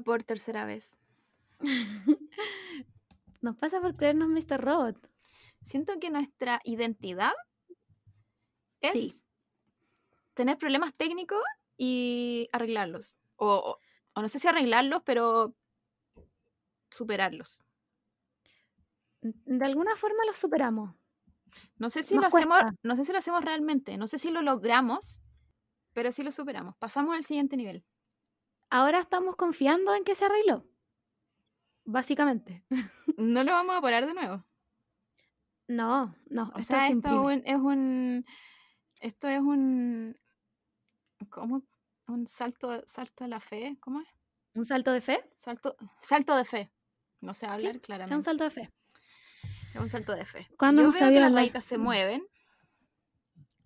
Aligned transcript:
por 0.00 0.22
tercera 0.24 0.64
vez. 0.64 0.98
Nos 3.40 3.56
pasa 3.56 3.80
por 3.80 3.96
creernos 3.96 4.28
Mr. 4.28 4.60
Robot. 4.60 4.96
Siento 5.62 5.98
que 6.00 6.10
nuestra 6.10 6.60
identidad 6.64 7.32
es 8.80 8.92
Sí. 8.92 9.22
tener 10.34 10.58
problemas 10.58 10.94
técnicos 10.94 11.42
y 11.76 12.48
arreglarlos. 12.52 13.16
O, 13.36 13.78
o- 14.14 14.20
no 14.20 14.28
sé 14.28 14.38
si 14.38 14.48
arreglarlos, 14.48 15.02
pero 15.04 15.54
superarlos. 16.90 17.62
De 19.22 19.64
alguna 19.64 19.96
forma 19.96 20.24
lo 20.24 20.32
superamos. 20.32 20.94
No 21.78 21.90
sé 21.90 22.02
si 22.02 22.14
Nos 22.14 22.22
lo 22.22 22.28
hacemos, 22.28 22.60
no 22.82 22.96
sé 22.96 23.04
si 23.04 23.12
lo 23.12 23.18
hacemos 23.18 23.44
realmente, 23.44 23.96
no 23.96 24.06
sé 24.06 24.18
si 24.18 24.30
lo 24.30 24.40
logramos, 24.42 25.20
pero 25.92 26.12
sí 26.12 26.22
lo 26.22 26.32
superamos. 26.32 26.76
Pasamos 26.76 27.14
al 27.14 27.24
siguiente 27.24 27.56
nivel. 27.56 27.84
Ahora 28.70 28.98
estamos 29.00 29.36
confiando 29.36 29.94
en 29.94 30.04
que 30.04 30.14
se 30.14 30.24
arregló. 30.24 30.64
Básicamente. 31.84 32.64
No 33.18 33.42
lo 33.44 33.52
vamos 33.52 33.74
a 33.76 33.80
parar 33.80 34.04
de 34.06 34.12
nuevo. 34.12 34.44
No, 35.68 36.14
no. 36.28 36.52
O 36.54 36.58
esto 36.58 36.74
sea, 36.74 36.86
se 36.86 36.92
esto 36.92 37.30
es 37.30 37.56
un. 37.56 38.24
Esto 39.00 39.28
es 39.28 39.40
un. 39.40 40.16
¿Cómo? 41.30 41.62
Un 42.08 42.26
salto, 42.26 42.82
salto 42.86 43.24
a 43.24 43.28
la 43.28 43.40
fe. 43.40 43.76
¿Cómo 43.80 44.00
es? 44.00 44.08
¿Un 44.54 44.64
salto 44.64 44.92
de 44.92 45.00
fe? 45.00 45.24
Salto, 45.34 45.76
salto 46.02 46.36
de 46.36 46.44
fe. 46.44 46.70
No 47.20 47.32
sé 47.34 47.46
hablar 47.46 47.70
Es 47.70 47.74
un 47.76 47.80
claramente. 47.80 48.22
salto 48.22 48.44
de 48.44 48.50
fe. 48.50 48.70
Es 49.74 49.80
un 49.80 49.88
salto 49.88 50.14
de 50.14 50.24
fe. 50.24 50.46
¿Cuándo 50.58 50.82
Yo 50.82 50.90
veo 50.92 51.08
que 51.10 51.20
las 51.20 51.32
rayitas 51.32 51.64
se 51.64 51.78
mueven, 51.78 52.22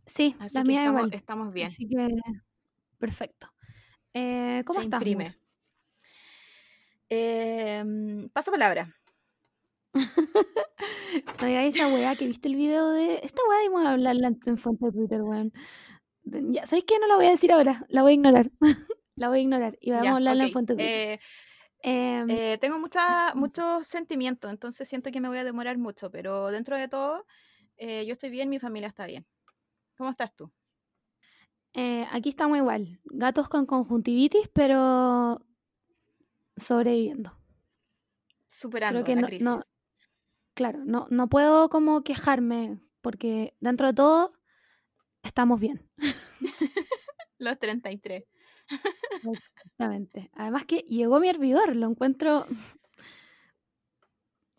Sí, 0.07 0.37
así 0.41 0.55
la 0.57 0.63
que 0.63 0.69
mía 0.69 0.81
estamos, 0.81 1.01
igual. 1.01 1.15
estamos 1.15 1.53
bien. 1.53 1.67
Así 1.69 1.89
que, 1.89 2.09
perfecto. 2.99 3.49
Eh, 4.15 4.63
¿Cómo 4.67 4.81
se 4.81 4.85
estás? 4.85 4.99
imprime. 4.99 5.25
Mu? 5.25 5.35
Em, 7.09 8.29
pasa 8.31 8.51
palabra. 8.51 8.87
Digáis 11.41 11.75
esa 11.75 11.89
weá 11.89 12.15
que 12.17 12.27
viste 12.27 12.49
el 12.49 12.57
video 12.57 12.91
de. 12.91 13.21
Esta 13.23 13.43
weá 13.49 13.61
dimos 13.61 13.85
a 13.85 13.93
hablarla 13.93 14.29
en, 14.29 14.41
en 14.47 14.59
fuente 14.59 14.87
de 14.87 14.93
Twitter, 14.93 15.23
weón. 15.23 15.53
Ya, 16.25 16.67
¿sabéis 16.67 16.85
qué? 16.85 16.99
No 17.01 17.07
la 17.07 17.17
voy 17.17 17.27
a 17.27 17.31
decir 17.31 17.53
ahora. 17.53 17.85
La 17.89 18.03
voy 18.03 18.13
a 18.13 18.15
ignorar. 18.15 18.51
la 19.17 19.29
voy 19.29 19.39
a 19.39 19.43
ignorar. 19.43 19.79
Y 19.81 19.91
vamos 19.91 20.05
Ya, 20.05 20.13
a 20.13 20.17
hablarla 20.17 20.45
en 20.45 20.51
fuente 20.53 20.75
de 20.75 20.79
Twitter. 20.79 21.01
Eh, 21.13 21.21
Em, 21.83 22.29
eh, 22.29 22.59
tengo 22.61 22.79
mucha, 22.79 23.33
muchos 23.35 23.87
sentimientos, 23.87 24.51
entonces 24.51 24.87
siento 24.87 25.11
que 25.11 25.19
me 25.19 25.29
voy 25.29 25.39
a 25.39 25.45
demorar 25.45 25.79
mucho, 25.79 26.11
pero 26.11 26.51
dentro 26.51 26.77
de 26.77 26.89
todo, 26.89 27.25
eh, 27.79 28.05
yo 28.05 28.13
estoy 28.13 28.29
bien, 28.29 28.51
mi 28.51 28.59
familia 28.59 28.87
está 28.89 29.07
bien. 29.07 29.27
¿Cómo 29.97 30.11
estás 30.11 30.37
tú? 30.37 30.53
Eh, 31.75 32.07
aquí 32.13 32.29
estamos 32.29 32.57
igual. 32.59 33.01
Gatos 33.05 33.49
con 33.49 33.67
conjuntivitis, 33.67 34.49
pero 34.53 35.41
sobreviviendo. 36.57 37.33
Superando 38.47 39.05
que 39.05 39.15
la 39.15 39.21
no- 39.23 39.27
crisis. 39.27 39.45
no- 39.45 39.61
Claro, 40.55 40.83
no, 40.85 41.07
no 41.11 41.29
puedo 41.29 41.69
como 41.71 42.03
quejarme 42.03 42.81
porque 43.01 43.55
dentro 43.61 43.87
de 43.87 43.95
todo 43.95 44.33
estamos 45.23 45.59
bien. 45.61 45.89
Los 47.39 47.59
33. 47.59 48.25
Exactamente. 49.33 50.31
Además 50.35 50.65
que 50.67 50.79
llegó 50.81 51.19
mi 51.21 51.29
hervidor, 51.29 51.77
lo 51.77 51.89
encuentro 51.89 52.47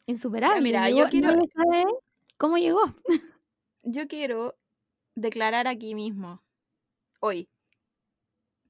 insuperable. 0.05 0.61
mira, 0.61 0.89
yo 0.89 1.09
quiero- 1.09 1.27
nadie 1.33 1.49
sabe 1.53 1.85
cómo 2.37 2.57
llegó. 2.57 2.81
Yo 3.83 4.07
quiero 4.07 4.55
declarar 5.15 5.67
aquí 5.67 5.95
mismo, 5.95 6.41
hoy, 7.21 7.49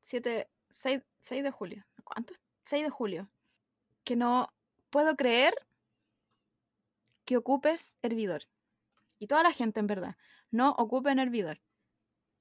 7, 0.02 0.48
6, 0.70 1.02
6 1.22 1.44
de 1.44 1.52
julio. 1.52 1.86
¿Cuánto? 2.04 2.36
6 2.66 2.84
de 2.84 2.90
julio. 2.90 3.30
Que 4.04 4.16
no 4.16 4.54
puedo 4.90 5.16
creer 5.16 5.54
que 7.26 7.38
ocupes 7.38 7.98
hervidor. 8.02 8.44
Y 9.20 9.28
toda 9.28 9.44
la 9.44 9.54
gente, 9.54 9.80
en 9.80 9.88
verdad, 9.88 10.16
no 10.52 10.72
ocupen 10.72 11.20
hervidor. 11.20 11.62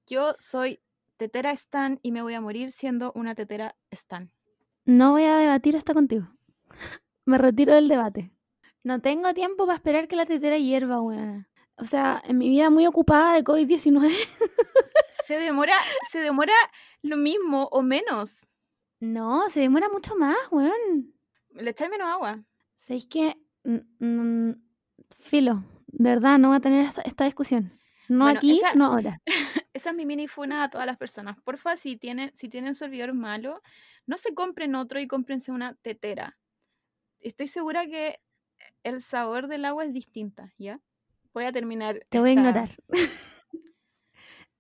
Yo 0.07 0.35
soy 0.39 0.81
tetera 1.17 1.53
Stan 1.53 2.01
y 2.03 2.13
me 2.13 2.23
voy 2.23 2.35
a 2.35 2.41
morir 2.41 2.73
siendo 2.73 3.13
una 3.15 3.35
tetera 3.35 3.77
Stan. 3.91 4.33
No 4.85 5.13
voy 5.13 5.25
a 5.25 5.37
debatir 5.37 5.77
esto 5.77 5.95
contigo. 5.95 6.29
Me 7.27 7.39
retiro 7.39 7.75
del 7.75 7.89
debate. 7.89 8.33
No 8.83 9.01
tengo 9.01 9.35
tiempo 9.35 9.67
para 9.67 9.77
esperar 9.77 10.09
que 10.09 10.17
la 10.17 10.25
tetera 10.25 10.57
hierva, 10.57 11.01
weón. 11.01 11.47
O 11.81 11.85
sea, 11.85 12.23
en 12.25 12.39
mi 12.39 12.49
vida 12.49 12.71
muy 12.71 12.87
ocupada 12.87 13.35
de 13.35 13.45
COVID-19. 13.45 14.11
Se 15.27 15.39
demora, 15.39 15.75
se 16.11 16.19
demora 16.21 16.53
lo 17.03 17.17
mismo 17.17 17.69
o 17.71 17.83
menos. 17.83 18.47
No, 18.99 19.49
se 19.49 19.61
demora 19.61 19.89
mucho 19.89 20.17
más, 20.17 20.37
weón. 20.51 21.15
Le 21.51 21.71
echáis 21.71 21.89
menos 21.91 22.09
agua. 22.09 22.43
¿Sabéis 22.75 23.07
que 23.07 23.37
Filo, 25.17 25.63
de 25.87 26.11
verdad, 26.11 26.39
no 26.39 26.49
va 26.51 26.57
a 26.57 26.61
tener 26.61 26.85
esta, 26.85 27.03
esta 27.03 27.25
discusión. 27.25 27.79
No 28.09 28.25
Bueno, 28.25 28.39
aquí, 28.39 28.59
esa- 28.59 28.75
no 28.75 28.87
ahora. 28.87 29.21
Esa 29.73 29.91
es 29.91 29.97
mi 29.97 30.05
mini 30.05 30.27
funa 30.27 30.65
a 30.65 30.71
todas 30.71 30.87
las 30.87 30.97
personas. 30.97 31.37
Porfa, 31.43 31.77
si 31.77 31.97
tienen, 31.97 32.33
si 32.35 32.49
tienen 32.49 32.75
servidor 32.75 33.15
malo, 33.15 33.63
no 34.07 34.19
se 34.19 34.35
compren 34.35 34.75
otro 34.75 34.99
y 34.99 35.07
cómprense 35.07 35.53
una 35.53 35.75
tetera. 35.75 36.39
Estoy 37.21 37.47
segura 37.47 37.87
que 37.87 38.21
el 38.83 39.01
sabor 39.01 39.47
del 39.47 39.65
agua 39.65 39.85
es 39.85 39.93
distinta, 39.93 40.53
¿ya? 40.59 40.81
Voy 41.33 41.45
a 41.45 41.53
terminar. 41.53 42.01
Te 42.09 42.19
voy 42.19 42.31
a 42.31 42.33
ignorar. 42.33 42.69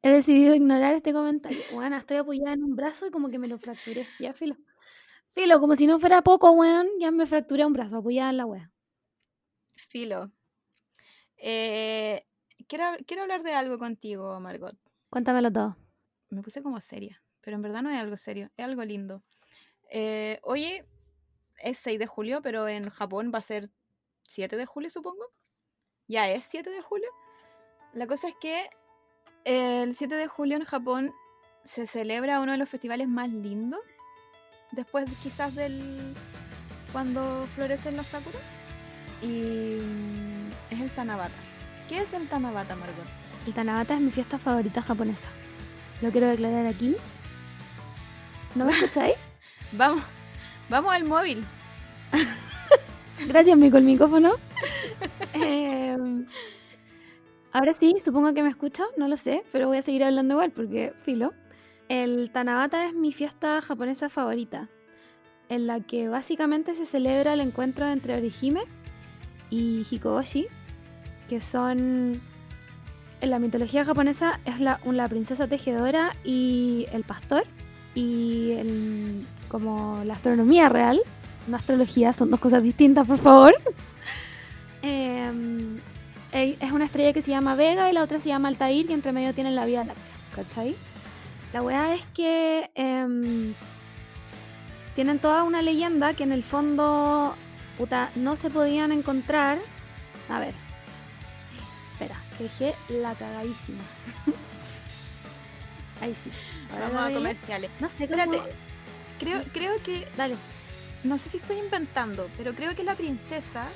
He 0.03 0.11
decidido 0.11 0.55
ignorar 0.55 0.95
este 0.95 1.13
comentario. 1.13 1.61
Bueno, 1.73 1.97
estoy 1.97 2.17
apoyada 2.17 2.55
en 2.55 2.65
un 2.65 2.75
brazo 2.75 3.07
y 3.07 3.11
como 3.11 3.29
que 3.29 3.39
me 3.39 3.49
lo 3.49 3.59
fracturé. 3.59 4.07
Ya, 4.19 4.33
filo. 4.33 4.57
Filo, 5.33 5.61
como 5.61 5.77
si 5.77 5.87
no 5.87 5.99
fuera 5.99 6.23
poco, 6.23 6.51
weón, 6.53 6.89
ya 6.99 7.11
me 7.11 7.27
fracturé 7.27 7.67
un 7.67 7.73
brazo 7.73 7.99
apoyada 7.99 8.31
en 8.31 8.37
la 8.39 8.47
wea. 8.47 8.73
Filo. 9.75 10.33
Eh, 11.37 12.27
quiero, 12.67 12.85
quiero 13.07 13.23
hablar 13.23 13.43
de 13.43 13.55
algo 13.55 13.79
contigo, 13.79 14.41
Margot. 14.41 14.77
Cuéntamelo 15.11 15.53
todo. 15.53 15.77
Me 16.31 16.43
puse 16.43 16.63
como 16.63 16.81
seria, 16.81 17.23
pero 17.41 17.57
en 17.57 17.63
verdad 17.63 17.83
no 17.83 17.91
es 17.91 17.99
algo 17.99 18.17
serio, 18.17 18.51
es 18.57 18.65
algo 18.65 18.85
lindo. 18.85 19.23
Eh, 19.91 20.39
hoy 20.43 20.83
es 21.59 21.79
6 21.79 21.99
de 21.99 22.07
julio, 22.07 22.41
pero 22.43 22.69
en 22.69 22.89
Japón 22.89 23.31
va 23.35 23.39
a 23.39 23.43
ser 23.43 23.69
7 24.29 24.57
de 24.57 24.67
julio, 24.67 24.91
supongo. 24.91 25.27
Ya 26.11 26.29
es 26.29 26.45
7 26.47 26.69
de 26.71 26.83
julio. 26.83 27.09
La 27.93 28.09
cosa 28.09 28.27
es 28.27 28.35
que 28.41 28.69
el 29.45 29.95
7 29.95 30.17
de 30.17 30.27
julio 30.27 30.57
en 30.57 30.65
Japón 30.65 31.15
se 31.63 31.87
celebra 31.87 32.41
uno 32.41 32.51
de 32.51 32.59
los 32.59 32.69
festivales 32.69 33.07
más 33.07 33.29
lindos. 33.29 33.79
Después 34.73 35.09
quizás 35.23 35.55
del... 35.55 36.17
cuando 36.91 37.47
florecen 37.55 37.97
las 37.97 38.09
sakura. 38.09 38.41
Y 39.23 39.79
es 40.71 40.81
el 40.81 40.91
Tanabata. 40.91 41.31
¿Qué 41.89 42.01
es 42.01 42.13
el 42.13 42.27
Tanabata, 42.27 42.75
Margot? 42.75 43.07
El 43.47 43.55
Tanabata 43.55 43.95
es 43.95 44.01
mi 44.01 44.11
fiesta 44.11 44.37
favorita 44.37 44.83
japonesa. 44.83 45.29
Lo 46.03 46.11
quiero 46.11 46.27
declarar 46.27 46.67
aquí. 46.67 46.97
¿No 48.57 48.65
me 48.65 48.73
escucháis? 48.77 49.15
Vamos, 49.71 50.03
vamos 50.69 50.93
al 50.93 51.05
móvil. 51.05 51.45
Gracias, 53.29 53.57
Mico, 53.57 53.77
el 53.77 53.85
micrófono. 53.85 54.50
Em, 55.33 56.27
ahora 57.53 57.73
sí, 57.73 57.95
supongo 58.05 58.35
que 58.35 58.43
me 58.43 58.49
escucho, 58.49 58.85
no 58.97 59.09
lo 59.09 59.17
sé, 59.17 59.43
pero 59.53 59.69
voy 59.69 59.79
a 59.79 59.83
seguir 59.83 60.05
hablando 60.05 60.35
igual 60.35 60.51
porque 60.51 60.93
filo. 61.03 61.33
El 61.89 62.31
Tanabata 62.31 62.87
es 62.87 62.95
mi 62.95 63.13
fiesta 63.13 63.61
japonesa 63.61 64.09
favorita, 64.09 64.69
en 65.49 65.67
la 65.67 65.81
que 65.81 66.09
básicamente 66.09 66.75
se 66.75 66.87
celebra 66.87 67.33
el 67.33 67.41
encuentro 67.41 67.87
entre 67.87 68.17
Orihime 68.17 68.63
y 69.51 69.85
Hikoboshi, 69.91 70.47
que 71.29 71.41
son 71.41 72.21
en 73.21 73.31
la 73.31 73.39
mitología 73.39 73.85
japonesa 73.85 74.41
es 74.45 74.61
la, 74.61 74.79
la 74.85 75.09
princesa 75.09 75.47
tejedora 75.49 76.15
y 76.25 76.87
el 76.93 77.03
pastor, 77.05 77.43
y 77.95 78.53
el- 78.53 79.27
como 79.49 80.03
la 80.05 80.15
astronomía 80.15 80.69
real 80.69 81.01
no 81.49 81.57
astrología, 81.57 82.13
son 82.13 82.31
dos 82.31 82.39
cosas 82.39 82.63
distintas, 82.63 83.07
por 83.07 83.19
favor. 83.19 83.53
Em, 84.83 85.79
eh, 86.33 86.57
es 86.61 86.73
una 86.73 86.85
estrella 86.85 87.13
que 87.13 87.23
se 87.23 87.31
llama 87.31 87.55
Vega 87.55 87.91
y 87.91 87.93
la 87.93 88.03
otra 88.03 88.19
se 88.19 88.29
llama 88.29 88.49
Altair 88.49 88.89
y 88.91 88.93
entre 88.93 89.13
medio 89.13 89.35
tienen 89.35 89.55
la 89.55 89.65
Vía 89.67 89.85
Láctea, 89.85 90.05
¿cachai? 90.35 90.77
La 91.53 91.63
weá 91.63 91.95
es 91.95 92.05
que 92.15 92.71
em, 92.75 93.53
tienen 94.95 95.19
toda 95.19 95.43
una 95.45 95.63
leyenda 95.63 96.15
que 96.15 96.23
en 96.23 96.33
el 96.33 96.43
fondo, 96.45 97.35
puta, 97.77 98.11
no 98.15 98.37
se 98.37 98.51
podían 98.51 98.93
encontrar. 98.93 99.59
A 100.29 100.39
ver, 100.39 100.55
espera, 101.93 102.17
que 102.39 102.45
dejé 102.45 102.75
la 102.89 103.15
cagadísima. 103.15 103.83
Ahí 106.01 106.15
sí. 106.25 106.31
Ahora 106.73 106.89
Vamos 106.89 107.11
a 107.11 107.15
comerciales. 107.15 107.71
No 107.81 107.89
sé, 107.89 108.09
cómo- 108.09 108.23
Espérate, 108.23 108.53
creo, 109.19 109.43
creo 109.53 109.83
que, 109.83 110.07
Dale. 110.17 110.37
no 111.05 111.19
sé 111.19 111.29
si 111.29 111.37
estoy 111.39 111.59
inventando, 111.59 112.29
pero 112.39 112.55
creo 112.55 112.75
que 112.75 112.85
la 112.85 112.95
princesa, 112.95 113.67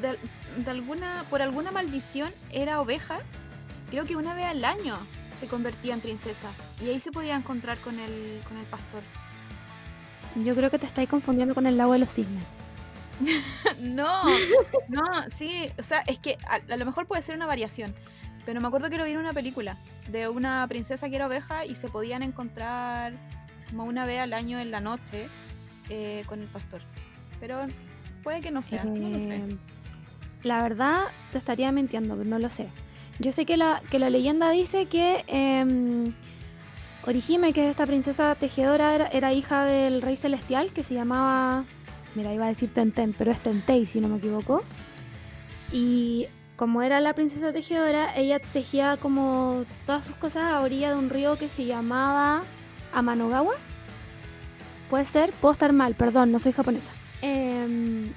de, 0.00 0.18
de 0.64 0.70
alguna, 0.70 1.24
por 1.30 1.42
alguna 1.42 1.70
maldición, 1.70 2.32
era 2.50 2.80
oveja. 2.80 3.18
Creo 3.90 4.04
que 4.04 4.16
una 4.16 4.34
vez 4.34 4.46
al 4.46 4.64
año 4.64 4.96
se 5.36 5.46
convertía 5.46 5.94
en 5.94 6.00
princesa. 6.00 6.48
Y 6.80 6.88
ahí 6.88 7.00
se 7.00 7.12
podía 7.12 7.36
encontrar 7.36 7.78
con 7.78 7.98
el, 7.98 8.40
con 8.48 8.56
el 8.56 8.64
pastor. 8.66 9.02
Yo 10.44 10.54
creo 10.54 10.70
que 10.70 10.78
te 10.78 10.86
estáis 10.86 11.08
confundiendo 11.08 11.54
con 11.54 11.66
el 11.66 11.76
lago 11.76 11.92
de 11.92 12.00
los 12.00 12.10
cisnes. 12.10 12.42
no, 13.80 14.24
no, 14.88 15.02
sí, 15.30 15.70
o 15.78 15.82
sea, 15.82 16.00
es 16.00 16.18
que 16.18 16.36
a, 16.46 16.60
a, 16.72 16.76
lo 16.76 16.84
mejor 16.84 17.06
puede 17.06 17.22
ser 17.22 17.34
una 17.34 17.46
variación, 17.46 17.94
pero 18.44 18.60
me 18.60 18.66
acuerdo 18.66 18.90
que 18.90 18.98
lo 18.98 19.04
vi 19.04 19.12
en 19.12 19.18
una 19.18 19.32
película 19.32 19.78
de 20.10 20.28
una 20.28 20.66
princesa 20.68 21.08
que 21.08 21.16
era 21.16 21.26
oveja 21.26 21.64
y 21.64 21.76
se 21.76 21.88
podían 21.88 22.22
encontrar 22.22 23.14
como 23.70 23.84
una 23.84 24.04
vez 24.04 24.20
al 24.20 24.34
año 24.34 24.58
en 24.58 24.70
la 24.70 24.80
noche 24.80 25.28
eh, 25.88 26.24
con 26.26 26.42
el 26.42 26.48
pastor. 26.48 26.82
Pero 27.40 27.66
puede 28.26 28.40
que 28.40 28.50
no 28.50 28.60
sea, 28.60 28.82
no 28.82 29.08
lo 29.08 29.20
sé. 29.20 29.36
Eh, 29.36 29.56
La 30.42 30.60
verdad, 30.60 31.02
te 31.30 31.38
estaría 31.38 31.70
mintiendo, 31.70 32.16
pero 32.16 32.28
no 32.28 32.40
lo 32.40 32.50
sé. 32.50 32.66
Yo 33.20 33.30
sé 33.30 33.46
que 33.46 33.56
la, 33.56 33.80
que 33.88 34.00
la 34.00 34.10
leyenda 34.10 34.50
dice 34.50 34.86
que 34.86 35.24
eh, 35.28 36.12
Orihime, 37.06 37.52
que 37.52 37.66
es 37.66 37.70
esta 37.70 37.86
princesa 37.86 38.34
tejedora, 38.34 39.06
era, 39.12 39.32
hija 39.32 39.64
del 39.64 40.02
rey 40.02 40.16
celestial 40.16 40.72
que 40.72 40.82
se 40.82 40.94
llamaba. 40.94 41.62
Mira, 42.16 42.34
iba 42.34 42.46
a 42.46 42.48
decir 42.48 42.68
Tenten, 42.74 43.14
pero 43.16 43.30
es 43.30 43.38
Tentei, 43.38 43.86
si 43.86 44.00
no 44.00 44.08
me 44.08 44.16
equivoco. 44.16 44.64
Y 45.70 46.26
como 46.56 46.82
era 46.82 46.98
la 46.98 47.14
princesa 47.14 47.52
tejedora, 47.52 48.12
ella 48.16 48.40
tejía 48.40 48.96
como 48.96 49.64
todas 49.86 50.04
sus 50.04 50.16
cosas 50.16 50.52
a 50.52 50.62
orilla 50.62 50.90
de 50.90 50.96
un 50.96 51.10
río 51.10 51.38
que 51.38 51.48
se 51.48 51.64
llamaba 51.64 52.42
Amanogawa. 52.92 53.54
Puede 54.90 55.04
ser, 55.04 55.30
puedo 55.34 55.52
estar 55.52 55.72
mal, 55.72 55.94
perdón, 55.94 56.32
no 56.32 56.40
soy 56.40 56.50
japonesa. 56.50 56.90
Eh, 57.26 58.12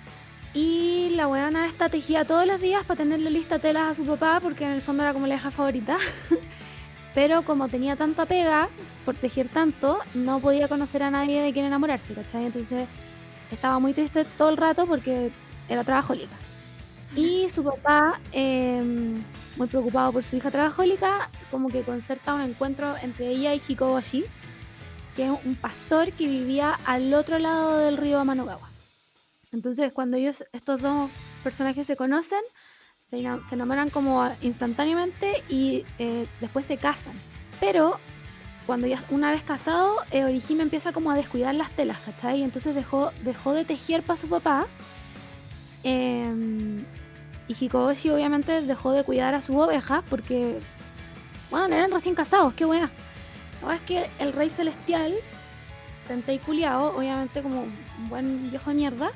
y 0.53 1.09
la 1.15 1.27
weona 1.27 1.67
esta 1.67 1.89
tejía 1.89 2.25
todos 2.25 2.45
los 2.47 2.59
días 2.59 2.83
para 2.83 2.99
tenerle 2.99 3.29
lista 3.29 3.59
telas 3.59 3.89
a 3.89 3.93
su 3.93 4.05
papá, 4.05 4.39
porque 4.41 4.65
en 4.65 4.71
el 4.71 4.81
fondo 4.81 5.03
era 5.03 5.13
como 5.13 5.27
la 5.27 5.35
hija 5.35 5.51
favorita. 5.51 5.97
Pero 7.15 7.41
como 7.41 7.67
tenía 7.67 7.95
tanta 7.95 8.25
pega 8.25 8.69
por 9.05 9.15
tejer 9.15 9.47
tanto, 9.47 9.99
no 10.13 10.39
podía 10.39 10.67
conocer 10.67 11.01
a 11.03 11.11
nadie 11.11 11.41
de 11.41 11.51
quien 11.53 11.65
enamorarse, 11.65 12.13
¿cachai? 12.13 12.45
Entonces 12.45 12.87
estaba 13.51 13.79
muy 13.79 13.93
triste 13.93 14.25
todo 14.37 14.49
el 14.49 14.57
rato 14.57 14.85
porque 14.85 15.31
era 15.67 15.83
trabajólica. 15.83 16.35
Y 17.15 17.49
su 17.49 17.63
papá, 17.63 18.19
eh, 18.31 18.83
muy 19.57 19.67
preocupado 19.67 20.13
por 20.13 20.23
su 20.23 20.35
hija 20.35 20.51
trabajólica, 20.51 21.29
como 21.49 21.69
que 21.69 21.81
concerta 21.81 22.35
un 22.35 22.41
encuentro 22.41 22.95
entre 23.01 23.29
ella 23.29 23.55
y 23.55 23.61
Hikoboshi, 23.67 24.25
que 25.15 25.25
es 25.25 25.31
un 25.43 25.55
pastor 25.55 26.11
que 26.11 26.27
vivía 26.27 26.79
al 26.85 27.13
otro 27.15 27.39
lado 27.39 27.79
del 27.79 27.97
río 27.97 28.19
Amanogawa. 28.19 28.68
Entonces, 29.51 29.91
cuando 29.91 30.17
ellos, 30.17 30.43
estos 30.53 30.81
dos 30.81 31.09
personajes 31.43 31.87
se 31.87 31.95
conocen, 31.95 32.41
se, 32.97 33.21
se 33.47 33.55
enamoran 33.55 33.89
como 33.89 34.29
instantáneamente 34.41 35.43
y 35.49 35.85
eh, 35.97 36.27
después 36.39 36.65
se 36.65 36.77
casan. 36.77 37.13
Pero 37.59 37.99
cuando 38.67 38.85
ya 38.87 39.03
una 39.09 39.31
vez 39.31 39.41
casado, 39.41 39.95
eh, 40.11 40.23
Orihime 40.23 40.61
empieza 40.61 40.91
como 40.93 41.09
a 41.11 41.15
descuidar 41.15 41.55
las 41.55 41.71
telas, 41.71 41.99
¿cachai? 41.99 42.43
Entonces 42.43 42.75
dejó, 42.75 43.11
dejó 43.23 43.53
de 43.53 43.65
tejer 43.65 44.03
para 44.03 44.19
su 44.19 44.29
papá. 44.29 44.67
Eh, 45.83 46.83
y 47.47 47.53
Hikoboshi 47.53 48.11
obviamente 48.11 48.61
dejó 48.61 48.91
de 48.91 49.03
cuidar 49.03 49.33
a 49.33 49.41
sus 49.41 49.55
ovejas 49.55 50.03
porque, 50.07 50.59
bueno, 51.49 51.73
eran 51.75 51.91
recién 51.91 52.13
casados, 52.13 52.53
qué 52.53 52.63
buena. 52.63 52.91
La 53.65 53.75
es 53.75 53.81
que 53.81 54.09
el 54.19 54.33
rey 54.33 54.49
celestial, 54.49 55.13
Tentei 56.07 56.37
culiao, 56.37 56.95
obviamente 56.95 57.41
como 57.41 57.61
un 57.63 58.09
buen 58.09 58.51
viejo 58.51 58.69
de 58.69 58.75
mierda, 58.75 59.11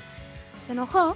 se 0.65 0.73
enojó 0.73 1.15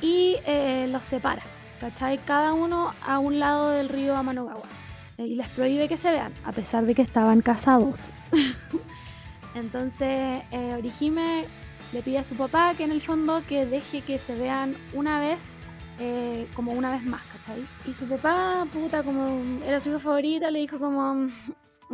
y 0.00 0.36
eh, 0.46 0.86
los 0.90 1.04
separa, 1.04 1.42
¿cachai? 1.80 2.18
Cada 2.18 2.52
uno 2.52 2.92
a 3.06 3.18
un 3.18 3.38
lado 3.38 3.70
del 3.70 3.88
río 3.88 4.16
Amanogawa. 4.16 4.62
Eh, 5.18 5.26
y 5.26 5.34
les 5.34 5.48
prohíbe 5.48 5.88
que 5.88 5.96
se 5.96 6.10
vean, 6.10 6.32
a 6.44 6.52
pesar 6.52 6.86
de 6.86 6.94
que 6.94 7.02
estaban 7.02 7.42
casados. 7.42 8.10
Entonces, 9.54 10.42
eh, 10.50 10.74
Orihime 10.76 11.44
le 11.92 12.02
pide 12.02 12.18
a 12.18 12.24
su 12.24 12.34
papá 12.34 12.74
que 12.74 12.84
en 12.84 12.90
el 12.90 13.02
fondo 13.02 13.42
que 13.48 13.66
deje 13.66 14.00
que 14.00 14.18
se 14.18 14.36
vean 14.36 14.76
una 14.94 15.20
vez, 15.20 15.56
eh, 16.00 16.46
como 16.54 16.72
una 16.72 16.90
vez 16.90 17.04
más, 17.04 17.22
¿cachai? 17.24 17.66
Y 17.86 17.92
su 17.92 18.06
papá, 18.06 18.66
puta, 18.72 19.02
como 19.02 19.62
era 19.64 19.78
su 19.78 19.90
hija 19.90 19.98
favorita, 19.98 20.50
le 20.50 20.60
dijo 20.60 20.78
como, 20.78 21.28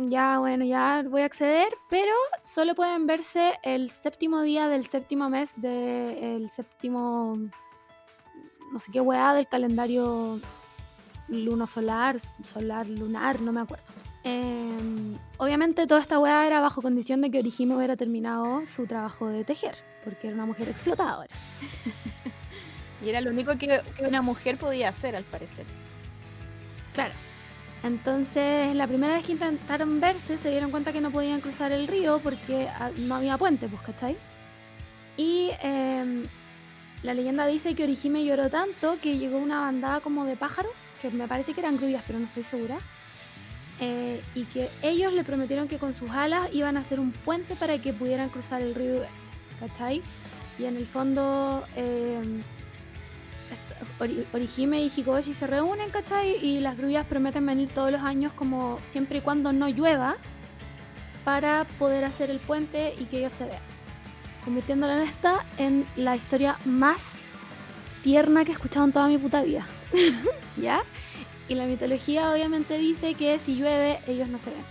ya, 0.07 0.39
bueno, 0.39 0.65
ya 0.65 1.03
voy 1.07 1.21
a 1.21 1.25
acceder, 1.25 1.69
pero 1.89 2.13
solo 2.41 2.75
pueden 2.75 3.07
verse 3.07 3.59
el 3.63 3.89
séptimo 3.89 4.41
día 4.41 4.67
del 4.67 4.85
séptimo 4.85 5.29
mes 5.29 5.51
del 5.57 6.49
séptimo, 6.49 7.37
no 8.71 8.79
sé 8.79 8.91
qué 8.91 9.01
weá, 9.01 9.33
del 9.33 9.47
calendario 9.47 10.39
luno 11.27 11.67
solar, 11.67 12.19
solar 12.43 12.87
lunar, 12.87 13.41
no 13.41 13.51
me 13.51 13.61
acuerdo. 13.61 13.85
Eh, 14.23 15.17
obviamente 15.37 15.87
toda 15.87 16.01
esta 16.01 16.19
weá 16.19 16.45
era 16.45 16.59
bajo 16.59 16.81
condición 16.81 17.21
de 17.21 17.31
que 17.31 17.39
Orihime 17.39 17.75
hubiera 17.75 17.95
terminado 17.95 18.65
su 18.65 18.85
trabajo 18.85 19.27
de 19.27 19.43
tejer, 19.43 19.75
porque 20.03 20.27
era 20.27 20.35
una 20.35 20.45
mujer 20.45 20.69
explotadora. 20.69 21.33
y 23.05 23.09
era 23.09 23.21
lo 23.21 23.29
único 23.31 23.57
que, 23.57 23.81
que 23.97 24.03
una 24.05 24.21
mujer 24.21 24.57
podía 24.57 24.89
hacer, 24.89 25.15
al 25.15 25.23
parecer. 25.23 25.65
Claro. 26.93 27.13
Entonces, 27.83 28.75
la 28.75 28.87
primera 28.87 29.13
vez 29.13 29.23
que 29.23 29.31
intentaron 29.31 30.01
verse, 30.01 30.37
se 30.37 30.49
dieron 30.49 30.69
cuenta 30.69 30.91
que 30.91 31.01
no 31.01 31.11
podían 31.11 31.39
cruzar 31.39 31.71
el 31.71 31.87
río 31.87 32.19
porque 32.19 32.67
no 32.97 33.15
había 33.15 33.37
puente, 33.37 33.67
pues, 33.67 33.81
¿cachai? 33.81 34.17
Y 35.15 35.51
eh, 35.63 36.25
la 37.03 37.13
leyenda 37.13 37.45
dice 37.45 37.75
que 37.75 37.83
Orihime 37.83 38.25
lloró 38.25 38.49
tanto 38.49 38.97
que 39.01 39.17
llegó 39.17 39.37
una 39.37 39.61
bandada 39.61 40.01
como 40.01 40.25
de 40.25 40.35
pájaros, 40.35 40.73
que 41.01 41.09
me 41.09 41.27
parece 41.27 41.53
que 41.53 41.61
eran 41.61 41.77
grullas, 41.77 42.03
pero 42.05 42.19
no 42.19 42.25
estoy 42.25 42.43
segura. 42.43 42.79
Eh, 43.81 44.21
y 44.35 44.43
que 44.43 44.67
ellos 44.81 45.13
le 45.13 45.23
prometieron 45.23 45.69
que 45.69 45.77
con 45.77 45.93
sus 45.93 46.09
alas 46.11 46.49
iban 46.53 46.75
a 46.75 46.81
hacer 46.81 46.99
un 46.99 47.13
puente 47.13 47.55
para 47.55 47.77
que 47.77 47.93
pudieran 47.93 48.27
cruzar 48.27 48.61
el 48.61 48.75
río 48.75 48.97
y 48.97 48.99
verse, 48.99 49.29
¿cachai? 49.59 50.01
Y 50.57 50.65
en 50.65 50.75
el 50.75 50.85
fondo... 50.85 51.65
Eh, 51.77 52.41
Orihime 54.33 54.81
y 54.81 54.91
Hikoboshi 54.95 55.33
se 55.33 55.47
reúnen, 55.47 55.89
¿cachai? 55.89 56.35
Y 56.45 56.59
las 56.59 56.77
grullas 56.77 57.05
prometen 57.05 57.45
venir 57.45 57.69
todos 57.69 57.91
los 57.91 58.01
años 58.01 58.33
como 58.33 58.79
siempre 58.87 59.19
y 59.19 59.21
cuando 59.21 59.53
no 59.53 59.67
llueva 59.69 60.17
para 61.23 61.65
poder 61.77 62.03
hacer 62.05 62.29
el 62.29 62.39
puente 62.39 62.93
y 62.99 63.05
que 63.05 63.19
ellos 63.19 63.33
se 63.33 63.45
vean. 63.45 63.61
Convirtiéndola 64.43 64.97
en 64.97 65.07
esta 65.07 65.45
en 65.57 65.85
la 65.95 66.15
historia 66.15 66.57
más 66.65 67.13
tierna 68.03 68.45
que 68.45 68.51
he 68.51 68.53
escuchado 68.53 68.85
en 68.85 68.91
toda 68.91 69.07
mi 69.07 69.17
puta 69.17 69.41
vida. 69.41 69.65
¿Ya? 70.61 70.81
Y 71.47 71.55
la 71.55 71.65
mitología 71.65 72.31
obviamente 72.31 72.77
dice 72.77 73.15
que 73.15 73.39
si 73.39 73.55
llueve 73.55 73.99
ellos 74.07 74.27
no 74.27 74.39
se 74.39 74.51
ven. 74.51 74.63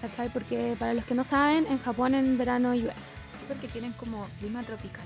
¿Cachai? 0.00 0.28
Porque 0.28 0.76
para 0.78 0.94
los 0.94 1.04
que 1.04 1.14
no 1.14 1.24
saben, 1.24 1.66
en 1.68 1.78
Japón 1.80 2.14
en 2.14 2.38
verano 2.38 2.74
llueve. 2.74 2.94
Sí, 3.32 3.44
porque 3.46 3.68
tienen 3.68 3.92
como 3.92 4.26
clima 4.38 4.62
tropical. 4.62 5.04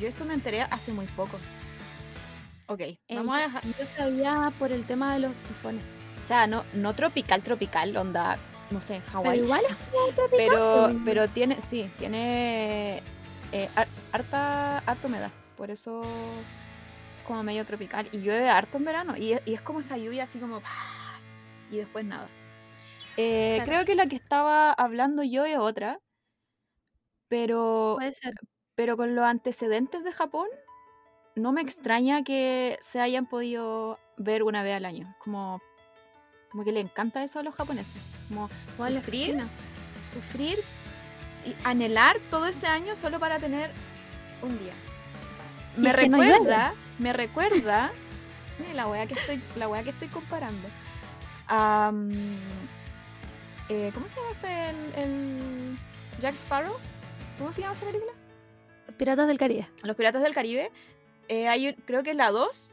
Yo 0.00 0.08
eso 0.08 0.24
me 0.24 0.34
enteré 0.34 0.62
hace 0.62 0.92
muy 0.92 1.06
poco. 1.06 1.38
Ok, 2.68 2.80
vamos 3.10 3.38
Eh, 3.38 3.40
a 3.40 3.44
dejar. 3.44 3.62
Yo 3.64 3.86
sabía 3.86 4.52
por 4.58 4.72
el 4.72 4.86
tema 4.86 5.14
de 5.14 5.20
los 5.20 5.32
tifones. 5.48 5.84
O 6.18 6.22
sea, 6.22 6.46
no, 6.46 6.64
no 6.74 6.92
tropical, 6.94 7.42
tropical, 7.42 7.96
onda, 7.96 8.36
no 8.70 8.80
sé, 8.80 9.00
Pero 9.06 9.12
Hawái. 9.22 9.38
igual 9.38 9.62
es 9.68 9.76
como 9.90 10.06
tropical. 10.14 10.28
Pero, 10.36 10.90
yo. 10.90 11.00
pero 11.04 11.28
tiene, 11.28 11.60
sí, 11.62 11.90
tiene 11.98 13.02
eh, 13.52 13.68
har- 13.74 13.88
harta, 14.12 14.78
harta 14.78 15.06
humedad. 15.06 15.30
Por 15.56 15.70
eso 15.70 16.02
es 16.02 17.24
como 17.26 17.42
medio 17.42 17.64
tropical. 17.64 18.08
Y 18.12 18.18
llueve 18.18 18.50
harto 18.50 18.76
en 18.76 18.84
verano. 18.84 19.16
Y, 19.16 19.32
es- 19.32 19.42
y 19.46 19.54
es 19.54 19.62
como 19.62 19.80
esa 19.80 19.96
lluvia 19.96 20.24
así 20.24 20.38
como... 20.38 20.60
¡pah! 20.60 21.18
Y 21.70 21.78
después 21.78 22.04
nada. 22.04 22.28
Eh, 23.16 23.54
Claro. 23.56 23.70
Creo 23.72 23.84
que 23.86 23.94
la 23.94 24.06
que 24.06 24.16
estaba 24.16 24.72
hablando 24.72 25.22
yo 25.22 25.44
es 25.46 25.56
otra. 25.56 26.00
Pero, 27.28 27.94
Puede 27.98 28.12
ser. 28.12 28.34
pero 28.74 28.96
con 28.96 29.14
los 29.14 29.24
antecedentes 29.24 30.04
de 30.04 30.12
Japón, 30.12 30.46
no 31.38 31.52
me 31.52 31.60
extraña 31.60 32.22
que 32.22 32.78
se 32.80 33.00
hayan 33.00 33.26
podido 33.26 33.98
ver 34.16 34.42
una 34.42 34.62
vez 34.62 34.76
al 34.76 34.84
año. 34.84 35.14
Como, 35.18 35.60
como 36.50 36.64
que 36.64 36.72
le 36.72 36.80
encanta 36.80 37.22
eso 37.22 37.38
a 37.38 37.42
los 37.42 37.54
japoneses. 37.54 38.02
Como 38.28 38.48
sufrir 38.76 39.44
sufrir 40.02 40.58
y 41.46 41.54
anhelar 41.64 42.18
todo 42.30 42.46
ese 42.46 42.66
año 42.66 42.96
solo 42.96 43.18
para 43.18 43.38
tener 43.38 43.70
un 44.42 44.58
día. 44.58 44.72
Sí, 45.74 45.82
me 45.82 45.90
no 45.90 45.96
recuerda, 45.96 46.74
me 46.98 47.12
recuerda, 47.12 47.92
mira 48.58 48.74
la 48.74 48.88
weá 48.88 49.06
que 49.06 49.14
estoy, 49.14 49.40
la 49.56 49.68
weá 49.68 49.82
que 49.82 49.90
estoy 49.90 50.08
comparando. 50.08 50.68
Eh, 53.70 53.90
¿Cómo 53.92 54.08
se 54.08 54.16
llama 54.16 54.30
este 54.32 54.70
el, 54.70 55.04
el 55.04 55.78
Jack 56.20 56.34
Sparrow? 56.34 56.74
¿Cómo 57.38 57.52
se 57.52 57.60
llama 57.60 57.74
esa 57.74 57.86
película? 57.86 58.12
Piratas 58.96 59.28
del 59.28 59.38
Caribe. 59.38 59.68
Los 59.82 59.94
Piratas 59.94 60.22
del 60.22 60.34
Caribe. 60.34 60.72
Eh, 61.28 61.46
hay 61.48 61.68
un- 61.68 61.74
creo 61.84 62.02
que 62.02 62.10
en 62.10 62.16
la 62.18 62.30
2. 62.30 62.64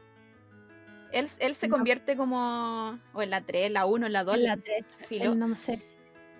Él, 1.12 1.28
él 1.38 1.54
se 1.54 1.68
No. 1.68 1.76
convierte 1.76 2.16
como. 2.16 2.98
O 3.14 3.22
en 3.22 3.30
la 3.30 3.40
3, 3.42 3.70
la 3.70 3.86
1, 3.86 4.06
en 4.06 4.12
la 4.12 4.24
2. 4.24 4.34
En 4.36 4.44
la 4.44 4.56
tres, 4.56 4.84
filo. 5.08 5.32
el 5.32 5.38
no 5.38 5.54
sé. 5.56 5.80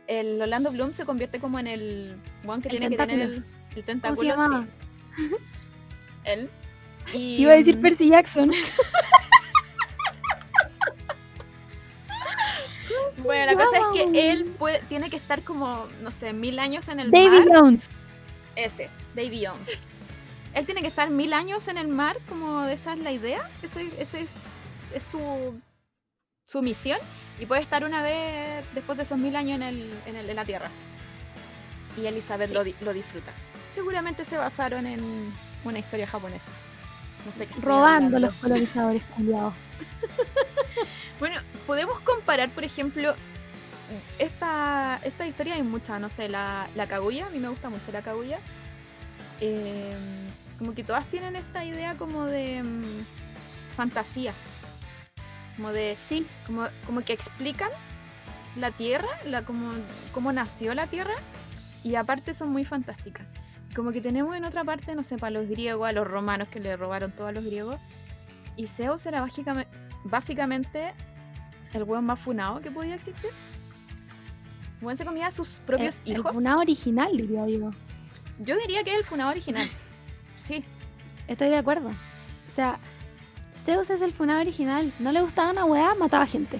el 0.08 0.40
Orlando 0.40 0.70
Bloom 0.70 0.92
se 0.92 1.04
convierte 1.04 1.40
como 1.40 1.58
en 1.58 1.66
el 1.66 2.16
one 2.46 2.62
que 2.62 2.68
El 2.68 2.78
tiene 2.78 2.96
que 2.96 3.06
tener 3.06 3.20
el, 3.22 3.30
el 3.32 3.42
¿Cómo 3.42 3.74
se 3.74 3.82
tentáculo. 3.82 4.28
llamaba? 4.28 4.66
sí. 5.16 5.30
Él. 6.24 6.50
Y, 7.12 7.36
Iba 7.42 7.52
a 7.52 7.56
decir 7.56 7.80
Percy 7.80 8.08
Jackson. 8.10 8.52
Bueno, 13.18 13.46
la 13.46 13.54
cosa 13.64 13.76
es 13.78 13.82
Wow. 13.82 14.12
que 14.12 14.30
él 14.30 14.44
puede, 14.58 14.78
tiene 14.88 15.10
que 15.10 15.16
estar 15.16 15.42
como, 15.42 15.86
no 16.02 16.12
sé, 16.12 16.32
mil 16.32 16.58
años 16.60 16.86
en 16.88 17.00
el 17.00 17.10
David 17.10 17.46
mar. 17.46 17.48
Jones. 17.60 17.88
Ese, 18.54 18.88
Davy 19.14 19.44
Jones. 19.44 19.68
Él 20.56 20.64
tiene 20.66 20.80
que 20.80 20.88
estar 20.88 21.10
mil 21.10 21.32
años 21.34 21.68
en 21.68 21.76
el 21.78 21.86
mar, 21.88 22.16
como 22.28 22.64
esa 22.64 22.94
es 22.94 22.98
la 23.00 23.12
idea. 23.12 23.42
Ese 23.62 23.82
es, 24.00 24.32
es 24.94 25.02
su, 25.02 25.60
su 26.46 26.62
misión. 26.62 26.98
Y 27.38 27.44
puede 27.46 27.60
estar 27.60 27.84
una 27.84 28.02
vez 28.02 28.64
después 28.74 28.96
de 28.96 29.04
esos 29.04 29.18
mil 29.18 29.36
años 29.36 29.56
en, 29.56 29.62
el, 29.62 29.94
en, 30.06 30.16
el, 30.16 30.30
en 30.30 30.36
la 30.36 30.44
Tierra. 30.46 30.70
Y 32.00 32.06
Elizabeth 32.06 32.50
lo, 32.52 32.64
di- 32.64 32.74
lo 32.80 32.92
disfruta. 32.94 33.32
Seguramente 33.70 34.24
se 34.24 34.38
basaron 34.38 34.86
en 34.86 35.00
una 35.64 35.78
historia 35.78 36.06
japonesa. 36.06 36.48
No 37.26 37.32
sé 37.32 37.46
qué 37.46 37.54
Robando 37.60 38.18
los 38.18 38.34
colonizadores 38.36 39.02
culiados. 39.14 39.54
Bueno, 41.18 41.40
podemos 41.66 41.98
comparar, 42.00 42.50
por 42.50 42.62
ejemplo, 42.64 43.14
esta, 44.18 45.00
esta 45.02 45.26
historia 45.26 45.54
hay 45.54 45.62
mucha, 45.62 45.98
no 45.98 46.10
sé, 46.10 46.28
la, 46.28 46.68
la 46.76 46.86
Kaguya, 46.86 47.26
a 47.26 47.30
mí 47.30 47.38
me 47.38 47.48
gusta 47.48 47.70
mucho 47.70 47.90
la 47.90 48.02
Kaguya. 48.02 48.38
Eh, 49.40 49.96
como 50.58 50.74
que 50.74 50.84
todas 50.84 51.06
tienen 51.06 51.36
esta 51.36 51.64
idea 51.64 51.94
como 51.94 52.24
de 52.24 52.62
mm, 52.62 53.76
fantasía. 53.76 54.32
Como 55.56 55.72
de. 55.72 55.96
Sí, 56.08 56.26
Como, 56.46 56.66
como 56.86 57.02
que 57.02 57.12
explican 57.12 57.70
la 58.56 58.70
tierra, 58.70 59.08
la, 59.26 59.42
como, 59.42 59.72
cómo 60.12 60.32
nació 60.32 60.74
la 60.74 60.86
tierra, 60.86 61.14
y 61.84 61.94
aparte 61.94 62.34
son 62.34 62.50
muy 62.50 62.64
fantásticas. 62.64 63.26
Como 63.74 63.92
que 63.92 64.00
tenemos 64.00 64.34
en 64.34 64.44
otra 64.44 64.64
parte, 64.64 64.94
no 64.94 65.02
sé, 65.02 65.18
para 65.18 65.30
los 65.30 65.48
griegos, 65.48 65.86
a 65.86 65.92
los 65.92 66.06
romanos 66.06 66.48
que 66.48 66.60
le 66.60 66.76
robaron 66.76 67.12
todo 67.12 67.26
a 67.26 67.32
los 67.32 67.44
griegos. 67.44 67.78
Y 68.56 68.66
Zeus 68.68 69.04
era 69.04 69.20
básicamente, 69.20 69.70
básicamente 70.04 70.94
el 71.74 71.82
hueón 71.82 72.06
más 72.06 72.18
funado 72.18 72.60
que 72.60 72.70
podía 72.70 72.94
existir. 72.94 73.30
El 74.80 74.86
hueón 74.86 74.96
se 74.96 75.04
comía 75.04 75.26
a 75.26 75.30
sus 75.30 75.60
propios 75.66 76.00
el, 76.06 76.12
el 76.12 76.18
hijos. 76.20 76.32
funado 76.32 76.60
original, 76.60 77.14
diría 77.14 77.46
yo. 77.46 77.70
Yo 78.38 78.56
diría 78.56 78.82
que 78.82 78.92
es 78.92 78.98
el 78.98 79.04
funado 79.04 79.30
original. 79.30 79.68
Sí, 80.36 80.64
Estoy 81.28 81.48
de 81.48 81.56
acuerdo. 81.56 81.88
O 81.88 82.54
sea, 82.54 82.78
Zeus 83.64 83.90
es 83.90 84.00
el 84.00 84.12
funado 84.12 84.40
original. 84.40 84.92
No 85.00 85.10
le 85.10 85.20
gustaba 85.22 85.50
una 85.50 85.64
weá, 85.64 85.94
mataba 85.96 86.24
gente. 86.26 86.58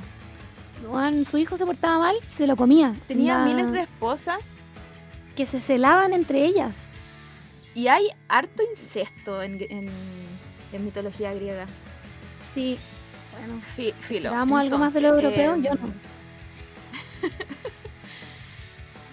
Weón, 0.88 1.25
su 1.25 1.38
hijo 1.38 1.56
se 1.56 1.64
portaba 1.64 1.99
mal, 1.99 2.16
se 2.26 2.47
lo 2.49 2.56
comía. 2.56 2.95
tenía 3.06 3.38
miles 3.45 3.71
de 3.73 3.80
esposas 3.83 4.50
Que 5.37 5.47
se 5.47 5.61
celaban 5.61 6.12
entre 6.12 6.45
ellas. 6.45 6.76
y 7.75 7.88
hay 7.88 8.09
harto 8.28 8.62
incesto 8.71 9.40
en, 9.42 9.61
en- 9.71 9.88
en 10.73 10.85
mitología 10.85 11.33
griega. 11.33 11.66
Sí. 12.52 12.78
Bueno, 13.38 13.61
Fi- 13.76 13.92
filo. 13.92 14.30
¿Damos 14.30 14.61
algo 14.61 14.78
más 14.78 14.95
de 14.95 15.00
lo 15.02 15.09
europeo? 15.14 15.56
Yo 15.56 15.75
no. 15.75 15.92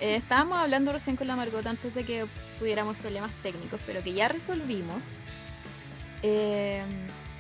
eh, 0.04 0.16
estábamos 0.18 0.58
hablando 0.60 0.92
recién 0.92 1.16
con 1.16 1.28
la 1.28 1.36
Margot 1.36 1.66
antes 1.66 1.96
de 1.96 2.04
que 2.04 2.26
tuviéramos 2.60 2.98
problemas 2.98 3.32
técnicos, 3.42 3.80
pero 3.86 4.04
que 4.04 4.14
ya 4.14 4.28
resolvimos. 4.28 5.02
eh, 6.24 6.84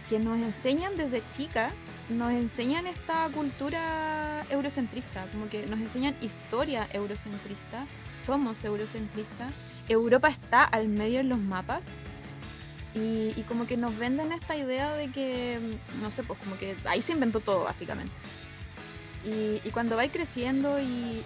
que 0.09 0.19
nos 0.19 0.37
enseñan 0.37 0.97
desde 0.97 1.23
chica, 1.35 1.71
nos 2.09 2.31
enseñan 2.31 2.87
esta 2.87 3.27
cultura 3.29 4.45
eurocentrista, 4.49 5.25
como 5.31 5.49
que 5.49 5.65
nos 5.65 5.79
enseñan 5.79 6.15
historia 6.21 6.87
eurocentrista, 6.91 7.85
somos 8.25 8.63
eurocentristas, 8.65 9.53
Europa 9.87 10.27
está 10.27 10.63
al 10.63 10.89
medio 10.89 11.21
en 11.21 11.29
los 11.29 11.39
mapas. 11.39 11.83
Y, 12.95 13.33
y 13.35 13.43
como 13.47 13.65
que 13.65 13.75
nos 13.75 13.97
venden 13.97 14.31
esta 14.31 14.55
idea 14.55 14.93
de 14.93 15.09
que, 15.11 15.57
no 16.01 16.11
sé, 16.11 16.21
pues 16.23 16.37
como 16.39 16.55
que 16.57 16.75
ahí 16.85 17.01
se 17.01 17.13
inventó 17.13 17.39
todo 17.39 17.63
básicamente. 17.63 18.13
Y, 19.25 19.69
cuando 19.71 19.95
vais 19.95 20.11
creciendo 20.11 20.79
y, 20.79 21.23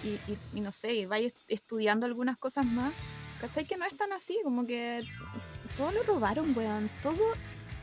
y- 0.54 0.60
no 0.60 0.70
sé, 0.72 1.06
vais 1.06 1.32
estudiando 1.48 2.06
algunas 2.06 2.36
cosas 2.38 2.64
más, 2.64 2.92
¿cachai? 3.40 3.64
Que 3.64 3.76
no 3.76 3.84
es 3.84 3.96
tan 3.96 4.12
así, 4.12 4.38
como 4.44 4.66
que 4.66 5.02
todo 5.76 5.90
lo 5.92 6.02
robaron, 6.04 6.56
weón. 6.56 6.88
Todo, 7.02 7.24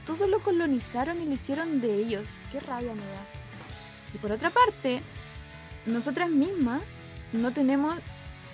todo 0.05 0.27
lo 0.27 0.39
colonizaron 0.39 1.21
y 1.21 1.25
lo 1.25 1.33
hicieron 1.33 1.81
de 1.81 1.97
ellos. 1.97 2.29
Qué 2.51 2.59
rabia 2.59 2.93
me 2.93 3.01
da. 3.01 3.25
Y 4.13 4.17
por 4.17 4.31
otra 4.31 4.49
parte, 4.49 5.01
nosotras 5.85 6.29
mismas 6.29 6.81
no 7.33 7.51
tenemos 7.51 7.97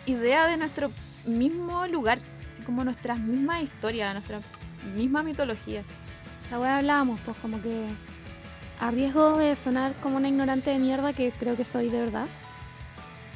idea 0.08 0.48
de 0.48 0.58
nuestro 0.58 0.92
mismo 1.26 1.86
lugar, 1.88 2.20
así 2.52 2.64
como 2.64 2.84
nuestras 2.84 3.20
mismas 3.20 3.64
historias, 3.64 4.14
nuestra 4.14 4.42
misma 4.96 5.22
mitología. 5.22 5.84
Esa 6.44 6.60
weá 6.60 6.80
hablábamos, 6.80 7.20
pues 7.24 7.38
como 7.38 7.62
que 7.62 7.86
a 8.82 8.90
riesgo 8.90 9.38
de 9.38 9.56
sonar 9.56 9.94
como 10.02 10.18
una 10.18 10.28
ignorante 10.28 10.72
de 10.72 10.80
mierda, 10.80 11.14
que 11.14 11.32
creo 11.32 11.56
que 11.56 11.64
soy 11.64 11.90
de 11.90 12.00
verdad, 12.00 12.26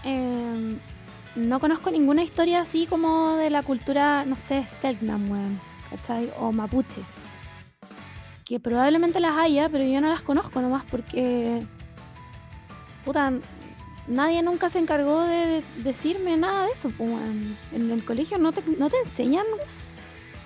em, 0.03 0.79
no 1.35 1.59
conozco 1.59 1.91
ninguna 1.91 2.23
historia 2.23 2.61
así 2.61 2.87
como 2.87 3.35
de 3.35 3.51
la 3.51 3.61
cultura, 3.61 4.25
no 4.25 4.37
sé, 4.37 4.63
Selknam, 4.63 5.29
weón, 5.29 5.59
¿cachai? 5.91 6.31
O 6.39 6.51
Mapuche. 6.51 7.01
Que 8.43 8.59
probablemente 8.59 9.19
las 9.19 9.37
haya, 9.37 9.69
pero 9.69 9.83
yo 9.83 10.01
no 10.01 10.09
las 10.09 10.23
conozco 10.23 10.61
nomás 10.61 10.83
porque... 10.89 11.63
Puta, 13.03 13.33
nadie 14.07 14.41
nunca 14.41 14.69
se 14.69 14.79
encargó 14.79 15.21
de, 15.21 15.35
de 15.45 15.63
decirme 15.77 16.37
nada 16.37 16.65
de 16.65 16.71
eso, 16.71 16.91
pues, 16.97 17.09
weón. 17.09 17.55
En 17.71 17.91
el 17.91 18.03
colegio 18.03 18.39
no 18.39 18.51
te, 18.51 18.63
no 18.79 18.89
te 18.89 18.97
enseñan... 18.97 19.45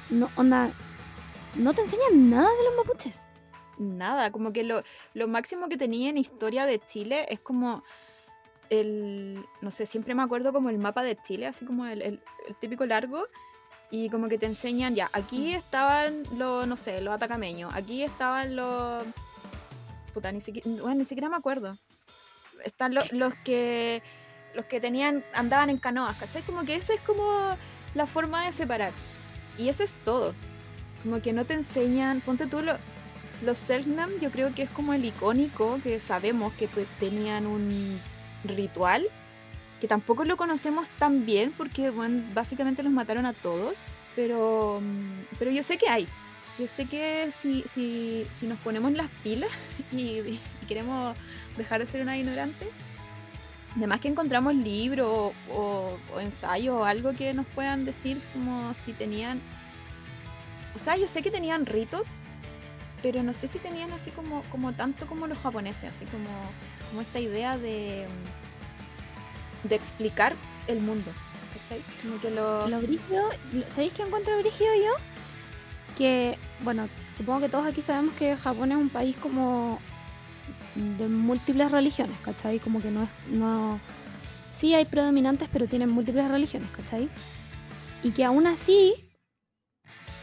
No, 0.10 0.30
onda, 0.36 0.72
no 1.56 1.74
te 1.74 1.84
enseñan 1.84 2.30
nada 2.30 2.50
de 2.50 2.64
los 2.66 2.86
mapuches. 2.86 3.29
Nada, 3.80 4.32
como 4.32 4.52
que 4.54 4.64
lo, 4.64 4.84
lo 5.14 5.28
máximo 5.28 5.68
que 5.70 5.78
tenía 5.78 6.10
en 6.10 6.18
historia 6.18 6.66
de 6.66 6.80
Chile 6.86 7.26
es 7.30 7.40
como 7.40 7.84
el, 8.70 9.44
no 9.62 9.72
sé, 9.72 9.86
siempre 9.86 10.14
me 10.14 10.22
acuerdo 10.22 10.54
como 10.54 10.70
el 10.70 10.78
mapa 10.78 11.02
de 11.02 11.16
Chile, 11.16 11.48
así 11.48 11.66
como 11.66 11.86
el, 11.88 12.02
el- 12.02 12.22
el 12.48 12.56
típico 12.56 12.86
largo, 12.86 13.26
y 13.92 14.10
como 14.10 14.28
que 14.30 14.38
te 14.38 14.46
enseñan, 14.46 14.94
ya, 14.96 15.10
aquí 15.14 15.54
estaban 15.56 16.22
los, 16.38 16.68
no 16.68 16.78
sé, 16.78 17.02
los 17.02 17.14
atacameños, 17.14 17.74
aquí 17.74 18.04
estaban 18.04 18.56
los... 18.56 19.04
Puta, 20.14 20.32
ni 20.32 20.42
siquiera, 20.42 20.70
bueno, 20.82 20.96
ni 21.00 21.06
siquiera 21.06 21.30
me 21.30 21.38
acuerdo. 21.38 21.78
Están 22.64 22.94
lo- 22.94 23.02
los 23.12 23.34
que 23.46 24.04
los 24.56 24.66
que 24.66 24.80
tenían, 24.80 25.24
andaban 25.34 25.70
en 25.70 25.78
canoas, 25.78 26.18
¿cachai? 26.18 26.42
Como 26.42 26.64
que 26.66 26.76
esa 26.76 26.94
es 26.96 27.02
como 27.02 27.56
la 27.94 28.08
forma 28.08 28.46
de 28.46 28.52
separar. 28.52 28.92
Y 29.60 29.70
eso 29.70 29.84
es 29.84 29.94
todo. 30.04 30.34
Como 31.04 31.22
que 31.22 31.34
no 31.34 31.46
te 31.46 31.54
enseñan, 31.54 32.20
ponte 32.22 32.48
tú 32.48 32.62
lo- 32.62 32.78
los 33.42 33.58
Selknam, 33.58 34.10
yo 34.20 34.32
creo 34.32 34.54
que 34.54 34.64
es 34.64 34.70
como 34.70 34.94
el 34.94 35.06
icónico 35.06 35.80
que 35.82 36.00
sabemos 36.00 36.54
que 36.54 36.68
tenían 37.00 37.46
un 37.46 38.00
ritual, 38.44 39.06
que 39.80 39.88
tampoco 39.88 40.26
lo 40.26 40.38
conocemos 40.38 40.90
tan 40.98 41.26
bien 41.26 41.54
porque 41.56 41.90
bueno, 41.90 42.24
básicamente 42.34 42.84
los 42.84 42.92
mataron 42.92 43.26
a 43.26 43.34
todos, 43.34 43.78
pero, 44.16 44.82
mm, 44.82 45.36
pero 45.38 45.52
yo 45.52 45.64
sé 45.64 45.78
que 45.78 45.88
hay. 45.88 46.08
Yo 46.58 46.68
sé 46.68 46.86
que 46.86 47.30
si, 47.32 47.64
si, 47.74 48.28
si 48.38 48.46
nos 48.46 48.60
ponemos 48.60 48.92
las 48.92 49.10
pilas 49.24 49.50
y, 49.94 50.20
y 50.20 50.40
queremos 50.68 51.16
dejar 51.58 51.80
de 51.80 51.88
ser 51.88 52.02
una 52.02 52.18
ignorante, 52.18 52.68
además 53.78 54.02
que 54.02 54.10
encontramos 54.10 54.54
libros 54.56 55.08
o, 55.08 55.34
o, 55.54 55.98
o 56.14 56.20
ensayos 56.20 56.76
o 56.76 56.84
algo 56.84 57.14
que 57.14 57.34
nos 57.34 57.48
puedan 57.48 57.86
decir 57.86 58.20
como 58.34 58.74
si 58.74 58.94
tenían... 58.94 59.40
O 60.76 60.80
sea, 60.80 60.98
yo 60.98 61.08
sé 61.08 61.22
que 61.22 61.32
tenían 61.32 61.66
ritos, 61.66 62.08
pero 63.02 63.24
no 63.24 63.34
sé 63.34 63.48
si 63.48 63.60
tenían 63.60 63.92
así 63.92 64.12
como, 64.12 64.44
como 64.52 64.74
tanto 64.74 65.06
como 65.08 65.28
los 65.28 65.38
japoneses, 65.40 65.96
así 65.96 66.06
como, 66.06 66.30
como 66.90 67.02
esta 67.02 67.20
idea 67.20 67.58
de, 67.58 68.06
de 69.64 69.76
explicar 69.76 70.34
el 70.68 70.80
mundo. 70.80 71.12
¿cachai? 71.54 71.82
Como 72.02 72.20
que 72.20 72.32
lo... 72.32 72.68
Lo 72.68 72.82
brígido, 72.82 73.30
¿sabéis 73.70 73.94
qué 73.94 74.04
encuentro 74.04 74.38
brígido 74.40 74.74
yo? 74.76 74.92
Que, 75.98 76.38
bueno, 76.62 76.88
supongo 77.16 77.42
que 77.42 77.50
todos 77.50 77.66
aquí 77.66 77.82
sabemos 77.82 78.14
que 78.16 78.36
Japón 78.36 78.72
es 78.72 78.78
un 78.78 78.90
país 78.90 79.16
como 79.18 79.80
de 80.76 81.08
múltiples 81.08 81.72
religiones, 81.72 82.18
¿cachai? 82.24 82.60
Como 82.60 82.82
que 82.82 82.92
no 82.92 83.04
es, 83.04 83.10
no... 83.32 83.80
Sí 84.52 84.74
hay 84.74 84.86
predominantes, 84.86 85.48
pero 85.52 85.68
tienen 85.68 85.90
múltiples 85.90 86.30
religiones, 86.30 86.70
¿cachai? 86.72 87.10
Y 88.04 88.12
que 88.12 88.26
aún 88.26 88.46
así 88.48 88.94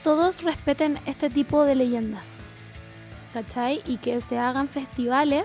todos 0.04 0.42
respeten 0.42 0.98
este 1.06 1.30
tipo 1.30 1.64
de 1.64 1.74
leyendas, 1.74 2.24
¿cachai? 3.36 3.82
Y 3.86 3.98
que 3.98 4.18
se 4.22 4.38
hagan 4.38 4.66
festivales 4.66 5.44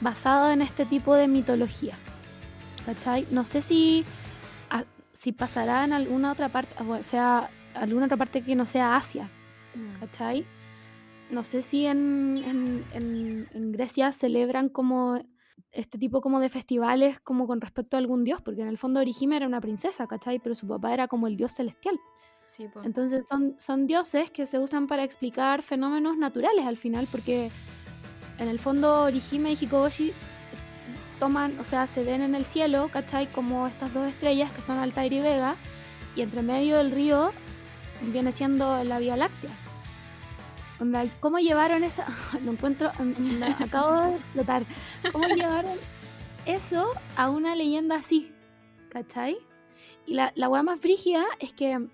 basados 0.00 0.52
en 0.52 0.62
este 0.62 0.84
tipo 0.84 1.14
de 1.14 1.28
mitología, 1.28 1.94
¿cachai? 2.84 3.24
No 3.30 3.44
sé 3.44 3.62
si 3.62 4.04
a- 4.68 4.82
si 5.12 5.30
pasará 5.30 5.84
en 5.84 5.92
alguna 5.92 6.32
otra 6.32 6.48
parte, 6.48 6.74
o 6.82 7.00
sea, 7.04 7.48
alguna 7.74 8.06
otra 8.06 8.16
parte 8.16 8.42
que 8.42 8.56
no 8.56 8.66
sea 8.66 8.96
Asia, 8.96 9.30
Mm. 9.76 10.00
¿cachai? 10.00 10.44
No 11.30 11.44
sé 11.44 11.62
si 11.62 11.86
en, 11.86 12.42
en- 12.44 12.84
en- 12.94 13.48
en 13.54 13.70
Grecia 13.70 14.10
celebran 14.10 14.68
como 14.70 15.20
este 15.70 15.98
tipo 15.98 16.20
como 16.20 16.40
de 16.40 16.48
festivales 16.48 17.20
como 17.20 17.46
con 17.46 17.60
respecto 17.60 17.96
a 17.96 18.00
algún 18.00 18.24
dios, 18.24 18.42
porque 18.42 18.62
en 18.62 18.66
el 18.68 18.76
fondo 18.78 18.98
Orihime 18.98 19.36
era 19.36 19.46
una 19.46 19.60
princesa, 19.60 20.08
¿cachai? 20.08 20.40
Pero 20.40 20.56
su 20.56 20.66
papá 20.66 20.92
era 20.92 21.06
como 21.06 21.28
el 21.28 21.36
dios 21.36 21.52
celestial. 21.52 21.96
Entonces 22.82 23.22
son, 23.28 23.54
son 23.58 23.86
dioses 23.86 24.30
que 24.30 24.46
se 24.46 24.58
usan 24.58 24.86
para 24.86 25.04
explicar 25.04 25.62
fenómenos 25.62 26.16
naturales 26.16 26.66
al 26.66 26.76
final, 26.76 27.06
porque 27.10 27.50
en 28.38 28.48
el 28.48 28.58
fondo 28.58 29.02
Orihime 29.04 29.52
y 29.52 29.56
Hikoboshi 29.56 30.12
toman, 31.18 31.58
o 31.60 31.64
sea, 31.64 31.86
se 31.86 32.02
ven 32.02 32.22
en 32.22 32.34
el 32.34 32.44
cielo, 32.44 32.88
¿cachai? 32.92 33.26
Como 33.26 33.66
estas 33.66 33.92
dos 33.92 34.08
estrellas 34.08 34.50
que 34.52 34.62
son 34.62 34.78
Altair 34.78 35.12
y 35.12 35.20
Vega, 35.20 35.56
y 36.16 36.22
entre 36.22 36.42
medio 36.42 36.78
del 36.78 36.90
río 36.90 37.30
viene 38.02 38.32
siendo 38.32 38.82
la 38.84 38.98
Vía 38.98 39.16
Láctea. 39.16 39.50
¿Cómo 41.20 41.38
llevaron 41.38 41.84
esa? 41.84 42.06
Lo 42.44 42.52
encuentro, 42.52 42.90
acabo 43.60 44.00
de 44.00 44.16
explotar. 44.16 44.62
¿Cómo 45.12 45.28
llevaron 45.28 45.76
eso 46.46 46.88
a 47.16 47.30
una 47.30 47.54
leyenda 47.54 47.96
así? 47.96 48.32
¿Cachai? 48.88 49.36
Y 50.06 50.14
la, 50.14 50.32
la 50.34 50.48
más 50.62 50.80
frígida 50.80 51.24
es 51.38 51.52
que, 51.52 51.86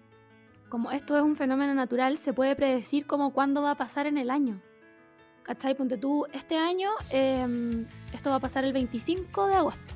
como 0.68 0.90
esto 0.90 1.16
es 1.16 1.22
un 1.22 1.36
fenómeno 1.36 1.74
natural, 1.74 2.18
se 2.18 2.32
puede 2.32 2.56
predecir 2.56 3.06
como 3.06 3.32
cuándo 3.32 3.62
va 3.62 3.72
a 3.72 3.74
pasar 3.76 4.06
en 4.06 4.18
el 4.18 4.30
año. 4.30 4.60
¿Cachai? 5.42 5.76
Ponte 5.76 5.96
tú, 5.96 6.26
este 6.32 6.56
año, 6.58 6.90
em, 7.10 7.86
esto 8.12 8.30
va 8.30 8.36
a 8.36 8.40
pasar 8.40 8.64
el 8.64 8.72
25 8.72 9.46
de 9.46 9.54
agosto. 9.54 9.94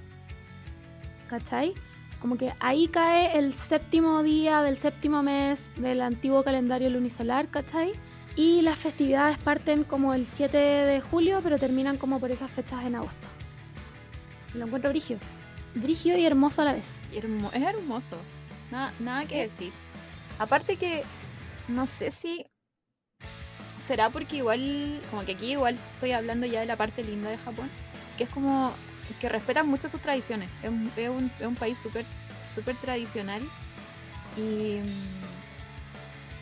¿Cachai? 1.29 1.75
Como 2.21 2.37
que 2.37 2.53
ahí 2.61 2.89
cae 2.89 3.39
el 3.39 3.53
séptimo 3.55 4.23
día 4.23 4.63
del 4.63 4.77
séptimo 4.77 5.23
mes 5.23 5.71
del 5.77 6.03
antiguo 6.03 6.43
calendario 6.45 6.91
lunisolar, 6.91 7.49
¿cachai? 7.49 7.93
Y 8.37 8.63
las 8.63 8.79
festividades 8.79 9.39
parten 9.39 9.85
como 9.85 10.15
el 10.15 10.27
7 10.27 10.57
de 10.57 11.01
julio, 11.01 11.41
pero 11.43 11.59
terminan 11.59 11.97
como 11.97 12.21
por 12.21 12.31
esas 12.31 12.51
fechas 12.51 12.85
en 12.85 12.95
agosto. 12.95 13.27
Lo 14.55 14.67
encuentro 14.67 14.91
brigio. 14.91 15.19
Brigio 15.75 16.17
y 16.17 16.25
hermoso 16.25 16.63
a 16.63 16.67
la 16.67 16.73
vez. 16.75 16.87
Hermo- 17.13 17.51
es 17.53 17.63
hermoso. 17.63 18.17
Nada, 18.71 18.93
nada 19.01 19.25
que 19.25 19.43
decir. 19.43 19.73
Aparte 20.41 20.77
que 20.77 21.05
no 21.69 21.87
sé 21.87 22.11
si 22.11 22.47
será 23.87 24.09
porque 24.09 24.37
igual, 24.37 25.03
como 25.11 25.25
que 25.27 25.33
aquí 25.33 25.53
igual 25.53 25.79
estoy 25.95 26.13
hablando 26.13 26.47
ya 26.47 26.61
de 26.61 26.67
la 26.67 26.77
parte 26.77 27.05
linda 27.05 27.29
de 27.29 27.37
Japón, 27.37 27.69
que 28.17 28.25
es 28.25 28.31
como 28.31 28.73
que 29.21 29.29
respetan 29.29 29.69
mucho 29.69 29.89
sus 29.91 30.01
tradiciones. 30.01 30.49
Es, 30.63 30.71
un- 30.71 30.91
es 30.97 31.09
un, 31.11 31.31
es 31.39 31.47
un 31.47 31.57
país 31.57 31.79
súper 31.79 32.05
súper 32.55 32.75
tradicional 32.77 33.43
y, 34.37 34.79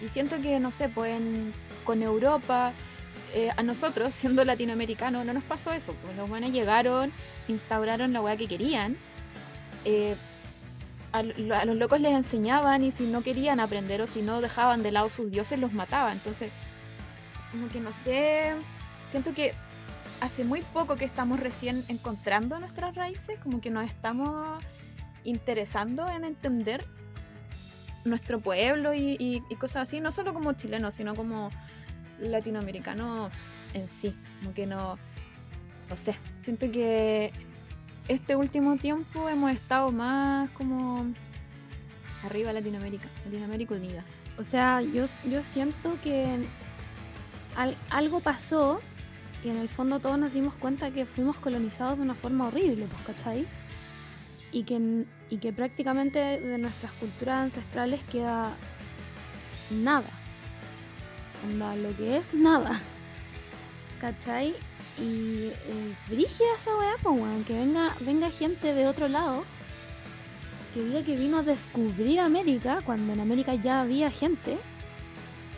y 0.05 0.09
siento 0.09 0.41
que, 0.41 0.61
no 0.61 0.71
sé, 0.71 0.89
pues 0.89 1.17
en- 1.17 1.53
con 1.85 2.01
Europa, 2.03 2.73
eh, 3.35 3.51
a 3.57 3.63
nosotros, 3.65 4.15
siendo 4.19 4.45
latinoamericanos, 4.45 5.27
no 5.27 5.35
nos 5.35 5.43
pasó 5.43 5.73
eso. 5.73 5.93
Pues 6.05 6.17
los 6.17 6.29
buenos 6.29 6.53
llegaron, 6.53 7.13
instauraron 7.49 8.13
la 8.13 8.21
weá 8.23 8.37
que 8.37 8.47
querían. 8.47 8.97
eh, 9.85 10.15
a, 11.13 11.23
lo- 11.23 11.55
a 11.57 11.65
los 11.65 11.77
locos 11.77 12.01
les 12.01 12.13
enseñaban 12.13 12.83
y 12.83 12.91
si 12.91 13.05
no 13.07 13.23
querían 13.23 13.61
aprender 13.61 14.01
o 14.03 14.07
si 14.07 14.23
no 14.23 14.41
dejaban 14.41 14.83
de 14.83 14.93
lado 14.93 15.09
sus 15.11 15.31
dioses, 15.31 15.59
los 15.59 15.73
mataban. 15.73 16.15
Entonces, 16.15 16.51
como 17.51 17.69
que 17.69 17.81
no 17.81 17.93
sé, 17.93 18.53
siento 19.11 19.33
que 19.33 19.55
hace 20.21 20.45
muy 20.45 20.63
poco 20.63 20.97
que 20.97 21.05
estamos 21.05 21.41
recién 21.41 21.85
encontrando 21.89 22.59
nuestras 22.59 22.95
raíces, 22.95 23.39
como 23.43 23.61
que 23.61 23.71
nos 23.71 23.85
estamos 23.87 24.63
interesando 25.25 26.09
en 26.09 26.25
entender 26.25 26.85
nuestro 28.05 28.41
pueblo 28.41 28.95
y- 28.95 29.17
y 29.19 29.55
cosas 29.57 29.85
así, 29.89 30.01
no 30.01 30.11
solo 30.11 30.33
como 30.35 30.53
chilenos, 30.55 30.95
sino 30.95 31.15
como 31.15 31.51
latinoamericanos 32.21 33.31
en 33.75 33.89
sí, 33.89 34.15
como 34.41 34.55
que 34.55 34.67
no, 34.67 34.99
no 35.89 35.97
sé, 35.97 36.17
siento 36.41 36.71
que 36.71 37.33
este 38.09 38.37
último 38.37 38.77
tiempo 38.77 39.29
hemos 39.29 39.51
estado 39.53 39.91
más 39.93 40.51
como 40.51 41.07
arriba 42.25 42.53
Latinoamérica, 42.53 43.07
Latinoamérica 43.25 43.75
unida. 43.75 44.05
O 44.39 44.45
sea, 44.45 44.81
yo, 44.83 45.07
yo 45.31 45.43
siento 45.43 45.99
que 46.03 46.39
al- 47.57 47.77
algo 47.91 48.21
pasó 48.21 48.81
y 49.45 49.49
en 49.51 49.59
el 49.59 49.69
fondo 49.69 50.01
todos 50.01 50.19
nos 50.19 50.33
dimos 50.33 50.55
cuenta 50.55 50.91
que 50.91 51.07
fuimos 51.07 51.37
colonizados 51.37 51.99
de 51.99 52.05
una 52.05 52.15
forma 52.15 52.49
horrible, 52.49 52.87
pues, 52.87 53.17
¿cachai? 53.17 53.47
Y 54.51 54.65
que, 54.65 55.05
y 55.31 55.39
que 55.39 55.53
prácticamente 55.53 56.19
de 56.19 56.59
nuestras 56.59 56.93
culturas 56.93 57.43
ancestrales 57.45 58.03
queda 58.05 58.53
nada. 59.71 60.09
Onda, 61.47 61.77
lo 61.77 61.95
que 61.97 62.17
es 62.17 62.33
nada. 62.35 62.81
¿Cachai? 64.01 64.55
Y 65.01 65.51
eh, 65.53 65.95
brígida 66.09 66.55
esa 66.57 66.77
weá, 66.77 66.95
pues 67.03 67.21
weón, 67.21 67.45
que 67.45 67.53
venga, 67.53 67.95
venga 68.01 68.31
gente 68.31 68.75
de 68.75 68.87
otro 68.87 69.09
lado 69.09 69.45
que 70.75 70.83
diga 70.83 71.03
que 71.03 71.17
vino 71.17 71.39
a 71.39 71.43
descubrir 71.43 72.21
América 72.21 72.83
cuando 72.85 73.13
en 73.13 73.21
América 73.21 73.55
ya 73.55 73.81
había 73.81 74.11
gente 74.11 74.59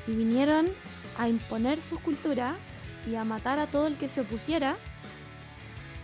y 0.07 0.13
vinieron 0.13 0.69
a 1.19 1.29
imponer 1.29 1.81
su 1.81 1.99
cultura 1.99 2.55
y 3.11 3.15
a 3.17 3.25
matar 3.25 3.59
a 3.59 3.67
todo 3.67 3.87
el 3.87 3.97
que 3.97 4.09
se 4.09 4.21
opusiera 4.21 4.77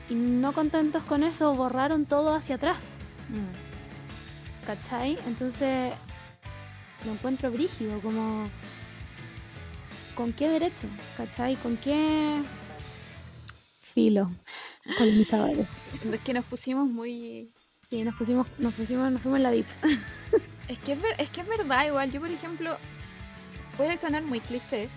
y 0.08 0.14
no 0.14 0.52
contentos 0.52 1.02
con 1.02 1.22
eso 1.22 1.54
borraron 1.54 2.04
todo 2.04 2.34
hacia 2.34 2.56
atrás, 2.56 2.84
¿cachai? 4.66 5.18
Entonces 5.26 5.92
lo 7.04 7.12
encuentro 7.12 7.50
brígido, 7.50 8.00
como 8.00 8.48
¿con 10.14 10.32
qué 10.32 10.48
derecho? 10.48 10.86
¿cachai? 11.16 11.56
¿Con 11.56 11.76
qué 11.76 12.40
filo? 13.96 14.30
Colonizadores. 14.98 15.66
Es 16.12 16.20
que 16.20 16.34
nos 16.34 16.44
pusimos 16.44 16.86
muy... 16.86 17.50
Sí, 17.88 18.04
nos 18.04 18.14
pusimos, 18.14 18.46
nos 18.58 18.74
pusimos, 18.74 19.10
nos 19.10 19.22
fuimos 19.22 19.38
en 19.38 19.42
la 19.42 19.50
dip. 19.50 19.66
Es 20.68 20.78
que 20.80 20.92
es, 20.92 21.00
ver- 21.00 21.14
es 21.18 21.30
que 21.30 21.40
es 21.42 21.46
verdad, 21.48 21.86
igual. 21.86 22.10
Yo, 22.12 22.20
por 22.20 22.28
ejemplo, 22.30 22.76
puede 23.76 23.96
sonar 23.96 24.22
muy 24.24 24.40
cliché, 24.40 24.88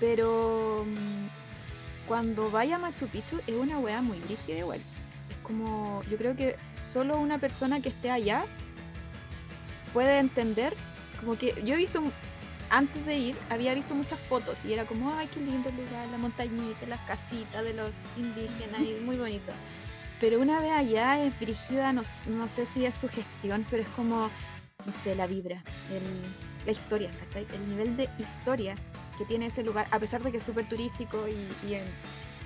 pero 0.00 0.84
mm, 0.86 2.06
cuando 2.08 2.50
vaya 2.50 2.76
a 2.76 2.78
Machu 2.80 3.06
Picchu 3.06 3.40
es 3.46 3.54
una 3.54 3.78
wea 3.78 4.02
muy 4.02 4.18
rígida 4.28 4.58
igual. 4.58 4.80
Es 5.30 5.36
como, 5.44 6.02
yo 6.10 6.16
creo 6.18 6.34
que 6.36 6.56
solo 6.92 7.18
una 7.20 7.38
persona 7.38 7.80
que 7.80 7.90
esté 7.90 8.10
allá 8.10 8.44
puede 9.94 10.18
entender, 10.18 10.74
como 11.20 11.38
que 11.38 11.54
yo 11.64 11.74
he 11.74 11.78
visto, 11.78 12.02
antes 12.70 13.04
de 13.06 13.16
ir, 13.18 13.36
había 13.50 13.74
visto 13.74 13.94
muchas 13.94 14.18
fotos 14.18 14.64
y 14.64 14.72
era 14.72 14.84
como, 14.84 15.12
ay, 15.14 15.28
qué 15.32 15.40
lindo 15.40 15.68
el 15.68 15.76
lugar, 15.76 16.06
la 16.10 16.18
montañita, 16.18 16.86
las 16.86 17.00
casitas 17.00 17.64
de 17.64 17.74
los 17.74 17.90
indígenas, 18.16 18.80
y 18.82 19.00
muy 19.04 19.16
bonito. 19.16 19.52
Pero 20.20 20.40
una 20.40 20.60
vez 20.60 20.72
allá 20.72 21.24
es 21.24 21.38
brígida, 21.38 21.92
no, 21.92 22.02
no 22.26 22.48
sé 22.48 22.66
si 22.66 22.84
es 22.84 22.94
su 22.94 23.08
gestión, 23.08 23.64
pero 23.70 23.82
es 23.82 23.88
como, 23.90 24.30
no 24.84 24.92
sé, 24.92 25.14
la 25.14 25.26
vibra, 25.26 25.62
el- 25.92 26.66
la 26.66 26.72
historia, 26.72 27.10
¿cachai? 27.20 27.46
El 27.54 27.68
nivel 27.68 27.96
de 27.96 28.08
historia 28.18 28.74
que 29.16 29.24
tiene 29.24 29.46
ese 29.46 29.62
lugar, 29.62 29.86
a 29.90 29.98
pesar 29.98 30.22
de 30.22 30.30
que 30.30 30.38
es 30.38 30.42
súper 30.44 30.68
turístico 30.68 31.26
y, 31.28 31.74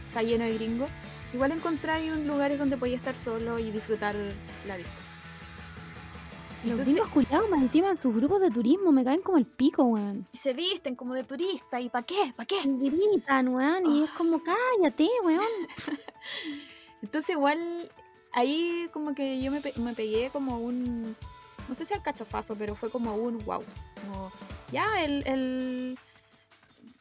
está 0.08 0.22
lleno 0.22 0.44
de 0.44 0.54
gringos, 0.54 0.90
igual 1.32 1.52
encontráis 1.52 2.12
un 2.12 2.26
lugares 2.26 2.58
donde 2.58 2.76
podía 2.76 2.96
estar 2.96 3.16
solo 3.16 3.58
y 3.58 3.70
disfrutar 3.70 4.14
la 4.66 4.76
vista. 4.76 4.92
Los 6.64 6.78
gringos 6.80 7.08
culiados 7.08 7.48
más 7.50 7.60
encima 7.60 7.90
en 7.90 8.00
sus 8.00 8.14
grupos 8.14 8.40
de 8.40 8.50
turismo 8.50 8.92
me 8.92 9.04
caen 9.04 9.20
como 9.20 9.36
el 9.38 9.46
pico, 9.46 9.82
weón. 9.84 10.26
Y 10.32 10.36
se 10.38 10.52
visten 10.54 10.94
como 10.94 11.14
de 11.14 11.24
turista, 11.24 11.80
¿y 11.80 11.88
para 11.88 12.04
qué? 12.06 12.32
¿Para 12.36 12.46
qué? 12.46 12.56
Y 12.64 12.90
gritan, 12.90 13.48
weón, 13.48 13.84
y 13.90 14.04
es 14.04 14.10
como, 14.10 14.40
cállate, 14.42 15.08
weón. 15.24 15.42
Entonces 17.02 17.30
igual 17.30 17.90
ahí 18.32 18.88
como 18.92 19.14
que 19.14 19.40
yo 19.42 19.50
me, 19.50 19.60
pe- 19.60 19.74
me 19.76 19.92
pegué 19.92 20.30
como 20.30 20.58
un, 20.60 21.16
no 21.68 21.74
sé 21.74 21.84
si 21.84 21.94
al 21.94 22.02
cachofazo, 22.02 22.54
pero 22.56 22.74
fue 22.76 22.90
como 22.90 23.14
un 23.16 23.44
wow. 23.44 23.62
Como, 24.00 24.30
ya 24.70 25.02
el, 25.04 25.26
el- 25.26 25.98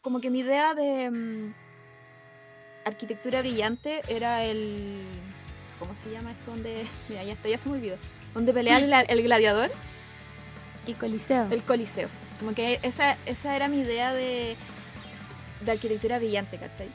como 0.01 0.19
que 0.19 0.31
mi 0.31 0.39
idea 0.39 0.73
de 0.73 1.11
mm, 1.11 1.53
arquitectura 2.85 3.41
brillante 3.41 4.01
era 4.07 4.43
el, 4.43 5.03
¿cómo 5.77 5.93
se 5.93 6.09
llama 6.09 6.31
esto? 6.31 6.49
Donde, 6.51 6.85
mira, 7.09 7.23
ya, 7.23 7.33
está, 7.33 7.47
ya 7.47 7.57
se 7.59 7.69
me 7.69 7.75
olvidó. 7.75 7.97
Donde 8.33 8.53
pelea 8.53 8.77
el, 8.77 8.93
el 8.93 9.23
gladiador, 9.23 9.71
El 10.87 10.95
coliseo. 10.95 11.47
el 11.51 11.63
coliseo. 11.63 12.07
Como 12.39 12.53
que 12.55 12.79
esa, 12.83 13.17
esa 13.25 13.55
era 13.55 13.67
mi 13.67 13.79
idea 13.81 14.13
de, 14.13 14.55
de 15.63 15.71
arquitectura 15.71 16.17
brillante, 16.17 16.57
¿cachai? 16.57 16.87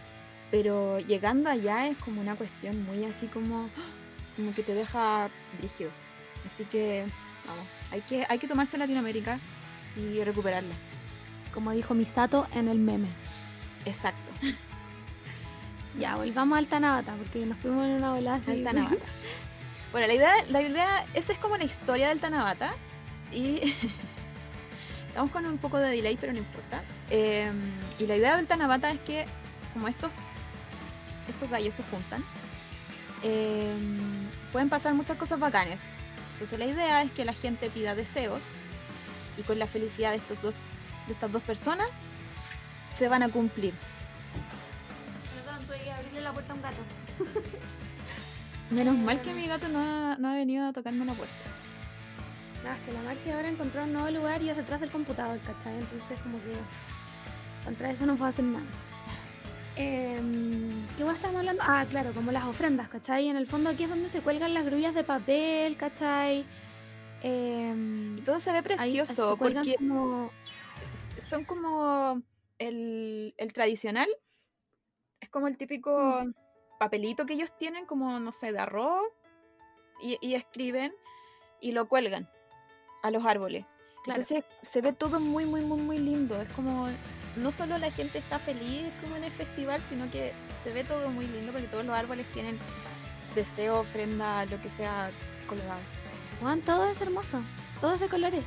Pero 0.50 0.98
llegando 1.00 1.50
allá 1.50 1.88
es 1.88 1.96
como 1.98 2.20
una 2.20 2.36
cuestión 2.36 2.82
muy 2.84 3.04
así 3.04 3.26
como, 3.26 3.68
como 4.36 4.54
que 4.54 4.62
te 4.62 4.74
deja 4.74 5.28
brígido. 5.58 5.90
Así 6.46 6.64
que, 6.64 7.04
vamos, 7.46 7.64
hay 7.90 8.00
que, 8.02 8.26
hay 8.28 8.38
que 8.38 8.48
tomarse 8.48 8.78
Latinoamérica 8.78 9.38
y 9.96 10.22
recuperarla. 10.24 10.74
Como 11.52 11.72
dijo 11.72 11.94
Misato 11.94 12.46
en 12.52 12.68
el 12.68 12.78
meme. 12.78 13.08
Exacto. 13.84 14.32
Ya, 15.98 16.14
volvamos 16.16 16.58
al 16.58 16.66
Tanabata, 16.66 17.14
porque 17.14 17.46
nos 17.46 17.56
fuimos 17.56 17.86
en 17.86 17.92
una 17.92 18.12
volada 18.12 18.36
así. 18.36 18.50
Al 18.50 18.64
Tanabata. 18.64 18.96
Bueno, 19.92 20.06
la 20.06 20.14
idea, 20.14 20.34
la 20.48 20.62
idea, 20.62 21.06
esa 21.14 21.32
es 21.32 21.38
como 21.38 21.56
la 21.56 21.64
historia 21.64 22.08
del 22.08 22.20
Tanabata. 22.20 22.74
Y 23.32 23.74
estamos 25.08 25.30
con 25.30 25.46
un 25.46 25.58
poco 25.58 25.78
de 25.78 25.90
delay, 25.90 26.16
pero 26.20 26.32
no 26.32 26.38
importa. 26.38 26.82
Eh, 27.10 27.50
y 27.98 28.06
la 28.06 28.16
idea 28.16 28.36
del 28.36 28.46
Tanabata 28.46 28.90
es 28.90 29.00
que, 29.00 29.26
como 29.72 29.88
estos, 29.88 30.10
estos 31.28 31.50
gallos 31.50 31.74
se 31.74 31.82
juntan, 31.84 32.22
eh, 33.22 33.74
pueden 34.52 34.68
pasar 34.68 34.94
muchas 34.94 35.16
cosas 35.16 35.38
bacanes. 35.38 35.80
Entonces 36.34 36.58
la 36.58 36.66
idea 36.66 37.02
es 37.02 37.10
que 37.12 37.24
la 37.24 37.32
gente 37.32 37.70
pida 37.70 37.94
deseos 37.94 38.42
y 39.38 39.42
con 39.42 39.58
la 39.58 39.66
felicidad 39.66 40.10
de, 40.10 40.18
estos 40.18 40.40
dos, 40.42 40.54
de 41.06 41.14
estas 41.14 41.32
dos 41.32 41.42
personas 41.42 41.88
se 42.98 43.08
van 43.08 43.22
a 43.22 43.28
cumplir. 43.28 43.72
Perdón, 45.34 45.66
tuve 45.66 45.80
que 45.82 45.90
abrirle 45.90 46.20
la 46.20 46.32
puerta 46.32 46.52
a 46.52 46.56
un 46.56 46.62
gato. 46.62 46.82
Menos 48.70 48.96
mal 48.98 49.20
que 49.22 49.32
mi 49.32 49.46
gato 49.46 49.68
no 49.68 49.78
ha, 49.78 50.16
no 50.18 50.28
ha 50.28 50.34
venido 50.34 50.66
a 50.66 50.72
tocarme 50.72 51.04
la 51.04 51.12
puerta. 51.12 51.34
Nada, 52.64 52.76
es 52.76 52.82
que 52.84 52.92
la 52.92 53.02
Marcia 53.02 53.36
ahora 53.36 53.48
encontró 53.48 53.84
un 53.84 53.92
nuevo 53.92 54.10
lugar 54.10 54.42
y 54.42 54.50
es 54.50 54.56
detrás 54.56 54.80
del 54.80 54.90
computador, 54.90 55.38
¿cachai? 55.46 55.78
Entonces 55.78 56.18
como 56.20 56.38
que 56.38 56.52
contra 57.64 57.90
eso 57.90 58.06
no 58.06 58.16
puedo 58.16 58.28
hacer 58.28 58.44
nada. 58.44 58.64
Em, 59.76 60.86
¿Qué 60.96 61.04
más 61.04 61.16
estamos 61.16 61.36
hablando? 61.36 61.62
Ah, 61.64 61.84
claro, 61.88 62.12
como 62.12 62.32
las 62.32 62.44
ofrendas, 62.44 62.88
¿cachai? 62.88 63.28
En 63.28 63.36
el 63.36 63.46
fondo 63.46 63.70
aquí 63.70 63.84
es 63.84 63.90
donde 63.90 64.08
se 64.08 64.20
cuelgan 64.20 64.54
las 64.54 64.64
grullas 64.64 64.94
de 64.94 65.04
papel, 65.04 65.76
¿cachai? 65.76 66.44
Em, 67.22 68.18
Y 68.18 68.22
todo 68.22 68.40
se 68.40 68.50
ve 68.50 68.58
ahí 68.58 68.62
precioso 68.64 69.32
se 69.32 69.36
porque 69.36 69.76
como... 69.76 70.30
son 71.24 71.44
como 71.44 72.22
el, 72.58 73.34
el 73.36 73.52
tradicional. 73.52 74.08
Es 75.20 75.28
como 75.28 75.46
el 75.46 75.56
típico 75.56 76.24
Mm. 76.24 76.45
Papelito 76.78 77.26
que 77.26 77.34
ellos 77.34 77.50
tienen, 77.58 77.86
como, 77.86 78.18
no 78.20 78.32
sé, 78.32 78.52
de 78.52 78.58
arroz. 78.58 79.06
Y, 80.02 80.18
y 80.20 80.34
escriben 80.34 80.92
y 81.60 81.72
lo 81.72 81.88
cuelgan 81.88 82.28
a 83.02 83.10
los 83.10 83.24
árboles. 83.24 83.64
Claro. 84.04 84.20
Entonces 84.20 84.44
se 84.62 84.80
ve 84.80 84.92
todo 84.92 85.20
muy, 85.20 85.44
muy, 85.44 85.62
muy, 85.62 85.80
muy 85.80 85.98
lindo. 85.98 86.40
Es 86.40 86.48
como, 86.50 86.88
no 87.36 87.50
solo 87.50 87.78
la 87.78 87.90
gente 87.90 88.18
está 88.18 88.38
feliz 88.38 88.86
como 89.02 89.16
en 89.16 89.24
el 89.24 89.32
festival, 89.32 89.80
sino 89.88 90.10
que 90.10 90.32
se 90.62 90.72
ve 90.72 90.84
todo 90.84 91.08
muy 91.08 91.26
lindo 91.26 91.52
porque 91.52 91.66
todos 91.66 91.84
los 91.84 91.94
árboles 91.94 92.26
tienen 92.32 92.58
deseo, 93.34 93.80
ofrenda, 93.80 94.44
lo 94.46 94.60
que 94.60 94.70
sea 94.70 95.10
colgado. 95.48 95.80
Juan, 96.40 96.60
todo 96.60 96.88
es 96.88 97.00
hermoso, 97.00 97.40
todo 97.80 97.94
es 97.94 98.00
de 98.00 98.08
colores. 98.08 98.46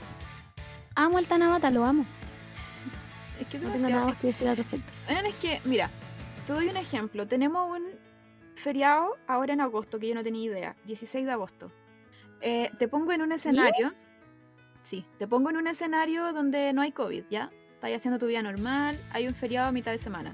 Amo 0.95 1.19
el 1.19 1.27
Tanabata, 1.27 1.71
lo 1.71 1.83
amo. 1.83 2.05
Es 3.39 3.47
que 3.47 3.59
No 3.59 3.71
tengo 3.71 3.89
nada 3.89 4.17
que 4.19 4.27
decir 4.27 4.47
al 4.47 4.57
respecto. 4.57 4.91
Es 5.07 5.35
que, 5.35 5.61
mira, 5.63 5.89
te 6.45 6.53
doy 6.53 6.67
un 6.67 6.77
ejemplo. 6.77 7.27
Tenemos 7.27 7.69
un 7.69 7.83
feriado 8.59 9.17
ahora 9.27 9.53
en 9.53 9.61
agosto, 9.61 9.99
que 9.99 10.07
yo 10.07 10.15
no 10.15 10.23
tenía 10.23 10.45
idea, 10.45 10.75
16 10.85 11.25
de 11.25 11.31
agosto. 11.31 11.71
Eh, 12.41 12.71
te 12.77 12.87
pongo 12.87 13.11
en 13.11 13.21
un 13.21 13.31
escenario, 13.31 13.93
sí, 14.83 15.05
te 15.17 15.27
pongo 15.27 15.49
en 15.49 15.57
un 15.57 15.67
escenario 15.67 16.31
donde 16.31 16.71
no 16.73 16.81
hay 16.81 16.91
COVID, 16.91 17.23
¿ya? 17.29 17.51
Estás 17.73 17.91
haciendo 17.95 18.19
tu 18.19 18.27
vida 18.27 18.41
normal, 18.41 18.99
hay 19.11 19.27
un 19.27 19.35
feriado 19.35 19.69
a 19.69 19.71
mitad 19.71 19.91
de 19.91 19.97
semana. 19.97 20.33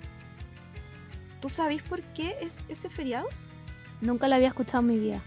¿Tú 1.41 1.49
sabes 1.49 1.81
por 1.83 2.01
qué 2.01 2.35
es 2.41 2.57
ese 2.67 2.89
feriado? 2.89 3.27
Nunca 4.01 4.27
lo 4.27 4.35
había 4.35 4.47
escuchado 4.47 4.79
en 4.79 4.87
mi 4.87 4.97
vida. 4.97 5.21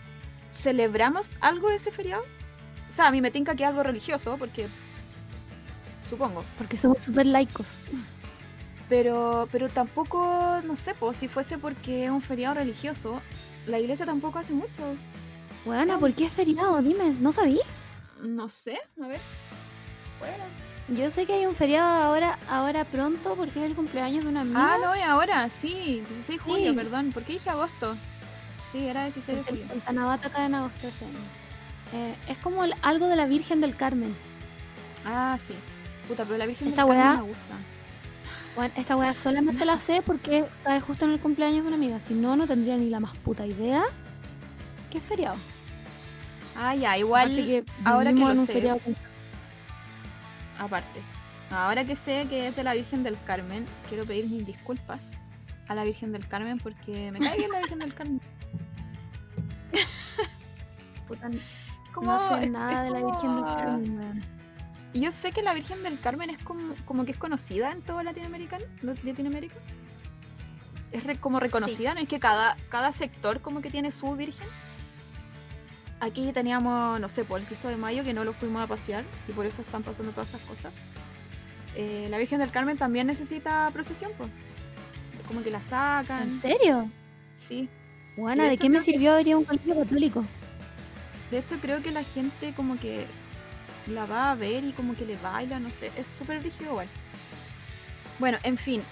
¿Celebramos 0.53 1.37
algo 1.41 1.71
ese 1.71 1.93
feriado? 1.93 2.25
O 2.91 2.93
sea, 2.93 3.07
a 3.07 3.11
mí 3.13 3.21
me 3.21 3.31
tinca 3.31 3.55
que 3.55 3.63
es 3.63 3.69
algo 3.69 3.83
religioso, 3.83 4.37
porque... 4.37 4.67
Supongo. 6.09 6.45
Porque 6.57 6.77
somos 6.77 7.05
súper 7.05 7.27
laicos. 7.27 7.67
Pero, 8.89 9.49
pero 9.53 9.69
tampoco, 9.69 10.61
no 10.65 10.75
sé, 10.77 10.95
pues 10.95 11.17
si 11.19 11.29
fuese 11.29 11.59
porque 11.59 12.05
es 12.07 12.11
un 12.11 12.23
feriado 12.23 12.55
religioso, 12.55 13.21
la 13.67 13.79
iglesia 13.79 14.07
tampoco 14.07 14.39
hace 14.39 14.55
mucho. 14.55 14.83
Bueno, 15.65 15.99
¿por 15.99 16.13
qué 16.15 16.25
es 16.27 16.33
feriado? 16.33 16.81
Dime, 16.81 17.15
¿no 17.21 17.31
sabí? 17.33 17.61
No 18.23 18.49
sé, 18.49 18.79
a 19.03 19.07
ver. 19.07 19.21
Bueno. 20.19 20.45
Yo 20.99 21.11
sé 21.11 21.27
que 21.27 21.35
hay 21.35 21.45
un 21.45 21.55
feriado 21.55 22.03
ahora, 22.03 22.39
ahora 22.49 22.85
pronto 22.87 23.35
porque 23.35 23.61
es 23.63 23.67
el 23.71 23.77
cumpleaños 23.77 24.25
de 24.25 24.31
una 24.31 24.41
amiga. 24.41 24.75
Ah, 24.75 24.79
no, 24.83 24.97
y 24.97 25.01
ahora, 25.03 25.47
sí, 25.51 26.03
16 26.09 26.27
de 26.27 26.39
julio, 26.39 26.71
Sí. 26.71 26.77
perdón. 26.77 27.13
¿Por 27.13 27.25
qué 27.25 27.35
dije 27.35 27.51
agosto? 27.51 27.95
Sí, 28.73 28.87
era 28.87 29.05
16 29.05 29.37
de 29.39 29.45
julio. 29.45 29.67
el 29.75 29.81
Tanabata 29.83 30.31
cae 30.31 30.47
en 30.47 30.55
agosto 30.55 30.87
este 30.89 31.05
año. 31.05 31.19
Eh, 31.93 32.15
es 32.29 32.39
como 32.39 32.65
el- 32.65 32.75
algo 32.81 33.07
de 33.07 33.17
la 33.17 33.27
Virgen 33.27 33.61
del 33.61 33.77
Carmen. 33.77 34.15
Ah, 35.05 35.39
sí. 35.47 35.55
Puta, 36.07 36.25
pero 36.25 36.39
la 36.39 36.47
Virgen 36.47 36.69
Esta 36.69 36.85
del 36.85 36.95
Carmen 36.97 37.07
weá- 37.07 37.17
me 37.23 37.29
gusta. 37.29 37.55
Bueno, 38.59 38.75
esta 38.77 38.97
weá 38.97 39.15
solamente 39.15 39.65
la 39.65 39.79
sé 39.79 40.03
porque 40.05 40.45
cae 40.65 40.81
justo 40.81 41.05
en 41.05 41.13
el 41.13 41.21
cumpleaños 41.21 41.63
de 41.63 41.69
una 41.69 41.77
amiga. 41.77 42.01
Si 42.01 42.13
no, 42.13 42.35
no 42.35 42.45
tendría 42.45 42.77
ni 42.77 42.91
la 42.91 42.99
más 42.99 43.15
puta 43.19 43.47
idea 43.47 43.85
que 44.91 44.99
es 44.99 45.05
feriado. 45.05 45.37
Ah, 46.57 46.75
ya, 46.75 46.99
igual, 46.99 47.37
que 47.37 47.65
ahora 47.85 48.13
que 48.13 48.19
lo 48.19 48.35
sé. 48.35 48.53
feriado 48.53 48.81
con- 48.81 48.97
aparte. 50.59 51.01
Ahora 51.53 51.85
que 51.85 51.95
sé 51.95 52.27
que 52.29 52.49
es 52.49 52.57
de 52.57 52.65
la 52.65 52.75
Virgen 52.75 53.05
del 53.05 53.17
Carmen, 53.25 53.65
quiero 53.89 54.05
pedir 54.05 54.27
mis 54.29 54.45
disculpas 54.45 55.07
a 55.69 55.77
la 55.77 55.85
Virgen 55.85 56.11
del 56.11 56.27
Carmen 56.27 56.59
porque 56.59 57.13
me 57.13 57.21
cae 57.21 57.37
bien 57.39 57.53
la 57.53 57.59
Virgen 57.61 57.79
del 57.79 57.95
Carmen. 57.95 58.21
puta, 61.07 61.31
Como- 61.95 62.11
no 62.11 62.29
sé 62.41 62.47
nada 62.49 62.85
es 62.89 62.93
de 62.93 62.99
la 62.99 63.07
Virgen 63.07 63.37
del 63.37 63.45
Carmen. 63.45 64.38
Y 64.93 65.01
yo 65.01 65.13
sé 65.13 65.33
que 65.33 65.43
la 65.43 65.53
Virgen 65.55 65.83
del 65.83 66.01
Carmen 66.01 66.31
es 66.31 66.39
como, 66.43 66.75
como 66.85 67.05
que 67.05 67.13
es 67.13 67.19
conocida 67.19 67.73
en 67.73 67.83
toda 67.83 68.03
Latinoamérica. 68.03 68.59
¿no? 68.83 68.95
Latinoamérica. 69.05 69.55
Es 70.93 71.05
re- 71.05 71.19
como 71.19 71.39
reconocida, 71.41 71.95
¿no? 71.95 72.01
Es 72.01 72.09
que 72.09 72.19
cada, 72.19 72.57
cada 72.71 72.93
sector 72.93 73.41
como 73.43 73.61
que 73.61 73.71
tiene 73.71 73.93
su 73.93 74.17
Virgen. 74.17 74.47
Aquí 76.01 76.31
teníamos, 76.33 77.01
no 77.01 77.09
sé, 77.09 77.25
por 77.25 77.41
el 77.41 77.47
Cristo 77.47 77.69
de 77.69 77.77
Mayo, 77.77 78.05
que 78.05 78.15
no 78.15 78.25
lo 78.25 78.33
fuimos 78.33 78.63
a 78.63 78.67
pasear 78.67 79.05
y 79.29 79.33
por 79.33 79.45
eso 79.47 79.63
están 79.63 79.83
pasando 79.83 80.13
todas 80.13 80.29
estas 80.29 80.43
cosas. 80.49 80.73
Eh, 81.75 82.07
la 82.09 82.19
Virgen 82.19 82.39
del 82.39 82.51
Carmen 82.51 82.79
también 82.79 83.07
necesita 83.09 83.69
procesión, 83.73 84.13
pues. 84.17 84.31
Como 85.27 85.43
que 85.43 85.51
la 85.51 85.59
¿En 85.59 85.65
sacan. 85.65 86.41
serio? 86.41 86.89
Sí. 87.35 87.69
Buena, 88.17 88.45
de 88.45 88.49
¿de 88.51 88.55
hecho 88.55 88.63
qué 88.63 88.69
me 88.71 88.79
que- 88.79 88.85
sirvió 88.85 89.21
ir 89.21 89.33
a 89.33 89.37
un 89.39 89.45
colegio 89.45 89.77
católico? 89.77 90.25
De 91.31 91.39
hecho, 91.41 91.57
creo 91.61 91.83
que 91.83 91.91
la 91.91 92.03
gente 92.05 92.55
como 92.55 92.79
que 92.79 93.05
la 93.91 94.07
va 94.07 94.31
a 94.31 94.35
ver 94.35 94.65
y 94.65 94.73
como 94.73 94.95
que 94.95 95.05
le 95.05 95.17
baila, 95.17 95.59
no 95.61 95.71
sé, 95.71 95.91
es 95.97 96.07
súper 96.07 96.43
rígido 96.43 96.71
igual. 96.73 96.89
Bueno, 98.19 98.39
en 98.43 98.59
fin, 98.59 98.83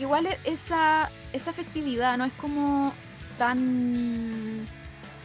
igual 0.00 0.26
e- 0.26 0.38
esa, 0.44 1.10
esa 1.32 1.52
festividad 1.52 2.16
no 2.16 2.24
es 2.24 2.32
como 2.34 2.92
tan 3.38 4.66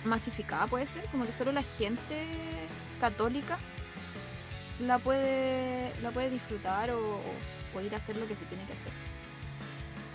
masificada, 0.06 0.68
puede 0.68 0.88
ser, 0.88 1.06
como 1.06 1.26
que 1.26 1.32
solo 1.32 1.52
la 1.52 1.64
gente 1.78 2.26
católica 3.00 3.58
la 4.80 5.00
puede, 5.00 5.92
la 6.02 6.12
puede 6.12 6.30
disfrutar 6.30 6.92
o, 6.92 7.00
o- 7.76 7.82
ir 7.82 7.94
a 7.94 7.98
hacer 7.98 8.16
lo 8.18 8.28
que 8.28 8.36
se 8.36 8.46
tiene 8.46 8.64
que 8.66 8.74
hacer. 8.74 8.92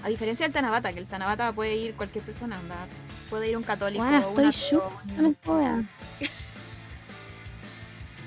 A 0.05 0.09
diferencia 0.09 0.45
del 0.45 0.53
Tanabata, 0.53 0.93
que 0.93 0.99
el 0.99 1.07
Tanabata 1.07 1.53
puede 1.53 1.77
ir 1.77 1.95
cualquier 1.95 2.25
persona, 2.25 2.59
puede 3.31 3.51
ir 3.51 3.57
un 3.57 3.63
católico. 3.63 4.03
Buena, 4.03 4.19
un 4.19 4.25
estoy 4.25 4.51
shook 4.51 4.83
con 5.17 5.27
esta. 5.27 5.83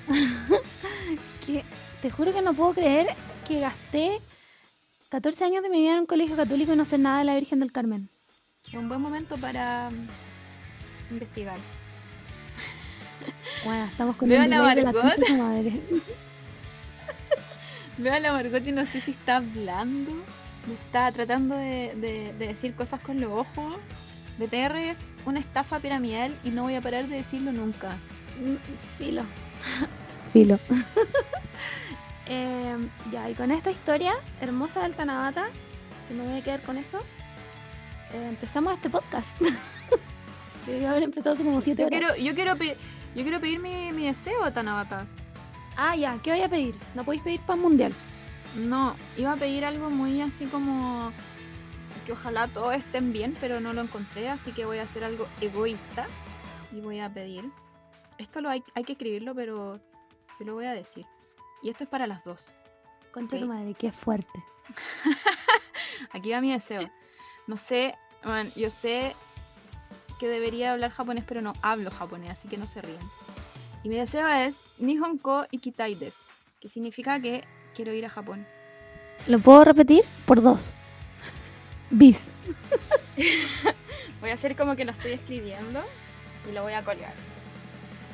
que 1.46 1.64
te 2.02 2.12
juro 2.12 2.34
que 2.34 2.42
no 2.42 2.54
puedo 2.54 2.74
creer 2.74 3.08
que 3.48 3.60
gasté 3.60 4.20
14 5.10 5.46
años 5.46 5.64
de 5.64 5.70
mi 5.70 5.82
vida 5.82 5.94
en 5.94 6.00
un 6.02 6.06
colegio 6.06 6.36
católico 6.36 6.74
y 6.74 6.76
no 6.76 6.86
sé 6.86 6.98
nada 6.98 7.20
de 7.20 7.26
la 7.26 7.36
Virgen 7.36 7.60
del 7.60 7.72
Carmen. 7.72 8.10
Es 8.68 8.74
un 8.74 8.88
buen 8.90 9.02
momento 9.02 9.38
para 9.38 9.90
mm, 9.92 11.14
investigar. 11.14 11.58
Bueno, 13.64 13.86
estamos 13.86 14.16
con 14.16 14.30
Veo 14.30 14.40
un 14.40 14.46
a 14.46 14.48
la 14.48 14.58
delay 14.70 14.76
de 14.76 14.82
la 14.84 14.92
Margot. 14.92 15.16
de 15.28 15.38
madre. 15.38 15.82
Veo 17.98 18.14
a 18.14 18.20
la 18.20 18.34
Margot 18.34 18.68
y 18.68 18.72
no 18.72 18.86
sé 18.86 19.00
si 19.02 19.12
está 19.12 19.38
hablando, 19.38 20.12
está 20.84 21.12
tratando 21.12 21.56
de, 21.56 21.94
de- 21.96 22.34
de 22.38 22.48
decir 22.48 22.76
cosas 22.76 23.00
con 23.00 23.22
los 23.22 23.32
ojos. 23.32 23.78
BTR 24.38 24.76
es 24.78 25.00
una 25.26 25.40
estafa 25.40 25.80
piramidal 25.80 26.36
y 26.44 26.50
no 26.50 26.64
voy 26.64 26.76
a 26.76 26.82
parar 26.82 27.08
de 27.08 27.16
decirlo 27.18 27.52
nunca. 27.54 27.96
Mm, 28.44 28.56
Filo. 28.98 29.24
Filo. 30.34 30.60
Em, 32.28 32.90
ya, 33.12 33.30
y 33.30 33.36
con 33.36 33.52
esta 33.52 33.70
historia 33.70 34.14
hermosa 34.42 34.82
del 34.82 34.96
Tanabata, 34.96 35.46
que 36.08 36.14
me 36.16 36.24
voy 36.26 36.40
a 36.40 36.44
quedar 36.44 36.62
con 36.62 36.78
eso, 36.78 37.00
eh, 38.14 38.28
empezamos 38.30 38.74
este 38.74 38.90
podcast. 38.90 39.40
Debería 40.66 40.90
haber 40.90 41.04
empezado 41.04 41.36
hace 41.36 41.44
como 41.44 41.62
7 41.62 41.80
Yo 41.80 41.86
horas. 41.88 42.00
quiero, 42.00 42.16
yo 42.16 42.34
quiero, 42.34 42.56
pe- 42.56 42.78
yo 43.16 43.22
quiero 43.22 43.40
pedir 43.40 43.60
mi, 43.60 43.92
mi 43.92 44.08
deseo, 44.08 44.52
Tanabata. 44.52 45.06
Ah, 45.78 45.96
ya, 45.96 46.18
¿qué 46.24 46.32
voy 46.32 46.42
a 46.42 46.50
pedir? 46.50 46.76
No 46.96 47.04
podéis 47.04 47.22
pedir 47.22 47.42
pan 47.42 47.60
mundial. 47.60 47.94
No, 48.56 48.96
iba 49.18 49.34
a 49.34 49.36
pedir 49.36 49.64
algo 49.64 49.92
muy 49.92 50.22
así 50.22 50.46
como 50.46 51.12
que 52.08 52.14
ojalá 52.14 52.48
todos 52.48 52.74
estén 52.76 53.14
bien, 53.14 53.36
pero 53.40 53.60
no 53.60 53.74
lo 53.74 53.82
encontré, 53.82 54.30
así 54.30 54.52
que 54.52 54.66
voy 54.66 54.80
a 54.80 54.84
hacer 54.84 55.04
algo 55.04 55.28
egoísta 55.42 56.08
y 56.72 56.80
voy 56.80 57.00
a 57.02 57.10
pedir. 57.14 57.46
Esto 58.18 58.42
lo 58.42 58.50
hay, 58.50 58.64
hay 58.76 58.84
que 58.84 58.94
escribirlo, 58.94 59.36
pero 59.36 59.78
yo 60.40 60.46
lo 60.46 60.54
voy 60.54 60.66
a 60.66 60.72
decir. 60.74 61.06
Y 61.64 61.70
esto 61.70 61.84
es 61.84 61.90
para 61.90 62.08
las 62.08 62.24
dos. 62.24 62.50
Concha 63.14 63.36
Ok. 63.36 63.42
tu 63.42 63.48
madre, 63.48 63.74
qué 63.74 63.92
fuerte. 63.92 64.44
Aquí 66.12 66.32
va 66.32 66.42
mi 66.42 66.52
deseo. 66.52 66.90
No 67.48 67.58
sé, 67.58 67.96
bueno, 68.24 68.50
yo 68.56 68.70
sé 68.70 69.16
que 70.20 70.28
debería 70.28 70.72
hablar 70.72 70.92
japonés, 70.92 71.24
pero 71.28 71.42
no 71.42 71.54
hablo 71.62 71.92
japonés, 71.92 72.32
así 72.32 72.48
que 72.48 72.58
no 72.58 72.68
se 72.68 72.82
rían. 72.82 73.00
Y 73.84 73.90
mi 73.90 73.96
deseo 73.98 74.28
es 74.28 74.60
Nihonko 74.80 75.46
Ikitai 75.52 75.96
des, 75.96 76.16
que 76.60 76.70
significa 76.70 77.20
que 77.20 77.44
quiero 77.76 77.94
ir 77.94 78.06
a 78.06 78.10
Japón. 78.10 78.48
¿Lo 79.28 79.40
puedo 79.40 79.64
repetir? 79.64 80.04
Por 80.26 80.42
dos. 80.42 80.74
Bis. 81.92 82.32
Voy 84.22 84.30
a 84.32 84.34
hacer 84.34 84.56
como 84.56 84.76
que 84.76 84.86
lo 84.86 84.92
estoy 84.92 85.12
escribiendo 85.12 85.82
y 86.50 86.54
lo 86.54 86.64
voy 86.64 86.74
a 86.74 86.84
colgar. 86.84 87.14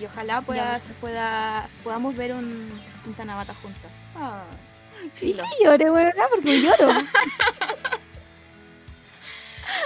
Y 0.01 0.05
ojalá 0.05 0.41
pueda, 0.41 0.79
Ya, 0.79 0.83
pueda, 0.99 1.69
podamos 1.83 2.15
ver 2.15 2.33
un, 2.33 2.71
un 3.05 3.13
Tanabata 3.13 3.53
juntas. 3.53 3.91
Ah. 4.15 4.43
Y 5.21 5.35
lloré, 5.63 5.91
weón, 5.91 6.11
porque 6.33 6.61
lloro. 6.61 6.89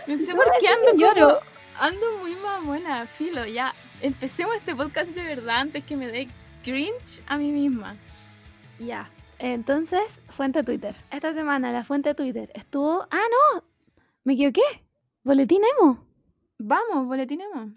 No 0.07 0.17
sé 0.17 0.27
No 0.27 0.35
por 0.35 0.45
qué 0.59 0.67
ando 0.69 0.95
lloro. 0.95 1.27
como- 1.39 1.55
Ando 1.77 2.17
muy 2.19 2.33
mamona, 2.35 3.05
filo. 3.05 3.45
Ya, 3.45 3.73
empecemos 4.01 4.55
este 4.55 4.73
podcast 4.75 5.11
de 5.11 5.23
verdad 5.23 5.57
antes 5.59 5.83
que 5.83 5.97
me 5.97 6.07
dé 6.07 6.29
cringe 6.63 7.21
a 7.27 7.37
mí 7.37 7.51
misma. 7.51 7.97
Ya. 8.79 9.09
Entonces, 9.39 10.21
fuente 10.29 10.63
Twitter. 10.63 10.95
Esta 11.11 11.33
semana 11.33 11.71
la 11.73 11.83
fuente 11.83 12.15
Twitter 12.15 12.49
estuvo. 12.55 13.05
¡Ah, 13.11 13.23
no! 13.55 13.63
Me 14.23 14.33
equivoqué. 14.33 14.61
Boletín 15.23 15.61
Emo. 15.77 16.05
Vamos, 16.57 17.05
boletín 17.07 17.41
emo. 17.41 17.73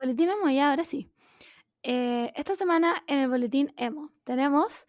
Boletín 0.00 0.30
Emo, 0.30 0.48
ya, 0.48 0.70
ahora 0.70 0.84
sí. 0.84 1.10
Eh, 1.82 2.32
esta 2.34 2.54
semana 2.54 3.02
en 3.06 3.18
el 3.18 3.28
Boletín 3.28 3.72
Emo 3.76 4.10
tenemos 4.24 4.86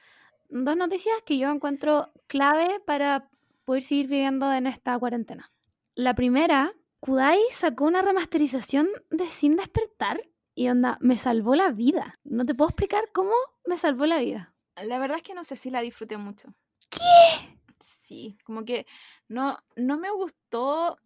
dos 0.50 0.78
noticias 0.78 1.15
que 1.26 1.38
yo 1.38 1.50
encuentro 1.50 2.12
clave 2.28 2.80
para 2.86 3.30
poder 3.65 3.84
seguir 3.84 4.08
viviendo 4.08 4.52
en 4.54 4.67
esta 4.67 4.97
cuarentena. 4.97 5.52
La 5.95 6.13
primera, 6.15 6.74
Kudai 7.02 7.39
sacó 7.52 7.86
una 7.86 8.02
remasterización 8.02 8.88
de 9.10 9.28
Sin 9.28 9.58
Despertar 9.58 10.21
y 10.56 10.69
onda, 10.69 10.97
me 11.02 11.17
salvó 11.17 11.56
la 11.56 11.71
vida. 11.71 12.19
No 12.24 12.45
te 12.45 12.56
puedo 12.56 12.69
explicar 12.69 13.12
cómo 13.13 13.34
me 13.65 13.76
salvó 13.76 14.06
la 14.06 14.19
vida. 14.19 14.54
La 14.76 15.00
verdad 15.00 15.17
es 15.17 15.24
que 15.24 15.34
no 15.34 15.43
sé 15.43 15.58
si 15.58 15.69
la 15.69 15.82
disfruté 15.82 16.17
mucho. 16.17 16.54
¿Qué? 16.89 17.60
Sí, 17.80 18.38
como 18.45 18.63
que 18.63 18.86
no, 19.28 19.58
no 19.76 19.97
me 19.97 20.10
gustó 20.12 20.97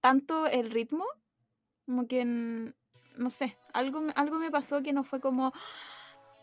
tanto 0.00 0.46
el 0.46 0.70
ritmo, 0.70 1.04
como 1.84 2.06
que, 2.06 2.72
no 3.18 3.28
sé, 3.30 3.56
algo, 3.72 4.00
me- 4.00 4.12
algo 4.16 4.38
me 4.38 4.50
pasó 4.50 4.82
que 4.82 4.92
no 4.92 5.04
fue 5.04 5.20
como... 5.20 5.52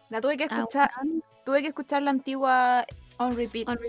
La 0.09 0.21
tuve 0.21 0.37
que 0.37 0.43
Ah, 0.43 0.57
escuchar, 0.59 0.91
tuve 1.45 1.61
que 1.63 1.69
escuchar 1.69 2.03
la 2.03 2.11
antigua 2.11 2.85
on 3.17 3.35
repeat. 3.35 3.67
On 3.67 3.79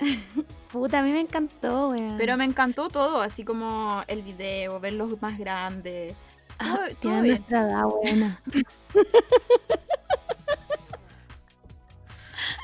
Puta, 0.72 0.98
a 0.98 1.02
mí 1.02 1.12
me 1.12 1.20
encantó, 1.20 1.90
weón. 1.90 2.16
Pero 2.18 2.36
me 2.36 2.44
encantó 2.44 2.88
todo, 2.88 3.22
así 3.22 3.44
como 3.44 4.02
el 4.08 4.22
video, 4.22 4.80
verlos 4.80 5.20
más 5.22 5.38
grandes. 5.38 6.14
Ah, 6.58 6.74
todo- 6.74 6.86
todo 6.88 6.96
tiene 7.00 7.22
bien. 7.22 7.34
nuestra 7.36 7.60
edad, 7.68 7.84
buena. 7.84 8.42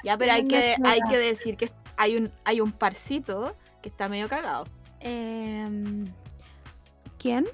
Ya, 0.05 0.16
pero 0.16 0.33
hay 0.33 0.47
que, 0.47 0.77
hay 0.85 1.01
que 1.09 1.19
decir 1.19 1.57
que 1.57 1.71
hay 1.97 2.16
un, 2.16 2.31
hay 2.45 2.61
un 2.61 2.73
parcito 2.73 3.55
que 3.83 3.88
está 3.90 4.09
medio 4.09 4.29
cagado. 4.29 4.64
Em, 5.01 6.07
¿Quién? 7.19 7.45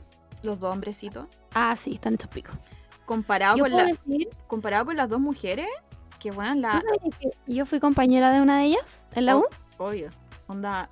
Los 0.47 0.61
dos 0.61 0.73
hombrecitos. 0.73 1.27
Ah, 1.55 1.75
sí, 1.77 1.95
están 1.95 2.15
hechos 2.15 2.31
picos. 2.31 2.55
Comparado 3.05 3.59
con, 3.59 3.71
la, 3.71 3.85
decir, 3.85 4.29
comparado 4.47 4.87
con 4.87 4.97
las 4.97 5.09
dos 5.09 5.21
mujeres, 5.21 5.67
que 6.19 6.31
bueno, 6.31 6.55
¿tú 6.55 6.61
la. 6.61 7.11
que 7.21 7.31
yo 7.47 7.67
fui 7.67 7.79
compañera 7.81 8.33
de 8.33 8.41
una 8.41 8.59
de 8.59 8.65
ellas 8.65 9.07
en 9.15 9.27
la 9.27 9.37
Oh. 9.37 9.41
U? 9.41 9.45
Obvio. 9.85 10.11
Onda. 10.47 10.89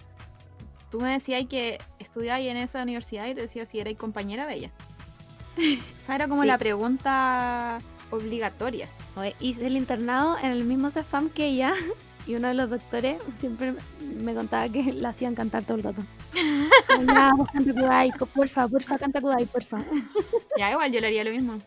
Tú 0.90 1.00
me 1.00 1.12
decías 1.12 1.44
que 1.48 1.78
estudiabas 1.98 2.42
en 2.42 2.56
esa 2.56 2.82
universidad 2.82 3.26
y 3.26 3.34
te 3.34 3.40
decía 3.42 3.66
si 3.66 3.80
erais 3.80 3.96
compañera 3.98 4.46
de 4.46 4.54
ella. 4.54 4.70
Esa 6.02 6.14
era 6.14 6.28
como 6.28 6.42
Sí. 6.42 6.48
la 6.48 6.58
pregunta 6.58 7.78
obligatoria. 8.10 8.88
Oye, 9.16 9.34
hice 9.40 9.66
el 9.66 9.76
internado 9.76 10.36
en 10.38 10.50
el 10.52 10.64
mismo 10.64 10.90
CEFAM 10.90 11.30
que 11.30 11.46
ella 11.46 11.72
y 12.26 12.34
uno 12.34 12.48
de 12.48 12.54
los 12.54 12.70
doctores 12.70 13.22
siempre 13.38 13.74
me 14.22 14.34
contaba 14.34 14.68
que 14.68 14.92
la 14.92 15.10
hacían 15.10 15.34
cantar 15.34 15.62
todo 15.64 15.76
el 15.76 15.82
rato. 15.82 16.02
Ya, 17.06 17.32
canta 17.52 17.72
Kudai, 17.72 18.12
porfa, 18.34 18.68
porfa, 18.68 18.98
canta 18.98 19.20
Kudai, 19.20 19.46
porfa. 19.46 19.78
Ya, 20.58 20.70
igual 20.70 20.92
yo 20.92 21.00
le 21.00 21.08
haría 21.08 21.24
lo 21.24 21.30
mismo. 21.30 21.58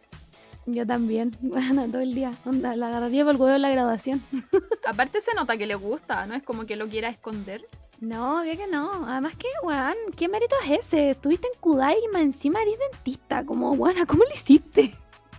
Yo 0.65 0.85
también, 0.85 1.31
bueno, 1.41 1.87
todo 1.87 2.01
el 2.01 2.13
día. 2.13 2.31
Onda, 2.45 2.75
la 2.75 2.87
agarraría 2.87 3.23
por 3.23 3.35
el 3.35 3.41
huevo 3.41 3.55
en 3.55 3.61
la 3.61 3.69
graduación. 3.69 4.21
Aparte 4.87 5.21
se 5.21 5.33
nota 5.33 5.57
que 5.57 5.65
le 5.65 5.75
gusta, 5.75 6.25
¿no? 6.25 6.35
Es 6.35 6.43
como 6.43 6.65
que 6.65 6.75
lo 6.75 6.87
quiera 6.87 7.09
esconder. 7.09 7.65
No, 7.99 8.41
obvio 8.41 8.55
que 8.57 8.67
no. 8.67 9.07
Además 9.07 9.35
que, 9.37 9.47
weón, 9.63 9.95
¿qué 10.15 10.27
mérito 10.27 10.55
es 10.65 10.79
ese? 10.79 11.11
Estuviste 11.11 11.47
en 11.53 11.59
Kudai 11.59 11.95
y 11.95 12.17
encima 12.17 12.61
eres 12.61 12.77
dentista. 12.91 13.45
Como, 13.45 13.71
weón, 13.71 14.05
¿cómo 14.05 14.23
lo 14.23 14.31
hiciste? 14.31 14.93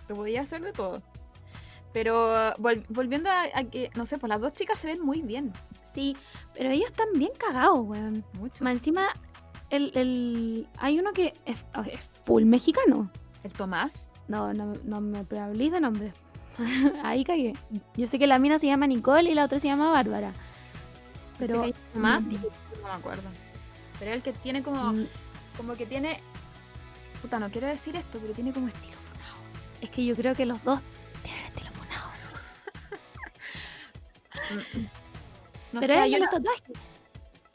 Lo 0.09 0.15
podía 0.15 0.41
hacer 0.41 0.61
de 0.61 0.73
todo. 0.73 1.01
Pero 1.93 2.29
vol- 2.57 2.85
volviendo 2.89 3.29
a, 3.29 3.43
a 3.53 3.63
que, 3.63 3.89
no 3.95 4.05
sé, 4.05 4.17
pues 4.17 4.29
las 4.29 4.39
dos 4.39 4.53
chicas 4.53 4.77
se 4.79 4.87
ven 4.87 5.01
muy 5.01 5.21
bien. 5.21 5.51
Sí, 5.83 6.15
pero 6.53 6.69
ellos 6.69 6.87
están 6.87 7.07
bien 7.15 7.31
cagados, 7.37 7.79
weón. 7.81 8.23
Mucho. 8.39 8.63
Más 8.63 8.73
encima, 8.73 9.07
el, 9.71 9.91
el... 9.95 10.67
hay 10.77 10.99
uno 10.99 11.13
que 11.13 11.33
es, 11.45 11.65
es 11.91 11.99
full 12.23 12.43
mexicano. 12.43 13.09
El 13.43 13.53
Tomás. 13.53 14.11
No, 14.27 14.53
no, 14.53 14.73
no 14.83 15.01
me 15.01 15.19
hablís 15.39 15.71
de 15.71 15.79
nombre. 15.81 16.13
Ahí 17.03 17.23
cagué. 17.23 17.53
Yo 17.95 18.05
sé 18.05 18.19
que 18.19 18.27
la 18.27 18.37
mina 18.37 18.59
se 18.59 18.67
llama 18.67 18.85
Nicole 18.85 19.31
y 19.31 19.33
la 19.33 19.45
otra 19.45 19.59
se 19.59 19.67
llama 19.67 19.91
Bárbara. 19.91 20.31
Pero... 21.39 21.61
Pero 21.63 21.73
Tomás 21.93 22.25
mm, 22.25 22.33
no 22.33 22.83
me 22.83 22.89
acuerdo. 22.91 23.29
Pero 23.97 24.11
el 24.13 24.21
que 24.21 24.31
tiene 24.33 24.61
como, 24.61 24.93
mm, 24.93 25.07
como 25.57 25.73
que 25.73 25.85
tiene. 25.87 26.19
Puta, 27.21 27.39
no 27.39 27.49
quiero 27.49 27.67
decir 27.67 27.95
esto, 27.95 28.19
pero 28.21 28.33
tiene 28.33 28.53
como 28.53 28.67
estilo 28.67 28.97
funado. 29.11 29.37
Es 29.81 29.89
que 29.89 30.05
yo 30.05 30.15
creo 30.15 30.35
que 30.35 30.45
los 30.45 30.63
dos 30.63 30.81
tienen 31.23 31.43
estilo. 31.45 31.69
No 35.71 35.81
pero 35.81 35.93
sé, 35.93 35.99
hay 35.99 36.19
los 36.19 36.29
tatuajes. 36.29 36.77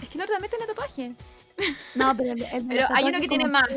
es 0.02 0.08
que 0.08 0.18
el 0.18 0.24
otro 0.24 0.34
también 0.34 0.50
tiene 0.50 0.66
tatuaje. 0.66 1.12
No, 1.94 2.16
pero 2.16 2.32
el, 2.32 2.42
el 2.42 2.86
hay 2.94 3.04
uno 3.04 3.20
que 3.20 3.28
tiene 3.28 3.46
más. 3.46 3.68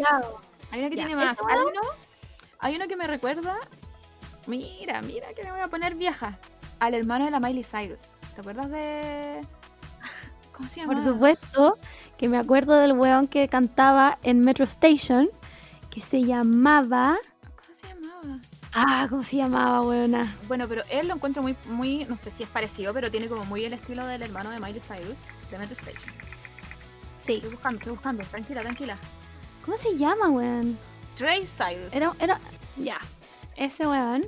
Hay 0.72 0.80
uno 0.82 0.90
que 0.90 0.96
Ya, 0.96 1.06
tiene 1.06 1.16
más. 1.16 1.34
¿ese 1.34 1.42
Hay 1.50 1.60
uno, 1.60 1.82
hay 2.60 2.76
uno 2.76 2.88
que 2.88 2.96
me 2.96 3.08
recuerda. 3.08 3.58
Mira, 4.46 5.02
mira 5.02 5.28
que 5.34 5.44
me 5.44 5.52
voy 5.52 5.62
a 5.62 5.68
poner 5.68 5.96
vieja. 5.96 6.38
Al 6.80 6.94
hermano 6.94 7.26
de 7.26 7.32
la 7.32 7.40
Miley 7.40 7.64
Cyrus. 7.64 8.02
¿Te 8.36 8.42
acuerdas 8.42 8.70
de. 8.70 9.42
¿Cómo 10.54 10.70
se 10.70 10.82
llama? 10.82 10.94
Por 10.94 11.04
supuesto 11.04 11.78
que 12.18 12.28
me 12.30 12.38
acuerdo 12.38 12.74
del 12.74 12.94
weón 12.94 13.28
que 13.28 13.48
cantaba 13.48 14.18
en 14.24 14.42
Metro 14.42 14.66
Station, 14.66 15.30
que 15.92 16.02
se 16.02 16.24
llamaba... 16.24 17.18
Ah, 18.74 19.08
¿cómo 19.10 19.24
se 19.24 19.38
llamaba, 19.38 19.82
weona? 19.82 20.36
Bueno, 20.48 20.68
pero 20.68 20.84
él 20.90 21.08
lo 21.08 21.16
encuentro 21.16 21.42
muy, 21.42 21.56
muy, 21.68 22.06
no 22.06 22.18
sé 22.18 22.30
si 22.32 22.44
es 22.44 22.50
parecido, 22.50 22.94
pero 22.94 23.10
tiene 23.10 23.28
como 23.28 23.44
muy 23.46 23.66
el 23.66 23.74
estilo 23.74 24.06
del 24.06 24.22
hermano 24.22 24.52
de 24.52 24.60
Miley 24.60 24.82
Cyrus, 24.82 25.16
de 25.50 25.58
Metro 25.58 25.76
Station. 25.76 26.14
Sí. 27.26 27.36
Estoy 27.36 27.50
buscando, 27.52 27.78
estoy 27.80 27.94
buscando, 27.94 28.24
tranquila, 28.26 28.62
tranquila. 28.62 28.98
¿Cómo 29.66 29.78
se 29.78 29.98
llama, 29.98 30.30
weón? 30.30 30.78
Trey 31.16 31.46
Cyrus. 31.48 31.92
Era, 31.94 32.14
era, 32.20 32.40
ya, 32.78 33.00
ese 33.56 33.88
weón, 33.88 34.24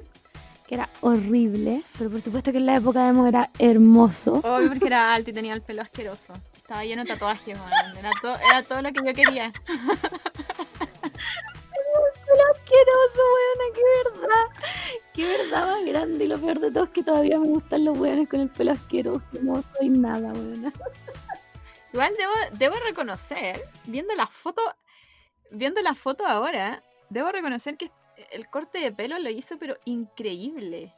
que 0.67 0.75
era 0.75 0.89
horrible, 1.02 1.84
pero 1.97 2.10
por 2.10 2.21
supuesto 2.21 2.52
que 2.52 2.58
en 2.58 2.65
la 2.65 2.75
época 2.78 3.04
de 3.04 3.10
emo 3.10 3.28
era 3.28 3.49
hermoso. 3.60 4.34
Obvio 4.43 4.69
porque 4.69 4.88
era 4.88 5.13
alto 5.13 5.30
y 5.30 5.34
tenía 5.34 5.54
el 5.54 5.62
pelo 5.62 5.82
asqueroso. 5.84 6.34
Estaba 6.58 6.84
lleno 6.86 7.04
de 7.04 7.10
tatuajes. 7.10 7.58
Era, 7.97 8.12
to- 8.21 8.36
era 8.49 8.63
todo 8.63 8.82
lo 8.82 8.91
que 8.91 8.99
yo 9.06 9.13
quería. 9.13 9.52
Asqueroso, 12.51 13.21
weona, 13.35 13.73
qué 13.73 13.81
verdad. 14.03 14.63
Qué 15.13 15.25
verdad 15.25 15.67
más 15.67 15.85
grande 15.85 16.25
y 16.25 16.27
lo 16.27 16.39
peor 16.39 16.59
de 16.59 16.71
todo 16.71 16.83
es 16.83 16.89
que 16.91 17.03
todavía 17.03 17.39
me 17.39 17.47
gustan 17.47 17.85
los 17.85 17.97
weones 17.97 18.29
con 18.29 18.41
el 18.41 18.49
pelo 18.49 18.71
asqueroso. 18.71 19.23
No 19.41 19.63
soy 19.77 19.89
nada, 19.89 20.31
weona. 20.33 20.71
Igual 21.91 22.13
debo, 22.17 22.31
debo 22.57 22.75
reconocer, 22.85 23.61
viendo 23.85 24.13
la 24.15 24.27
foto, 24.27 24.61
viendo 25.49 25.81
la 25.81 25.95
foto 25.95 26.25
ahora, 26.25 26.83
debo 27.09 27.31
reconocer 27.31 27.77
que 27.77 27.91
el 28.31 28.47
corte 28.47 28.79
de 28.79 28.91
pelo 28.91 29.17
lo 29.17 29.29
hizo 29.29 29.57
pero 29.57 29.77
increíble. 29.85 30.93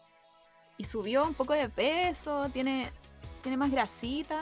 Y 0.78 0.84
subió 0.86 1.24
un 1.24 1.34
poco 1.34 1.54
de 1.54 1.70
peso, 1.70 2.50
tiene, 2.52 2.91
tiene 3.41 3.58
más 3.58 3.72
grasita. 3.72 4.41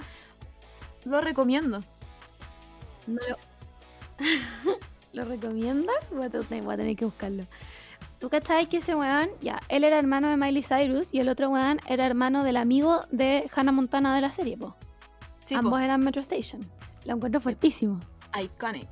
Lo 1.05 1.21
recomiendo. 1.21 1.83
No 3.07 3.21
lo... 5.13 5.23
¿Lo 5.23 5.29
recomiendas? 5.29 6.09
Voy 6.11 6.25
a, 6.25 6.29
te- 6.29 6.39
voy 6.61 6.73
a 6.73 6.77
tener 6.77 6.95
que 6.95 7.05
buscarlo. 7.05 7.43
¿Tú 8.19 8.29
cachai 8.29 8.67
que 8.67 8.77
ese 8.77 8.95
weón, 8.95 9.29
ya, 9.41 9.59
él 9.69 9.83
era 9.83 9.97
hermano 9.97 10.29
de 10.29 10.37
Miley 10.37 10.61
Cyrus 10.63 11.13
y 11.13 11.19
el 11.19 11.29
otro 11.29 11.49
weón 11.49 11.79
era 11.87 12.05
hermano 12.05 12.43
del 12.43 12.57
amigo 12.57 13.05
de 13.11 13.49
Hannah 13.55 13.71
Montana 13.71 14.13
de 14.15 14.21
la 14.21 14.29
serie, 14.31 14.57
po? 14.57 14.75
Sí, 15.45 15.55
Ambos 15.55 15.71
po, 15.71 15.79
eran 15.79 16.01
Metro 16.01 16.21
Station. 16.21 16.61
Lo 17.05 17.15
encuentro 17.15 17.39
fuertísimo. 17.41 17.99
iconic. 18.39 18.87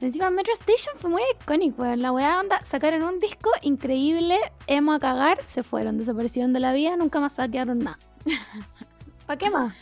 Encima 0.00 0.30
Metro 0.30 0.52
Station 0.54 0.94
fue 0.96 1.10
muy 1.10 1.22
icónico, 1.40 1.82
weón. 1.82 2.02
La 2.02 2.12
weá 2.12 2.38
onda, 2.40 2.60
sacaron 2.60 3.02
un 3.02 3.18
disco 3.18 3.50
increíble, 3.62 4.38
emo 4.68 4.92
a 4.92 5.00
cagar, 5.00 5.42
se 5.44 5.64
fueron, 5.64 5.98
desaparecieron 5.98 6.52
de 6.52 6.60
la 6.60 6.72
vida, 6.72 6.96
nunca 6.96 7.18
más 7.18 7.34
saquearon 7.34 7.78
nada. 7.80 7.98
¿Para 9.26 9.38
qué 9.38 9.50
más? 9.50 9.74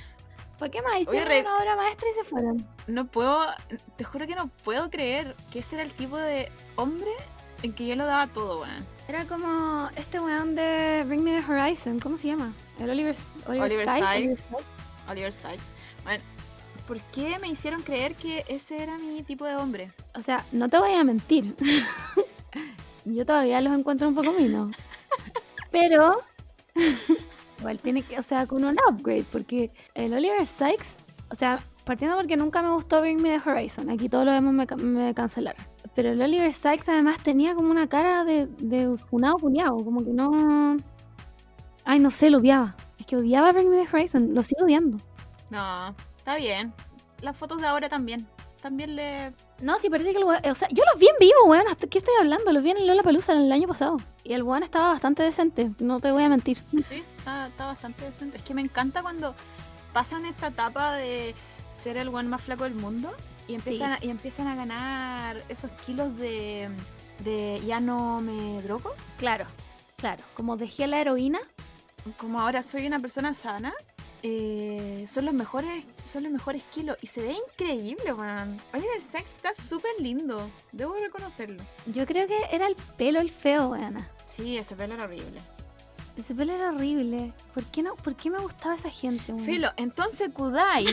¿Para 0.59 0.71
qué 0.71 0.81
más? 0.83 1.01
Hicieron 1.01 1.29
re- 1.29 1.40
una 1.42 1.59
obra 1.59 1.77
maestra 1.77 2.09
y 2.09 2.12
se 2.14 2.25
fueron. 2.25 2.66
No 2.87 3.07
puedo, 3.07 3.47
te 3.97 4.05
juro 4.05 4.27
que 4.27 4.35
no 4.35 4.49
puedo 4.64 4.88
creer 4.90 5.35
que 5.53 5.59
ese 5.59 5.77
era 5.77 5.85
el 5.85 5.92
tipo 5.92 6.16
de 6.16 6.51
hombre 6.77 7.11
en 7.62 7.73
que 7.75 7.87
yo 7.87 7.95
lo 7.97 8.07
daba 8.07 8.27
todo, 8.29 8.61
weón. 8.62 8.87
Era 9.09 9.25
como 9.27 9.88
este 9.97 10.19
weón 10.19 10.55
de 10.55 11.05
Bring 11.07 11.23
Me 11.23 11.40
the 11.40 11.53
Horizon, 11.53 11.99
¿cómo 12.01 12.16
se 12.16 12.29
llama? 12.29 12.53
El 12.79 12.90
Oliver, 12.90 13.14
Oliver, 13.47 13.64
Oliver 13.66 13.88
Sykes, 13.88 14.07
Sykes. 14.07 14.16
Oliver 14.19 14.38
Sykes. 14.38 15.11
Oliver 15.11 15.33
Sykes. 15.33 15.64
Bueno, 16.05 16.25
¿por 16.88 17.01
qué 17.12 17.38
me 17.38 17.49
hicieron 17.49 17.83
creer 17.83 18.14
que 18.14 18.45
ese 18.49 18.83
era 18.83 18.99
mi 18.99 19.23
tipo 19.23 19.45
de 19.45 19.57
hombre? 19.57 19.92
O 20.14 20.21
sea, 20.23 20.45
no 20.53 20.69
te 20.69 20.79
voy 20.79 20.95
a 20.95 21.05
mentir. 21.05 21.55
Yo 23.05 23.25
todavía 23.27 23.61
los 23.61 23.79
encuentro 23.79 24.09
un 24.09 24.14
poco 24.14 24.33
minos. 24.33 24.75
Pero 25.71 26.23
igual 27.66 27.81
tiene 27.81 28.02
que, 28.02 28.16
o 28.18 28.22
sea, 28.22 28.46
con 28.46 28.64
un 28.64 28.76
upgrade, 28.88 29.24
porque 29.33 29.72
el 29.94 30.14
Oliver 30.14 30.46
Sykes, 30.46 30.96
o 31.31 31.35
sea, 31.35 31.59
partiendo 31.85 32.16
porque 32.16 32.37
nunca 32.37 32.62
me 32.62 32.70
gustó 32.70 33.00
Bring 33.00 33.20
Me 33.20 33.37
The 33.38 33.50
Horizon, 33.50 33.90
aquí 33.90 34.09
todos 34.09 34.24
lo 34.24 34.31
vemos 34.31 34.55
me, 34.55 34.66
me 34.85 35.14
cancelaron. 35.14 35.64
Pero 35.96 36.12
el 36.12 36.22
Oliver 36.22 36.52
Sykes 36.52 36.88
además 36.88 37.20
tenía 37.22 37.55
como 37.55 37.70
una 37.70 37.88
cara 37.88 38.24
de, 38.24 38.46
de 38.46 38.96
funado 38.96 39.38
culiao, 39.38 39.85
como 39.85 40.05
que 40.05 40.12
no... 40.12 40.76
Ay, 41.85 41.98
no 41.98 42.11
sé, 42.11 42.31
lo 42.31 42.38
odiaba. 42.38 42.76
Es 42.98 43.07
que 43.07 43.16
odiaba 43.16 43.50
Bring 43.50 43.70
Me 43.70 43.85
The 43.85 43.96
Horizon, 43.96 44.33
lo 44.33 44.42
sigo 44.44 44.64
odiando. 44.64 44.98
No, 45.50 45.94
está 46.16 46.37
bien. 46.37 46.72
Las 47.22 47.37
fotos 47.37 47.61
de 47.61 47.66
ahora 47.66 47.88
también. 47.88 48.29
También 48.62 48.96
le. 48.96 49.33
No, 49.62 49.76
sí, 49.79 49.88
parece 49.90 50.12
que 50.12 50.18
el 50.18 50.24
weón, 50.24 50.40
o 50.50 50.55
sea, 50.55 50.68
yo 50.70 50.83
los 50.92 51.00
vi 51.00 51.07
en 51.07 51.14
vivo, 51.20 51.44
weón, 51.46 51.66
¿hasta 51.68 51.87
qué 51.87 51.98
estoy 51.98 52.14
hablando? 52.20 52.52
Los 52.52 52.62
vi 52.62 52.70
en 52.70 52.87
Lola 52.87 53.02
Palusa 53.02 53.33
el 53.33 53.50
año 53.50 53.68
pasado. 53.68 53.96
Y 54.24 54.33
el 54.33 54.42
weón 54.42 54.62
estaba 54.62 54.88
bastante 54.88 55.22
decente, 55.22 55.70
no 55.79 56.00
te 56.00 56.11
voy 56.11 56.24
a 56.24 56.29
mentir. 56.29 56.59
Sí, 56.88 57.02
está, 57.27 57.47
está 57.49 57.67
bastante 57.67 58.05
decente. 58.05 58.37
Es 58.37 58.43
que 58.43 58.55
me 58.55 58.62
encanta 58.62 59.03
cuando 59.03 59.35
pasan 59.93 60.27
esta 60.27 60.49
etapa 60.49 60.93
de 60.93 61.35
ser 61.83 61.97
el 61.97 62.09
one 62.09 62.29
más 62.29 62.43
flaco 62.43 62.65
del 62.65 62.75
mundo 62.75 63.12
y 63.49 63.55
empiezan, 63.55 63.93
a, 63.93 63.99
y 64.01 64.11
empiezan 64.11 64.47
a 64.47 64.55
ganar 64.55 65.43
esos 65.49 65.71
kilos 65.85 66.17
de, 66.17 66.69
de 67.25 67.61
ya 67.67 67.81
no 67.81 68.21
me 68.21 68.62
drogo. 68.62 68.95
Claro, 69.17 69.47
claro. 69.97 70.23
Como 70.35 70.57
dejé 70.57 70.87
la 70.87 71.01
heroína, 71.01 71.41
Como 72.17 72.41
ahora 72.41 72.62
soy 72.62 72.87
una 72.87 73.01
persona 73.01 73.35
sana, 73.35 73.75
eh, 74.23 75.05
son 75.09 75.25
los 75.25 75.35
mejores 75.35 75.85
son 76.05 76.23
los 76.23 76.33
mejores 76.33 76.62
kilos 76.73 76.97
y 77.01 77.09
se 77.09 77.21
ve 77.21 77.37
increíble, 77.51 78.15
man. 78.15 78.61
Oliver 78.73 79.01
Sacks 79.01 79.31
está 79.35 79.53
súper 79.55 79.91
lindo, 79.99 80.39
debo 80.71 80.95
reconocerlo. 80.95 81.62
yo 81.87 82.07
creo 82.07 82.29
que 82.29 82.39
era 82.53 82.69
el 82.69 82.77
pelo 82.97 83.21
el 83.21 83.31
feo, 83.31 83.71
weón. 83.71 84.07
Sí, 84.27 84.57
ese 84.57 84.77
pelo 84.77 84.95
era 84.95 85.05
horrible. 85.05 85.41
Ese 86.16 86.35
pelo 86.35 86.55
era 86.55 86.70
horrible. 86.70 87.33
¿Por 87.52 87.64
qué, 87.64 87.83
no, 87.83 87.94
¿Por 87.96 88.14
qué 88.16 88.31
me 88.31 88.38
gustaba 88.38 88.74
esa 88.74 88.88
gente, 88.90 89.33
weón? 89.33 89.44
Filo, 89.44 89.70
entonces 89.76 90.31
Kudai 90.33 90.85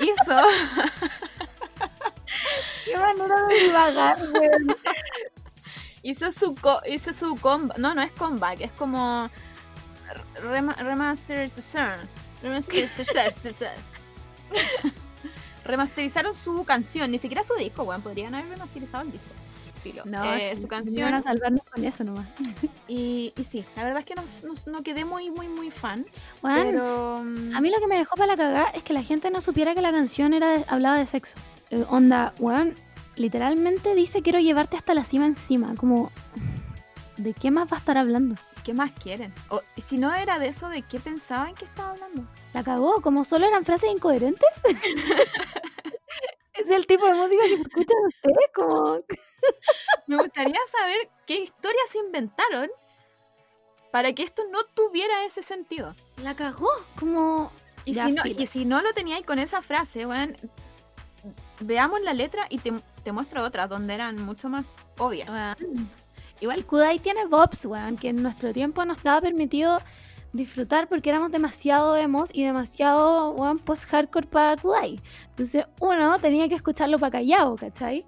Qué 2.84 2.96
manera 2.96 3.46
de 3.46 3.54
divagar, 3.62 4.22
weón. 4.32 4.76
hizo 6.02 6.32
su 6.32 6.54
co- 6.54 6.80
hizo 6.88 7.12
su 7.12 7.36
comeback. 7.36 7.78
No, 7.78 7.94
no 7.94 8.02
es 8.02 8.12
comeback, 8.12 8.60
es 8.62 8.72
como 8.72 9.30
rema- 10.42 10.76
remasterization. 10.76 11.92
Remasterization. 12.42 13.70
Remasterizaron 15.64 16.34
su 16.34 16.64
canción, 16.64 17.10
ni 17.10 17.18
siquiera 17.18 17.42
su 17.44 17.54
disco, 17.54 17.84
weón. 17.84 18.02
Podrían 18.02 18.34
haber 18.34 18.50
remasterizado 18.50 19.04
el 19.04 19.12
disco. 19.12 19.26
Filo. 19.82 20.02
No, 20.06 20.24
Eh, 20.34 20.56
su 20.56 20.62
Van 20.66 20.82
canción. 20.84 21.14
a 21.14 21.22
salvarnos 21.22 21.63
con 21.74 21.84
eso 21.84 22.04
nomás. 22.04 22.26
Y, 22.86 23.32
y 23.38 23.44
sí, 23.44 23.64
la 23.76 23.84
verdad 23.84 24.00
es 24.00 24.04
que 24.06 24.14
no, 24.14 24.22
no- 24.46 24.72
no 24.72 24.82
quedé 24.82 25.06
muy, 25.06 25.30
muy, 25.30 25.48
muy 25.48 25.70
fan. 25.70 26.04
Weón, 26.42 26.66
Pero. 26.66 27.16
a 27.16 27.60
mí 27.62 27.70
lo 27.70 27.78
que 27.78 27.86
me 27.86 27.96
dejó 27.96 28.14
para 28.14 28.26
la 28.32 28.36
cagada 28.36 28.64
es 28.74 28.82
que 28.82 28.92
la 28.92 29.02
gente 29.02 29.30
no 29.30 29.40
supiera 29.40 29.74
que 29.74 29.80
la 29.80 29.90
canción 29.90 30.34
era 30.34 30.50
de- 30.58 30.64
hablaba 30.68 30.98
de 30.98 31.06
sexo. 31.06 31.36
Eh, 31.70 31.84
onda, 31.88 32.34
weón, 32.38 32.74
literalmente 33.16 33.94
dice 33.94 34.20
quiero 34.22 34.38
llevarte 34.38 34.76
hasta 34.76 34.92
la 34.92 35.02
cima 35.04 35.24
encima. 35.26 35.74
Como, 35.76 36.12
¿de 37.16 37.32
qué 37.32 37.50
más 37.50 37.72
va 37.72 37.78
a 37.78 37.80
estar 37.80 37.96
hablando? 37.96 38.36
¿Qué 38.64 38.74
más 38.74 38.92
quieren? 38.92 39.32
O, 39.48 39.60
si 39.78 39.96
no 39.96 40.12
era 40.14 40.38
de 40.38 40.48
eso, 40.48 40.68
¿de 40.68 40.82
qué 40.82 40.98
pensaban 41.00 41.54
que 41.54 41.64
estaba 41.64 41.90
hablando? 41.90 42.24
La 42.52 42.62
cagó, 42.62 43.00
como 43.00 43.24
solo 43.24 43.46
eran 43.46 43.64
frases 43.64 43.90
incoherentes. 43.90 44.48
es 46.54 46.70
el 46.70 46.86
tipo 46.86 47.06
de 47.06 47.14
música 47.14 47.42
que 47.46 47.54
escuchan 47.54 47.98
ustedes, 48.08 48.50
como... 48.54 49.00
Me 50.06 50.16
gustaría 50.16 50.60
saber 50.70 51.08
qué 51.26 51.40
historias 51.42 51.94
inventaron 51.94 52.70
para 53.90 54.12
que 54.12 54.22
esto 54.22 54.42
no 54.50 54.64
tuviera 54.64 55.24
ese 55.24 55.42
sentido. 55.42 55.94
La 56.22 56.34
cagó, 56.34 56.70
como... 56.98 57.52
Y, 57.84 57.94
si, 57.94 58.12
no, 58.12 58.22
y 58.24 58.46
si 58.46 58.64
no 58.64 58.80
lo 58.80 58.94
teníais 58.94 59.26
con 59.26 59.38
esa 59.38 59.60
frase, 59.60 60.06
weón, 60.06 60.36
veamos 61.60 62.00
la 62.00 62.14
letra 62.14 62.46
y 62.48 62.58
te, 62.58 62.72
te 63.02 63.12
muestro 63.12 63.44
otras 63.44 63.68
donde 63.68 63.94
eran 63.94 64.24
mucho 64.24 64.48
más 64.48 64.76
obvias. 64.98 65.28
Igual 66.40 66.64
Kudai 66.66 66.98
tiene 66.98 67.26
bobs, 67.26 67.66
weón, 67.66 67.96
que 67.96 68.08
en 68.08 68.22
nuestro 68.22 68.52
tiempo 68.52 68.84
nos 68.84 68.98
estaba 68.98 69.20
permitido 69.20 69.78
disfrutar 70.32 70.88
porque 70.88 71.10
éramos 71.10 71.30
demasiado 71.30 71.96
emos 71.96 72.30
y 72.32 72.42
demasiado, 72.44 73.30
weón, 73.32 73.58
post-hardcore 73.58 74.26
para 74.26 74.56
Kudai. 74.56 75.00
Entonces 75.28 75.66
uno 75.80 76.18
tenía 76.18 76.48
que 76.48 76.56
escucharlo 76.56 76.98
para 76.98 77.12
callado, 77.12 77.54
¿cachai? 77.56 78.04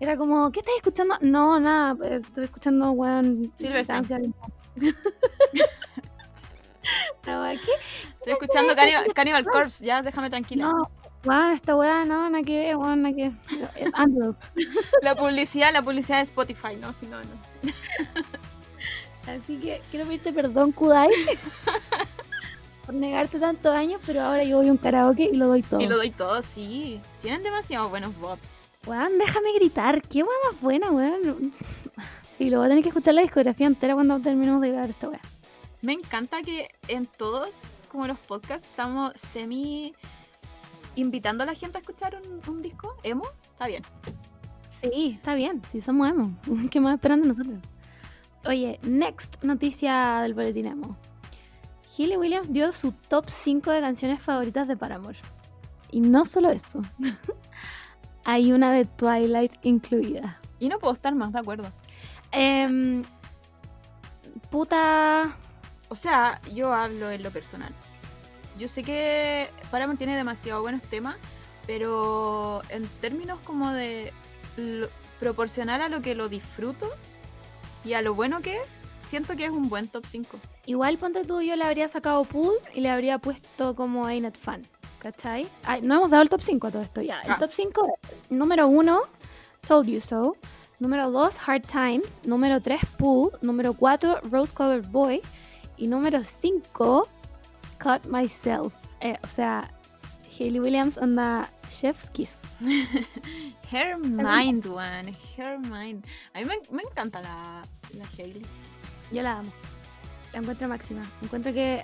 Era 0.00 0.16
como, 0.16 0.50
¿qué 0.50 0.60
estás 0.60 0.74
escuchando? 0.76 1.16
No, 1.20 1.60
nada, 1.60 1.94
eh, 2.08 2.20
estoy 2.22 2.44
escuchando, 2.44 2.90
weón... 2.92 3.52
Silverstein. 3.58 4.34
Estoy 7.22 8.32
escuchando 8.32 8.74
Cannibal, 8.74 9.12
Cannibal 9.14 9.44
Corpse, 9.44 9.84
ya 9.84 10.02
déjame 10.02 10.30
tranquila. 10.30 10.70
No, 10.70 10.90
weón, 11.24 11.52
esta 11.52 11.76
weá, 11.76 12.04
no, 12.04 12.28
nada 12.30 12.42
que 12.42 12.74
weón, 12.74 13.02
nada 13.02 13.14
que. 13.14 13.32
Android. 13.92 14.34
La 15.02 15.14
publicidad, 15.14 15.72
la 15.72 15.82
publicidad 15.82 16.18
de 16.18 16.24
Spotify, 16.24 16.76
no, 16.80 16.92
si 16.92 17.06
no, 17.06 17.18
no. 17.18 17.72
Así 19.26 19.58
que 19.58 19.80
quiero 19.90 20.06
pedirte 20.06 20.32
perdón, 20.32 20.72
Kudai, 20.72 21.10
por 22.86 22.94
negarte 22.94 23.38
tantos 23.38 23.74
años, 23.74 24.00
pero 24.04 24.22
ahora 24.22 24.42
yo 24.44 24.56
voy 24.56 24.68
a 24.68 24.72
un 24.72 24.78
karaoke 24.78 25.28
y 25.32 25.36
lo 25.36 25.46
doy 25.46 25.62
todo. 25.62 25.80
Y 25.80 25.86
lo 25.86 25.96
doy 25.96 26.10
todo, 26.10 26.42
sí. 26.42 27.00
Tienen 27.20 27.42
demasiado 27.42 27.88
buenos 27.90 28.18
bots. 28.18 28.59
Weón, 28.86 29.18
déjame 29.18 29.52
gritar, 29.54 30.00
qué 30.02 30.22
weá 30.22 30.36
más 30.50 30.60
buena, 30.60 30.90
weón. 30.90 31.52
Y 32.38 32.54
a 32.54 32.62
tener 32.62 32.82
que 32.82 32.88
escuchar 32.88 33.14
la 33.14 33.20
discografía 33.20 33.66
entera 33.66 33.94
cuando 33.94 34.18
terminemos 34.20 34.62
de 34.62 34.70
grabar 34.70 34.90
esta 34.90 35.08
weá. 35.08 35.20
Me 35.82 35.92
encanta 35.92 36.40
que 36.40 36.68
en 36.88 37.06
todos, 37.06 37.56
como 37.92 38.06
los 38.06 38.18
podcasts, 38.18 38.66
estamos 38.66 39.12
semi 39.16 39.94
invitando 40.94 41.42
a 41.44 41.46
la 41.46 41.54
gente 41.54 41.78
a 41.78 41.80
escuchar 41.80 42.16
un, 42.16 42.40
un 42.50 42.62
disco 42.62 42.96
emo. 43.02 43.24
Está 43.52 43.66
bien. 43.66 43.82
Sí, 44.68 45.12
está 45.16 45.34
bien, 45.34 45.60
sí 45.70 45.82
somos 45.82 46.08
emo. 46.08 46.34
¿Qué 46.70 46.80
más 46.80 46.94
esperando 46.94 47.28
nosotros? 47.28 47.58
Oye, 48.46 48.80
next 48.82 49.42
noticia 49.42 50.20
del 50.22 50.32
boletín 50.32 50.66
emo. 50.66 50.96
Hayley 51.96 52.16
Williams 52.16 52.50
dio 52.52 52.72
su 52.72 52.92
top 52.92 53.28
5 53.28 53.70
de 53.70 53.80
canciones 53.80 54.22
favoritas 54.22 54.66
de 54.66 54.76
Paramore. 54.76 55.18
Y 55.90 56.00
no 56.00 56.24
solo 56.24 56.50
eso. 56.50 56.80
Hay 58.24 58.52
una 58.52 58.72
de 58.72 58.84
Twilight 58.84 59.52
incluida. 59.62 60.38
Y 60.58 60.68
no 60.68 60.78
puedo 60.78 60.92
estar 60.94 61.14
más 61.14 61.32
de 61.32 61.38
acuerdo. 61.40 61.70
Em, 62.32 63.02
puta. 64.50 65.36
O 65.88 65.96
sea, 65.96 66.40
yo 66.54 66.72
hablo 66.72 67.10
en 67.10 67.22
lo 67.22 67.30
personal. 67.30 67.74
Yo 68.58 68.68
sé 68.68 68.82
que 68.82 69.48
Paramore 69.70 69.98
tiene 69.98 70.16
demasiado 70.16 70.60
buenos 70.62 70.82
temas, 70.82 71.16
pero 71.66 72.62
en 72.68 72.86
términos 73.00 73.38
como 73.44 73.72
de 73.72 74.12
lo- 74.56 74.88
proporcional 75.18 75.80
a 75.82 75.88
lo 75.88 76.00
que 76.02 76.14
lo 76.14 76.28
disfruto 76.28 76.88
y 77.84 77.94
a 77.94 78.02
lo 78.02 78.14
bueno 78.14 78.40
que 78.40 78.56
es, 78.56 78.76
siento 79.06 79.34
que 79.36 79.44
es 79.46 79.50
un 79.50 79.68
buen 79.68 79.88
top 79.88 80.04
5. 80.06 80.38
Igual 80.66 80.98
ponte 80.98 81.24
tú, 81.24 81.40
yo 81.40 81.56
le 81.56 81.64
habría 81.64 81.88
sacado 81.88 82.22
Pool 82.24 82.54
y 82.74 82.80
le 82.80 82.90
habría 82.90 83.18
puesto 83.18 83.74
como 83.74 84.06
Ain't 84.06 84.36
Fun. 84.36 84.62
¿Cachai? 85.00 85.48
Ay, 85.64 85.82
no 85.82 85.94
hemos 85.96 86.10
dado 86.10 86.22
el 86.22 86.28
top 86.28 86.42
5 86.42 86.66
a 86.66 86.70
todo 86.70 86.82
esto 86.82 87.00
ya. 87.00 87.20
El 87.22 87.32
Ah. 87.32 87.38
top 87.38 87.50
5 87.52 87.98
es 88.02 88.30
número 88.30 88.68
1, 88.68 89.00
Told 89.66 89.88
You 89.88 90.00
So. 90.00 90.36
Número 90.78 91.10
2, 91.10 91.36
Hard 91.46 91.66
Times. 91.66 92.20
Número 92.24 92.60
3, 92.60 92.80
Pool. 92.98 93.32
Número 93.42 93.74
4, 93.74 94.20
Rose 94.30 94.54
Colored 94.54 94.86
Boy. 94.88 95.20
Y 95.76 95.86
número 95.88 96.24
5, 96.24 97.06
Cut 97.82 98.06
Myself. 98.06 98.74
Eh, 99.00 99.18
o 99.22 99.26
sea, 99.26 99.70
Hayley 100.38 100.58
Williams 100.60 100.96
onda 100.96 101.50
Chef's 101.70 102.08
Kiss. 102.10 102.32
Her 103.70 103.96
Mind, 103.98 104.66
one. 104.66 105.14
Her 105.36 105.58
Mind. 105.58 106.06
A 106.34 106.38
mí 106.40 106.44
me, 106.46 106.56
me 106.70 106.82
encanta 106.82 107.20
la, 107.20 107.62
la 107.94 108.04
Hailey. 108.18 108.44
Yo 109.12 109.22
la 109.22 109.38
amo. 109.40 109.52
La 110.32 110.38
encuentro 110.40 110.68
máxima. 110.68 111.02
Encuentro 111.22 111.52
que 111.52 111.82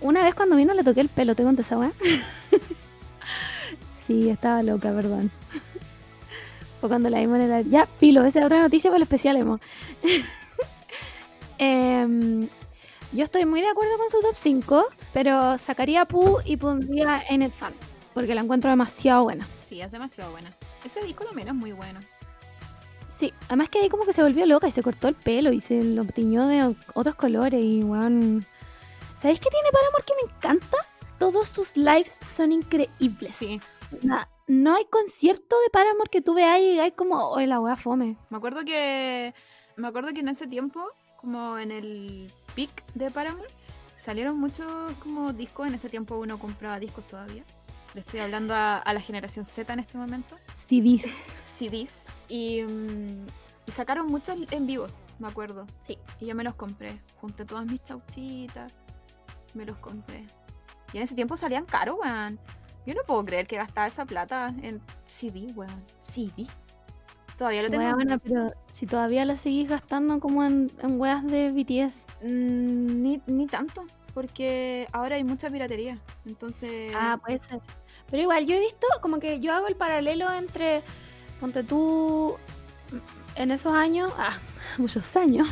una 0.00 0.22
vez 0.22 0.34
cuando 0.34 0.56
vino 0.56 0.74
le 0.74 0.84
toqué 0.84 1.00
el 1.00 1.08
pelo, 1.08 1.34
¿te 1.34 1.42
conté 1.42 1.62
esa 1.62 1.78
weá? 1.78 1.92
sí, 4.06 4.30
estaba 4.30 4.62
loca, 4.62 4.92
perdón. 4.92 5.30
Fue 6.80 6.88
cuando 6.88 7.10
la 7.10 7.18
vimos 7.18 7.40
en 7.40 7.50
el... 7.50 7.70
Ya, 7.70 7.86
filo, 7.86 8.24
esa 8.24 8.40
es 8.40 8.46
otra 8.46 8.60
noticia 8.60 8.90
para 8.90 8.98
el 8.98 9.02
especial 9.02 9.36
emo. 9.36 9.58
Em, 11.60 12.48
yo 13.10 13.24
estoy 13.24 13.44
muy 13.44 13.60
de 13.60 13.68
acuerdo 13.68 13.98
con 13.98 14.08
su 14.10 14.20
top 14.20 14.36
5, 14.36 14.84
pero 15.12 15.58
sacaría 15.58 16.04
Pooh 16.04 16.38
y 16.44 16.56
pondría 16.56 17.20
en 17.28 17.42
el 17.42 17.50
fan, 17.50 17.72
porque 18.14 18.32
la 18.32 18.42
encuentro 18.42 18.70
demasiado 18.70 19.24
buena. 19.24 19.44
Sí, 19.66 19.80
es 19.80 19.90
demasiado 19.90 20.30
buena. 20.30 20.52
Ese 20.84 21.02
disco 21.02 21.24
también 21.24 21.48
es 21.48 21.54
muy 21.54 21.72
bueno. 21.72 21.98
Sí, 23.08 23.32
además 23.48 23.68
que 23.68 23.80
ahí 23.80 23.88
como 23.88 24.04
que 24.04 24.12
se 24.12 24.22
volvió 24.22 24.46
loca 24.46 24.68
y 24.68 24.72
se 24.72 24.84
cortó 24.84 25.08
el 25.08 25.16
pelo 25.16 25.52
y 25.52 25.60
se 25.60 25.82
lo 25.82 26.04
tiñó 26.04 26.46
de 26.46 26.76
otros 26.94 27.16
colores 27.16 27.60
y 27.60 27.82
weón. 27.82 28.46
¿Sabéis 29.18 29.40
qué 29.40 29.50
tiene 29.50 29.68
Paramore 29.72 30.04
que 30.06 30.14
me 30.14 30.32
encanta? 30.32 30.76
Todos 31.18 31.48
sus 31.48 31.76
lives 31.76 32.16
son 32.22 32.52
increíbles. 32.52 33.34
Sí. 33.34 33.60
Onda, 34.00 34.28
no 34.46 34.76
hay 34.76 34.84
concierto 34.84 35.60
de 35.60 35.70
Paramore 35.70 36.08
que 36.08 36.22
tú 36.22 36.34
veas 36.34 36.60
y 36.60 36.78
hay 36.78 36.92
como, 36.92 37.16
oh, 37.16 37.40
la 37.40 37.58
wea 37.58 37.74
fome. 37.74 38.16
Me 38.30 38.36
acuerdo 38.36 38.64
que. 38.64 39.34
Me 39.74 39.88
acuerdo 39.88 40.12
que 40.12 40.20
en 40.20 40.28
ese 40.28 40.46
tiempo, 40.46 40.84
como 41.16 41.58
en 41.58 41.72
el 41.72 42.32
peak 42.54 42.70
de 42.94 43.10
Paramore, 43.10 43.48
salieron 43.96 44.38
muchos 44.38 44.70
como 45.02 45.32
discos. 45.32 45.66
En 45.66 45.74
ese 45.74 45.88
tiempo 45.88 46.16
uno 46.16 46.38
compraba 46.38 46.78
discos 46.78 47.04
todavía. 47.08 47.42
Le 47.94 48.02
estoy 48.02 48.20
hablando 48.20 48.54
a, 48.54 48.76
a 48.78 48.94
la 48.94 49.00
generación 49.00 49.44
Z 49.44 49.72
en 49.72 49.80
este 49.80 49.98
momento. 49.98 50.36
CDs. 50.68 51.06
CDs. 51.44 51.96
Y, 52.28 52.62
mm, 52.62 53.26
y 53.66 53.72
sacaron 53.72 54.06
muchos 54.06 54.38
en 54.52 54.66
vivo, 54.68 54.86
me 55.18 55.26
acuerdo. 55.26 55.66
Sí. 55.80 55.98
Y 56.20 56.26
yo 56.26 56.36
me 56.36 56.44
los 56.44 56.54
compré. 56.54 57.00
Junté 57.20 57.44
todas 57.44 57.66
mis 57.66 57.82
chauchitas. 57.82 58.72
Me 59.54 59.64
los 59.64 59.76
compré. 59.78 60.26
Y 60.92 60.98
en 60.98 61.02
ese 61.02 61.14
tiempo 61.14 61.36
salían 61.36 61.64
caros, 61.64 61.96
weón. 62.00 62.38
Yo 62.86 62.94
no 62.94 63.02
puedo 63.06 63.24
creer 63.24 63.46
que 63.46 63.56
gastaba 63.56 63.86
esa 63.86 64.06
plata 64.06 64.54
en 64.62 64.80
CD, 65.06 65.52
weón. 65.54 65.84
CD. 66.00 66.46
Todavía 67.36 67.62
lo 67.62 67.70
tengo. 67.70 67.84
Weona, 67.84 68.18
pero 68.18 68.48
si 68.72 68.86
todavía 68.86 69.24
la 69.24 69.36
seguís 69.36 69.68
gastando 69.68 70.18
como 70.18 70.44
en, 70.44 70.72
en 70.82 71.00
weas 71.00 71.24
de 71.26 71.52
BTS. 71.52 72.04
Mm, 72.22 73.02
ni, 73.02 73.22
ni 73.26 73.46
tanto. 73.46 73.84
Porque 74.14 74.86
ahora 74.92 75.16
hay 75.16 75.24
mucha 75.24 75.50
piratería. 75.50 75.98
Entonces. 76.26 76.92
Ah, 76.96 77.18
puede 77.24 77.40
ser. 77.40 77.60
Pero 78.10 78.22
igual, 78.22 78.46
yo 78.46 78.56
he 78.56 78.60
visto 78.60 78.86
como 79.02 79.18
que 79.18 79.38
yo 79.40 79.52
hago 79.52 79.68
el 79.68 79.76
paralelo 79.76 80.32
entre, 80.32 80.82
ponte 81.38 81.62
tú, 81.62 82.38
en 83.36 83.50
esos 83.50 83.72
años, 83.72 84.12
ah, 84.18 84.38
muchos 84.76 85.16
años, 85.16 85.48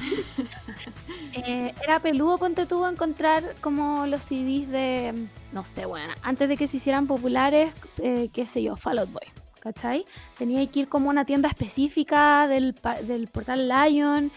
eh, 1.32 1.74
era 1.82 2.00
peludo, 2.00 2.38
ponte 2.38 2.66
tú, 2.66 2.84
encontrar 2.86 3.54
como 3.60 4.06
los 4.06 4.22
CDs 4.22 4.68
de, 4.68 5.28
no 5.52 5.64
sé, 5.64 5.86
bueno, 5.86 6.12
antes 6.22 6.48
de 6.48 6.56
que 6.56 6.68
se 6.68 6.76
hicieran 6.76 7.06
populares, 7.06 7.72
eh, 8.02 8.28
qué 8.32 8.46
sé 8.46 8.62
yo, 8.62 8.76
Fall 8.76 8.98
Out 8.98 9.12
Boy. 9.12 9.26
¿Cachai? 9.60 10.04
Tenía 10.38 10.64
que 10.70 10.80
ir 10.80 10.88
como 10.88 11.08
a 11.08 11.10
una 11.10 11.24
tienda 11.24 11.48
específica 11.48 12.46
del, 12.46 12.72
del 13.02 13.26
portal 13.26 13.68
Lion 13.68 14.30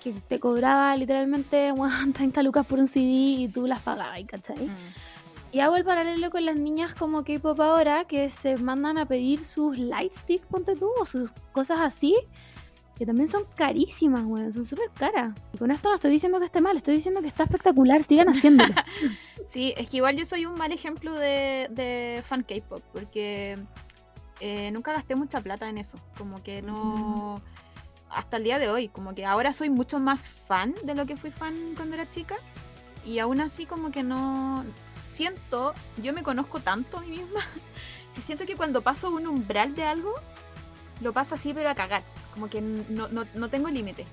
que 0.00 0.12
te 0.12 0.38
cobraba 0.38 0.94
literalmente 0.96 1.72
weón, 1.72 2.12
30 2.12 2.42
lucas 2.44 2.64
por 2.66 2.78
un 2.78 2.86
CD 2.86 3.04
y 3.04 3.48
tú 3.48 3.66
las 3.66 3.80
pagabas, 3.80 4.20
¿cachai? 4.26 4.68
Mm. 4.68 4.76
Y 5.52 5.60
hago 5.60 5.76
el 5.76 5.84
paralelo 5.84 6.30
con 6.30 6.44
las 6.44 6.56
niñas 6.56 6.94
como 6.94 7.24
K-pop 7.24 7.58
ahora 7.60 8.04
que 8.04 8.28
se 8.30 8.56
mandan 8.56 8.98
a 8.98 9.06
pedir 9.06 9.42
sus 9.42 9.78
light 9.78 10.12
ponte 10.50 10.76
tú, 10.76 10.90
o 11.00 11.04
sus 11.04 11.30
cosas 11.52 11.80
así, 11.80 12.14
que 12.96 13.04
también 13.04 13.28
son 13.28 13.44
carísimas, 13.54 14.24
weón, 14.24 14.52
son 14.52 14.64
súper 14.64 14.90
caras. 14.90 15.34
Y 15.52 15.58
con 15.58 15.70
esto 15.70 15.88
no 15.90 15.94
estoy 15.94 16.10
diciendo 16.10 16.38
que 16.38 16.46
esté 16.46 16.60
mal, 16.60 16.76
estoy 16.76 16.94
diciendo 16.94 17.20
que 17.20 17.28
está 17.28 17.44
espectacular, 17.44 18.02
sigan 18.02 18.28
haciéndolo. 18.28 18.74
Sí, 19.44 19.72
es 19.76 19.88
que 19.88 19.98
igual 19.98 20.16
yo 20.16 20.24
soy 20.24 20.44
un 20.44 20.54
mal 20.54 20.72
ejemplo 20.72 21.14
de, 21.14 21.68
de 21.70 22.24
fan 22.26 22.42
K-pop, 22.42 22.82
porque 22.92 23.56
eh, 24.40 24.70
nunca 24.72 24.92
gasté 24.92 25.14
mucha 25.14 25.40
plata 25.40 25.68
en 25.68 25.78
eso. 25.78 25.98
Como 26.18 26.42
que 26.42 26.62
no. 26.62 27.40
Hasta 28.10 28.38
el 28.38 28.44
día 28.44 28.58
de 28.58 28.68
hoy, 28.68 28.88
como 28.88 29.14
que 29.14 29.24
ahora 29.24 29.52
soy 29.52 29.70
mucho 29.70 29.98
más 29.98 30.26
fan 30.26 30.74
de 30.84 30.94
lo 30.94 31.06
que 31.06 31.16
fui 31.16 31.30
fan 31.30 31.54
cuando 31.76 31.94
era 31.94 32.08
chica. 32.08 32.36
Y 33.04 33.20
aún 33.20 33.40
así, 33.40 33.66
como 33.66 33.90
que 33.90 34.02
no. 34.02 34.64
Siento, 34.90 35.74
yo 36.02 36.12
me 36.12 36.22
conozco 36.22 36.60
tanto 36.60 36.98
a 36.98 37.00
mí 37.02 37.10
misma, 37.10 37.40
que 38.14 38.22
siento 38.22 38.46
que 38.46 38.56
cuando 38.56 38.82
paso 38.82 39.10
un 39.10 39.26
umbral 39.26 39.74
de 39.74 39.84
algo, 39.84 40.14
lo 41.00 41.12
paso 41.12 41.34
así, 41.34 41.52
pero 41.54 41.68
a 41.68 41.74
cagar. 41.74 42.02
Como 42.34 42.48
que 42.48 42.60
no, 42.60 43.08
no, 43.08 43.24
no 43.34 43.48
tengo 43.48 43.68
límite. 43.68 44.06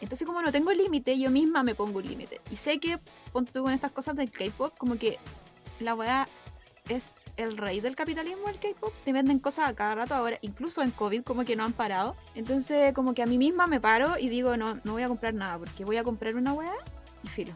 Entonces, 0.00 0.26
como 0.26 0.42
no 0.42 0.52
tengo 0.52 0.72
límite, 0.72 1.18
yo 1.18 1.30
misma 1.30 1.62
me 1.62 1.74
pongo 1.74 1.98
un 1.98 2.06
límite. 2.06 2.40
Y 2.50 2.56
sé 2.56 2.78
que, 2.78 2.98
ponte 3.32 3.52
tú 3.52 3.62
con 3.62 3.72
estas 3.72 3.92
cosas 3.92 4.14
del 4.16 4.30
K-pop, 4.30 4.76
como 4.76 4.96
que 4.96 5.18
la 5.80 5.94
weá 5.94 6.28
es 6.88 7.04
el 7.36 7.56
rey 7.56 7.80
del 7.80 7.96
capitalismo, 7.96 8.48
el 8.48 8.58
K-pop. 8.58 8.92
Te 9.04 9.12
venden 9.12 9.38
cosas 9.38 9.68
a 9.68 9.74
cada 9.74 9.94
rato 9.94 10.14
ahora, 10.14 10.38
incluso 10.42 10.82
en 10.82 10.90
COVID, 10.90 11.22
como 11.22 11.44
que 11.44 11.56
no 11.56 11.64
han 11.64 11.72
parado. 11.72 12.14
Entonces, 12.34 12.92
como 12.92 13.14
que 13.14 13.22
a 13.22 13.26
mí 13.26 13.38
misma 13.38 13.66
me 13.66 13.80
paro 13.80 14.18
y 14.18 14.28
digo, 14.28 14.56
no, 14.56 14.78
no 14.84 14.92
voy 14.92 15.02
a 15.02 15.08
comprar 15.08 15.34
nada, 15.34 15.58
porque 15.58 15.84
voy 15.84 15.96
a 15.96 16.04
comprar 16.04 16.34
una 16.36 16.52
weá 16.52 16.74
y 17.22 17.28
filo. 17.28 17.52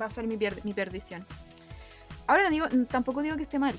Va 0.00 0.06
a 0.06 0.10
ser 0.10 0.26
mi, 0.26 0.38
mi 0.64 0.72
perdición. 0.72 1.26
Ahora 2.26 2.48
digo, 2.48 2.66
tampoco 2.88 3.22
digo 3.22 3.36
que 3.36 3.42
esté 3.42 3.58
mal. 3.58 3.74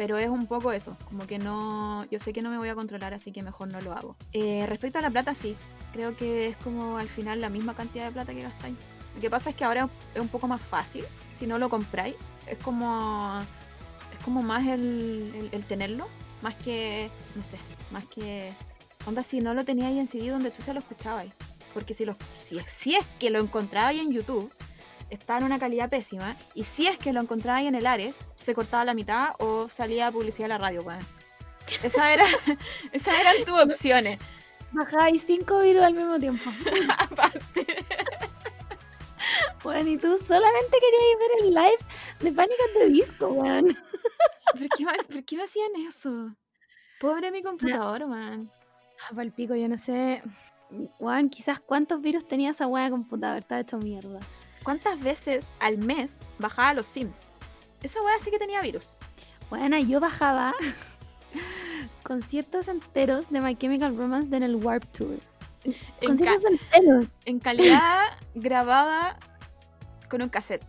Pero 0.00 0.16
es 0.16 0.30
un 0.30 0.46
poco 0.46 0.72
eso, 0.72 0.96
como 1.04 1.26
que 1.26 1.38
no, 1.38 2.06
yo 2.10 2.18
sé 2.18 2.32
que 2.32 2.40
no 2.40 2.48
me 2.48 2.56
voy 2.56 2.70
a 2.70 2.74
controlar, 2.74 3.12
así 3.12 3.32
que 3.32 3.42
mejor 3.42 3.68
no 3.68 3.82
lo 3.82 3.92
hago. 3.92 4.16
Eh, 4.32 4.64
respecto 4.66 4.98
a 4.98 5.02
la 5.02 5.10
plata, 5.10 5.34
sí, 5.34 5.54
creo 5.92 6.16
que 6.16 6.46
es 6.46 6.56
como 6.56 6.96
al 6.96 7.06
final 7.06 7.38
la 7.42 7.50
misma 7.50 7.74
cantidad 7.74 8.06
de 8.06 8.12
plata 8.12 8.32
que 8.32 8.40
gastáis. 8.40 8.76
Lo 9.14 9.20
que 9.20 9.28
pasa 9.28 9.50
es 9.50 9.56
que 9.56 9.64
ahora 9.66 9.90
es 10.14 10.20
un 10.22 10.28
poco 10.28 10.48
más 10.48 10.62
fácil, 10.62 11.04
si 11.34 11.46
no 11.46 11.58
lo 11.58 11.68
compráis, 11.68 12.14
es 12.46 12.56
como 12.64 13.40
es 14.10 14.24
como 14.24 14.40
más 14.40 14.66
el, 14.66 15.34
el- 15.36 15.48
el 15.52 15.64
tenerlo, 15.66 16.08
más 16.40 16.54
que, 16.54 17.10
no 17.34 17.44
sé, 17.44 17.58
más 17.90 18.06
que, 18.06 18.54
onda, 19.04 19.22
si 19.22 19.40
no 19.40 19.52
lo 19.52 19.66
teníais 19.66 19.98
en 19.98 20.06
CD 20.06 20.30
donde 20.30 20.50
chucha 20.50 20.72
lo 20.72 20.78
escuchabais. 20.78 21.30
Porque 21.74 21.92
si, 21.92 22.06
lo, 22.06 22.16
si, 22.40 22.58
si 22.66 22.96
es 22.96 23.04
que 23.18 23.28
lo 23.28 23.38
encontrabais 23.38 24.00
en 24.00 24.10
YouTube, 24.12 24.50
está 25.10 25.38
en 25.38 25.44
una 25.44 25.58
calidad 25.58 25.90
pésima, 25.90 26.36
y 26.54 26.64
si 26.64 26.86
es 26.86 26.98
que 26.98 27.12
lo 27.12 27.20
encontrabais 27.20 27.66
en 27.66 27.74
el 27.74 27.86
Ares, 27.86 28.28
se 28.34 28.54
cortaba 28.54 28.84
la 28.84 28.94
mitad 28.94 29.30
o 29.38 29.68
salía 29.68 30.10
publicidad 30.10 30.46
en 30.46 30.48
la 30.50 30.58
radio, 30.58 30.82
weón. 30.82 31.00
Esa 31.82 32.12
era, 32.12 32.24
esas 32.92 33.20
eran 33.20 33.44
tus 33.44 33.58
opciones. 33.60 34.18
Bajáis 34.72 35.24
cinco 35.24 35.60
virus 35.60 35.82
al 35.82 35.94
mismo 35.94 36.18
tiempo. 36.18 36.50
Aparte. 36.98 37.66
Bueno, 39.62 39.90
y 39.90 39.96
tú 39.98 40.18
solamente 40.18 40.78
querías 40.80 41.18
ver 41.18 41.44
el 41.44 41.54
live 41.54 41.84
de 42.20 42.32
Pánico 42.32 42.62
de 42.78 42.88
Disco, 42.88 43.28
weón. 43.28 43.66
¿Por 44.52 44.68
qué, 44.76 44.84
me, 44.84 44.92
por 44.92 45.24
qué 45.24 45.36
me 45.36 45.44
hacían 45.44 45.70
eso? 45.86 46.34
Pobre 47.00 47.30
mi 47.30 47.42
computador, 47.42 48.06
man. 48.06 48.50
Ah, 49.04 49.14
pa'l 49.14 49.32
pico, 49.32 49.54
yo 49.54 49.68
no 49.68 49.78
sé. 49.78 50.22
Weón, 50.98 51.28
quizás 51.28 51.60
cuántos 51.60 52.00
virus 52.00 52.26
tenía 52.26 52.50
esa 52.50 52.66
weá 52.66 52.84
de 52.84 52.90
computador, 52.90 53.38
está 53.38 53.60
hecho 53.60 53.78
mierda. 53.78 54.20
¿Cuántas 54.62 55.00
veces 55.00 55.46
al 55.60 55.78
mes 55.78 56.12
bajaba 56.38 56.74
los 56.74 56.86
Sims? 56.86 57.30
Esa 57.82 58.02
weá 58.02 58.18
sí 58.20 58.30
que 58.30 58.38
tenía 58.38 58.60
virus. 58.60 58.96
Bueno, 59.48 59.78
yo 59.78 60.00
bajaba 60.00 60.52
conciertos 62.02 62.68
enteros 62.68 63.30
de 63.30 63.40
My 63.40 63.56
Chemical 63.56 63.96
Romance 63.96 64.34
en 64.36 64.42
el 64.42 64.56
Warp 64.56 64.84
Tour. 64.92 65.18
En, 65.64 65.74
Conciertos 66.06 66.44
enteros. 66.50 67.04
en 67.24 67.38
calidad 67.38 68.00
grabada 68.34 69.18
con 70.08 70.22
un 70.22 70.28
cassette. 70.28 70.64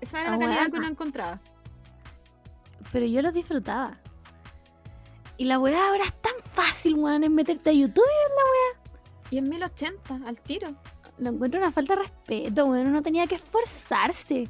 Esa 0.00 0.20
era 0.20 0.30
la 0.30 0.36
Ah, 0.36 0.38
calidad 0.38 0.70
que 0.70 0.78
uno 0.78 0.88
encontraba. 0.88 1.40
Pero 2.92 3.06
yo 3.06 3.22
los 3.22 3.34
disfrutaba. 3.34 3.98
Y 5.36 5.44
la 5.46 5.58
weá 5.58 5.88
ahora 5.88 6.04
es 6.04 6.14
tan 6.20 6.34
fácil, 6.52 6.94
weón, 6.94 7.24
es 7.24 7.30
meterte 7.30 7.70
a 7.70 7.72
YouTube 7.72 8.04
Y 9.30 9.38
en 9.38 9.48
1080, 9.48 10.20
al 10.26 10.40
tiro. 10.40 10.74
Lo 11.18 11.30
encuentro 11.30 11.60
una 11.60 11.72
falta 11.72 11.94
de 11.96 12.02
respeto, 12.02 12.64
weón. 12.66 12.86
Uno 12.88 13.02
tenía 13.02 13.26
que 13.26 13.34
esforzarse. 13.36 14.48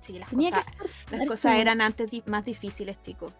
Sí, 0.00 0.18
las, 0.18 0.30
Tenía 0.30 0.50
cosas, 0.50 0.64
que 0.66 0.70
esforzarse. 0.72 1.16
las 1.16 1.28
cosas 1.28 1.52
eran 1.56 1.80
antes 1.80 2.10
di- 2.10 2.22
más 2.26 2.44
difíciles, 2.44 3.00
chicos. 3.02 3.32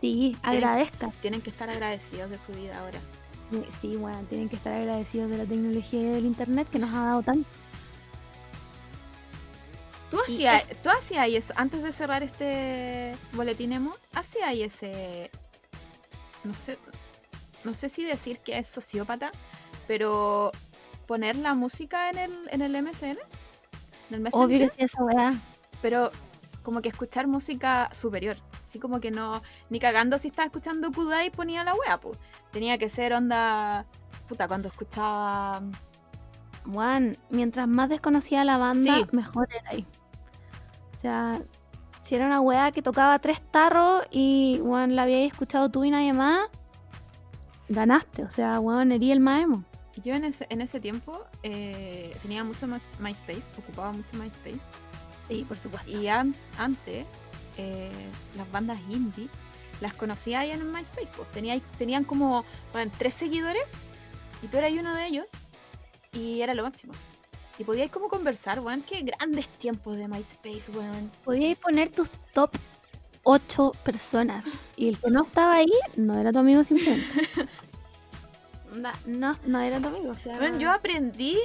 Sí, 0.00 0.36
agradezca. 0.42 1.10
Tienen 1.20 1.40
que 1.42 1.50
estar 1.50 1.68
agradecidos 1.70 2.30
de 2.30 2.38
su 2.38 2.52
vida 2.52 2.78
ahora. 2.80 2.98
Sí, 3.80 3.96
weón, 3.96 4.26
tienen 4.26 4.48
que 4.48 4.56
estar 4.56 4.72
agradecidos 4.72 5.30
de 5.30 5.36
la 5.38 5.44
tecnología 5.44 6.00
y 6.00 6.04
del 6.06 6.24
internet 6.24 6.68
que 6.70 6.78
nos 6.78 6.94
ha 6.94 7.04
dado 7.04 7.22
tanto. 7.22 7.48
¿Tú 10.10 10.18
hacías, 10.20 10.68
tú 10.82 10.90
hacías 10.90 11.28
eso, 11.28 11.54
antes 11.56 11.82
de 11.82 11.92
cerrar 11.92 12.22
este 12.22 13.16
boletín 13.32 13.72
emo, 13.72 13.94
hacías 14.14 14.52
ese, 14.54 15.30
no 16.44 16.52
sé, 16.52 16.78
no 17.64 17.72
sé 17.72 17.88
si 17.88 18.04
decir 18.04 18.38
que 18.40 18.58
es 18.58 18.68
sociópata, 18.68 19.32
pero 19.86 20.50
poner 21.06 21.36
la 21.36 21.54
música 21.54 22.10
en 22.10 22.18
el, 22.18 22.32
en 22.50 22.62
el 22.62 22.82
MSN, 22.82 23.06
en 23.10 23.18
el 24.10 24.20
Messenger, 24.20 24.46
Obvio 24.46 24.58
que 24.58 24.74
sí, 24.76 24.82
esa 24.84 25.02
weá. 25.04 25.34
pero 25.80 26.10
como 26.62 26.80
que 26.82 26.88
escuchar 26.88 27.26
música 27.26 27.88
superior, 27.92 28.36
así 28.64 28.78
como 28.78 29.00
que 29.00 29.10
no, 29.10 29.42
ni 29.70 29.78
cagando 29.80 30.18
si 30.18 30.28
estaba 30.28 30.46
escuchando 30.46 30.90
Kudai 30.92 31.30
ponía 31.30 31.64
la 31.64 31.74
wea, 31.74 31.98
pues, 32.00 32.18
tenía 32.50 32.78
que 32.78 32.88
ser 32.88 33.12
onda, 33.14 33.84
puta, 34.28 34.46
cuando 34.48 34.68
escuchaba, 34.68 35.62
Juan, 36.70 37.18
mientras 37.30 37.66
más 37.66 37.88
desconocida 37.88 38.44
la 38.44 38.56
banda, 38.58 38.94
Sí. 38.96 39.06
mejor 39.12 39.48
era 39.52 39.70
ahí. 39.70 39.86
O 40.94 40.98
sea, 40.98 41.40
si 42.00 42.14
era 42.14 42.26
una 42.26 42.40
weá 42.40 42.70
que 42.70 42.82
tocaba 42.82 43.18
tres 43.18 43.42
tarros 43.50 44.04
y 44.12 44.60
Juan 44.62 44.94
la 44.94 45.02
habíais 45.02 45.32
escuchado 45.32 45.68
tú 45.68 45.82
y 45.84 45.90
nadie 45.90 46.12
más, 46.12 46.48
ganaste. 47.68 48.22
O 48.22 48.30
sea, 48.30 48.58
Juan, 48.58 48.92
erí 48.92 49.10
el 49.10 49.18
maemo. 49.20 49.64
Yo 50.00 50.14
en 50.14 50.24
ese, 50.24 50.46
en 50.48 50.60
ese 50.60 50.80
tiempo 50.80 51.24
eh, 51.42 52.16
tenía 52.22 52.44
mucho 52.44 52.66
más 52.66 52.88
MySpace, 52.98 53.42
ocupaba 53.58 53.92
mucho 53.92 54.16
MySpace, 54.16 54.60
Sí, 55.18 55.44
por 55.46 55.56
supuesto. 55.58 55.88
Y 55.90 56.08
an- 56.08 56.34
antes, 56.58 57.04
eh, 57.56 57.90
las 58.36 58.50
bandas 58.50 58.78
indie 58.88 59.28
las 59.80 59.94
conocía 59.94 60.40
ahí 60.40 60.50
en 60.50 60.72
MySpace. 60.72 61.08
Pues. 61.16 61.30
Tenía, 61.30 61.60
tenían 61.78 62.02
como 62.04 62.44
bueno, 62.72 62.90
tres 62.98 63.14
seguidores 63.14 63.70
y 64.42 64.48
tú 64.48 64.58
eras 64.58 64.72
uno 64.72 64.94
de 64.96 65.06
ellos 65.06 65.26
y 66.12 66.40
era 66.40 66.54
lo 66.54 66.64
máximo. 66.64 66.92
Y 67.58 67.62
podíais 67.64 67.90
como 67.92 68.08
conversar, 68.08 68.58
weón. 68.60 68.82
Qué 68.82 69.02
grandes 69.02 69.46
tiempos 69.48 69.96
de 69.96 70.08
MySpace, 70.08 70.72
weón. 70.72 71.10
Podíais 71.24 71.56
poner 71.58 71.88
tus 71.90 72.10
top 72.32 72.50
8 73.22 73.70
personas 73.84 74.46
y 74.76 74.88
el 74.88 74.98
que 74.98 75.08
no 75.10 75.22
estaba 75.22 75.54
ahí 75.54 75.70
no 75.96 76.18
era 76.18 76.32
tu 76.32 76.40
amigo 76.40 76.64
simplemente. 76.64 77.28
No, 78.74 78.90
no, 79.06 79.36
no 79.46 79.60
era 79.60 79.80
tu 79.80 79.88
amigo. 79.88 80.10
o 80.10 80.14
sea, 80.14 80.38
Weón, 80.38 80.58
yo 80.58 80.70
aprendí 80.70 81.38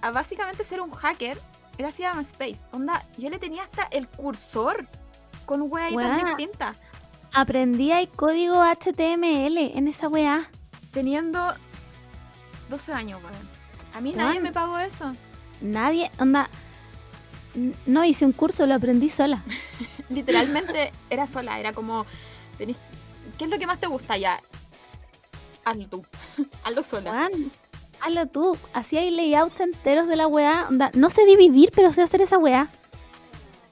a 0.00 0.10
básicamente 0.10 0.64
ser 0.64 0.80
un 0.80 0.90
hacker 0.90 1.38
Él 1.78 1.86
hacía 1.86 2.12
Space. 2.20 2.60
Onda, 2.72 3.02
yo 3.18 3.30
le 3.30 3.38
tenía 3.38 3.62
hasta 3.64 3.84
el 3.90 4.08
cursor 4.08 4.86
con 5.46 5.62
weitas 5.70 5.92
Weona. 5.96 6.24
distintas. 6.36 6.76
Aprendí 7.34 7.92
el 7.92 8.08
código 8.08 8.62
HTML 8.62 9.56
en 9.76 9.88
esa 9.88 10.08
weá. 10.08 10.50
Teniendo 10.92 11.54
12 12.68 12.92
años, 12.92 13.20
weón. 13.22 13.48
A 13.94 14.00
mí 14.00 14.12
nadie 14.12 14.40
me 14.40 14.52
pagó 14.52 14.78
eso. 14.78 15.12
Nadie, 15.60 16.10
onda. 16.18 16.48
No 17.86 18.04
hice 18.04 18.24
un 18.24 18.32
curso, 18.32 18.66
lo 18.66 18.74
aprendí 18.74 19.08
sola. 19.08 19.42
Literalmente 20.08 20.92
era 21.10 21.26
sola, 21.26 21.58
era 21.60 21.72
como. 21.72 22.06
tenés- 22.58 22.76
¿Qué 23.38 23.44
es 23.44 23.50
lo 23.50 23.58
que 23.58 23.66
más 23.66 23.78
te 23.80 23.86
gusta 23.86 24.16
ya? 24.16 24.40
Hazlo 25.64 25.86
tú. 25.88 26.04
Hazlo 26.64 26.82
sola. 26.82 27.10
Juan, 27.10 27.52
hazlo 28.00 28.26
tú. 28.26 28.58
Hacía 28.72 29.00
ahí 29.00 29.10
layouts 29.10 29.60
enteros 29.60 30.06
de 30.08 30.16
la 30.16 30.26
weá. 30.26 30.66
Onda, 30.68 30.90
no 30.94 31.10
sé 31.10 31.24
dividir, 31.24 31.70
pero 31.74 31.92
sé 31.92 32.02
hacer 32.02 32.22
esa 32.22 32.38
weá. 32.38 32.68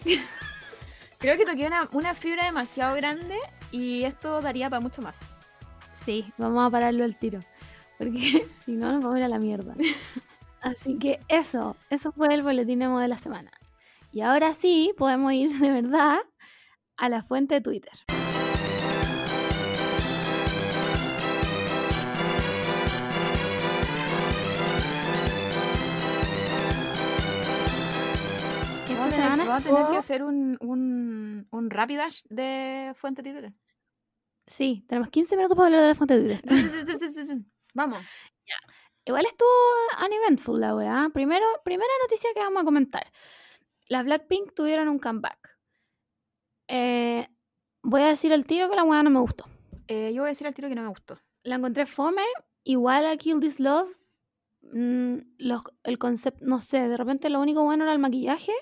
Creo 1.19 1.37
que 1.37 1.45
toqué 1.45 1.67
una, 1.67 1.89
una 1.93 2.15
fibra 2.15 2.47
demasiado 2.47 2.95
grande 2.97 3.37
y 3.71 4.05
esto 4.05 4.41
daría 4.41 4.71
para 4.71 4.81
mucho 4.81 5.03
más. 5.03 5.19
Sí, 5.95 6.25
vamos 6.39 6.67
a 6.67 6.71
pararlo 6.71 7.05
al 7.05 7.17
tiro. 7.17 7.41
Porque 7.99 8.47
si 8.65 8.73
no, 8.73 8.93
nos 8.93 9.03
vamos 9.03 9.17
a 9.17 9.19
ir 9.19 9.25
a 9.25 9.29
la 9.29 9.39
mierda. 9.39 9.75
Así 10.63 10.99
que 10.99 11.21
eso, 11.29 11.77
eso 11.91 12.13
fue 12.13 12.33
el 12.35 12.43
boletín 12.43 12.83
emo 12.83 12.99
de 12.99 13.09
la 13.09 13.17
semana. 13.17 13.51
Y 14.13 14.23
ahora 14.23 14.55
sí, 14.55 14.93
podemos 14.97 15.33
ir 15.33 15.51
de 15.59 15.71
verdad 15.71 16.19
a 16.97 17.09
la 17.09 17.23
fuente 17.23 17.55
de 17.55 17.61
Twitter. 17.61 17.93
Vamos 29.51 29.67
a 29.67 29.69
tener 29.69 29.91
que 29.91 29.97
hacer 29.97 30.23
un, 30.23 30.57
un, 30.61 31.47
un 31.51 31.71
rapidash 31.71 32.23
de 32.29 32.93
fuente 32.97 33.23
Twitter. 33.23 33.53
Sí, 34.47 34.85
tenemos 34.89 35.11
15 35.11 35.37
minutos 35.37 35.57
para 35.57 35.67
hablar 35.67 35.83
de 35.83 35.89
la 35.89 35.95
fuente 35.95 36.19
Twitter. 36.19 36.41
Vamos. 37.75 37.99
Igual 39.07 39.27
estuvo 39.27 39.49
uneventful 40.05 40.61
la 40.61 40.75
weá. 40.75 41.09
Primero, 41.13 41.47
primera 41.65 41.91
noticia 42.03 42.31
que 42.35 42.41
vamos 42.41 42.63
a 42.63 42.65
comentar. 42.65 43.05
Las 43.89 44.05
Blackpink 44.05 44.55
tuvieron 44.55 44.89
un 44.89 44.99
comeback. 44.99 45.59
Eh, 46.69 47.27
voy 47.83 48.03
a 48.03 48.07
decir 48.07 48.33
al 48.33 48.47
tiro 48.47 48.69
que 48.69 48.77
la 48.77 48.85
weá 48.85 49.03
no 49.03 49.11
me 49.11 49.21
gustó. 49.21 49.47
Eh, 49.89 50.13
yo 50.15 50.23
voy 50.23 50.29
a 50.29 50.33
decir 50.33 50.47
al 50.47 50.55
tiro 50.55 50.69
que 50.69 50.75
no 50.75 50.83
me 50.83 50.89
gustó. 50.89 51.19
La 51.43 51.57
encontré 51.57 51.87
fome, 51.87 52.23
igual 52.65 53.07
a 53.07 53.17
Kill 53.17 53.41
This 53.41 53.59
Love. 53.61 53.89
mm, 54.63 55.17
los- 55.39 55.65
el 55.85 55.99
concepto, 55.99 56.45
no 56.45 56.61
sé, 56.61 56.87
de 56.87 56.97
repente 56.99 57.31
lo 57.31 57.41
único 57.41 57.65
bueno 57.65 57.85
era 57.85 57.93
el 57.95 57.99
maquillaje. 57.99 58.53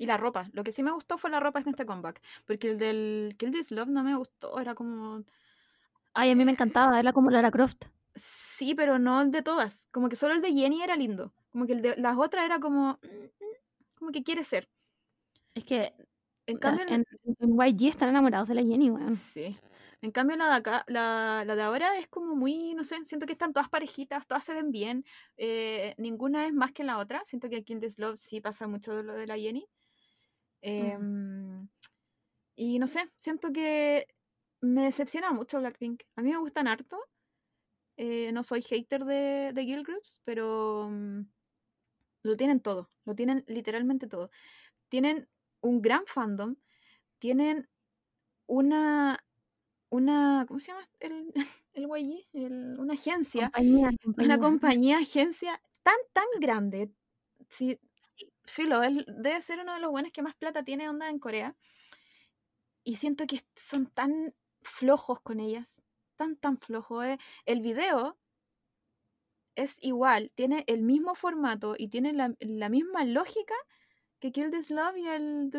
Y 0.00 0.06
la 0.06 0.16
ropa. 0.16 0.48
Lo 0.54 0.64
que 0.64 0.72
sí 0.72 0.82
me 0.82 0.92
gustó 0.92 1.18
fue 1.18 1.28
la 1.28 1.40
ropa 1.40 1.60
en 1.60 1.68
este 1.68 1.84
comeback. 1.84 2.22
Porque 2.46 2.70
el 2.70 2.78
del 2.78 3.34
Kill 3.38 3.52
This 3.52 3.70
Love 3.70 3.88
no 3.88 4.02
me 4.02 4.16
gustó. 4.16 4.58
Era 4.58 4.74
como. 4.74 5.24
Ay, 6.14 6.30
a 6.30 6.34
mí 6.34 6.44
me 6.46 6.52
encantaba, 6.52 6.98
era 6.98 7.12
como 7.12 7.30
Lara 7.30 7.50
Croft. 7.50 7.84
Sí, 8.14 8.74
pero 8.74 8.98
no 8.98 9.20
el 9.20 9.30
de 9.30 9.42
todas. 9.42 9.86
Como 9.90 10.08
que 10.08 10.16
solo 10.16 10.32
el 10.34 10.40
de 10.40 10.52
Jenny 10.52 10.82
era 10.82 10.96
lindo. 10.96 11.34
Como 11.52 11.66
que 11.66 11.74
el 11.74 11.82
de 11.82 11.96
las 11.98 12.16
otras 12.16 12.46
era 12.46 12.58
como. 12.60 12.98
Como 13.98 14.10
que 14.10 14.22
quiere 14.22 14.42
ser. 14.42 14.68
Es 15.54 15.64
que 15.64 15.92
En 16.46 16.54
la- 16.54 16.60
cambio, 16.60 16.86
en, 16.88 17.04
en 17.38 17.54
YG 17.60 17.88
están 17.88 18.08
enamorados 18.08 18.48
de 18.48 18.54
la 18.54 18.62
Jenny, 18.62 18.90
weón. 18.90 19.14
Sí. 19.16 19.58
En 20.00 20.12
cambio, 20.12 20.38
la 20.38 20.46
de 20.48 20.54
acá, 20.54 20.84
la, 20.88 21.44
la 21.46 21.54
de 21.56 21.62
ahora 21.62 21.98
es 21.98 22.08
como 22.08 22.34
muy, 22.34 22.72
no 22.74 22.84
sé, 22.84 23.04
siento 23.04 23.26
que 23.26 23.32
están 23.32 23.52
todas 23.52 23.68
parejitas, 23.68 24.26
todas 24.26 24.42
se 24.44 24.54
ven 24.54 24.70
bien, 24.72 25.04
eh, 25.36 25.94
ninguna 25.98 26.46
es 26.46 26.54
más 26.54 26.72
que 26.72 26.84
la 26.84 26.96
otra. 26.96 27.20
Siento 27.26 27.50
que 27.50 27.56
aquí 27.58 27.74
en 27.74 27.80
This 27.80 27.98
Love 27.98 28.16
sí 28.18 28.40
pasa 28.40 28.66
mucho 28.66 28.96
de 28.96 29.02
lo 29.02 29.12
de 29.12 29.26
la 29.26 29.36
Jenny. 29.36 29.68
Em, 30.62 31.68
y 32.56 32.78
no 32.78 32.86
sé, 32.88 33.10
siento 33.20 33.52
que 33.52 34.06
me 34.62 34.84
decepciona 34.84 35.32
mucho 35.32 35.58
Blackpink. 35.60 36.02
A 36.16 36.22
mí 36.22 36.30
me 36.32 36.38
gustan 36.38 36.68
harto. 36.68 36.98
eh, 37.96 38.32
no 38.32 38.42
soy 38.42 38.62
hater 38.62 39.04
de, 39.04 39.52
de 39.54 39.64
girl 39.64 39.84
groups, 39.84 40.20
pero 40.24 40.88
mm, 40.90 41.22
lo 42.22 42.36
tienen 42.36 42.60
todo, 42.60 42.90
lo 43.04 43.14
tienen 43.14 43.44
literalmente 43.46 44.06
todo. 44.06 44.30
Tienen 44.88 45.28
un 45.62 45.82
gran 45.82 46.04
fandom, 46.06 46.56
tienen 47.18 47.68
una, 48.46 49.24
una, 49.90 50.46
¿cómo 50.48 50.60
se 50.60 50.68
llama 50.72 50.88
el, 51.00 51.32
el 51.74 51.86
YG? 51.88 52.28
El- 52.34 52.80
una 52.80 52.94
agencia, 52.94 53.52
Compañía, 53.52 53.90
una 54.16 54.38
compañía. 54.38 54.98
agencia 54.98 55.62
tan, 55.82 55.96
tan 56.14 56.26
grande. 56.40 56.92
Sí, 57.48 57.78
Filo, 58.50 58.82
él 58.82 59.04
debe 59.08 59.40
ser 59.40 59.60
uno 59.60 59.74
de 59.74 59.80
los 59.80 59.90
buenos 59.90 60.12
que 60.12 60.22
más 60.22 60.34
plata 60.34 60.62
tiene 60.64 60.88
onda 60.88 61.08
en 61.08 61.18
Corea. 61.18 61.56
Y 62.84 62.96
siento 62.96 63.26
que 63.26 63.40
son 63.56 63.86
tan 63.86 64.34
flojos 64.62 65.20
con 65.20 65.40
ellas. 65.40 65.82
Tan, 66.16 66.36
tan 66.36 66.58
flojos. 66.58 67.04
eh. 67.04 67.18
El 67.46 67.60
video 67.60 68.18
es 69.56 69.76
igual, 69.80 70.32
tiene 70.34 70.64
el 70.66 70.82
mismo 70.82 71.14
formato 71.14 71.74
y 71.76 71.88
tiene 71.88 72.12
la, 72.12 72.34
la 72.40 72.68
misma 72.68 73.04
lógica 73.04 73.54
que 74.18 74.32
Kill 74.32 74.50
This 74.50 74.70
Love 74.70 74.96
y 74.96 75.06
el. 75.06 75.50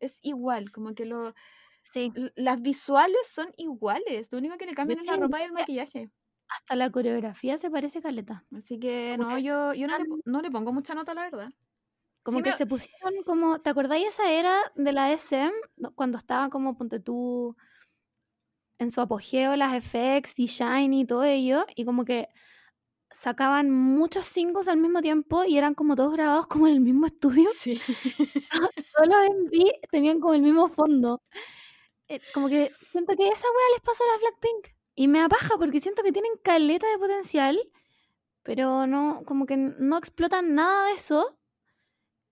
Es 0.00 0.18
igual, 0.22 0.72
como 0.72 0.94
que 0.94 1.04
lo, 1.04 1.34
Sí, 1.82 2.12
las 2.34 2.62
visuales 2.62 3.28
son 3.28 3.48
iguales. 3.56 4.32
Lo 4.32 4.38
único 4.38 4.56
que 4.56 4.66
le 4.66 4.74
cambian 4.74 5.00
es 5.00 5.06
la 5.06 5.16
ropa 5.16 5.40
y 5.40 5.44
el 5.44 5.52
maquillaje. 5.52 6.10
hasta 6.48 6.76
la 6.76 6.90
coreografía 6.90 7.58
se 7.58 7.70
parece 7.70 8.00
caleta. 8.00 8.44
Así 8.56 8.78
que 8.78 9.16
no, 9.18 9.38
yo, 9.38 9.74
yo 9.74 9.86
no, 9.86 9.98
le, 9.98 10.04
no 10.24 10.40
le 10.40 10.50
pongo 10.50 10.72
mucha 10.72 10.94
nota, 10.94 11.14
la 11.14 11.22
verdad. 11.22 11.48
Como 12.24 12.38
Sí 12.38 12.42
que 12.42 12.52
se 12.52 12.66
pusieron 12.66 13.22
como, 13.24 13.60
¿te 13.60 13.70
acordáis 13.70 14.06
esa 14.08 14.32
era 14.32 14.56
de 14.74 14.92
la 14.92 15.12
SM? 15.12 15.52
No, 15.76 15.94
Cuando 15.94 16.18
estaba 16.18 16.48
como, 16.48 16.76
ponte 16.76 16.98
tú, 16.98 17.54
en 18.78 18.90
su 18.90 19.00
apogeo, 19.00 19.56
las 19.56 19.74
FX 19.84 20.38
y 20.38 20.46
Shine 20.46 20.96
y 20.96 21.04
todo 21.04 21.24
ello, 21.24 21.66
y 21.76 21.84
como 21.84 22.04
que 22.04 22.28
sacaban 23.12 23.70
muchos 23.70 24.26
singles 24.26 24.68
al 24.68 24.78
mismo 24.78 25.00
tiempo 25.00 25.44
y 25.44 25.56
eran 25.58 25.74
como 25.74 25.96
todos 25.96 26.12
grabados 26.14 26.46
como 26.48 26.66
en 26.66 26.74
el 26.74 26.80
mismo 26.80 27.06
estudio. 27.06 27.48
Sí. 27.56 27.80
Todos 28.96 29.08
los 29.08 29.16
MV 29.30 29.88
tenían 29.90 30.20
como 30.20 30.34
el 30.34 30.42
mismo 30.42 30.68
fondo. 30.68 31.22
Eh, 32.08 32.20
como 32.34 32.48
que 32.48 32.72
siento 32.92 33.14
que 33.16 33.28
esa 33.28 33.48
wea 33.48 33.74
les 33.74 33.82
pasó 33.82 34.04
a 34.04 34.08
las 34.08 34.20
Blackpink. 34.20 34.74
Y 34.96 35.08
me 35.08 35.20
apaja 35.22 35.56
porque 35.58 35.80
siento 35.80 36.02
que 36.02 36.12
tienen 36.12 36.32
caleta 36.42 36.86
de 36.88 36.98
potencial, 36.98 37.58
pero 38.42 38.86
no, 38.86 39.22
como 39.26 39.46
que 39.46 39.56
no 39.56 39.98
explotan 39.98 40.54
nada 40.54 40.86
de 40.86 40.92
eso. 40.92 41.36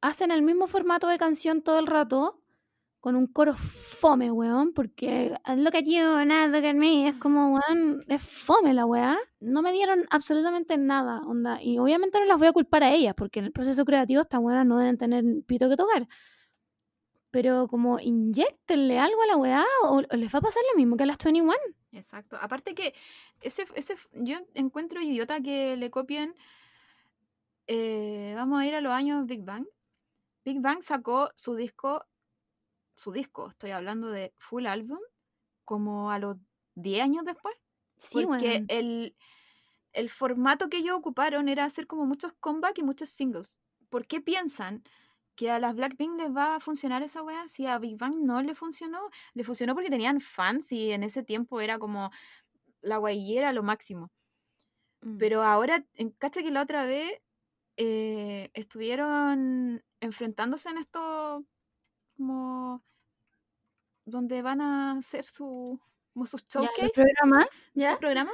Hacen 0.03 0.31
el 0.33 0.43
mismo 0.43 0.67
formato 0.69 1.07
de 1.09 1.19
canción 1.19 1.63
todo 1.63 1.79
el 1.79 1.87
rato, 1.87 2.43
con 3.01 3.17
un 3.17 3.27
coro 3.27 3.55
fome, 3.57 4.31
weón, 4.31 4.73
porque 4.75 5.35
look 5.57 5.77
at 5.77 5.85
you, 5.87 6.03
not 6.27 6.51
look 6.51 6.65
at 6.67 6.75
me, 6.75 7.09
es 7.09 7.15
como, 7.17 7.55
weón, 7.55 8.05
es 8.09 8.23
fome 8.23 8.75
la 8.75 8.87
weá. 8.87 9.19
No 9.41 9.63
me 9.63 9.73
dieron 9.73 10.05
absolutamente 10.11 10.79
nada, 10.79 11.21
onda. 11.27 11.63
Y 11.63 11.79
obviamente 11.79 12.19
no 12.21 12.27
las 12.27 12.39
voy 12.39 12.49
a 12.49 12.53
culpar 12.53 12.85
a 12.85 12.93
ellas, 12.93 13.15
porque 13.17 13.41
en 13.41 13.47
el 13.47 13.53
proceso 13.53 13.85
creativo 13.85 14.21
estas 14.23 14.41
weas 14.41 14.67
no 14.67 14.79
deben 14.79 14.99
tener 14.99 15.25
pito 15.47 15.69
que 15.69 15.77
tocar. 15.77 16.09
Pero 17.31 17.67
como 17.69 17.99
inyectenle 17.99 18.99
algo 18.99 19.23
a 19.23 19.27
la 19.27 19.37
weá 19.37 19.65
o, 19.85 20.03
o 20.11 20.17
les 20.17 20.35
va 20.35 20.39
a 20.39 20.43
pasar 20.43 20.63
lo 20.71 20.77
mismo 20.79 20.97
que 20.97 21.05
a 21.05 21.07
las 21.07 21.19
21. 21.19 21.53
Exacto. 21.93 22.37
Aparte 22.41 22.75
que 22.75 22.95
ese, 23.43 23.67
ese, 23.75 23.97
yo 24.13 24.39
encuentro 24.55 25.01
idiota 25.03 25.41
que 25.41 25.77
le 25.77 25.91
copien. 25.91 26.35
eh, 27.67 28.33
vamos 28.37 28.61
a 28.61 28.67
ir 28.67 28.75
a 28.75 28.81
los 28.81 28.93
años 28.93 29.27
Big 29.27 29.43
Bang. 29.45 29.67
Big 30.45 30.61
Bang 30.61 30.83
sacó 30.83 31.31
su 31.37 31.55
disco, 31.55 32.07
su 32.95 33.13
disco, 33.13 33.49
estoy 33.49 33.71
hablando 33.71 34.11
de 34.11 34.35
full 34.39 34.67
album, 34.67 34.99
como 35.65 36.11
a 36.11 36.19
los 36.19 36.37
10 36.75 37.03
años 37.03 37.25
después. 37.25 37.55
Sí, 37.97 38.27
porque 38.27 38.47
weón. 38.47 38.67
el, 38.69 39.17
el 39.93 40.11
formato 40.11 40.69
que 40.69 40.79
ellos 40.79 40.97
ocuparon 40.97 41.49
era 41.49 41.65
hacer 41.65 41.87
como 41.87 42.07
muchos 42.07 42.33
comeback 42.41 42.79
y 42.79 42.83
muchos 42.83 43.11
singles. 43.11 43.59
¿Por 43.89 44.07
qué 44.07 44.21
piensan 44.21 44.83
que 45.35 45.51
a 45.51 45.59
las 45.59 45.75
Blackpink 45.75 46.19
les 46.19 46.35
va 46.35 46.57
a 46.57 46.61
funcionar 46.61 47.03
esa 47.03 47.23
wea? 47.23 47.49
Si 47.49 47.67
a 47.67 47.79
Big 47.79 47.97
Bang 47.97 48.17
no 48.17 48.43
le 48.43 48.55
funcionó, 48.55 49.11
le 49.35 49.45
funcionó 49.45 49.75
porque 49.75 49.91
tenían 49.91 50.21
fans 50.21 50.73
y 50.73 50.93
en 50.93 51.03
ese 51.03 51.23
tiempo 51.23 51.61
era 51.61 51.79
como 51.79 52.11
la 52.81 52.97
guay 52.97 53.39
era 53.39 53.53
lo 53.53 53.63
máximo. 53.63 54.11
Mm. 55.03 55.19
Pero 55.19 55.43
ahora, 55.43 55.85
en, 55.95 56.11
cacha 56.11 56.43
que 56.43 56.51
la 56.51 56.63
otra 56.63 56.85
vez 56.85 57.21
eh, 57.77 58.51
estuvieron 58.55 59.83
enfrentándose 60.01 60.69
en 60.69 60.79
esto 60.79 61.45
como 62.17 62.85
donde 64.05 64.43
van 64.43 64.61
a 64.61 64.99
hacer 64.99 65.25
su, 65.25 65.81
como 66.13 66.27
sus 66.27 66.47
showcase 66.47 66.83
los 66.83 66.93
programas, 66.93 67.47
¿ya? 67.75 67.93
el 67.93 67.99
programa 67.99 68.33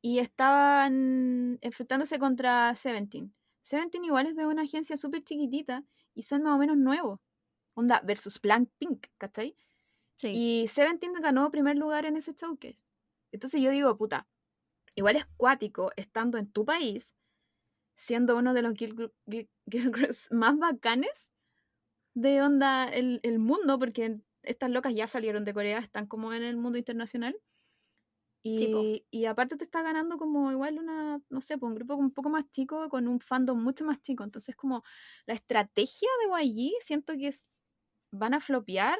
y 0.00 0.18
estaban 0.18 1.58
enfrentándose 1.60 2.18
contra 2.18 2.74
Seventeen. 2.74 3.34
Seventeen 3.62 4.04
igual 4.04 4.26
es 4.26 4.36
de 4.36 4.46
una 4.46 4.62
agencia 4.62 4.96
súper 4.96 5.24
chiquitita 5.24 5.84
y 6.14 6.22
son 6.22 6.42
más 6.42 6.54
o 6.54 6.58
menos 6.58 6.76
nuevos. 6.76 7.20
Onda 7.74 8.00
versus 8.04 8.40
Blackpink, 8.40 9.06
¿cachai? 9.18 9.56
Sí. 10.14 10.32
Y 10.34 10.68
Seventeen 10.68 11.12
ganó 11.14 11.50
primer 11.50 11.76
lugar 11.76 12.06
en 12.06 12.16
ese 12.16 12.32
showcase. 12.32 12.84
Entonces 13.32 13.60
yo 13.60 13.70
digo, 13.70 13.96
puta, 13.96 14.26
igual 14.94 15.16
es 15.16 15.26
cuático 15.36 15.92
estando 15.96 16.38
en 16.38 16.50
tu 16.50 16.64
país, 16.64 17.14
siendo 17.98 18.38
uno 18.38 18.54
de 18.54 18.62
los 18.62 18.74
girl, 18.76 18.94
group- 18.96 19.14
girl- 19.26 19.50
girl 19.66 19.90
groups 19.92 20.32
más 20.32 20.58
bacanes 20.58 21.32
de 22.14 22.42
onda 22.42 22.86
el, 22.86 23.20
el 23.24 23.38
mundo, 23.40 23.78
porque 23.78 24.20
estas 24.42 24.70
locas 24.70 24.94
ya 24.94 25.08
salieron 25.08 25.44
de 25.44 25.54
Corea, 25.54 25.80
están 25.80 26.06
como 26.06 26.32
en 26.34 26.44
el 26.44 26.56
mundo 26.58 26.78
internacional. 26.78 27.40
Y, 28.44 29.04
y 29.10 29.26
aparte 29.26 29.56
te 29.56 29.64
está 29.64 29.82
ganando 29.82 30.16
como 30.16 30.50
igual 30.52 30.78
una, 30.78 31.20
no 31.28 31.40
sé, 31.40 31.56
un 31.60 31.74
grupo 31.74 31.96
un 31.96 32.12
poco 32.12 32.30
más 32.30 32.48
chico, 32.50 32.88
con 32.88 33.08
un 33.08 33.20
fandom 33.20 33.62
mucho 33.62 33.84
más 33.84 34.00
chico. 34.00 34.24
Entonces 34.24 34.56
como 34.56 34.82
la 35.26 35.34
estrategia 35.34 36.08
de 36.22 36.44
YG 36.44 36.72
siento 36.80 37.14
que 37.14 37.28
es, 37.28 37.46
van 38.12 38.34
a 38.34 38.40
flopear 38.40 38.98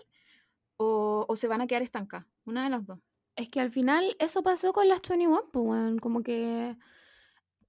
o, 0.79 1.27
o 1.29 1.37
se 1.37 1.49
van 1.49 1.63
a 1.63 1.67
quedar 1.67 1.83
estancadas. 1.83 2.27
Una 2.45 2.65
de 2.65 2.71
las 2.71 2.87
dos. 2.87 2.99
Es 3.37 3.49
que 3.49 3.61
al 3.61 3.71
final 3.71 4.17
eso 4.19 4.43
pasó 4.43 4.73
con 4.73 4.89
las 4.89 5.03
21, 5.03 5.49
pues, 5.53 6.01
como 6.01 6.23
que 6.23 6.77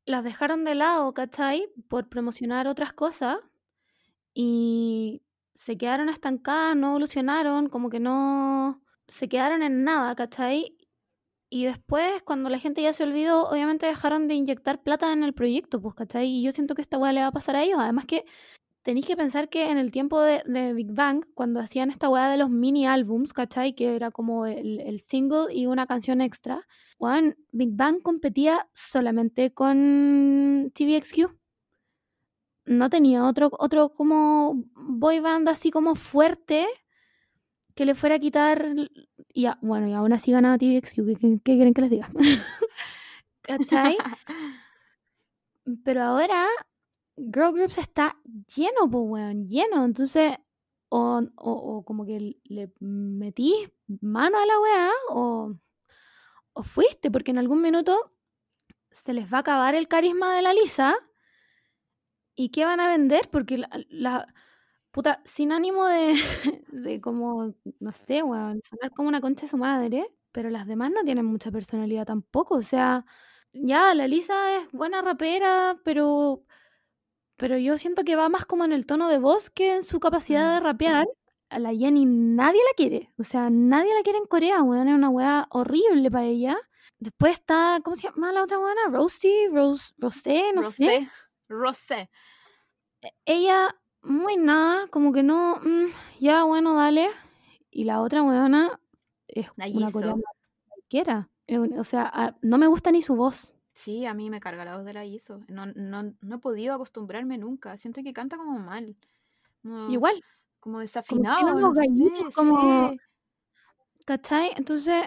las 0.10 0.24
dejaron 0.24 0.64
de 0.64 0.76
lado, 0.76 1.14
¿cachai? 1.14 1.70
Por 1.88 2.10
promocionar 2.10 2.68
otras 2.68 2.93
cosas 2.93 3.38
y 4.34 5.22
se 5.53 5.78
quedaron 5.78 6.10
estancadas, 6.10 6.76
no 6.76 6.89
evolucionaron, 6.89 7.70
como 7.70 7.89
que 7.91 7.99
no 7.99 8.82
se 9.07 9.30
quedaron 9.30 9.62
en 9.62 9.84
nada, 9.84 10.16
¿cachai? 10.16 10.76
Y 11.51 11.66
después, 11.66 12.24
cuando 12.24 12.49
la 12.49 12.57
gente 12.60 12.82
ya 12.82 12.93
se 12.93 13.03
olvidó, 13.03 13.49
obviamente 13.49 13.86
dejaron 13.86 14.28
de 14.28 14.36
inyectar 14.36 14.82
plata 14.82 15.14
en 15.14 15.24
el 15.24 15.34
proyecto, 15.34 15.80
pues, 15.82 15.95
¿cachai? 15.95 16.28
Y 16.28 16.43
yo 16.43 16.51
siento 16.51 16.76
que 16.76 16.82
esta 16.82 16.97
weá 16.97 17.14
le 17.14 17.22
va 17.22 17.28
a 17.28 17.32
pasar 17.32 17.55
a 17.55 17.64
ellos. 17.64 17.80
Además 17.80 18.05
que 18.05 18.26
tenéis 18.90 19.06
que 19.06 19.16
pensar 19.16 19.50
que 19.50 19.70
en 19.70 19.78
el 19.78 19.92
tiempo 19.92 20.20
de, 20.20 20.42
de 20.48 20.74
Big 20.74 20.92
Bang, 20.92 21.24
cuando 21.36 21.60
hacían 21.60 21.92
esta 21.92 22.10
weá 22.10 22.28
de 22.28 22.38
los 22.38 22.50
mini 22.50 22.88
álbums, 22.88 23.34
¿cachai? 23.34 23.76
Que 23.76 23.96
era 23.96 24.10
como 24.10 24.48
el, 24.48 24.80
el 24.80 25.00
single 25.00 25.54
y 25.54 25.68
una 25.68 25.86
canción 25.86 26.22
extra, 26.22 26.66
weón, 26.98 27.38
Big 27.52 27.70
Bang 27.74 28.02
competía 28.02 28.68
solamente 28.74 29.54
con 29.54 30.72
TVXQ. 30.74 31.30
No 32.66 32.90
tenía 32.90 33.26
otro, 33.26 33.52
otro 33.60 33.94
como 33.94 34.64
boy 34.74 35.20
band 35.20 35.48
así 35.50 35.70
como 35.70 35.94
fuerte 35.94 36.66
que 37.76 37.86
le 37.86 37.94
fuera 37.94 38.16
a 38.16 38.20
quitar. 38.20 38.74
Y 39.36 39.46
a- 39.46 39.60
bueno, 39.62 39.88
y 39.88 39.94
aún 39.94 40.14
así 40.14 40.32
ganaba 40.32 40.58
TVXQ. 40.58 40.96
¿Qué, 41.06 41.16
qué, 41.16 41.40
qué 41.44 41.56
quieren 41.58 41.76
que 41.76 41.82
les 41.82 41.92
diga? 41.92 42.10
¿Cachai? 43.44 43.98
Pero 45.86 46.02
ahora 46.02 46.48
Girl 47.34 47.53
Groups 47.53 47.78
está 47.78 48.17
lleno, 48.55 48.89
pues, 48.89 49.03
weón, 49.07 49.47
lleno. 49.47 49.86
Entonces, 49.86 50.34
o, 50.89 51.22
o, 51.38 51.51
o 51.51 51.86
como 51.86 52.05
que 52.05 52.38
le 52.43 52.72
metís 52.80 53.72
mano 54.01 54.38
a 54.39 54.45
la 54.45 54.59
weá, 54.59 54.91
o, 55.09 55.55
o 56.53 56.63
fuiste, 56.63 57.11
porque 57.11 57.32
en 57.32 57.38
algún 57.39 57.61
minuto 57.61 58.13
se 58.91 59.13
les 59.13 59.32
va 59.34 59.38
a 59.39 59.41
acabar 59.41 59.76
el 59.76 59.88
carisma 59.88 60.36
de 60.36 60.41
la 60.43 60.53
Lisa. 60.53 60.95
¿Y 62.36 62.49
qué 62.49 62.65
van 62.65 62.80
a 62.80 62.88
vender? 62.88 63.30
Porque 63.32 63.61
la, 63.89 64.34
puta, 64.91 65.22
sin 65.26 65.51
ánimo 65.51 65.86
de, 65.88 66.13
de 66.72 67.01
como, 67.01 67.55
no 67.80 67.91
sé, 67.91 68.24
weón, 68.24 68.61
sonar 68.63 68.91
como 68.93 69.09
una 69.09 69.22
concha 69.22 69.43
de 69.43 69.49
su 69.49 69.57
madre, 69.57 70.07
pero 70.32 70.49
las 70.49 70.67
demás 70.67 70.91
no 70.91 71.03
tienen 71.03 71.26
mucha 71.26 71.51
personalidad 71.51 72.05
tampoco. 72.05 72.55
O 72.55 72.61
sea, 72.61 73.05
ya, 73.53 73.93
la 73.95 74.07
Lisa 74.07 74.57
es 74.57 74.72
buena 74.72 75.01
rapera, 75.01 75.80
pero, 75.84 76.45
pero 77.40 77.58
yo 77.58 77.78
siento 77.78 78.04
que 78.04 78.16
va 78.16 78.30
más 78.30 78.46
como 78.46 78.66
en 78.66 78.72
el 78.74 78.86
tono 78.86 79.08
de 79.10 79.18
voz 79.18 79.50
que 79.50 79.74
en 79.76 79.84
su 79.84 80.00
capacidad 80.00 80.54
de 80.54 80.62
Mm. 80.62 80.64
rapear. 80.64 81.08
A 81.50 81.58
la 81.58 81.74
Jenny 81.74 82.06
nadie 82.06 82.62
la 82.70 82.74
quiere. 82.76 83.12
O 83.18 83.24
sea, 83.24 83.50
nadie 83.50 83.92
la 83.96 84.04
quiere 84.04 84.20
en 84.20 84.26
Corea, 84.28 84.62
weón. 84.62 84.88
Es 84.88 84.94
una 84.94 85.10
weá 85.10 85.48
horrible 85.50 86.12
para 86.12 86.26
ella. 86.26 86.56
Después 87.00 87.32
está, 87.34 87.80
¿cómo 87.84 87.96
se 87.96 88.08
llama 88.08 88.32
la 88.32 88.44
otra 88.44 88.60
weona? 88.60 88.82
Rosie, 88.92 89.50
Rose, 89.52 89.94
Rosé, 89.98 90.52
no 90.54 90.62
sé 90.62 90.86
Rosé. 90.86 91.10
Rosé. 91.48 92.10
ella 93.26 93.76
muy 94.02 94.38
nada, 94.38 94.88
como 94.88 95.12
que 95.12 95.24
no, 95.24 95.56
mm, 95.64 95.88
ya 96.20 96.44
bueno, 96.44 96.76
dale. 96.76 97.10
Y 97.72 97.86
la 97.86 98.02
otra 98.02 98.22
weona 98.22 98.80
es 99.28 99.48
una 99.58 99.92
coreana 99.92 100.22
cualquiera. 100.68 101.30
O 101.80 101.84
sea, 101.84 102.38
no 102.42 102.58
me 102.60 102.68
gusta 102.68 102.92
ni 102.92 103.02
su 103.02 103.16
voz. 103.16 103.56
Sí, 103.80 104.05
a 104.05 104.13
mí 104.13 104.30
me 104.30 104.41
carga 104.41 104.65
la 104.65 104.75
voz 104.75 104.84
de 104.84 104.91
la 104.91 105.05
ISO. 105.05 105.39
No, 105.47 105.65
no, 105.67 106.13
no 106.19 106.36
he 106.36 106.39
podido 106.39 106.73
acostumbrarme 106.73 107.38
nunca. 107.38 107.77
Siento 107.77 108.03
que 108.03 108.11
canta 108.11 108.36
como 108.36 108.59
mal. 108.59 108.97
Como, 109.61 109.80
Sí, 109.80 109.93
igual, 109.93 110.21
como 110.59 110.80
desafinado, 110.80 111.57
no 111.57 111.73
sé, 111.73 111.86
como, 112.36 112.89
sí. 112.89 112.99
¿cachai? 114.03 114.51
Entonces, 114.57 115.05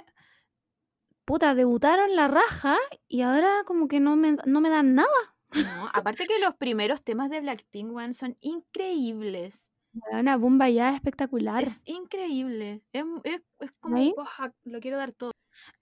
puta, 1.26 1.54
debutaron 1.54 2.16
la 2.16 2.28
raja 2.28 2.78
y 3.08 3.20
ahora 3.20 3.62
como 3.66 3.88
que 3.88 4.00
no 4.00 4.16
me, 4.16 4.38
no 4.46 4.62
me 4.62 4.70
dan 4.70 4.94
nada. 4.94 5.36
No, 5.52 5.90
aparte 5.92 6.26
que 6.26 6.38
los 6.38 6.54
primeros 6.54 7.02
temas 7.02 7.28
de 7.28 7.42
Blackpink, 7.42 7.92
weón, 7.92 8.14
son 8.14 8.38
increíbles. 8.40 9.70
Una 10.12 10.36
bomba 10.36 10.68
ya 10.70 10.94
espectacular. 10.94 11.64
Es 11.64 11.80
increíble. 11.84 12.82
Es, 12.92 13.04
es, 13.24 13.42
es 13.60 13.76
como, 13.78 13.96
¿Ahí? 13.96 14.12
"Buah, 14.16 14.50
lo 14.64 14.80
quiero 14.80 14.96
dar 14.96 15.12
todo. 15.12 15.32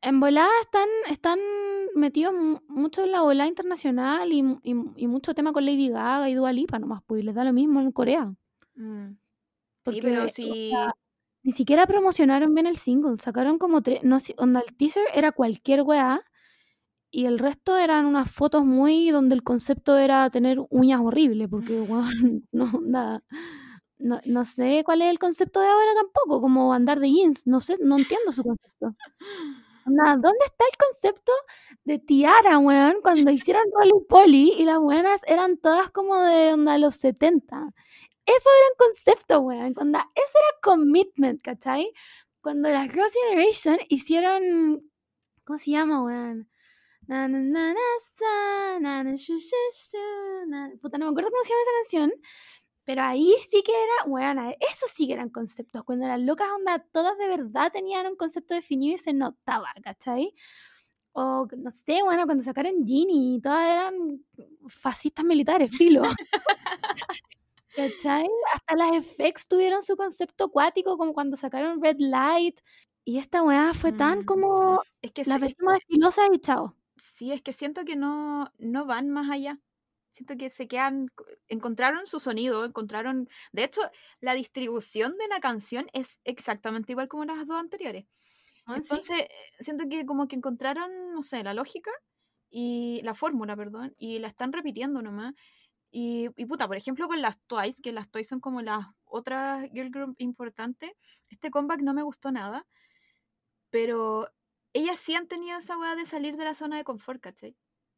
En 0.03 0.19
volada 0.19 0.51
están, 0.63 0.89
están 1.09 1.39
metidos 1.95 2.35
mu- 2.35 2.59
mucho 2.69 3.05
en 3.05 3.13
la 3.13 3.23
volada 3.23 3.49
internacional 3.49 4.33
y, 4.33 4.39
y, 4.63 4.75
mu- 4.75 4.93
y 4.97 5.07
mucho 5.07 5.33
tema 5.35 5.53
con 5.53 5.65
Lady 5.65 5.89
Gaga 5.91 6.29
y 6.29 6.35
Dua 6.35 6.53
Lipa 6.53 6.79
nomás, 6.79 7.03
pues 7.07 7.23
y 7.23 7.25
les 7.25 7.35
da 7.35 7.45
lo 7.45 7.53
mismo 7.53 7.81
en 7.81 7.93
Corea. 7.93 8.33
Mm. 8.75 9.11
Sí, 9.87 10.01
pero 10.03 10.25
o 10.25 10.29
sí. 10.29 10.71
sea, 10.71 10.93
ni 11.43 11.53
siquiera 11.53 11.87
promocionaron 11.87 12.53
bien 12.55 12.67
el 12.67 12.77
single. 12.77 13.17
Sacaron 13.21 13.59
como 13.59 13.81
tres. 13.83 14.03
No 14.03 14.19
sé, 14.21 14.35
onda, 14.39 14.61
el 14.67 14.77
teaser 14.77 15.05
era 15.15 15.33
cualquier 15.33 15.83
weá. 15.83 16.23
Y 17.13 17.27
el 17.27 17.39
resto 17.41 17.77
eran 17.77 18.07
unas 18.07 18.31
fotos 18.31 18.65
muy 18.65 19.11
donde 19.11 19.35
el 19.35 19.43
concepto 19.43 19.99
era 19.99 20.31
tener 20.31 20.59
uñas 20.71 21.01
horribles. 21.01 21.49
Porque, 21.49 21.81
weón, 21.81 22.49
no, 22.53 22.65
onda, 22.75 23.23
no, 24.01 24.21
no 24.25 24.45
sé 24.45 24.83
cuál 24.85 25.03
es 25.03 25.11
el 25.11 25.19
concepto 25.19 25.61
de 25.61 25.67
ahora 25.69 25.95
tampoco. 25.95 26.41
Como 26.41 26.73
andar 26.73 27.01
de 27.01 27.11
jeans. 27.11 27.47
No 27.47 27.61
sé, 27.61 27.77
no 27.81 27.99
entiendo 27.99 28.33
su 28.33 28.43
concepto. 28.43 28.95
Onda, 29.87 30.05
¿dónde 30.17 30.45
está 30.47 30.65
el 30.71 30.77
concepto 30.79 31.33
de 31.85 31.99
tiara, 31.99 32.59
weón? 32.59 32.97
Cuando 33.03 33.31
hicieron 33.31 33.63
Rolly 33.73 34.05
Polly 34.09 34.55
y 34.59 34.65
las 34.65 34.79
buenas 34.81 35.23
eran 35.27 35.59
todas 35.59 35.91
como 35.91 36.17
de 36.23 36.53
onda 36.55 36.79
los 36.79 36.97
70. 36.97 37.73
Eso 38.27 38.51
era 38.59 38.69
un 38.71 38.77
concepto, 38.79 39.41
weón. 39.41 39.75
Onda, 39.77 40.11
eso 40.15 40.39
era 40.39 40.59
commitment, 40.63 41.43
¿cachai? 41.43 41.93
Cuando 42.41 42.69
las 42.71 42.89
Girls' 42.91 43.15
Generation 43.15 43.79
hicieron. 43.89 44.91
¿Cómo 45.45 45.59
se 45.59 45.73
llama, 45.73 46.03
weón? 46.05 46.49
Na, 47.09 47.29
na, 47.29 47.41
na. 47.41 47.75
Puta, 50.81 50.97
no 50.99 51.07
me 51.07 51.11
acuerdo 51.11 51.31
cómo 51.31 51.43
se 51.43 51.51
llama 51.51 51.63
esa 51.63 51.73
canción. 51.81 52.13
Pero 52.91 53.03
ahí 53.03 53.35
sí 53.49 53.63
que 53.65 53.73
era, 53.73 54.11
weón, 54.11 54.39
eso 54.61 54.87
sí 54.93 55.07
que 55.07 55.13
eran 55.13 55.29
conceptos. 55.31 55.85
Cuando 55.85 56.09
las 56.09 56.21
locas 56.21 56.49
onda, 56.59 56.81
todas 56.93 57.17
de 57.19 57.29
verdad 57.29 57.71
tenían 57.73 58.07
un 58.09 58.17
concepto 58.17 58.55
definido 58.55 58.95
y 58.95 58.99
se 58.99 59.13
notaba, 59.13 59.69
¿cachai? 59.85 60.35
O 61.13 61.47
no 61.59 61.71
sé, 61.71 62.03
bueno, 62.05 62.27
cuando 62.27 62.45
sacaron 62.45 62.87
Ginny, 62.87 63.41
todas 63.43 63.67
eran 63.67 64.25
fascistas 64.69 65.25
militares, 65.25 65.71
filo. 65.77 66.03
¿Cachai? 67.75 68.29
Hasta 68.55 68.77
las 68.77 68.91
FX 68.97 69.47
tuvieron 69.49 69.83
su 69.83 69.97
concepto 69.97 70.45
acuático, 70.45 70.99
como 70.99 71.15
cuando 71.15 71.37
sacaron 71.37 71.81
Red 71.83 71.97
Light. 72.01 72.61
Y 73.05 73.19
esta 73.19 73.43
weá 73.43 73.73
fue 73.75 73.93
tan 73.93 74.23
Mm. 74.23 74.25
como 74.25 74.83
Es 75.03 75.13
que 75.13 75.25
la 75.25 75.39
sí, 75.39 75.39
vestimos 75.39 75.75
de 75.75 75.81
filosa 75.87 76.23
y 76.33 76.39
chao. 76.41 76.77
sí, 76.97 77.33
es 77.33 77.43
que 77.43 77.53
siento 77.53 77.85
que 77.85 77.97
no, 77.97 78.53
no 78.59 78.87
van 78.87 79.09
más 79.11 79.31
allá. 79.31 79.61
Siento 80.11 80.37
que 80.37 80.51
se 80.51 80.67
quedan, 80.69 81.09
co- 81.15 81.25
encontraron 81.49 82.07
su 82.07 82.21
sonido, 82.21 82.65
encontraron, 82.65 83.29
de 83.53 83.65
hecho, 83.65 83.83
la 84.21 84.35
distribución 84.35 85.17
de 85.19 85.29
la 85.29 85.41
canción 85.41 85.87
es 85.93 86.19
exactamente 86.25 86.93
igual 86.93 87.09
como 87.09 87.25
las 87.25 87.47
dos 87.47 87.59
anteriores. 87.59 88.07
Entonces, 88.73 89.21
eh, 89.21 89.29
siento 89.61 89.85
que 89.89 90.07
como 90.07 90.29
que 90.29 90.37
encontraron, 90.37 91.13
no 91.13 91.23
sé, 91.23 91.43
la 91.45 91.55
lógica 91.55 91.91
y 92.51 93.01
la 93.05 93.15
fórmula, 93.15 93.57
perdón, 93.57 93.95
y 93.99 94.19
la 94.21 94.29
están 94.29 94.53
repitiendo 94.53 95.03
nomás. 95.03 95.35
Y, 95.91 96.29
y 96.37 96.47
puta, 96.47 96.69
por 96.69 96.77
ejemplo, 96.77 97.09
con 97.09 97.23
las 97.23 97.39
Twice, 97.49 97.83
que 97.83 97.93
las 97.93 98.11
Twice 98.11 98.31
son 98.31 98.41
como 98.41 98.63
las 98.63 98.87
otras 99.05 99.69
girl 99.73 99.91
group 99.91 100.15
importantes, 100.19 100.93
este 101.31 101.51
comeback 101.51 101.83
no 101.83 101.95
me 101.95 102.03
gustó 102.03 102.33
nada, 102.33 102.67
pero 103.71 104.29
ellas 104.73 104.99
sí 104.99 105.15
han 105.15 105.29
tenido 105.29 105.59
esa 105.59 105.79
weá 105.79 105.97
de 105.97 106.07
salir 106.07 106.37
de 106.37 106.45
la 106.45 106.55
zona 106.55 106.77
de 106.77 106.85
confort, 106.85 107.21
¿cachai? 107.21 107.57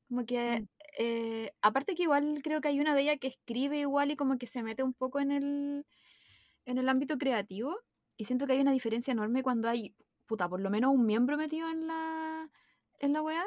Como 0.09 0.25
que, 0.27 0.63
Mm. 0.63 0.67
Eh, 0.99 1.53
aparte 1.63 1.95
que 1.95 2.05
igual 2.05 2.41
creo 2.43 2.61
que 2.61 2.69
hay 2.69 2.81
una 2.81 2.95
de 2.95 3.03
ellas 3.03 3.19
que 3.21 3.29
escribe 3.29 3.79
igual 3.79 4.11
y 4.11 4.17
como 4.17 4.39
que 4.39 4.47
se 4.47 4.63
mete 4.63 4.83
un 4.83 4.95
poco 4.95 5.21
en 5.21 5.31
el, 5.33 5.87
en 6.67 6.79
el 6.79 6.89
ámbito 6.89 7.19
creativo, 7.19 7.79
y 8.17 8.25
siento 8.27 8.47
que 8.47 8.55
hay 8.55 8.61
una 8.61 8.73
diferencia 8.73 9.13
enorme 9.13 9.43
cuando 9.43 9.69
hay, 9.69 9.95
puta, 10.27 10.49
por 10.49 10.61
lo 10.61 10.71
menos 10.71 10.93
un 10.95 11.07
miembro 11.07 11.37
metido 11.37 11.71
en 11.71 11.87
la, 11.87 12.51
en 13.01 13.13
la 13.13 13.23
weá, 13.23 13.45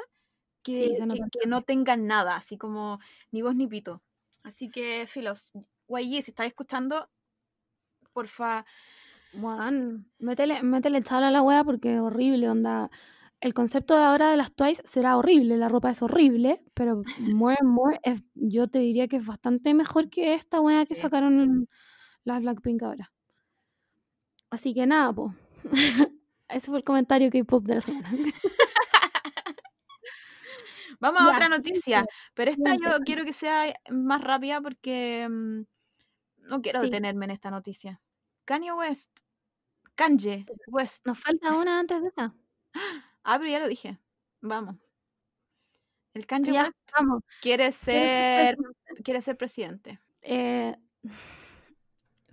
que, 0.62 0.96
Sí, 0.98 1.04
que- 1.30 1.46
no 1.48 1.62
tengan 1.62 2.06
nada, 2.06 2.36
así 2.36 2.58
como 2.58 2.98
ni 3.32 3.42
voz 3.42 3.54
ni 3.56 3.66
pito. 3.66 4.02
Así 4.42 4.70
que, 4.70 5.06
Filos, 5.06 5.52
YG, 5.88 6.22
si 6.22 6.30
estás 6.32 6.46
escuchando, 6.46 7.10
porfa, 8.12 8.64
Juan, 9.32 10.06
métele, 10.18 10.62
métele 10.62 11.02
chala 11.02 11.28
a 11.28 11.30
la 11.30 11.42
wea 11.42 11.62
porque 11.64 11.94
es 11.94 12.00
horrible, 12.00 12.48
onda. 12.48 12.90
El 13.40 13.54
concepto 13.54 13.94
de 13.96 14.04
ahora 14.04 14.30
de 14.30 14.36
las 14.36 14.52
Twice 14.54 14.82
será 14.84 15.16
horrible, 15.16 15.56
la 15.56 15.68
ropa 15.68 15.90
es 15.90 16.02
horrible, 16.02 16.62
pero 16.74 17.02
More 17.42 17.56
and 17.60 17.68
More 17.70 18.00
es, 18.02 18.22
yo 18.34 18.68
te 18.68 18.78
diría 18.80 19.08
que 19.08 19.16
es 19.16 19.26
bastante 19.26 19.74
mejor 19.74 20.10
que 20.10 20.34
esta 20.34 20.60
weá 20.60 20.84
que 20.86 20.94
Sí. 20.94 21.02
sacaron 21.02 21.68
las 22.24 22.40
Blackpink 22.42 22.82
ahora. 22.82 23.12
Así 24.50 24.74
que 24.74 24.86
nada, 24.86 25.12
po. 25.12 25.34
Ese 26.48 26.66
fue 26.68 26.78
el 26.78 26.84
comentario 26.84 27.30
K-pop 27.30 27.64
de 27.64 27.74
la 27.76 27.80
semana. 27.80 28.08
Vamos 31.00 31.20
a 31.20 31.24
Ya, 31.24 31.30
otra 31.30 31.48
noticia, 31.48 32.06
pero 32.34 32.50
esta 32.50 32.74
yo 32.76 32.98
quiero 33.04 33.24
que 33.24 33.32
sea 33.34 33.74
más 33.90 34.22
rápida 34.22 34.60
porque 34.62 35.28
mm, 35.28 35.60
no 36.48 36.62
quiero 36.62 36.80
detenerme 36.80 37.26
en 37.26 37.32
esta 37.32 37.50
noticia. 37.50 38.00
Kanye 38.46 38.72
West, 38.72 39.10
Kanye 39.94 40.46
West. 40.68 41.06
Nos 41.06 41.18
falta 41.18 41.54
una 41.54 41.80
antes 41.80 42.00
de 42.02 42.08
esa. 42.08 42.34
Ah, 43.28 43.38
pero 43.38 43.50
ya 43.50 43.58
lo 43.58 43.66
dije. 43.66 43.98
Vamos. 44.40 44.76
El 46.14 46.26
Kanye 46.26 46.52
Ya, 46.52 46.62
West 46.64 46.76
vamos. 46.96 47.22
quiere 47.42 47.64
¿Quieres 47.64 47.76
ser, 47.76 48.56
presidente? 48.56 49.02
quiere 49.02 49.20
ser 49.22 49.36
presidente. 49.36 50.00
Eh, 50.22 50.76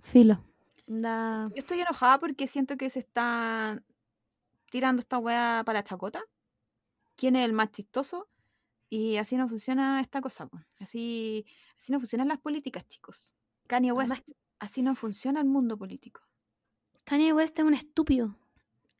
filo. 0.00 0.42
Da- 0.86 1.48
Yo 1.50 1.56
estoy 1.56 1.80
enojada 1.80 2.18
porque 2.20 2.46
siento 2.46 2.76
que 2.76 2.90
se 2.90 3.00
está 3.00 3.82
tirando 4.70 5.00
esta 5.00 5.18
weá 5.18 5.62
para 5.66 5.80
la 5.80 5.84
chacota. 5.84 6.22
¿Quién 7.16 7.36
es 7.36 7.44
el 7.44 7.52
más 7.52 7.70
chistoso? 7.72 8.28
Y 8.88 9.16
así 9.16 9.36
no 9.36 9.48
funciona 9.48 10.00
esta 10.00 10.20
cosa. 10.20 10.46
po. 10.46 10.60
Así, 10.78 11.44
así 11.78 11.90
no 11.92 11.98
funcionan 11.98 12.28
las 12.28 12.38
políticas, 12.38 12.86
chicos. 12.86 13.34
Kanye 13.66 13.90
Además 13.90 14.10
West, 14.18 14.30
así 14.58 14.82
no 14.82 14.94
funciona 14.94 15.40
el 15.40 15.46
mundo 15.46 15.76
político. 15.76 16.20
Kanye 17.04 17.32
West 17.32 17.58
es 17.58 17.64
un 17.64 17.74
estúpido. 17.74 18.36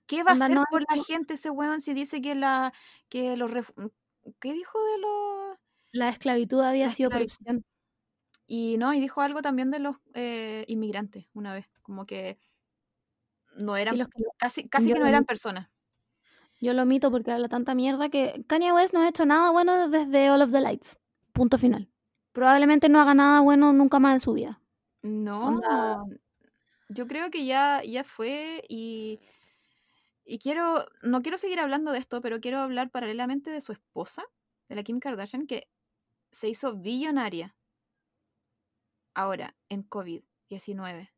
¿Qué 0.06 0.22
va 0.22 0.32
a 0.32 0.34
hacer 0.34 0.54
no 0.54 0.64
por 0.70 0.82
la 0.94 1.02
gente 1.02 1.34
ese 1.34 1.50
weón 1.50 1.80
si 1.80 1.94
dice 1.94 2.20
que 2.20 2.34
la 2.34 2.72
que 3.08 3.36
los 3.36 3.50
ref- 3.50 3.90
¿qué 4.40 4.52
dijo 4.52 4.78
de 4.84 4.98
los 4.98 5.58
La 5.92 6.08
esclavitud 6.10 6.60
había 6.60 6.86
La 6.86 6.92
sido 6.92 7.08
esclavitud. 7.10 7.34
corrupción. 7.36 7.64
y 8.46 8.76
no 8.78 8.92
y 8.94 9.00
dijo 9.00 9.20
algo 9.22 9.40
también 9.42 9.70
de 9.70 9.78
los 9.78 9.96
eh, 10.14 10.64
inmigrantes 10.68 11.26
una 11.34 11.54
vez 11.54 11.66
como 11.82 12.04
que 12.06 12.38
no 13.56 13.76
eran 13.76 13.94
Sí, 13.94 14.00
los 14.00 14.08
que 14.08 14.22
lo- 14.22 14.30
casi 14.36 14.68
casi 14.68 14.88
yo 14.88 14.94
que 14.94 15.00
no 15.00 15.06
eran 15.06 15.24
personas 15.24 15.70
Yo 16.60 16.72
lo 16.74 16.82
omito 16.82 17.10
porque 17.10 17.32
habla 17.32 17.48
tanta 17.48 17.74
mierda 17.74 18.08
que 18.10 18.44
Kanye 18.46 18.72
West 18.72 18.92
no 18.94 19.00
ha 19.00 19.08
hecho 19.08 19.24
nada 19.26 19.50
bueno 19.50 19.88
desde 19.88 20.30
All 20.30 20.42
of 20.42 20.52
the 20.52 20.60
Lights. 20.60 20.96
Punto 21.32 21.58
final. 21.58 21.88
Probablemente 22.32 22.88
no 22.88 23.00
haga 23.00 23.12
nada 23.14 23.40
bueno 23.40 23.72
nunca 23.72 23.98
más 23.98 24.14
en 24.14 24.20
su 24.20 24.32
vida. 24.34 24.60
no 25.02 25.46
Onda- 25.46 26.04
yo 26.88 27.06
creo 27.06 27.30
que 27.30 27.44
ya 27.46 27.82
ya 27.84 28.04
fue 28.04 28.62
y 28.68 29.20
y 30.24 30.38
quiero 30.38 30.86
no 31.02 31.22
quiero 31.22 31.38
seguir 31.38 31.60
hablando 31.60 31.92
de 31.92 31.98
esto 31.98 32.20
pero 32.20 32.40
quiero 32.40 32.58
hablar 32.58 32.90
paralelamente 32.90 33.50
de 33.50 33.60
su 33.60 33.72
esposa 33.72 34.24
de 34.68 34.74
la 34.76 34.82
Kim 34.82 35.00
Kardashian 35.00 35.46
que 35.46 35.68
se 36.32 36.48
hizo 36.48 36.76
billonaria 36.76 37.56
ahora 39.14 39.56
en 39.68 39.88
COVID-19 39.88 41.10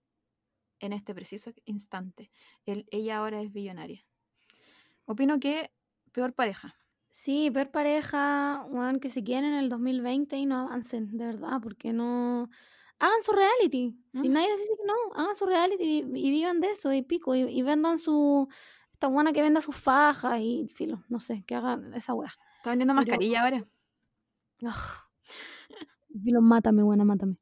en 0.80 0.92
este 0.92 1.14
preciso 1.14 1.52
instante. 1.64 2.30
Él- 2.66 2.86
ella 2.90 3.18
ahora 3.18 3.40
es 3.40 3.52
billonaria. 3.52 4.04
Opino 5.06 5.38
que 5.40 5.70
peor 6.12 6.34
pareja. 6.34 6.74
Sí, 7.10 7.48
ver 7.48 7.70
pareja, 7.70 8.66
weón, 8.68 9.00
que 9.00 9.08
se 9.08 9.24
quieren 9.24 9.52
en 9.54 9.54
el 9.64 9.70
2020 9.70 10.36
y 10.36 10.44
no 10.44 10.66
avancen, 10.66 11.16
de 11.16 11.24
verdad, 11.26 11.60
porque 11.62 11.92
no... 11.94 12.50
Hagan 12.98 13.22
su 13.22 13.32
reality. 13.32 13.94
Si 14.14 14.28
nadie 14.28 14.48
les 14.48 14.58
dice 14.60 14.72
que 14.76 14.86
no, 14.86 14.94
hagan 15.14 15.34
su 15.34 15.46
reality 15.46 15.82
y, 15.84 15.98
y 16.00 16.30
vivan 16.30 16.60
de 16.60 16.70
eso 16.70 16.92
y 16.92 17.02
pico. 17.02 17.34
Y, 17.34 17.40
y 17.42 17.62
vendan 17.62 17.96
su... 17.98 18.48
Esta 18.96 19.08
buena 19.08 19.34
que 19.34 19.42
venda 19.42 19.60
sus 19.60 19.76
fajas 19.76 20.40
y 20.40 20.68
filo, 20.74 21.04
no 21.10 21.20
sé, 21.20 21.44
que 21.46 21.54
hagan 21.54 21.92
esa 21.92 22.14
weá. 22.14 22.32
Está 22.56 22.70
vendiendo 22.70 22.94
Pero- 22.94 23.02
mascarilla 23.06 23.42
ahora. 23.42 23.64
Filo, 26.24 26.40
mátame, 26.40 26.82
buena, 26.82 27.04
mátame. 27.04 27.36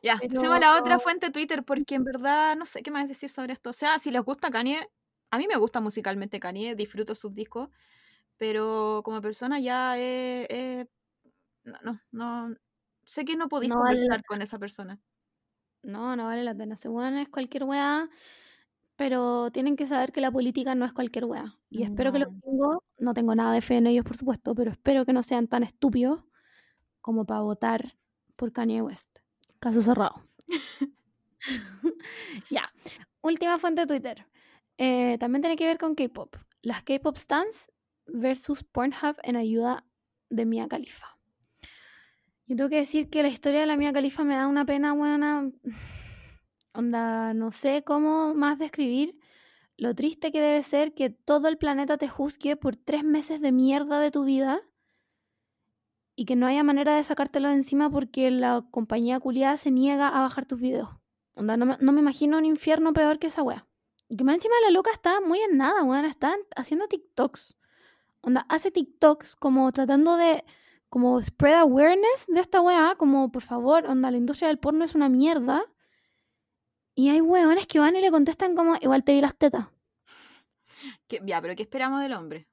Ya, 0.00 0.16
Pero- 0.20 0.34
pasemos 0.34 0.56
a 0.56 0.60
la 0.60 0.78
otra 0.78 0.98
fuente 1.00 1.30
Twitter 1.32 1.64
porque 1.64 1.96
en 1.96 2.04
verdad 2.04 2.54
no 2.56 2.66
sé 2.66 2.84
qué 2.84 2.92
más 2.92 3.08
decir 3.08 3.28
sobre 3.30 3.52
esto. 3.52 3.70
O 3.70 3.72
sea, 3.72 3.98
si 3.98 4.12
les 4.12 4.22
gusta 4.22 4.48
Kanye, 4.48 4.88
a 5.32 5.38
mí 5.38 5.48
me 5.48 5.56
gusta 5.56 5.80
musicalmente 5.80 6.38
Kanye, 6.38 6.76
disfruto 6.76 7.16
sus 7.16 7.34
discos, 7.34 7.68
pero 8.36 9.02
como 9.04 9.20
persona 9.20 9.58
ya 9.58 9.98
eh, 9.98 10.46
eh, 10.50 10.86
no, 11.64 11.78
no, 11.82 12.00
no- 12.12 12.56
sé 13.04 13.24
que 13.24 13.34
no 13.34 13.48
podéis 13.48 13.70
No 13.70 13.80
vale 13.80 13.96
la 13.96 14.02
conversar 14.06 14.24
con 14.24 14.40
esa 14.42 14.58
persona. 14.60 15.00
No, 15.82 16.14
no 16.14 16.26
vale 16.26 16.44
la 16.44 16.54
pena. 16.54 16.76
Weón 16.84 17.16
es 17.16 17.28
cualquier 17.28 17.64
weá, 17.64 18.08
pero 18.98 19.52
tienen 19.52 19.76
que 19.76 19.86
saber 19.86 20.10
que 20.10 20.20
la 20.20 20.32
política 20.32 20.74
no 20.74 20.84
es 20.84 20.92
cualquier 20.92 21.24
weá. 21.24 21.56
Y 21.70 21.84
espero 21.84 22.12
que 22.12 22.18
los 22.18 22.28
gringos, 22.42 22.78
no 22.98 23.14
tengo 23.14 23.32
nada 23.36 23.52
de 23.52 23.60
fe 23.60 23.76
en 23.76 23.86
ellos, 23.86 24.04
por 24.04 24.16
supuesto, 24.16 24.56
pero 24.56 24.72
espero 24.72 25.06
que 25.06 25.12
no 25.12 25.22
sean 25.22 25.46
tan 25.46 25.62
estúpidos 25.62 26.24
como 27.00 27.24
para 27.24 27.42
votar 27.42 27.94
por 28.34 28.52
Kanye 28.52 28.82
West. 28.82 29.08
Caso 29.60 29.82
cerrado. 29.82 30.24
ya. 32.50 32.72
Última 33.20 33.56
fuente 33.58 33.82
de 33.82 33.86
Twitter. 33.86 34.26
Eh, 34.78 35.16
también 35.20 35.42
tiene 35.42 35.56
que 35.56 35.66
ver 35.66 35.78
con 35.78 35.94
K-pop. 35.94 36.34
Las 36.62 36.82
K-pop 36.82 37.16
stands 37.16 37.70
versus 38.08 38.64
Pornhub 38.64 39.16
en 39.22 39.36
ayuda 39.36 39.84
de 40.28 40.44
Mia 40.44 40.66
Khalifa. 40.66 41.16
Yo 42.46 42.56
tengo 42.56 42.68
que 42.68 42.76
decir 42.76 43.10
que 43.10 43.22
la 43.22 43.28
historia 43.28 43.60
de 43.60 43.66
la 43.66 43.76
Mia 43.76 43.92
Khalifa 43.92 44.24
me 44.24 44.34
da 44.34 44.48
una 44.48 44.66
pena 44.66 44.92
buena. 44.92 45.52
Onda, 46.72 47.34
no 47.34 47.50
sé 47.50 47.82
cómo 47.84 48.34
más 48.34 48.58
describir 48.58 49.18
lo 49.76 49.94
triste 49.94 50.32
que 50.32 50.40
debe 50.40 50.62
ser 50.62 50.92
que 50.92 51.08
todo 51.08 51.48
el 51.48 51.56
planeta 51.56 51.98
te 51.98 52.08
juzgue 52.08 52.56
por 52.56 52.76
tres 52.76 53.04
meses 53.04 53.40
de 53.40 53.52
mierda 53.52 54.00
de 54.00 54.10
tu 54.10 54.24
vida 54.24 54.60
y 56.16 56.24
que 56.24 56.34
no 56.34 56.46
haya 56.46 56.64
manera 56.64 56.96
de 56.96 57.04
sacártelo 57.04 57.48
de 57.48 57.54
encima 57.54 57.88
porque 57.88 58.30
la 58.32 58.66
compañía 58.72 59.20
culiada 59.20 59.56
se 59.56 59.70
niega 59.70 60.08
a 60.08 60.20
bajar 60.20 60.46
tus 60.46 60.60
videos. 60.60 60.90
Onda, 61.36 61.56
no 61.56 61.64
me, 61.64 61.76
no 61.78 61.92
me 61.92 62.00
imagino 62.00 62.38
un 62.38 62.44
infierno 62.44 62.92
peor 62.92 63.20
que 63.20 63.28
esa 63.28 63.44
wea. 63.44 63.68
Y 64.08 64.16
que 64.16 64.24
más 64.24 64.34
encima 64.34 64.54
la 64.64 64.70
loca 64.70 64.90
está 64.90 65.20
muy 65.20 65.38
en 65.38 65.56
nada, 65.56 65.84
weón. 65.84 66.04
Está 66.04 66.36
haciendo 66.56 66.88
TikToks. 66.88 67.56
Onda, 68.22 68.46
hace 68.48 68.72
TikToks 68.72 69.36
como 69.36 69.70
tratando 69.70 70.16
de 70.16 70.44
como 70.88 71.22
spread 71.22 71.60
awareness 71.60 72.26
de 72.26 72.40
esta 72.40 72.60
weá, 72.60 72.96
como 72.96 73.30
por 73.30 73.42
favor, 73.42 73.86
onda, 73.86 74.10
la 74.10 74.16
industria 74.16 74.48
del 74.48 74.58
porno 74.58 74.84
es 74.84 74.94
una 74.96 75.08
mierda. 75.08 75.62
Y 76.98 77.10
hay 77.10 77.20
weones 77.20 77.68
que 77.68 77.78
van 77.78 77.94
y 77.94 78.00
le 78.00 78.10
contestan 78.10 78.56
como, 78.56 78.74
igual 78.80 79.04
te 79.04 79.12
vi 79.12 79.20
las 79.20 79.36
tetas. 79.36 79.68
¿Qué- 81.06 81.20
ya, 81.24 81.40
pero 81.40 81.54
¿qué 81.54 81.62
esperamos 81.62 82.00
del 82.00 82.12
hombre? 82.12 82.48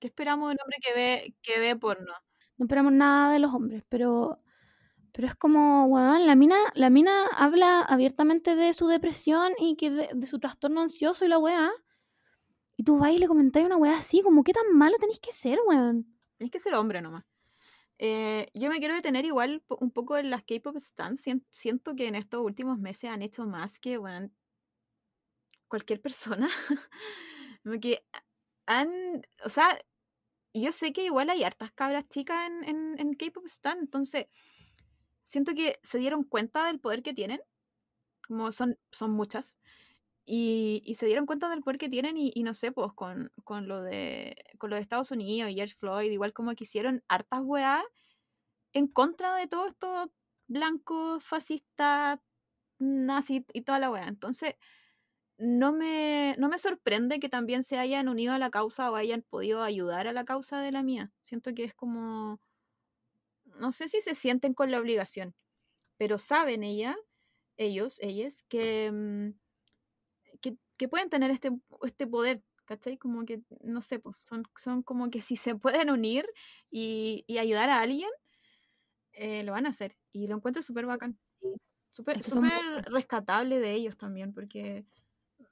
¿Qué 0.00 0.06
esperamos 0.08 0.48
del 0.48 0.58
hombre 0.62 0.78
que 0.82 0.94
ve, 0.94 1.34
que 1.42 1.60
ve 1.60 1.76
porno? 1.76 2.12
No 2.56 2.64
esperamos 2.64 2.92
nada 2.92 3.32
de 3.32 3.38
los 3.38 3.52
hombres, 3.52 3.82
pero, 3.88 4.40
pero 5.12 5.28
es 5.28 5.34
como, 5.36 5.86
weón, 5.86 6.26
la 6.26 6.34
mina, 6.36 6.56
la 6.74 6.90
mina 6.90 7.26
habla 7.36 7.82
abiertamente 7.82 8.56
de 8.56 8.72
su 8.72 8.86
depresión 8.88 9.52
y 9.58 9.76
que 9.76 9.90
de, 9.90 10.10
de 10.14 10.26
su 10.26 10.38
trastorno 10.38 10.80
ansioso 10.80 11.24
y 11.24 11.28
la 11.28 11.38
weá. 11.38 11.70
Y 12.76 12.84
tú 12.84 12.98
vas 12.98 13.10
y 13.12 13.18
le 13.18 13.28
comentáis 13.28 13.66
una 13.66 13.76
weá 13.76 13.98
así, 13.98 14.22
como, 14.22 14.44
¿qué 14.44 14.52
tan 14.52 14.76
malo 14.76 14.96
tenéis 14.98 15.20
que 15.20 15.32
ser, 15.32 15.58
weón? 15.66 16.06
Tienes 16.38 16.50
que 16.50 16.58
ser 16.58 16.74
hombre 16.74 17.00
nomás. 17.02 17.24
Eh, 17.98 18.48
yo 18.54 18.68
me 18.70 18.78
quiero 18.80 18.94
detener 18.94 19.24
igual 19.24 19.62
un 19.68 19.90
poco 19.90 20.16
en 20.18 20.30
las 20.30 20.42
K-pop 20.44 20.76
stands. 20.78 21.22
Sien- 21.22 21.46
Siento 21.50 21.94
que 21.96 22.08
en 22.08 22.14
estos 22.16 22.42
últimos 22.44 22.78
meses 22.78 23.10
han 23.10 23.22
hecho 23.22 23.46
más 23.46 23.78
que 23.78 23.98
weón, 23.98 24.32
cualquier 25.68 26.00
persona. 26.00 26.48
Que 27.80 28.04
han. 28.66 29.22
O 29.44 29.48
sea, 29.48 29.78
yo 30.54 30.72
sé 30.72 30.92
que 30.92 31.04
igual 31.04 31.30
hay 31.30 31.44
hartas 31.44 31.72
cabras 31.72 32.08
chicas 32.08 32.48
en, 32.48 32.64
en, 32.64 33.00
en 33.00 33.14
K-pop 33.14 33.46
stand. 33.46 33.80
Entonces, 33.82 34.26
siento 35.24 35.54
que 35.54 35.80
se 35.82 35.98
dieron 35.98 36.24
cuenta 36.24 36.66
del 36.66 36.80
poder 36.80 37.02
que 37.02 37.14
tienen. 37.14 37.40
Como 38.28 38.52
son, 38.52 38.78
son 38.92 39.12
muchas. 39.12 39.58
Y, 40.34 40.82
y 40.86 40.94
se 40.94 41.06
dieron 41.06 41.26
cuenta 41.26 41.50
del 41.50 41.62
poder 41.62 41.76
que 41.78 41.90
tienen 41.90 42.16
y, 42.16 42.32
y 42.34 42.42
no 42.42 42.54
sé, 42.54 42.72
pues 42.72 42.92
con, 42.94 43.30
con 43.44 43.68
lo 43.68 43.82
de 43.82 44.36
con 44.58 44.70
lo 44.70 44.76
de 44.76 44.82
Estados 44.82 45.10
Unidos 45.10 45.50
y 45.50 45.54
George 45.56 45.74
Floyd, 45.78 46.10
igual 46.10 46.32
como 46.32 46.54
que 46.54 46.64
hicieron 46.64 47.02
hartas 47.08 47.40
weá 47.44 47.84
en 48.72 48.86
contra 48.88 49.36
de 49.36 49.46
todo 49.48 49.66
esto 49.68 50.12
blancos, 50.48 51.24
fascistas, 51.24 52.18
nazis 52.78 53.44
y 53.54 53.62
toda 53.62 53.78
la 53.80 53.90
weá. 53.90 54.08
Entonces, 54.08 54.56
no 55.38 55.72
me, 55.72 56.36
no 56.38 56.48
me 56.48 56.58
sorprende 56.58 57.20
que 57.20 57.28
también 57.28 57.62
se 57.64 57.78
hayan 57.78 58.08
unido 58.08 58.34
a 58.34 58.38
la 58.38 58.50
causa 58.50 58.90
o 58.90 58.96
hayan 58.96 59.22
podido 59.22 59.62
ayudar 59.62 60.08
a 60.08 60.12
la 60.12 60.24
causa 60.24 60.60
de 60.60 60.72
la 60.72 60.82
mía. 60.82 61.12
Siento 61.22 61.54
que 61.54 61.64
es 61.64 61.74
como, 61.74 62.40
no 63.44 63.72
sé 63.72 63.88
si 63.88 64.00
se 64.00 64.14
sienten 64.14 64.54
con 64.54 64.70
la 64.70 64.78
obligación, 64.80 65.34
pero 65.98 66.18
saben 66.18 66.62
ella, 66.64 66.96
ellos, 67.58 67.98
ellas, 68.00 68.44
que, 68.48 68.90
mm, 68.92 69.30
que, 70.76 70.88
pueden 70.88 71.08
tener 71.08 71.30
este, 71.30 71.50
este 71.82 72.06
poder, 72.06 72.42
¿cachai? 72.64 72.98
Como 72.98 73.24
que, 73.24 73.42
no 73.62 73.82
sé, 73.82 73.98
pues, 73.98 74.16
son, 74.18 74.44
son 74.56 74.82
como 74.82 75.10
que 75.10 75.20
si 75.20 75.36
se 75.36 75.54
pueden 75.54 75.90
unir 75.90 76.26
y, 76.70 77.24
y 77.26 77.38
ayudar 77.38 77.70
a 77.70 77.80
alguien, 77.80 78.10
eh, 79.12 79.42
lo 79.44 79.52
van 79.52 79.66
a 79.66 79.70
hacer. 79.70 79.96
Y 80.12 80.26
lo 80.26 80.36
encuentro 80.36 80.62
súper 80.62 80.86
bacán. 80.86 81.18
Súper 81.92 82.22
son 82.22 82.48
rescatable 82.84 83.60
de 83.60 83.72
ellos 83.72 83.96
también, 83.96 84.32
porque 84.32 84.86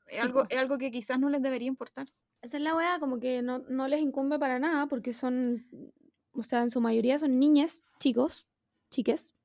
es, 0.06 0.16
Sí, 0.16 0.16
algo, 0.18 0.42
po. 0.42 0.46
es 0.48 0.58
algo 0.58 0.78
que 0.78 0.90
quizás 0.90 1.18
no 1.20 1.28
les 1.28 1.42
debería 1.42 1.68
importar. 1.68 2.08
Esa 2.40 2.56
es 2.56 2.62
la 2.62 2.74
weá, 2.74 2.98
como 2.98 3.20
que 3.20 3.42
no, 3.42 3.58
no 3.68 3.86
les 3.86 4.00
incumbe 4.00 4.38
para 4.38 4.58
nada, 4.58 4.86
porque 4.86 5.12
son, 5.12 5.66
o 6.32 6.42
sea, 6.42 6.62
en 6.62 6.70
su 6.70 6.80
mayoría 6.80 7.18
son 7.18 7.38
niñas, 7.38 7.84
chicos, 7.98 8.46
chiques. 8.90 9.36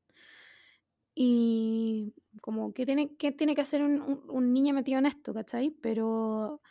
Y 1.16 2.14
como, 2.42 2.74
¿qué 2.74 2.86
tiene, 2.86 3.16
qué 3.16 3.32
tiene 3.32 3.56
que 3.56 3.62
hacer 3.62 3.82
un, 3.82 4.02
un- 4.02 4.24
un 4.30 4.54
niño 4.54 4.74
metido 4.74 5.00
en 5.00 5.06
esto, 5.06 5.34
cachai? 5.34 5.70
Pero 5.82 6.62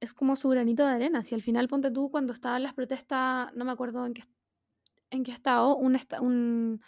es 0.00 0.14
como 0.14 0.34
su 0.36 0.48
granito 0.48 0.84
de 0.86 0.92
arena. 0.94 1.22
Si 1.22 1.34
al 1.34 1.42
final, 1.42 1.68
ponte 1.68 1.90
tú, 1.90 2.10
cuando 2.10 2.32
estaban 2.32 2.62
las 2.62 2.72
protestas, 2.74 3.52
no 3.54 3.64
me 3.66 3.70
acuerdo 3.72 4.04
en 4.06 4.14
qué, 4.14 4.22
en 5.10 5.22
qué 5.22 5.32
estado, 5.32 5.76
un, 5.76 5.98
un- 6.22 6.80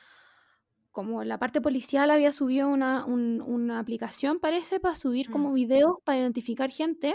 como 0.90 1.22
la 1.24 1.38
parte 1.38 1.60
policial 1.60 2.10
había 2.10 2.32
subido 2.32 2.68
una, 2.68 3.04
un- 3.04 3.42
una 3.42 3.78
aplicación, 3.78 4.40
parece, 4.40 4.80
para 4.80 4.94
subir 4.94 5.28
Mm. 5.28 5.32
como 5.32 5.52
videos 5.52 5.96
para 6.04 6.18
identificar 6.18 6.70
gente. 6.70 7.14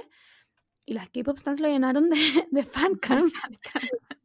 Y 0.85 0.93
las 0.93 1.09
K-pop 1.09 1.37
stars 1.37 1.59
lo 1.59 1.67
llenaron 1.69 2.09
de, 2.09 2.17
de 2.51 2.63
fancams. 2.63 3.33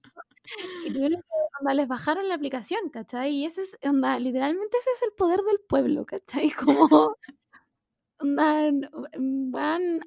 y 0.84 0.92
tuvieron 0.92 1.20
que, 1.22 1.28
onda, 1.60 1.74
les 1.74 1.88
bajaron 1.88 2.28
la 2.28 2.34
aplicación, 2.34 2.90
¿cachai? 2.90 3.32
Y 3.32 3.46
ese 3.46 3.62
es, 3.62 3.78
onda, 3.82 4.18
literalmente 4.18 4.76
ese 4.78 4.90
es 4.90 5.02
el 5.02 5.12
poder 5.12 5.40
del 5.42 5.60
pueblo, 5.60 6.06
¿cachai? 6.06 6.50
Como, 6.90 7.16
onda, 8.18 8.70
van 9.16 10.00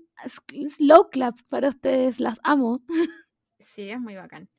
slow 0.69 1.09
clap 1.09 1.38
para 1.49 1.69
ustedes, 1.69 2.19
las 2.19 2.39
amo. 2.43 2.81
Sí, 3.59 3.89
es 3.89 3.99
muy 3.99 4.15
bacán. 4.15 4.49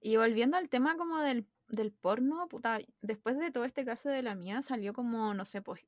Y 0.00 0.16
volviendo 0.16 0.56
al 0.56 0.68
tema 0.68 0.96
como 0.96 1.18
del, 1.20 1.46
del 1.68 1.92
porno, 1.92 2.48
puta, 2.48 2.78
después 3.00 3.38
de 3.38 3.50
todo 3.50 3.64
este 3.64 3.84
caso 3.84 4.08
de 4.08 4.22
la 4.22 4.34
mía, 4.34 4.62
salió 4.62 4.92
como, 4.92 5.34
no 5.34 5.44
sé, 5.44 5.62
pues, 5.62 5.80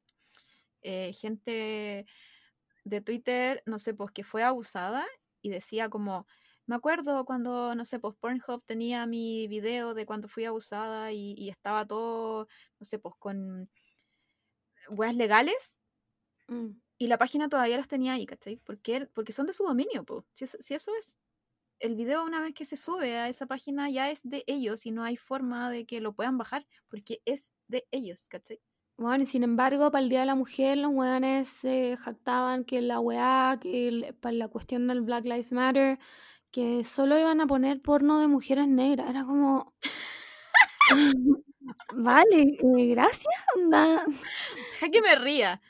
eh, 0.82 1.12
gente 1.14 2.06
de 2.84 3.00
Twitter, 3.00 3.62
no 3.66 3.78
sé, 3.78 3.94
pues, 3.94 4.10
que 4.12 4.24
fue 4.24 4.42
abusada 4.42 5.04
y 5.42 5.50
decía 5.50 5.88
como, 5.88 6.26
me 6.66 6.76
acuerdo 6.76 7.24
cuando, 7.24 7.74
no 7.74 7.84
sé, 7.84 7.98
pues, 8.00 8.14
Pornhub 8.16 8.62
tenía 8.66 9.06
mi 9.06 9.48
video 9.48 9.94
de 9.94 10.06
cuando 10.06 10.28
fui 10.28 10.44
abusada 10.46 11.12
y, 11.12 11.34
y 11.36 11.48
estaba 11.50 11.86
todo, 11.86 12.48
no 12.80 12.84
sé, 12.86 12.98
pues, 12.98 13.14
con 13.18 13.70
weas 14.88 15.14
legales 15.14 15.78
Mm. 16.50 16.74
y 16.98 17.06
la 17.08 17.18
página 17.18 17.48
todavía 17.48 17.76
los 17.76 17.88
tenía 17.88 18.14
ahí, 18.14 18.26
¿cachai? 18.26 18.56
Porque, 18.56 19.06
porque 19.14 19.32
son 19.32 19.46
de 19.46 19.52
su 19.52 19.64
dominio, 19.64 20.04
pues, 20.04 20.24
si, 20.32 20.44
eso- 20.44 20.58
si 20.60 20.74
eso 20.74 20.92
es 20.98 21.18
el 21.80 21.96
video 21.96 22.24
una 22.24 22.40
vez 22.42 22.54
que 22.54 22.64
se 22.66 22.76
sube 22.78 23.18
a 23.18 23.28
esa 23.28 23.46
página 23.46 23.90
ya 23.90 24.10
es 24.10 24.22
de 24.24 24.44
ellos 24.46 24.86
y 24.86 24.92
no 24.92 25.04
hay 25.04 25.16
forma 25.16 25.70
de 25.70 25.86
que 25.86 26.00
lo 26.00 26.14
puedan 26.14 26.38
bajar 26.38 26.66
porque 26.88 27.22
es 27.26 27.52
de 27.68 27.86
ellos, 27.92 28.28
¿cachai? 28.28 28.60
Bueno, 28.96 29.24
y 29.24 29.26
sin 29.26 29.42
embargo, 29.42 29.90
para 29.90 30.02
el 30.04 30.08
Día 30.08 30.20
de 30.20 30.26
la 30.26 30.36
Mujer, 30.36 30.78
los 30.78 30.92
weones 30.92 31.48
se 31.48 31.96
jactaban 31.96 32.64
que 32.64 32.80
la 32.80 33.00
weá, 33.00 33.58
que 33.60 33.88
el- 33.88 34.14
para 34.14 34.34
la 34.36 34.48
cuestión 34.48 34.86
del 34.86 35.00
Black 35.02 35.24
Lives 35.24 35.50
Matter, 35.52 35.98
que 36.54 36.84
solo 36.84 37.18
iban 37.18 37.40
a 37.40 37.48
poner 37.48 37.82
porno 37.82 38.20
de 38.20 38.28
mujeres 38.28 38.68
negras. 38.68 39.10
Era 39.10 39.24
como. 39.24 39.74
vale, 41.94 42.58
eh, 42.60 42.86
gracias, 42.94 43.34
onda. 43.56 44.04
Deja 44.72 44.88
que 44.88 45.02
me 45.02 45.16
ría. 45.16 45.60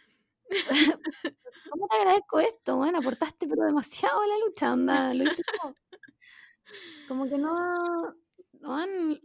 ¿Cómo 1.70 1.88
te 1.88 1.96
agradezco 1.96 2.40
esto? 2.40 2.76
Bueno, 2.76 2.98
aportaste, 2.98 3.48
pero 3.48 3.64
demasiado 3.64 4.20
a 4.20 4.26
la 4.26 4.38
lucha, 4.46 4.74
onda. 4.74 5.14
Lo 5.14 5.24
como, 5.62 5.74
como 7.08 7.28
que 7.30 7.38
no. 7.38 8.14
weón, 8.60 9.22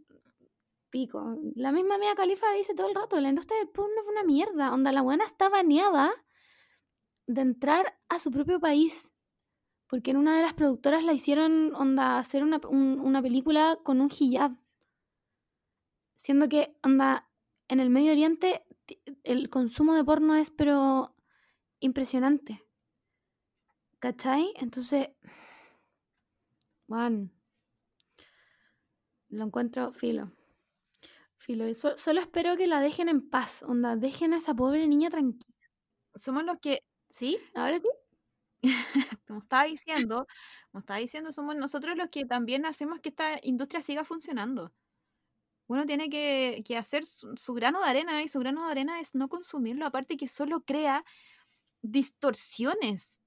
pico. 0.90 1.36
La 1.56 1.74
misma 1.74 1.98
Mia 1.98 2.16
Khalifa 2.16 2.54
dice 2.54 2.74
todo 2.74 2.88
el 2.88 2.96
rato: 2.96 3.20
la 3.20 3.30
industria 3.30 3.60
del 3.60 3.68
porno 3.68 4.02
fue 4.04 4.14
una 4.14 4.24
mierda. 4.24 4.74
Onda, 4.74 4.94
la 4.94 5.02
buena 5.02 5.26
está 5.26 5.50
baneada 5.50 6.14
de 7.28 7.42
entrar 7.42 8.00
a 8.08 8.18
su 8.18 8.32
propio 8.32 8.62
país. 8.62 9.12
Porque 9.90 10.12
en 10.12 10.18
una 10.18 10.36
de 10.38 10.44
las 10.44 10.54
productoras 10.54 11.04
la 11.04 11.14
hicieron, 11.14 11.74
onda, 11.76 12.20
hacer 12.20 12.44
una, 12.44 12.62
un- 12.70 13.00
una 13.00 13.22
película 13.22 13.78
con 13.84 14.02
un 14.02 14.10
hijab. 14.18 14.52
Siendo 16.16 16.48
que, 16.48 16.76
onda, 16.84 17.28
en 17.68 17.80
el 17.80 17.90
Medio 17.90 18.12
Oriente 18.12 18.64
el 19.24 19.50
consumo 19.50 19.94
de 19.96 20.04
porno 20.04 20.36
es, 20.36 20.52
pero, 20.52 21.16
impresionante. 21.80 22.64
¿Cachai? 24.00 24.54
Entonces, 24.56 25.10
Juan, 26.88 27.32
lo 29.30 29.46
encuentro 29.46 29.92
filo. 29.94 30.32
Filo. 31.38 31.68
Y 31.68 31.74
so- 31.74 31.98
solo 31.98 32.22
espero 32.22 32.58
que 32.58 32.68
la 32.68 32.80
dejen 32.82 33.10
en 33.10 33.30
paz. 33.30 33.64
Onda, 33.64 33.96
dejen 33.96 34.34
a 34.34 34.38
esa 34.38 34.54
pobre 34.54 34.88
niña 34.88 35.10
tranquila. 35.10 35.56
Somos 36.16 36.44
los 36.44 36.58
que, 36.62 36.84
¿sí? 37.12 37.38
Ahora 37.56 37.80
sí. 37.80 37.88
Como 39.28 39.40
estaba 39.40 39.64
diciendo, 39.66 40.28
como 40.72 40.82
estaba 40.82 41.00
diciendo, 41.00 41.32
somos 41.32 41.56
nosotros 41.56 41.96
los 41.98 42.10
que 42.10 42.26
también 42.26 42.66
hacemos 42.66 43.00
que 43.00 43.10
esta 43.10 43.40
industria 43.44 43.82
siga 43.82 44.04
funcionando. 44.04 44.74
Uno 45.68 45.86
tiene 45.86 46.10
que, 46.10 46.64
que 46.66 46.78
hacer 46.78 47.06
su, 47.06 47.36
su 47.38 47.54
grano 47.54 47.82
de 47.82 47.90
arena 47.90 48.24
y 48.24 48.28
su 48.28 48.40
grano 48.40 48.66
de 48.66 48.72
arena 48.72 49.00
es 49.00 49.16
no 49.16 49.30
consumirlo, 49.30 49.86
aparte 49.86 50.18
que 50.18 50.28
solo 50.28 50.62
crea 50.62 51.06
distorsiones 51.82 53.22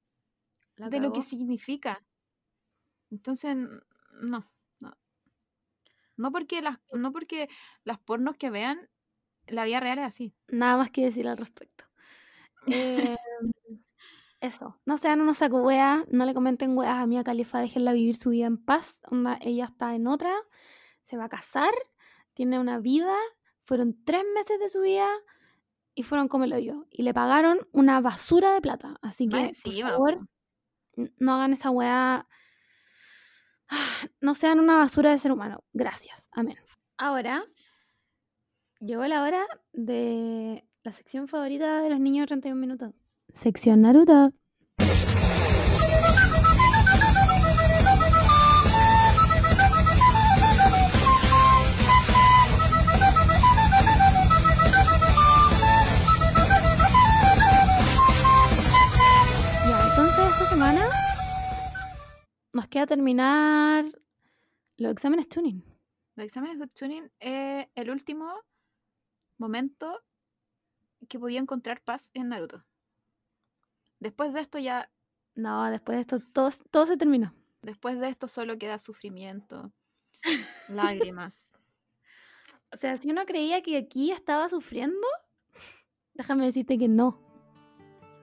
de 0.77 1.01
lo 1.01 1.13
que 1.13 1.23
significa. 1.23 2.03
Entonces, 3.11 3.57
no, 4.21 4.51
no. 4.81 4.97
No 6.17 6.33
porque 6.33 6.63
las, 6.63 6.79
no 6.93 7.13
porque 7.13 7.49
las 7.85 7.99
pornos 8.01 8.37
que 8.37 8.51
vean, 8.51 8.89
la 9.47 9.65
vida 9.65 9.81
real 9.81 9.99
es 9.99 10.07
así. 10.07 10.35
Nada 10.49 10.79
más 10.79 10.91
que 10.91 11.05
decir 11.05 11.29
al 11.29 11.39
respecto. 11.39 11.85
Eh, 12.67 13.17
eso. 14.43 14.79
No 14.85 14.97
sean 14.97 15.21
unos 15.21 15.39
saco 15.39 15.63
weas, 15.63 16.05
no 16.11 16.27
le 16.27 16.35
comenten 16.35 16.77
weas 16.77 16.99
a 16.99 17.07
Mia 17.07 17.25
Khalifa, 17.25 17.61
déjenla 17.61 17.93
vivir 17.93 18.17
su 18.17 18.31
vida 18.31 18.47
en 18.47 18.63
paz. 18.63 19.01
Onda, 19.11 19.39
ella 19.41 19.67
está 19.67 19.95
en 19.95 20.09
otra, 20.09 20.35
se 21.03 21.17
va 21.17 21.25
a 21.25 21.29
casar, 21.29 21.73
tiene 22.35 22.59
una 22.59 22.79
vida, 22.79 23.17
fueron 23.65 24.05
tres 24.05 24.25
meses 24.35 24.59
de 24.59 24.69
su 24.69 24.81
vida 24.81 25.09
y 25.95 26.03
fueron 26.03 26.29
como 26.29 26.45
el 26.45 26.53
hoyo. 26.53 26.87
Y 26.91 27.03
le 27.03 27.15
pagaron 27.15 27.61
una 27.73 28.01
basura 28.01 28.53
de 28.53 28.61
plata. 28.61 28.99
Así 29.01 29.29
que, 29.29 29.53
por 29.63 29.81
favor, 29.81 30.29
no 30.97 31.35
hagan 31.35 31.53
esa 31.53 31.71
wea. 31.71 32.27
No 34.21 34.35
sean 34.35 34.61
una 34.61 34.77
basura 34.77 35.11
de 35.11 35.19
ser 35.19 35.33
humano. 35.33 35.65
Gracias. 35.73 36.29
Amén. 36.33 36.57
Ahora, 36.97 37.45
llegó 38.81 39.07
la 39.07 39.23
hora 39.23 39.47
de 39.73 40.69
la 40.83 40.93
sección 40.93 41.29
favorita 41.29 41.81
de 41.81 41.91
los 41.91 42.01
niños 42.01 42.25
de 42.25 42.27
31 42.29 42.61
minutos. 42.61 42.93
Sección 43.35 43.83
Naruto. 43.83 44.33
Ya, 59.69 59.89
entonces 59.91 60.25
esta 60.31 60.49
semana 60.49 60.87
nos 62.53 62.69
queda 62.69 62.87
terminar 62.87 63.85
los 64.77 64.93
exámenes 64.93 65.29
tuning. 65.29 65.65
Los 66.15 66.27
exámenes 66.27 66.59
de 66.59 66.67
tuning 66.69 67.11
es 67.19 67.67
el 67.75 67.91
último 67.91 68.33
momento 69.39 70.03
que 71.09 71.19
podía 71.19 71.41
encontrar 71.41 71.83
paz 71.83 72.11
en 72.15 72.29
Naruto. 72.29 72.65
Después 74.03 74.33
de 74.33 74.41
esto 74.41 74.59
ya, 74.59 74.91
No, 75.37 75.71
después 75.71 75.95
de 75.97 76.01
esto 76.01 76.19
todo, 76.33 76.51
todo 76.73 76.87
se 76.87 76.97
terminó. 76.97 77.33
después 77.63 78.01
de 78.01 78.09
esto 78.09 78.27
solo 78.27 78.59
queda 78.59 78.79
sufrimiento, 78.81 79.71
lágrimas. 80.69 81.53
O 82.73 82.77
sea, 82.77 82.97
si 82.97 83.11
uno 83.11 83.25
creía 83.27 83.63
que 83.63 83.77
aquí 83.77 84.11
estaba 84.11 84.49
sufriendo, 84.49 85.07
déjame 86.15 86.45
decirte 86.47 86.79
que 86.79 86.89
no. 86.89 87.21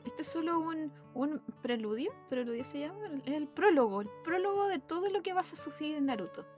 Este 0.06 0.24
es 0.24 0.28
solo 0.28 0.60
un, 0.60 0.92
un 1.14 1.40
preludio, 1.62 2.12
preludio 2.30 2.66
se 2.66 2.80
llama, 2.80 3.06
el, 3.08 3.22
el 3.34 3.48
prólogo, 3.48 4.02
el 4.02 4.10
prólogo 4.24 4.68
de 4.68 4.80
todo 4.80 5.10
lo 5.10 5.22
que 5.24 5.32
vas 5.34 5.54
a 5.54 5.56
sufrir 5.56 5.96
en 5.96 6.08
Naruto. 6.08 6.46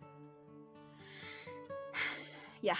Ya. 2.61 2.77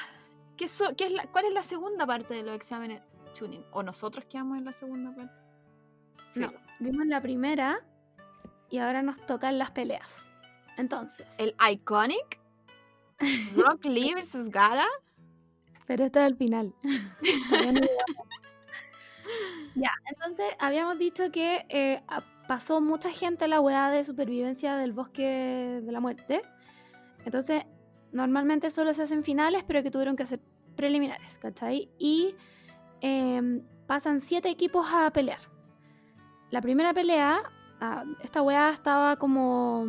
¿Qué, 0.57 0.67
so- 0.67 0.95
qué 0.95 1.05
es 1.05 1.11
la, 1.11 1.25
¿Cuál 1.31 1.45
es 1.45 1.53
la 1.53 1.63
segunda 1.63 2.05
parte 2.05 2.33
de 2.35 2.43
los 2.43 2.55
exámenes 2.55 3.01
tuning? 3.37 3.65
¿O 3.71 3.81
nosotros 3.83 4.25
quedamos 4.25 4.57
en 4.59 4.65
la 4.65 4.73
segunda 4.73 5.13
parte? 5.15 5.33
No, 6.35 6.53
vimos 6.79 7.05
la 7.07 7.21
primera 7.21 7.79
y 8.69 8.77
ahora 8.77 9.01
nos 9.01 9.25
tocan 9.25 9.57
las 9.57 9.71
peleas. 9.71 10.31
Entonces, 10.77 11.27
El 11.37 11.55
Iconic, 11.71 12.39
Rock 13.55 13.85
Lee 13.85 14.13
vs. 14.15 14.49
Gara. 14.49 14.87
pero 15.85 16.05
esto 16.05 16.19
es 16.19 16.27
el 16.27 16.35
final. 16.35 16.73
Ya, 19.75 19.91
entonces 20.05 20.47
habíamos 20.59 20.99
dicho 20.99 21.31
que 21.31 21.65
eh, 21.69 22.01
pasó 22.47 22.81
mucha 22.81 23.09
gente 23.11 23.45
a 23.45 23.47
la 23.47 23.61
weá 23.61 23.89
de 23.89 24.03
supervivencia 24.03 24.75
del 24.75 24.91
bosque 24.91 25.81
de 25.81 25.91
la 25.91 25.99
muerte. 25.99 26.41
Entonces, 27.25 27.63
normalmente 28.11 28.69
solo 28.69 28.93
se 28.93 29.03
hacen 29.03 29.23
finales, 29.23 29.63
pero 29.65 29.81
que 29.83 29.91
tuvieron 29.91 30.15
que 30.15 30.23
hacer 30.23 30.41
preliminares, 30.75 31.37
¿cachai? 31.37 31.89
Y 31.97 32.35
em, 32.99 33.61
pasan 33.87 34.19
siete 34.19 34.49
equipos 34.49 34.85
a 34.91 35.09
pelear. 35.11 35.39
La 36.51 36.61
primera 36.61 36.93
pelea 36.93 37.41
ah, 37.79 38.03
esta 38.21 38.41
weá 38.41 38.71
estaba 38.71 39.15
como. 39.15 39.85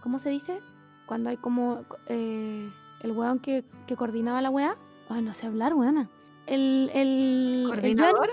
¿Cómo 0.00 0.18
se 0.18 0.30
dice? 0.30 0.60
Cuando 1.06 1.30
hay 1.30 1.36
como. 1.36 1.84
eh, 2.06 2.70
el 3.00 3.10
weón 3.10 3.40
que, 3.40 3.64
que 3.86 3.96
coordinaba 3.96 4.40
la 4.40 4.50
weá. 4.50 4.76
Ay, 5.08 5.22
no 5.22 5.32
sé 5.32 5.46
hablar, 5.46 5.74
weona. 5.74 6.08
El, 6.46 6.90
el, 6.94 7.64
¿Coordinador? 7.66 8.30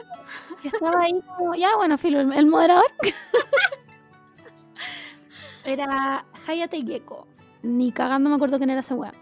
Que 0.61 0.67
estaba 0.67 1.01
ahí 1.01 1.21
como. 1.37 1.55
Ya, 1.55 1.75
bueno, 1.75 1.97
filo, 1.97 2.19
el, 2.19 2.31
el 2.33 2.45
moderador. 2.45 2.85
era 5.65 6.25
Hayate 6.47 6.81
Gecko. 6.83 7.27
Ni 7.63 7.91
cagando 7.91 8.29
me 8.29 8.35
acuerdo 8.35 8.57
quién 8.57 8.69
era 8.69 8.79
ese 8.81 8.93
weón. 8.93 9.15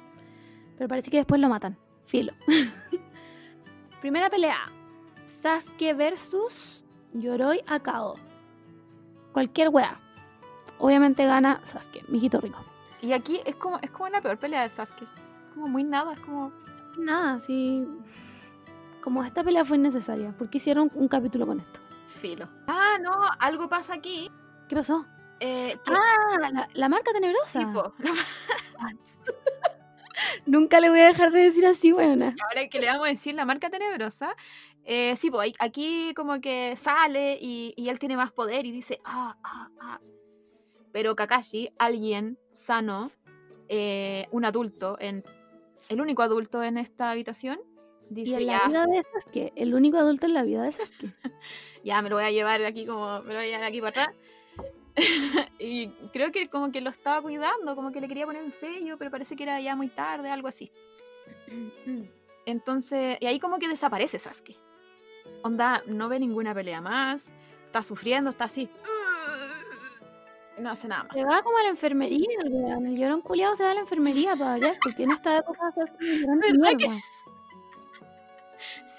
Pero 0.77 0.87
parece 0.87 1.09
que 1.09 1.17
después 1.17 1.41
lo 1.41 1.49
matan. 1.49 1.77
Filo. 2.03 2.33
Primera 4.01 4.29
pelea. 4.29 4.71
Sasuke 5.41 5.93
versus 5.93 6.83
Yoroi 7.13 7.63
Akao. 7.67 8.15
Cualquier 9.33 9.69
wea. 9.69 9.99
Obviamente 10.79 11.25
gana 11.25 11.59
Sasuke, 11.63 12.03
mijito 12.07 12.39
rico. 12.41 12.63
Y 13.01 13.13
aquí 13.13 13.39
es 13.45 13.55
como, 13.55 13.79
es 13.81 13.89
como 13.91 14.09
la 14.09 14.21
peor 14.21 14.37
pelea 14.37 14.63
de 14.63 14.69
Sasuke. 14.69 15.07
Como 15.53 15.67
muy 15.67 15.83
nada, 15.83 16.13
es 16.13 16.19
como. 16.19 16.51
Nada, 16.97 17.39
sí. 17.39 17.85
Como 19.01 19.23
esta 19.23 19.43
pelea 19.43 19.63
fue 19.63 19.77
innecesaria. 19.77 20.31
¿Por 20.37 20.49
qué 20.49 20.57
hicieron 20.57 20.91
un 20.93 21.07
capítulo 21.07 21.45
con 21.47 21.59
esto? 21.59 21.79
Filo. 22.07 22.47
Ah, 22.67 22.97
no, 23.01 23.11
algo 23.39 23.69
pasa 23.69 23.93
aquí. 23.93 24.29
¿Qué 24.67 24.75
pasó? 24.75 25.05
Eh, 25.39 25.77
que- 25.85 25.91
Ah, 25.93 26.49
la, 26.51 26.67
la 26.73 26.89
marca 26.89 27.11
tenebrosa. 27.13 27.59
sí, 27.59 27.65
po. 27.67 27.93
Nunca 30.45 30.79
le 30.79 30.89
voy 30.89 30.99
a 31.01 31.05
dejar 31.07 31.31
de 31.31 31.41
decir 31.41 31.65
así, 31.65 31.93
weona. 31.93 32.35
ahora 32.49 32.67
que 32.69 32.79
le 32.79 32.87
vamos 32.87 33.05
a 33.05 33.09
decir 33.09 33.35
la 33.35 33.45
marca 33.45 33.69
tenebrosa, 33.69 34.35
eh, 34.89 35.17
sí, 35.17 35.29
pues 35.29 35.51
aquí 35.59 36.13
como 36.15 36.39
que 36.39 36.77
sale 36.77 37.37
y, 37.41 37.73
y 37.75 37.89
él 37.89 37.99
tiene 37.99 38.15
más 38.15 38.31
poder 38.31 38.65
y 38.65 38.71
dice, 38.71 39.01
ah, 39.03 39.37
ah, 39.43 39.69
ah. 39.81 39.99
Pero 40.93 41.13
Kakashi, 41.13 41.73
alguien 41.77 42.39
sano, 42.51 43.11
eh, 43.67 44.27
un 44.31 44.45
adulto, 44.45 44.95
en, 45.01 45.25
el 45.89 45.99
único 45.99 46.21
adulto 46.21 46.63
en 46.63 46.77
esta 46.77 47.11
habitación, 47.11 47.59
Y 48.09 48.13
dice, 48.13 48.35
en 48.35 48.47
la 48.47 48.59
ya, 48.59 48.67
vida 48.69 48.85
de 48.85 49.03
Sasuke, 49.03 49.53
el 49.57 49.73
único 49.73 49.97
adulto 49.97 50.25
en 50.25 50.33
la 50.33 50.43
vida 50.43 50.63
de 50.63 50.71
Sasuke. 50.71 51.13
ya 51.83 52.01
me 52.01 52.09
lo 52.09 52.15
voy 52.15 52.23
a 52.23 52.31
llevar 52.31 52.63
aquí 52.63 52.85
como, 52.85 53.21
me 53.23 53.33
lo 53.33 53.39
voy 53.39 53.47
a 53.47 53.51
llevar 53.51 53.63
aquí 53.65 53.81
para 53.81 53.89
atrás. 53.89 54.15
y 55.59 55.89
creo 56.13 56.31
que 56.31 56.47
como 56.47 56.71
que 56.71 56.79
lo 56.79 56.91
estaba 56.91 57.21
cuidando, 57.21 57.75
como 57.75 57.91
que 57.91 57.99
le 57.99 58.07
quería 58.07 58.25
poner 58.25 58.41
un 58.41 58.53
sello, 58.53 58.97
pero 58.97 59.11
parece 59.11 59.35
que 59.35 59.43
era 59.43 59.59
ya 59.59 59.75
muy 59.75 59.89
tarde, 59.89 60.29
algo 60.29 60.47
así. 60.47 60.71
Entonces, 62.45 63.17
y 63.19 63.25
ahí 63.25 63.37
como 63.37 63.59
que 63.59 63.67
desaparece 63.67 64.17
Sasuke. 64.17 64.57
Onda, 65.47 65.81
no 65.87 66.09
ve 66.09 66.19
ninguna 66.19 66.53
pelea 66.53 66.81
más, 66.81 67.29
está 67.65 67.81
sufriendo, 67.81 68.31
está 68.31 68.45
así. 68.45 68.69
No 70.57 70.71
hace 70.71 70.87
nada 70.87 71.03
más. 71.03 71.13
Se 71.13 71.23
va 71.23 71.41
como 71.41 71.57
a 71.57 71.63
la 71.63 71.69
enfermería, 71.69 72.27
el 72.43 72.51
weón. 72.51 72.85
El 72.85 72.97
llorón 72.97 73.21
culiado 73.21 73.55
se 73.55 73.63
va 73.63 73.71
a 73.71 73.73
la 73.75 73.79
enfermería 73.79 74.35
para 74.35 74.51
variar, 74.51 74.75
porque 74.83 75.03
en 75.03 75.11
esta 75.11 75.37
época 75.37 75.71
se 75.73 75.81
hace 75.83 75.93
un 75.99 76.19
llorón 76.19 76.39
de 76.39 76.51
¿Verdad 76.51 76.77
que-. 76.77 77.01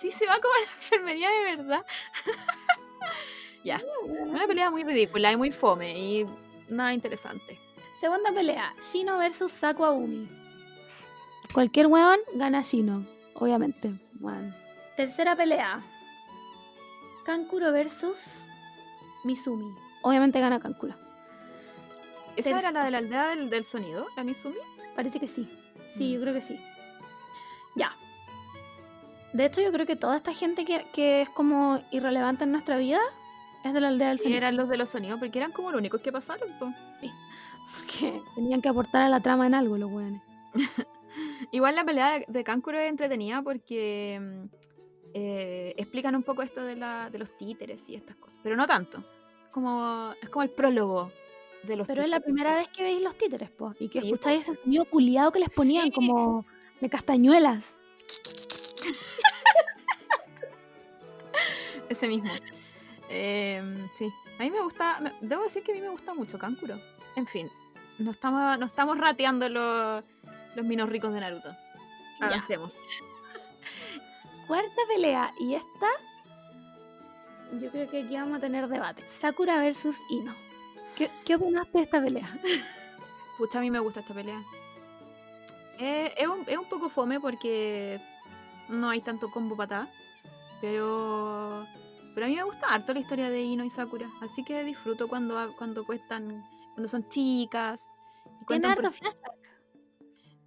Sí, 0.00 0.10
se 0.10 0.26
va 0.26 0.38
como 0.40 0.54
a 0.54 0.58
la 0.58 0.64
enfermería 0.64 1.28
de 1.30 1.56
verdad. 1.56 1.84
ya, 3.64 3.82
una 4.06 4.46
pelea 4.46 4.70
muy 4.70 4.84
ridícula 4.84 5.32
y 5.32 5.36
muy 5.36 5.50
fome 5.50 5.98
y 5.98 6.26
nada 6.68 6.94
interesante. 6.94 7.58
Segunda 8.00 8.32
pelea, 8.32 8.74
Shino 8.80 9.18
versus 9.18 9.50
Saku 9.52 9.84
Agumi. 9.84 10.28
Cualquier 11.52 11.88
weón 11.88 12.20
gana 12.34 12.62
Shino, 12.62 13.04
obviamente. 13.34 13.92
Bueno. 14.14 14.54
Tercera 14.96 15.34
pelea, 15.34 15.84
Kankuro 17.32 17.72
versus 17.72 18.46
Mizumi. 19.22 19.74
Obviamente 20.00 20.40
gana 20.40 20.58
Kankuro. 20.60 20.94
¿Esa 22.36 22.48
Ter- 22.50 22.58
era 22.60 22.70
la 22.72 22.84
de 22.86 22.90
la 22.90 22.98
aldea 22.98 23.28
del, 23.28 23.50
del 23.50 23.66
sonido, 23.66 24.06
la 24.16 24.24
Mizumi? 24.24 24.56
Parece 24.96 25.20
que 25.20 25.28
sí. 25.28 25.46
Sí, 25.90 26.04
Mm. 26.08 26.14
yo 26.14 26.20
creo 26.22 26.32
que 26.32 26.40
sí. 26.40 26.58
Ya. 27.76 27.92
De 29.34 29.44
hecho, 29.44 29.60
yo 29.60 29.70
creo 29.72 29.84
que 29.84 29.94
toda 29.94 30.16
esta 30.16 30.32
gente 30.32 30.64
que, 30.64 30.86
que 30.94 31.20
es 31.20 31.28
como 31.28 31.78
irrelevante 31.90 32.44
en 32.44 32.52
nuestra 32.52 32.78
vida 32.78 32.98
es 33.62 33.74
de 33.74 33.80
la 33.82 33.88
aldea 33.88 34.08
del 34.08 34.16
Sí, 34.18 34.22
sonido. 34.24 34.38
eran 34.38 34.56
los 34.56 34.68
de 34.70 34.78
los 34.78 34.88
sonidos, 34.88 35.18
porque 35.18 35.36
eran 35.38 35.52
como 35.52 35.70
los 35.70 35.78
únicos 35.80 36.00
que 36.00 36.10
pasaron. 36.10 36.48
po. 36.58 36.72
Porque 37.76 38.22
tenían 38.36 38.62
que 38.62 38.70
aportar 38.70 39.02
a 39.02 39.10
la 39.10 39.20
trama 39.20 39.46
en 39.46 39.52
algo 39.54 39.76
los 39.76 39.90
weones. 39.92 40.22
Igual 41.52 41.76
la 41.76 41.84
pelea 41.84 42.20
de, 42.20 42.24
de 42.26 42.42
Kankuro 42.44 42.78
es 42.78 42.88
entretenida 42.88 43.42
porque 43.42 44.18
mm, 44.18 44.67
eh, 45.14 45.74
explican 45.76 46.14
un 46.14 46.22
poco 46.22 46.42
esto 46.42 46.62
de, 46.62 46.76
la, 46.76 47.10
de 47.10 47.18
los 47.18 47.36
títeres 47.36 47.88
y 47.88 47.96
estas 47.96 48.16
cosas, 48.16 48.38
pero 48.42 48.56
no 48.56 48.66
tanto. 48.66 49.02
Como, 49.50 50.14
es 50.20 50.28
como 50.28 50.42
el 50.42 50.50
prólogo 50.50 51.10
de 51.64 51.76
los 51.76 51.88
Pero 51.88 52.02
es 52.02 52.08
la 52.08 52.20
primera 52.20 52.54
vez 52.54 52.68
que 52.68 52.82
veis 52.82 53.02
los 53.02 53.16
títeres, 53.16 53.50
po, 53.50 53.74
y 53.80 53.88
que 53.88 54.00
Sí, 54.00 54.06
escucháis 54.06 54.48
ese 54.48 54.60
sonido 54.62 54.84
culiado 54.84 55.32
que 55.32 55.40
les 55.40 55.50
ponían 55.50 55.86
Sí. 55.86 55.90
como 55.90 56.44
de 56.80 56.88
castañuelas. 56.88 57.76
Ese 61.88 62.06
mismo. 62.06 62.30
Em, 63.08 63.88
sí, 63.96 64.12
a 64.38 64.42
mí 64.42 64.50
me 64.50 64.60
gusta, 64.62 65.14
debo 65.22 65.44
decir 65.44 65.62
que 65.62 65.72
a 65.72 65.74
mí 65.74 65.80
me 65.80 65.88
gusta 65.88 66.12
mucho 66.14 66.38
Kankuro. 66.38 66.78
En 67.16 67.26
fin, 67.26 67.50
no 67.98 68.10
estamos, 68.10 68.58
no 68.58 68.66
estamos 68.66 68.98
rateando 68.98 69.48
los, 69.48 70.04
los 70.54 70.64
minos 70.66 70.88
ricos 70.90 71.12
de 71.14 71.20
Naruto. 71.20 71.56
Avancemos. 72.20 72.76
Cuarta 74.48 74.80
pelea, 74.88 75.34
y 75.38 75.54
esta. 75.54 75.88
Yo 77.60 77.70
creo 77.70 77.88
que 77.88 78.02
aquí 78.02 78.14
vamos 78.14 78.38
a 78.38 78.40
tener 78.40 78.66
debate. 78.66 79.06
Sakura 79.06 79.58
versus 79.58 79.98
Ino. 80.08 80.34
¿Qué, 80.96 81.10
qué 81.26 81.34
opinaste 81.36 81.78
de 81.78 81.84
esta 81.84 82.02
pelea? 82.02 82.40
Pucha, 83.38 83.58
a 83.58 83.62
mí 83.62 83.70
me 83.70 83.78
gusta 83.78 84.00
esta 84.00 84.14
pelea. 84.14 84.42
Eh, 85.78 86.14
es, 86.16 86.26
un, 86.26 86.44
es 86.46 86.56
un 86.56 86.64
poco 86.64 86.88
fome 86.88 87.20
porque 87.20 88.00
no 88.68 88.88
hay 88.88 89.02
tanto 89.02 89.30
combo 89.30 89.54
patá. 89.54 89.88
Pero, 90.62 91.66
pero 92.14 92.26
a 92.26 92.28
mí 92.28 92.34
me 92.34 92.42
gusta 92.42 92.68
harto 92.68 92.94
la 92.94 93.00
historia 93.00 93.28
de 93.28 93.42
Ino 93.42 93.64
y 93.64 93.70
Sakura. 93.70 94.10
Así 94.22 94.44
que 94.44 94.64
disfruto 94.64 95.08
cuando, 95.08 95.54
cuando 95.56 95.84
cuestan, 95.84 96.42
cuando 96.72 96.88
son 96.88 97.06
chicas. 97.08 97.92
Tiene 98.46 98.68
harto 98.68 98.90
flashback. 98.90 99.47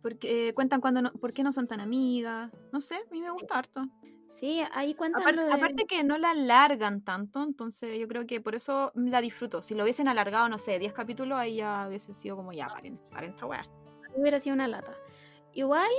Porque 0.01 0.49
eh, 0.49 0.53
cuentan 0.53 0.81
cuando 0.81 1.01
no, 1.01 1.11
por 1.13 1.33
qué 1.33 1.43
no 1.43 1.51
son 1.51 1.67
tan 1.67 1.79
amigas. 1.79 2.51
No 2.71 2.81
sé, 2.81 2.95
a 2.95 3.11
mí 3.11 3.21
me 3.21 3.31
gusta 3.31 3.57
harto. 3.57 3.87
Sí, 4.27 4.61
ahí 4.71 4.95
cuentan 4.95 5.21
Aparte, 5.23 5.41
lo 5.41 5.47
de... 5.47 5.53
aparte 5.53 5.85
que 5.85 6.03
no 6.05 6.17
la 6.17 6.31
alargan 6.31 7.01
tanto, 7.01 7.43
entonces 7.43 7.99
yo 7.99 8.07
creo 8.07 8.25
que 8.25 8.39
por 8.39 8.55
eso 8.55 8.93
la 8.95 9.19
disfruto. 9.19 9.61
Si 9.61 9.75
lo 9.75 9.83
hubiesen 9.83 10.07
alargado, 10.07 10.47
no 10.47 10.57
sé, 10.57 10.79
10 10.79 10.93
capítulos, 10.93 11.37
ahí 11.37 11.57
ya 11.57 11.85
hubiese 11.87 12.13
sido 12.13 12.37
como 12.37 12.53
ya, 12.53 12.67
paren, 12.67 12.97
paren 13.11 13.31
esta 13.31 13.45
weá. 13.45 13.67
hubiera 14.15 14.39
sido 14.39 14.53
una 14.53 14.69
lata. 14.69 14.95
Igual, 15.53 15.91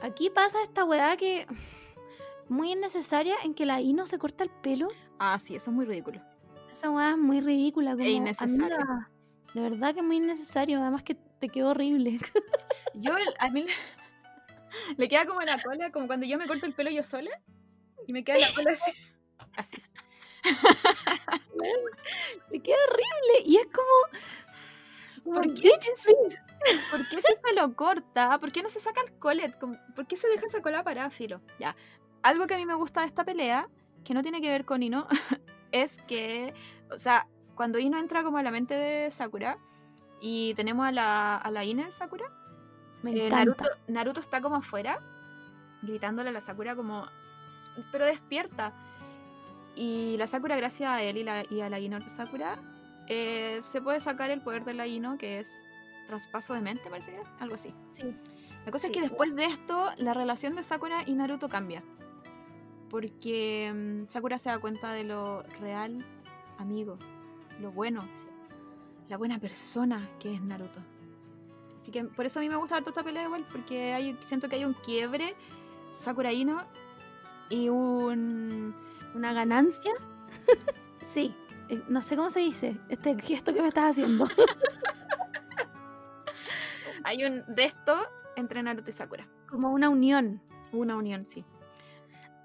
aquí 0.00 0.30
pasa 0.30 0.60
esta 0.64 0.84
weá 0.84 1.16
que 1.16 1.46
muy 2.48 2.72
innecesaria 2.72 3.36
en 3.44 3.54
que 3.54 3.66
la 3.66 3.80
Ino 3.80 4.04
se 4.06 4.18
corta 4.18 4.42
el 4.42 4.50
pelo. 4.50 4.88
Ah, 5.20 5.38
sí, 5.38 5.54
eso 5.54 5.70
es 5.70 5.76
muy 5.76 5.84
ridículo. 5.84 6.20
Esa 6.72 6.90
weá 6.90 7.12
es 7.12 7.18
muy 7.18 7.40
ridícula. 7.40 7.92
Como, 7.92 8.04
innecesario. 8.04 8.64
amiga, 8.64 9.10
de 9.54 9.60
verdad 9.60 9.94
que 9.94 10.00
es 10.00 10.06
muy 10.06 10.16
innecesario. 10.16 10.80
Además 10.80 11.04
que 11.04 11.14
te 11.14 11.48
quedó 11.48 11.70
horrible. 11.70 12.18
Yo, 12.94 13.12
a 13.38 13.50
mí 13.50 13.66
le, 14.96 15.08
queda 15.08 15.26
como 15.26 15.40
la 15.42 15.62
cola, 15.62 15.90
como 15.90 16.06
cuando 16.06 16.26
yo 16.26 16.38
me 16.38 16.46
corto 16.46 16.66
el 16.66 16.74
pelo 16.74 16.90
yo 16.90 17.02
sola, 17.02 17.30
y 18.06 18.12
me 18.12 18.24
queda 18.24 18.38
la 18.38 18.54
cola 18.54 18.72
así. 18.72 18.92
Así. 19.56 19.76
Le 22.50 22.62
queda 22.62 22.76
horrible. 22.88 23.42
Y 23.44 23.56
es 23.56 23.66
como. 23.66 25.34
¿Por 25.34 25.54
qué? 25.54 25.70
¿Por 26.90 27.08
qué 27.08 27.22
se, 27.22 27.36
se 27.44 27.54
lo 27.54 27.74
corta? 27.74 28.38
¿Por 28.38 28.52
qué 28.52 28.62
no 28.62 28.70
se 28.70 28.80
saca 28.80 29.00
el 29.02 29.18
colet? 29.18 29.58
¿Por 29.58 30.06
qué 30.06 30.16
se 30.16 30.28
deja 30.28 30.46
esa 30.46 30.62
cola 30.62 30.84
para 30.84 31.10
filo? 31.10 31.40
Ya. 31.58 31.76
Algo 32.22 32.46
que 32.46 32.54
a 32.54 32.58
mí 32.58 32.66
me 32.66 32.74
gusta 32.74 33.00
de 33.00 33.06
esta 33.06 33.24
pelea, 33.24 33.68
que 34.04 34.14
no 34.14 34.22
tiene 34.22 34.40
que 34.40 34.50
ver 34.50 34.64
con 34.64 34.82
Ino, 34.82 35.06
es 35.72 36.00
que, 36.06 36.54
o 36.90 36.98
sea, 36.98 37.28
cuando 37.54 37.78
Ino 37.78 37.98
entra 37.98 38.22
como 38.22 38.38
a 38.38 38.42
la 38.42 38.50
mente 38.50 38.74
de 38.74 39.10
Sakura 39.10 39.58
y 40.20 40.54
tenemos 40.54 40.86
a 40.86 40.92
la, 40.92 41.36
a 41.36 41.50
la 41.50 41.64
Inner 41.64 41.92
Sakura, 41.92 42.30
Me 43.02 43.26
eh. 43.26 43.30
Naruto, 43.30 43.64
Naruto 43.88 44.20
está 44.20 44.40
como 44.40 44.56
afuera, 44.56 45.00
gritándole 45.82 46.30
a 46.30 46.32
la 46.32 46.40
Sakura 46.40 46.74
como, 46.76 47.06
pero 47.92 48.04
despierta. 48.04 48.72
Y 49.76 50.16
la 50.18 50.26
Sakura, 50.26 50.56
gracias 50.56 50.90
a 50.90 51.02
él 51.02 51.16
y, 51.16 51.24
la, 51.24 51.44
y 51.48 51.60
a 51.60 51.70
la 51.70 51.78
Ino 51.80 52.06
Sakura, 52.08 52.58
eh, 53.06 53.60
se 53.62 53.80
puede 53.80 54.00
sacar 54.00 54.30
el 54.30 54.42
poder 54.42 54.64
de 54.64 54.74
la 54.74 54.86
Ino, 54.86 55.16
que 55.16 55.38
es 55.38 55.64
traspaso 56.06 56.54
de 56.54 56.60
mente, 56.60 56.90
parece 56.90 57.12
que 57.12 57.18
era, 57.18 57.36
algo 57.38 57.54
así. 57.54 57.72
Sí. 57.94 58.14
La 58.66 58.72
cosa 58.72 58.88
Sí, 58.88 58.92
es 58.92 58.98
que 58.98 59.08
después 59.08 59.34
de 59.34 59.46
esto, 59.46 59.90
la 59.96 60.12
relación 60.12 60.54
de 60.54 60.62
Sakura 60.62 61.04
y 61.06 61.14
Naruto 61.14 61.48
cambia. 61.48 61.82
Porque 62.90 63.72
mm, 63.72 64.08
Sakura 64.08 64.38
se 64.38 64.50
da 64.50 64.58
cuenta 64.58 64.92
de 64.92 65.04
lo 65.04 65.42
real, 65.60 66.04
amigo, 66.58 66.98
lo 67.60 67.70
bueno, 67.70 68.06
la 69.08 69.16
buena 69.16 69.38
persona 69.38 70.08
que 70.18 70.34
es 70.34 70.42
Naruto. 70.42 70.80
Así 71.90 71.98
que 71.98 72.04
por 72.04 72.24
eso 72.24 72.38
a 72.38 72.42
mí 72.42 72.48
me 72.48 72.54
gusta 72.54 72.76
harto 72.76 72.90
esta 72.90 73.02
pelea 73.02 73.24
igual, 73.24 73.44
porque 73.50 73.92
hay, 73.92 74.16
siento 74.20 74.48
que 74.48 74.54
hay 74.54 74.64
un 74.64 74.74
quiebre 74.74 75.34
Sakura 75.92 76.32
Ino 76.32 76.64
y 77.48 77.68
un... 77.68 78.76
Una 79.12 79.32
ganancia. 79.32 79.92
sí. 81.02 81.34
eh, 81.68 81.82
no 81.88 82.00
sé 82.00 82.14
cómo 82.14 82.30
se 82.30 82.38
dice, 82.38 82.76
este 82.88 83.20
gesto 83.20 83.52
que 83.52 83.60
me 83.60 83.66
estás 83.66 83.90
haciendo. 83.90 84.24
Hay 87.02 87.24
un 87.24 87.42
de 87.48 87.64
esto 87.64 87.98
entre 88.36 88.62
Naruto 88.62 88.90
y 88.90 88.92
Sakura. 88.92 89.26
Como 89.48 89.72
una 89.72 89.88
unión. 89.88 90.40
Una 90.70 90.94
unión, 90.94 91.26
sí. 91.26 91.44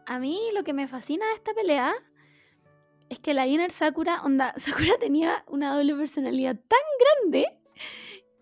A 0.07 0.17
mí 0.17 0.39
lo 0.55 0.63
que 0.63 0.73
me 0.73 0.87
fascina 0.87 1.27
de 1.27 1.33
esta 1.33 1.53
pelea 1.53 1.93
es 3.09 3.19
que 3.19 3.35
la 3.35 3.45
Inner 3.45 3.69
Sakura, 3.69 4.23
onda, 4.23 4.53
Sakura 4.57 4.97
tenía 4.99 5.43
una 5.45 5.75
doble 5.75 5.93
personalidad 5.93 6.57
tan 6.67 6.79
grande 7.21 7.45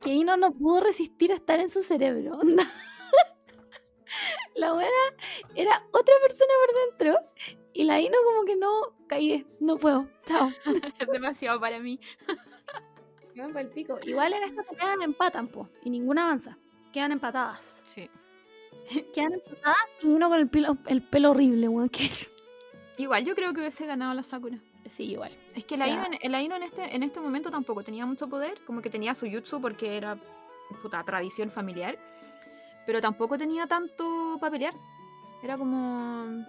que 0.04 0.14
Ino 0.14 0.38
no 0.38 0.51
pudo 0.51 0.82
resistir 0.82 1.32
a 1.32 1.36
estar 1.36 1.60
en 1.60 1.70
su 1.70 1.82
cerebro, 1.82 2.34
onda. 2.41 2.64
La 4.56 4.74
buena 4.74 4.89
era 5.56 5.84
otra 5.91 6.14
persona 6.22 6.51
por 6.66 7.08
dentro 7.08 7.32
y 7.74 7.86
la 7.86 7.99
Ino 7.99 8.18
como 8.26 8.45
que 8.45 8.56
no 8.56 8.82
caí, 9.08 9.47
no 9.60 9.78
puedo, 9.78 10.08
chao. 10.26 10.51
Es 10.99 11.08
demasiado 11.12 11.60
para 11.60 11.80
mí. 11.80 11.99
Pico. 13.74 13.97
Igual 14.04 14.34
en 14.34 14.43
esta 14.43 14.62
pelea 14.62 14.93
empatan, 15.01 15.47
po, 15.47 15.68
y 15.84 15.89
ninguna 15.89 16.26
avanza. 16.26 16.56
Quedan 16.91 17.14
empatadas. 17.14 17.82
Sí. 17.86 18.08
Quedan 19.12 19.34
empatadas 19.34 19.78
y 20.04 20.08
uno 20.08 20.30
con 20.30 20.39
el 20.39 20.47
pelo, 20.49 20.78
el 20.86 21.01
pelo 21.01 21.32
horrible, 21.32 21.68
weón. 21.68 21.89
Igual 22.97 23.26
yo 23.26 23.34
creo 23.34 23.54
que 23.54 23.62
hubiese 23.62 23.88
ganado 23.88 24.14
la 24.14 24.22
Sakura. 24.22 24.60
Sí, 24.90 25.12
igual. 25.12 25.32
Es 25.56 25.66
que 25.66 25.76
O 25.76 25.78
la 25.78 25.86
sea- 25.86 25.94
Ino, 25.94 26.18
en, 26.22 26.32
la 26.32 26.42
Ino 26.42 26.56
en, 26.56 26.64
este, 26.64 26.96
en 26.96 27.04
este 27.04 27.20
momento 27.20 27.50
tampoco 27.50 27.84
tenía 27.84 28.06
mucho 28.06 28.28
poder, 28.28 28.60
como 28.66 28.82
que 28.82 28.90
tenía 28.90 29.16
su 29.16 29.30
jutsu 29.30 29.62
porque 29.62 29.96
era 29.98 30.18
puta 30.82 31.04
tradición 31.04 31.50
familiar, 31.52 31.98
pero 32.86 33.00
tampoco 33.02 33.38
tenía 33.38 33.66
tanto 33.68 34.38
para 34.40 34.52
pelear. 34.52 34.74
Era 35.42 35.58
como 35.58 36.46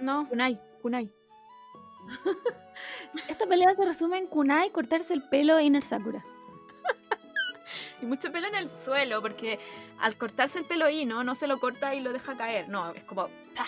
No, 0.00 0.28
kunai, 0.28 0.58
kunai. 0.82 1.10
esta 3.28 3.46
pelea 3.46 3.72
se 3.74 3.84
resume 3.84 4.18
en 4.18 4.26
Kunai 4.26 4.70
cortarse 4.70 5.14
el 5.14 5.22
pelo 5.28 5.56
e 5.58 5.64
Inner 5.64 5.82
Sakura. 5.82 6.22
Y 8.02 8.06
mucho 8.06 8.30
pelo 8.30 8.46
en 8.48 8.54
el 8.56 8.68
suelo, 8.68 9.22
porque 9.22 9.58
al 10.00 10.16
cortarse 10.16 10.58
el 10.58 10.64
pelo 10.66 10.88
Ino 10.90 11.24
no 11.24 11.34
se 11.34 11.46
lo 11.46 11.58
corta 11.60 11.94
y 11.94 12.00
lo 12.00 12.12
deja 12.12 12.36
caer, 12.36 12.68
no, 12.68 12.90
es 12.90 13.04
como 13.04 13.28
¡pah! 13.56 13.64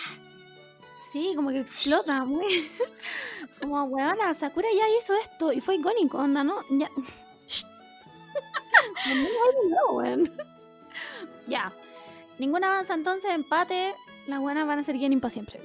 Sí, 1.11 1.33
como 1.35 1.49
que 1.49 1.59
explota, 1.59 2.25
muy. 2.25 2.69
como, 3.61 3.83
weona, 3.85 4.33
Sakura 4.33 4.67
ya 4.75 4.89
hizo 4.97 5.13
esto 5.15 5.53
y 5.53 5.61
fue 5.61 5.75
icónico, 5.75 6.17
onda, 6.17 6.43
¿no? 6.43 6.61
Ya. 6.71 6.89
Weón. 9.91 10.25
ya. 11.47 11.73
Ninguna 12.37 12.67
avanza 12.67 12.93
entonces, 12.93 13.33
empate. 13.33 13.95
Las 14.27 14.39
buenas 14.39 14.67
van 14.67 14.79
a 14.79 14.83
ser 14.83 14.97
Genin 14.97 15.21
para 15.21 15.31
siempre. 15.31 15.61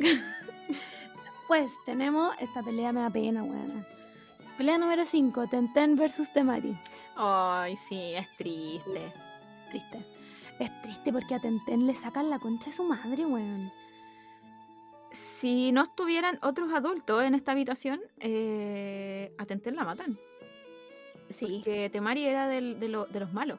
pues 1.49 1.73
tenemos 1.85 2.35
esta 2.39 2.63
pelea, 2.63 2.93
me 2.93 3.01
da 3.01 3.11
pena, 3.11 3.43
weona. 3.43 3.87
Pelea 4.57 4.79
número 4.79 5.05
5, 5.05 5.49
Tenten 5.49 5.97
versus 5.97 6.33
Temari. 6.33 6.79
Ay, 7.17 7.77
sí, 7.77 8.15
es 8.15 8.27
triste. 8.37 9.13
Triste. 9.71 10.07
Es 10.59 10.83
triste 10.83 11.13
porque 11.13 11.35
a 11.35 11.41
Tenten 11.41 11.87
le 11.87 11.95
sacan 11.95 12.31
la 12.31 12.39
concha 12.39 12.67
de 12.67 12.77
su 12.77 12.85
madre, 12.85 13.27
weón. 13.27 13.73
Si 15.13 15.73
no 15.73 15.83
estuvieran 15.85 16.39
otros 16.43 16.73
adultos 16.73 17.23
en 17.23 17.35
esta 17.35 17.53
habitación, 17.53 18.01
eh, 18.21 19.33
a 19.39 19.45
Tenten 19.47 19.77
la 19.77 19.85
matan. 19.85 20.19
Sí. 21.31 21.61
Que 21.65 21.89
Temari 21.91 22.25
era 22.27 22.49
del- 22.49 22.79
de, 22.81 22.89
lo- 22.89 23.07
de 23.07 23.21
los 23.21 23.33
malos. 23.33 23.59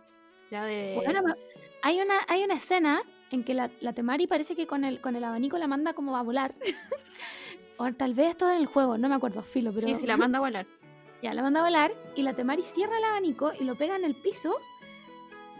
Era 0.51 0.65
de... 0.65 0.93
Bueno, 1.03 1.21
me- 1.23 1.33
hay 1.81 1.99
una, 2.01 2.15
hay 2.27 2.43
una 2.43 2.55
escena 2.55 3.01
en 3.31 3.43
que 3.43 3.53
la, 3.53 3.71
la 3.81 3.93
Temari 3.93 4.27
parece 4.27 4.55
que 4.55 4.67
con 4.67 4.83
el, 4.83 5.01
con 5.01 5.15
el 5.15 5.23
abanico 5.23 5.57
la 5.57 5.67
manda 5.67 5.93
como 5.93 6.15
a 6.17 6.21
volar. 6.23 6.53
o 7.77 7.91
tal 7.93 8.13
vez 8.13 8.29
esto 8.31 8.49
en 8.49 8.57
el 8.57 8.65
juego, 8.67 8.97
no 8.97 9.09
me 9.09 9.15
acuerdo, 9.15 9.41
filo, 9.43 9.71
pero 9.73 9.87
Sí, 9.87 9.95
sí, 9.95 10.05
la 10.05 10.17
manda 10.17 10.37
a 10.37 10.41
volar. 10.41 10.65
ya 11.23 11.33
la 11.33 11.41
manda 11.41 11.61
a 11.61 11.63
volar 11.63 11.93
y 12.15 12.21
la 12.23 12.33
Temari 12.35 12.61
cierra 12.63 12.97
el 12.97 13.03
abanico 13.03 13.51
y 13.59 13.63
lo 13.63 13.75
pega 13.75 13.95
en 13.95 14.05
el 14.05 14.15
piso. 14.15 14.55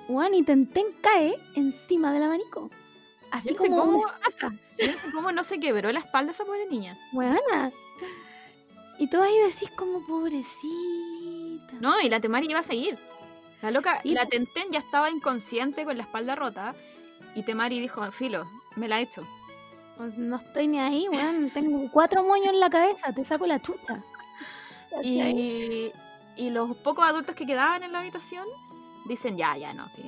Juan 0.08 0.34
y 0.34 0.44
Tenten 0.44 0.88
cae 1.02 1.36
encima 1.56 2.12
del 2.14 2.24
abanico. 2.24 2.70
Así 3.32 3.56
como 3.56 3.78
cómo- 3.80 4.00
una 4.00 4.12
estaca, 4.28 4.54
¿Cómo 5.14 5.32
no 5.32 5.44
se 5.44 5.60
quebró 5.60 5.92
la 5.92 6.00
espalda 6.00 6.32
esa 6.32 6.46
pobre 6.46 6.66
niña? 6.68 6.98
weona. 7.14 7.72
Y 9.00 9.08
tú 9.08 9.22
ahí 9.22 9.38
decís 9.40 9.70
como 9.76 10.06
pobrecita. 10.06 11.74
No, 11.80 12.00
y 12.00 12.10
la 12.10 12.20
Temari 12.20 12.48
iba 12.50 12.60
a 12.60 12.64
seguir. 12.64 12.98
La 13.62 13.72
loca, 13.72 14.00
Sí, 14.02 14.14
la. 14.14 14.26
Tenten 14.26 14.72
ya 14.72 14.80
estaba 14.80 15.10
inconsciente 15.10 15.86
con 15.86 15.98
la 15.98 16.04
espalda 16.04 16.36
rota. 16.36 16.76
Y 17.36 17.44
Temari 17.44 17.80
dijo, 17.80 18.12
filo, 18.12 18.48
me 18.76 18.88
la 18.88 19.00
he 19.00 19.04
hecho. 19.04 19.26
Pues 19.98 20.18
no 20.18 20.36
estoy 20.36 20.68
ni 20.68 20.80
ahí, 20.80 21.08
weón. 21.10 21.50
Tengo 21.54 21.90
cuatro 21.92 22.24
moños 22.24 22.50
en 22.50 22.60
la 22.60 22.70
cabeza, 22.70 23.14
te 23.14 23.26
saco 23.26 23.46
la 23.48 23.62
chucha. 23.62 24.04
Y, 25.02 25.92
y 26.36 26.50
los 26.50 26.76
pocos 26.78 27.06
adultos 27.06 27.36
que 27.36 27.46
quedaban 27.46 27.84
en 27.84 27.92
la 27.92 28.00
habitación 28.00 28.48
dicen, 29.06 29.38
ya, 29.38 29.58
ya, 29.58 29.74
no, 29.74 29.90
sí. 29.90 30.04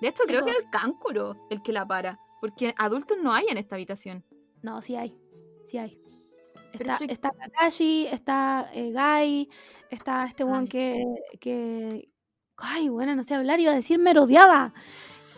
De 0.00 0.08
hecho, 0.08 0.22
Sí, 0.24 0.28
creo 0.28 0.44
que 0.44 0.50
es 0.52 0.58
el 0.58 0.70
cáncuro 0.70 1.36
el 1.50 1.62
que 1.62 1.72
la 1.72 1.86
para. 1.86 2.18
Porque 2.40 2.74
adultos 2.78 3.16
no 3.22 3.32
hay 3.32 3.46
en 3.48 3.58
esta 3.58 3.74
habitación. 3.74 4.24
No, 4.62 4.80
sí 4.82 4.96
hay. 4.96 5.16
Sí 5.64 5.78
hay. 5.78 6.00
Está, 6.72 6.94
estoy- 6.94 7.10
está 7.10 7.30
Kakashi, 7.30 8.06
está 8.06 8.70
eh, 8.74 8.90
Gai, 8.92 9.48
está 9.90 10.24
este 10.24 10.44
weón 10.44 10.62
Ay. 10.62 10.68
que, 10.68 11.04
que. 11.40 12.08
Ay, 12.56 12.88
bueno, 12.88 13.14
no 13.14 13.24
sé 13.24 13.34
hablar, 13.34 13.60
iba 13.60 13.72
a 13.72 13.76
decir 13.76 13.98
merodeaba. 13.98 14.74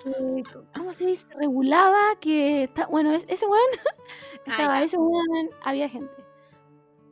Que, 0.02 0.42
¿Cómo 0.74 0.92
se 0.92 1.06
dice? 1.06 1.26
Regulaba, 1.36 1.98
que 2.20 2.64
está. 2.64 2.86
Bueno, 2.86 3.12
es- 3.12 3.26
ese 3.28 3.46
weón. 3.46 3.62
estaba, 4.46 4.82
ese 4.82 4.96
weón, 4.98 5.50
había 5.62 5.88
gente. 5.88 6.12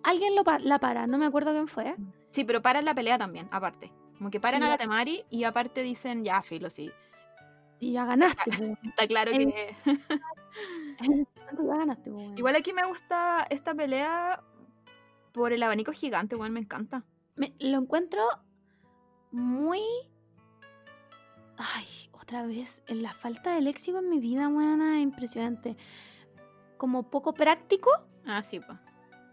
Alguien 0.03 0.35
lo 0.35 0.45
pa- 0.45 0.59
la 0.59 0.79
para, 0.79 1.07
no 1.07 1.19
me 1.19 1.27
acuerdo 1.27 1.53
quién 1.53 1.69
fue. 1.69 1.95
Sí, 2.31 2.45
pero 2.45 2.63
paran 2.63 2.85
la 2.85 2.95
pelea 2.95 3.19
también, 3.19 3.49
aparte. 3.51 3.93
Como 4.17 4.31
que 4.31 4.41
paran 4.41 4.61
Sí, 4.63 4.67
a 4.67 4.71
la. 4.71 4.79
Temari 4.79 5.25
y 5.31 5.45
aparte 5.45 5.83
dicen, 5.83 6.25
ya, 6.25 6.43
filo, 6.43 6.71
sí. 6.71 6.91
Y 7.81 7.93
ya 7.93 8.05
ganaste, 8.05 8.51
weón. 8.59 8.79
Está 8.83 9.07
claro 9.07 9.31
El- 9.33 9.53
que... 9.53 9.77
Ya 11.53 11.77
ganaste, 11.77 12.11
weón. 12.11 12.37
Igual 12.37 12.57
aquí 12.57 12.73
me 12.73 12.85
gusta 12.87 13.47
esta 13.51 13.75
pelea 13.75 14.43
por 15.33 15.53
el 15.53 15.63
abanico 15.63 15.93
gigante, 15.93 16.35
weón, 16.37 16.53
me 16.53 16.61
encanta. 16.61 17.05
Me- 17.37 17.55
lo 17.61 17.79
encuentro 17.79 18.21
muy. 19.31 19.81
Ay, 21.57 21.87
otra 22.13 22.47
vez, 22.47 22.83
en 22.87 23.03
la 23.03 23.13
falta 23.15 23.55
de 23.55 23.61
léxico 23.61 23.99
en 23.99 24.09
mi 24.11 24.19
vida, 24.21 24.49
weona, 24.49 24.97
es 24.99 25.03
impresionante. 25.03 25.77
Como 26.77 27.11
poco 27.11 27.35
práctico, 27.35 27.91
Ah, 28.27 28.43
sí, 28.43 28.61
pues. 28.61 28.79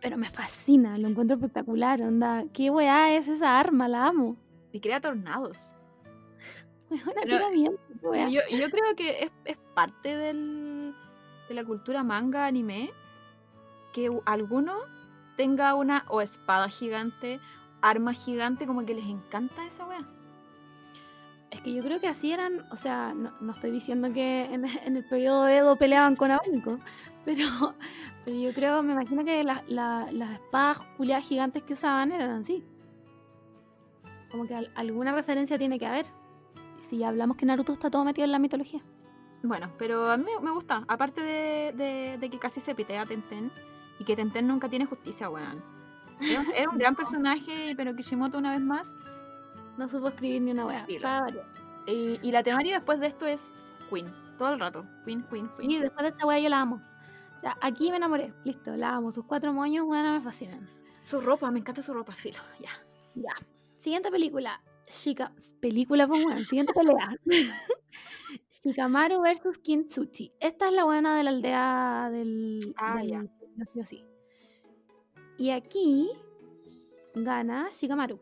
pero 0.02 0.18
me 0.18 0.28
fascina, 0.30 0.98
lo 0.98 1.08
encuentro 1.08 1.36
espectacular, 1.38 2.02
onda. 2.02 2.44
¿Qué 2.54 2.70
weá 2.70 3.16
es 3.16 3.28
esa 3.28 3.60
arma? 3.60 3.88
La 3.88 4.08
amo. 4.08 4.38
Y 4.72 4.80
crea 4.80 5.00
tornados. 5.02 5.76
Pero- 6.90 7.50
bien. 7.52 7.78
Yo, 8.30 8.42
yo 8.58 8.70
creo 8.70 8.96
que 8.96 9.24
es, 9.24 9.32
es 9.46 9.58
parte 9.74 10.16
del, 10.16 10.94
de 11.50 11.54
la 11.56 11.64
cultura 11.66 12.04
manga 12.04 12.46
anime 12.46 12.92
que 13.94 14.12
alguno 14.26 14.76
tenga 15.38 15.74
una 15.76 16.06
o 16.10 16.22
espada 16.22 16.70
gigante, 16.70 17.40
arma 17.82 18.14
gigante, 18.14 18.66
como 18.68 18.86
que 18.86 18.94
les 18.94 19.06
encanta 19.06 19.66
esa 19.66 19.86
wea. 19.86 20.06
Es 21.52 21.62
que 21.62 21.74
yo 21.74 21.82
creo 21.84 22.00
que 22.02 22.08
así 22.08 22.32
eran, 22.34 22.66
o 22.72 22.76
sea, 22.76 23.14
no, 23.14 23.32
no 23.40 23.52
estoy 23.54 23.72
diciendo 23.72 24.12
que 24.12 24.46
en, 24.54 24.66
en 24.66 24.98
el 24.98 25.06
periodo 25.08 25.48
Edo 25.48 25.78
peleaban 25.78 26.16
con 26.18 26.30
abanico, 26.32 26.80
pero, 27.26 27.46
pero 28.26 28.38
yo 28.38 28.54
creo, 28.54 28.84
me 28.84 28.94
imagino 28.94 29.24
que 29.24 29.44
la- 29.44 29.64
la- 29.68 30.08
las 30.12 30.34
espadas 30.34 30.80
culiadas 30.98 31.26
gigantes 31.28 31.64
que 31.64 31.74
usaban 31.74 32.12
eran 32.12 32.32
así. 32.32 32.64
Como 34.32 34.46
que 34.48 34.56
al- 34.56 34.72
alguna 34.76 35.14
referencia 35.14 35.58
tiene 35.58 35.80
que 35.80 35.86
haber. 35.86 36.06
Si 36.86 37.04
hablamos 37.04 37.38
que 37.38 37.46
Naruto 37.46 37.72
está 37.74 37.90
todo 37.90 38.06
metido 38.06 38.26
en 38.26 38.32
la 38.32 38.40
mitología. 38.40 38.82
Bueno, 39.44 39.72
pero 39.78 40.10
a 40.12 40.18
mí 40.18 40.26
me 40.42 40.52
gusta, 40.52 40.84
aparte 40.88 41.22
de, 41.22 41.74
de- 41.76 42.18
de 42.20 42.30
que 42.30 42.40
casi 42.40 42.60
se 42.62 42.74
pitea 42.76 43.02
a 43.02 43.06
Tenten 43.06 43.52
y 44.00 44.04
que 44.06 44.16
Tenten 44.16 44.48
nunca 44.48 44.70
tiene 44.70 44.86
justicia, 44.86 45.30
weón. 45.30 45.64
Era 46.22 46.40
un- 46.42 46.52
Era 46.56 46.70
un 46.70 46.78
gran 46.78 46.96
personaje, 47.02 47.74
pero 47.76 47.96
Kishimoto 47.96 48.38
una 48.38 48.52
vez 48.52 48.62
más 48.62 48.98
No 49.78 49.88
supo 49.90 50.08
escribir 50.08 50.42
ni 50.42 50.52
una 50.52 50.64
variar. 50.66 50.86
Y, 51.88 52.20
y 52.22 52.32
la 52.32 52.42
Temari 52.44 52.72
después 52.72 53.00
de 53.00 53.08
esto 53.08 53.26
es 53.28 53.76
Queen, 53.90 54.12
todo 54.38 54.54
el 54.54 54.60
rato. 54.60 54.86
Queen, 55.06 55.24
Queen, 55.30 55.50
Queen. 55.50 55.70
Sí, 55.70 55.80
después 55.80 56.04
de 56.04 56.10
esta 56.10 56.26
wea 56.26 56.40
yo 56.40 56.50
la 56.50 56.62
amo. 56.62 56.82
O 57.36 57.40
sea, 57.40 57.58
aquí 57.62 57.92
me 57.92 57.98
enamoré. 57.98 58.34
Listo, 58.46 58.76
la 58.78 58.96
amo. 58.96 59.12
Sus 59.12 59.26
cuatro 59.26 59.52
moños, 59.54 59.86
weona, 59.86 60.14
me 60.14 60.22
fascinan. 60.22 60.68
Su 61.04 61.20
ropa, 61.22 61.52
me 61.52 61.60
encanta 61.60 61.82
su 61.84 61.94
ropa, 61.94 62.14
filo. 62.14 62.40
Ya. 62.62 62.70
Ya. 63.16 63.34
Siguiente 63.78 64.10
película. 64.10 64.62
Shika... 64.88 65.34
Película, 65.60 66.08
pues 66.08 66.24
bueno. 66.24 66.44
Siguiente 66.44 66.74
pelea. 66.74 67.18
Shikamaru 68.52 69.22
versus 69.22 69.58
Kintsuchi. 69.58 70.32
Esta 70.40 70.68
es 70.68 70.74
la 70.74 70.84
buena 70.84 71.18
de 71.18 71.24
la 71.24 71.30
aldea 71.30 72.10
del... 72.12 72.74
Ah, 72.78 72.98
del 72.98 73.10
ya. 73.10 73.26
mafiosi. 73.58 74.04
Y 75.38 75.50
aquí 75.50 76.10
gana 77.14 77.70
Shikamaru. 77.72 78.20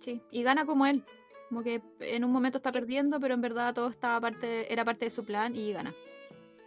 Sí. 0.00 0.20
Y 0.30 0.42
gana 0.42 0.64
como 0.66 0.86
él. 0.86 1.04
Como 1.48 1.62
que 1.62 1.82
en 2.00 2.24
un 2.24 2.32
momento 2.32 2.58
está 2.58 2.72
perdiendo, 2.72 3.20
pero 3.20 3.34
en 3.34 3.40
verdad 3.40 3.74
todo 3.74 3.88
estaba 3.88 4.20
parte, 4.20 4.72
era 4.72 4.84
parte 4.84 5.06
de 5.06 5.10
su 5.10 5.24
plan 5.24 5.54
y 5.54 5.72
gana. 5.72 5.94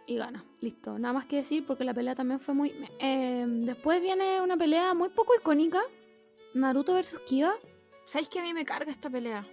Y 0.07 0.15
gana. 0.15 0.43
Listo. 0.61 0.97
Nada 0.97 1.13
más 1.13 1.25
que 1.25 1.37
decir 1.37 1.65
porque 1.65 1.83
la 1.83 1.93
pelea 1.93 2.15
también 2.15 2.39
fue 2.39 2.53
muy... 2.53 2.73
eh, 2.99 3.45
después 3.47 4.01
viene 4.01 4.41
una 4.41 4.57
pelea 4.57 4.93
muy 4.93 5.09
poco 5.09 5.35
icónica. 5.35 5.81
Naruto 6.53 6.93
versus 6.93 7.19
Kiba. 7.21 7.53
¿Sabéis 8.09 8.27
que 8.27 8.39
a 8.39 8.41
mí 8.41 8.55
me 8.55 8.65
carga 8.65 8.91
esta 8.91 9.07
pelea? 9.07 9.45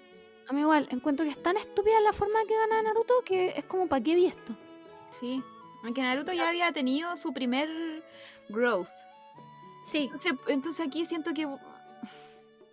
A 0.48 0.52
mí 0.54 0.62
igual, 0.62 0.88
encuentro 0.90 1.26
que 1.26 1.30
es 1.30 1.42
tan 1.42 1.58
estúpida 1.58 2.00
la 2.00 2.14
forma 2.14 2.38
que 2.48 2.56
gana 2.56 2.80
Naruto 2.80 3.22
que 3.22 3.52
es 3.54 3.66
como, 3.66 3.86
¿para 3.86 4.02
qué 4.02 4.14
vi 4.14 4.24
esto? 4.24 4.56
Sí. 5.10 5.42
Aunque 5.84 6.00
Naruto 6.00 6.32
ya 6.32 6.48
había 6.48 6.72
tenido 6.72 7.18
su 7.18 7.34
primer 7.34 7.68
growth. 8.48 8.88
Sí. 9.84 10.04
Entonces, 10.04 10.32
entonces 10.46 10.86
aquí 10.86 11.04
siento 11.04 11.34
que 11.34 11.46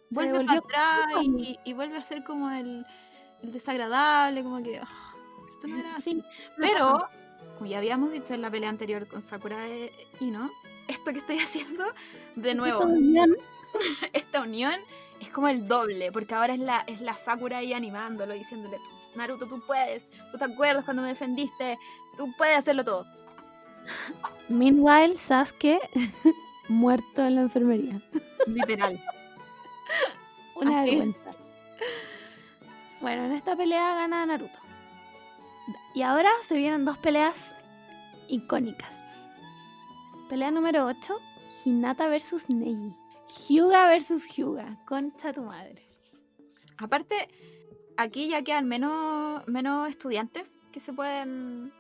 vuelve 0.10 0.46
para 0.46 0.60
atrás 0.60 1.06
y, 1.22 1.60
y 1.66 1.74
vuelve 1.74 1.98
a 1.98 2.04
ser 2.04 2.24
como 2.24 2.50
el, 2.50 2.86
el 3.42 3.52
desagradable, 3.52 4.42
como 4.42 4.64
que 4.64 4.80
ah, 4.80 5.14
esto 5.50 5.68
no 5.68 5.78
era 5.78 5.96
así. 5.96 6.14
Sí, 6.14 6.24
Pero, 6.56 7.10
como 7.58 7.66
ya 7.66 7.80
habíamos 7.80 8.14
dicho 8.14 8.34
en 8.34 8.42
la 8.42 8.50
pelea 8.50 8.70
anterior 8.70 9.06
con 9.06 9.22
Sakura 9.22 9.68
e 9.68 9.92
Ino, 10.22 10.50
esto 10.88 11.12
que 11.12 11.18
estoy 11.18 11.40
haciendo, 11.40 11.84
de 12.38 12.56
nuevo, 12.56 12.80
Esta 12.84 12.94
unión, 12.94 13.36
esta 14.14 14.42
unión 14.42 14.76
es 15.24 15.32
como 15.32 15.48
el 15.48 15.68
doble, 15.68 16.12
porque 16.12 16.36
ahora 16.36 16.54
es 16.54 16.60
la, 16.60 16.84
es 16.88 17.02
la 17.02 17.16
Sakura 17.16 17.58
ahí 17.58 17.74
animándolo, 17.74 18.34
diciéndole, 18.34 18.78
Naruto, 19.16 19.48
tú 19.48 19.62
puedes, 19.66 20.10
tú 20.32 20.38
te 20.38 20.46
acuerdas 20.46 20.86
cuando 20.86 21.02
me 21.02 21.10
defendiste, 21.10 21.80
tú 22.18 22.32
puedes 22.38 22.58
hacerlo 22.58 22.84
todo. 22.84 23.06
Meanwhile, 24.50 25.18
Sasuke 25.18 25.80
muerto 26.68 27.26
en 27.26 27.36
la 27.36 27.42
enfermería. 27.42 28.02
Literal. 28.48 29.02
Una 30.56 30.82
Así 30.82 30.92
vergüenza. 30.92 31.32
Bueno, 33.02 33.26
en 33.26 33.32
esta 33.34 33.56
pelea 33.56 33.96
gana 33.96 34.26
Naruto. 34.26 34.60
Y 35.94 36.02
ahora 36.02 36.30
se 36.48 36.56
vienen 36.56 36.86
dos 36.86 36.98
peleas 36.98 37.54
icónicas. 38.28 38.96
Pelea 40.30 40.52
número 40.52 40.86
8, 40.86 41.16
Hinata 41.66 42.08
versus 42.08 42.50
Neji. 42.50 42.94
Hyuga 43.48 43.88
versus 43.88 44.26
Hyuga. 44.26 44.78
Concha 44.86 45.34
tu 45.34 45.42
madre. 45.44 45.84
Aparte, 46.78 47.28
aquí 47.98 48.30
ya 48.30 48.44
quedan 48.44 48.68
menos, 48.68 49.48
menos 49.48 49.90
estudiantes 49.90 50.60
que 50.72 50.80
se 50.80 50.94
pueden. 50.94 51.72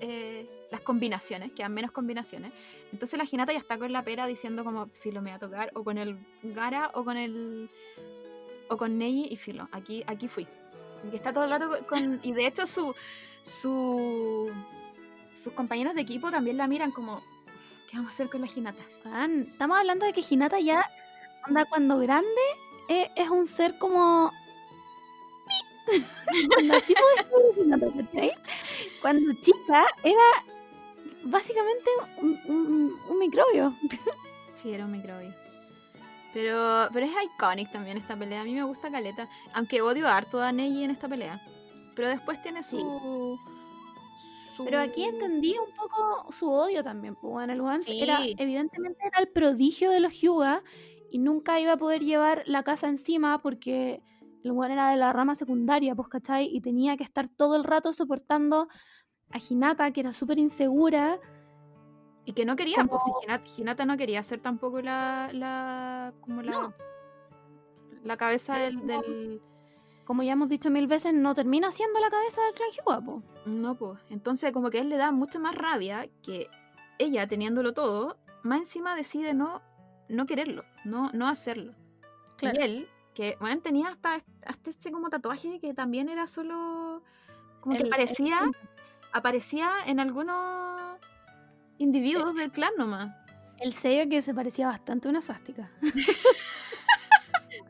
eh, 0.00 0.46
las 0.70 0.80
combinaciones, 0.82 1.52
quedan 1.52 1.72
menos 1.72 1.90
combinaciones. 1.92 2.52
Entonces 2.92 3.18
la 3.18 3.26
Hinata 3.30 3.52
ya 3.52 3.58
está 3.58 3.78
con 3.78 3.92
la 3.92 4.04
pera 4.04 4.26
diciendo 4.26 4.64
como 4.64 4.86
filo 4.86 5.22
me 5.22 5.30
va 5.30 5.36
a 5.36 5.38
tocar, 5.40 5.70
o 5.74 5.82
con 5.82 5.96
el 5.98 6.18
Gara, 6.42 6.90
o 6.94 7.04
con 7.04 7.16
el. 7.16 7.70
o 8.68 8.76
con 8.76 8.98
Neji 8.98 9.28
y 9.30 9.36
filo. 9.36 9.68
Aquí, 9.72 10.04
aquí 10.06 10.28
fui. 10.28 10.46
Que 11.10 11.16
está 11.16 11.32
todo 11.32 11.44
el 11.44 11.50
rato 11.50 11.86
con. 11.88 12.20
Y 12.22 12.32
de 12.32 12.46
hecho 12.46 12.66
su. 12.66 12.94
su. 13.42 14.52
sus 15.30 15.52
compañeros 15.54 15.94
de 15.94 16.02
equipo 16.02 16.30
también 16.30 16.56
la 16.58 16.68
miran 16.68 16.92
como. 16.92 17.22
¿Qué 17.88 17.96
vamos 17.96 18.12
a 18.12 18.14
hacer 18.14 18.28
con 18.30 18.40
la 18.42 18.48
Hinata? 18.54 18.82
Weón, 19.04 19.48
estamos 19.50 19.78
hablando 19.78 20.06
de 20.06 20.12
que 20.12 20.22
Hinata 20.28 20.60
ya, 20.60 20.88
anda 21.44 21.64
cuando 21.64 21.98
grande, 21.98 22.28
eh, 22.88 23.10
es 23.16 23.28
un 23.30 23.46
ser 23.46 23.78
como... 23.78 24.32
Cuando 29.00 29.32
chica 29.40 29.86
era 30.04 30.44
básicamente 31.24 31.90
un, 32.18 32.38
un- 32.46 32.98
un 33.08 33.18
microbio. 33.18 33.74
Sí, 34.54 34.72
era 34.72 34.84
un 34.84 34.92
microbio. 34.92 35.34
Pero, 36.34 36.88
pero 36.92 37.06
es 37.06 37.12
iconic 37.34 37.72
también 37.72 37.96
esta 37.96 38.16
pelea. 38.16 38.42
A 38.42 38.44
mí 38.44 38.54
me 38.54 38.64
gusta 38.64 38.90
Caleta. 38.90 39.28
Aunque 39.54 39.80
odio 39.80 40.06
harto 40.08 40.40
a 40.42 40.52
Neji 40.52 40.84
en 40.84 40.90
esta 40.90 41.08
pelea. 41.08 41.40
Pero 41.96 42.08
después 42.08 42.40
tiene 42.42 42.62
su. 42.62 43.40
Su- 44.58 44.64
Pero 44.64 44.80
aquí 44.80 45.04
entendí 45.04 45.56
un 45.58 45.74
poco 45.74 46.30
su 46.32 46.50
odio 46.50 46.84
también. 46.84 47.14
Pues, 47.14 47.30
bueno, 47.32 47.52
el 47.54 47.60
weón 47.62 47.80
era, 47.86 48.18
Sí. 48.18 48.34
evidentemente 48.38 48.98
era 49.06 49.20
el 49.20 49.28
prodigio 49.28 49.90
de 49.90 50.00
los 50.00 50.12
Hyuga 50.20 50.62
y 51.10 51.18
nunca 51.18 51.58
iba 51.60 51.72
a 51.72 51.76
poder 51.78 52.02
llevar 52.02 52.42
la 52.46 52.62
casa 52.62 52.88
encima 52.88 53.38
porque 53.40 54.02
el 54.44 54.52
weón 54.52 54.72
era 54.72 54.90
de 54.90 54.96
la 54.96 55.12
rama 55.12 55.34
secundaria, 55.34 55.94
pues, 55.94 56.08
¿cachai? 56.08 56.46
Y 56.54 56.60
tenía 56.60 56.96
que 56.96 57.04
estar 57.04 57.28
todo 57.28 57.56
el 57.56 57.64
rato 57.64 57.92
soportando 57.92 58.68
a 59.30 59.38
Hinata, 59.38 59.90
que 59.92 60.00
era 60.00 60.12
súper 60.12 60.38
insegura. 60.38 61.18
Y 62.24 62.32
que 62.34 62.44
no 62.44 62.56
quería, 62.56 62.84
pues 62.84 63.02
si 63.04 63.10
como- 63.10 63.22
Hinata, 63.24 63.50
Hinata 63.56 63.86
no 63.86 63.96
quería 63.96 64.22
ser 64.22 64.40
tampoco 64.40 64.82
la. 64.82 65.30
la 65.32 66.12
como 66.20 66.42
la. 66.42 66.52
No. 66.52 66.74
La 68.04 68.16
cabeza 68.18 68.56
del- 68.58 69.40
Como 70.08 70.22
ya 70.22 70.32
hemos 70.32 70.48
dicho 70.48 70.70
mil 70.70 70.86
veces, 70.86 71.12
no 71.12 71.34
termina 71.34 71.70
siendo 71.70 72.00
la 72.00 72.08
cabeza 72.08 72.40
del 72.42 72.54
clan 72.54 72.70
Hyuga. 73.02 73.22
No, 73.44 73.74
pues. 73.74 74.00
Entonces, 74.08 74.52
como 74.54 74.70
que 74.70 74.78
a 74.78 74.80
él 74.80 74.88
le 74.88 74.96
da 74.96 75.12
mucha 75.12 75.38
más 75.38 75.54
rabia 75.54 76.08
que 76.22 76.48
ella, 76.98 77.26
teniéndolo 77.28 77.74
todo, 77.74 78.16
más 78.42 78.60
encima 78.60 78.96
decide 78.96 79.34
no, 79.34 79.60
no 80.08 80.24
quererlo, 80.24 80.64
no, 80.86 81.10
no 81.12 81.28
hacerlo. 81.28 81.74
Claro. 82.38 82.58
Y 82.58 82.62
él, 82.64 82.88
que 83.14 83.36
bueno, 83.38 83.60
tenía 83.60 83.88
hasta, 83.88 84.14
hasta 84.46 84.70
este 84.70 84.90
como 84.90 85.10
tatuaje 85.10 85.60
que 85.60 85.74
también 85.74 86.08
era 86.08 86.26
solo. 86.26 87.02
Como 87.60 87.74
que 87.76 87.82
El- 87.82 87.88
el- 87.88 87.90
parecía. 87.90 88.40
aparecía 89.12 89.70
en 89.86 90.00
algunos 90.00 90.98
individuos 91.76 92.34
del 92.34 92.50
clan 92.50 92.72
nomás. 92.78 93.14
El 93.58 93.74
sello 93.74 94.08
que 94.08 94.22
se 94.22 94.32
parecía 94.32 94.68
bastante 94.68 95.08
a 95.08 95.10
una 95.10 95.20
suástica. 95.20 95.70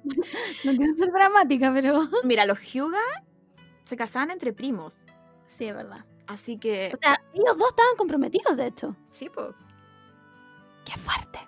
no 0.64 0.76
quiero 0.76 0.94
ser 0.94 1.12
dramática, 1.12 1.72
pero... 1.72 2.08
Mira, 2.24 2.46
los 2.46 2.60
Hyuga 2.60 3.00
se 3.84 3.96
casaban 3.96 4.30
entre 4.30 4.52
primos. 4.52 5.06
Sí, 5.46 5.66
es 5.66 5.74
verdad. 5.74 6.04
Así 6.26 6.58
que. 6.58 6.92
O 6.94 6.98
sea, 6.98 7.20
ellos 7.32 7.58
dos 7.58 7.68
estaban 7.70 7.96
comprometidos, 7.96 8.56
de 8.56 8.66
hecho. 8.66 8.94
Sí, 9.10 9.30
pues. 9.30 9.54
¡Qué 10.84 10.92
fuerte! 10.98 11.38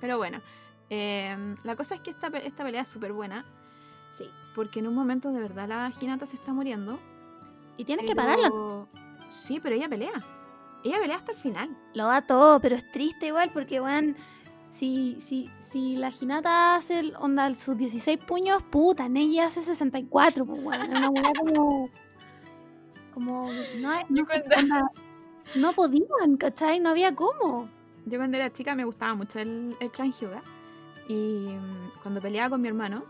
Pero 0.00 0.18
bueno. 0.18 0.40
em, 0.88 1.56
la 1.64 1.74
cosa 1.74 1.96
es 1.96 2.00
que 2.00 2.10
esta, 2.10 2.28
esta 2.28 2.62
pelea 2.62 2.82
es 2.82 2.88
súper 2.88 3.12
buena. 3.12 3.44
Sí. 4.16 4.30
Porque 4.54 4.78
en 4.78 4.86
un 4.86 4.94
momento 4.94 5.32
de 5.32 5.40
verdad 5.40 5.68
la 5.68 5.92
Hinata 6.00 6.26
se 6.26 6.36
está 6.36 6.52
muriendo. 6.52 6.98
Y 7.76 7.84
tienes 7.84 8.06
que 8.06 8.14
pararla. 8.14 8.52
Sí, 9.28 9.58
pero 9.60 9.74
ella 9.74 9.88
pelea. 9.88 10.22
Ella 10.84 11.00
pelea 11.00 11.16
hasta 11.16 11.32
el 11.32 11.38
final. 11.38 11.76
Lo 11.94 12.06
da 12.06 12.22
todo, 12.22 12.60
pero 12.60 12.76
es 12.76 12.88
triste 12.92 13.26
igual 13.26 13.50
porque, 13.52 13.80
weón, 13.80 14.16
si, 14.78 15.18
si, 15.20 15.50
si 15.70 15.96
la 15.96 16.10
Hinata 16.18 16.76
hace 16.76 16.98
el- 17.00 17.14
onda 17.16 17.54
sus 17.54 17.76
16 17.76 18.18
puños, 18.18 18.62
puta, 18.64 19.08
Neji 19.08 19.40
hace 19.40 19.62
64, 19.62 20.44
pues. 20.46 20.60
Era 20.80 20.84
una 20.86 21.10
weá 21.10 21.30
como... 21.38 21.90
Como... 23.12 23.48
No, 24.08 24.26
cuando, 24.26 24.56
onda, 24.56 24.90
no 25.54 25.72
podían, 25.74 26.36
¿cachai? 26.38 26.80
No 26.80 26.90
había 26.90 27.14
cómo. 27.14 27.68
yo 28.06 28.18
cuando 28.18 28.36
era 28.36 28.52
chica 28.52 28.74
me 28.74 28.84
gustaba 28.84 29.14
mucho 29.14 29.38
el, 29.38 29.76
el 29.80 29.90
clan 29.90 30.12
Hyuga. 30.12 30.42
Y 31.08 31.48
mm, 31.48 32.00
cuando 32.02 32.20
peleaba 32.20 32.50
con 32.50 32.60
mi 32.62 32.68
hermano, 32.68 33.04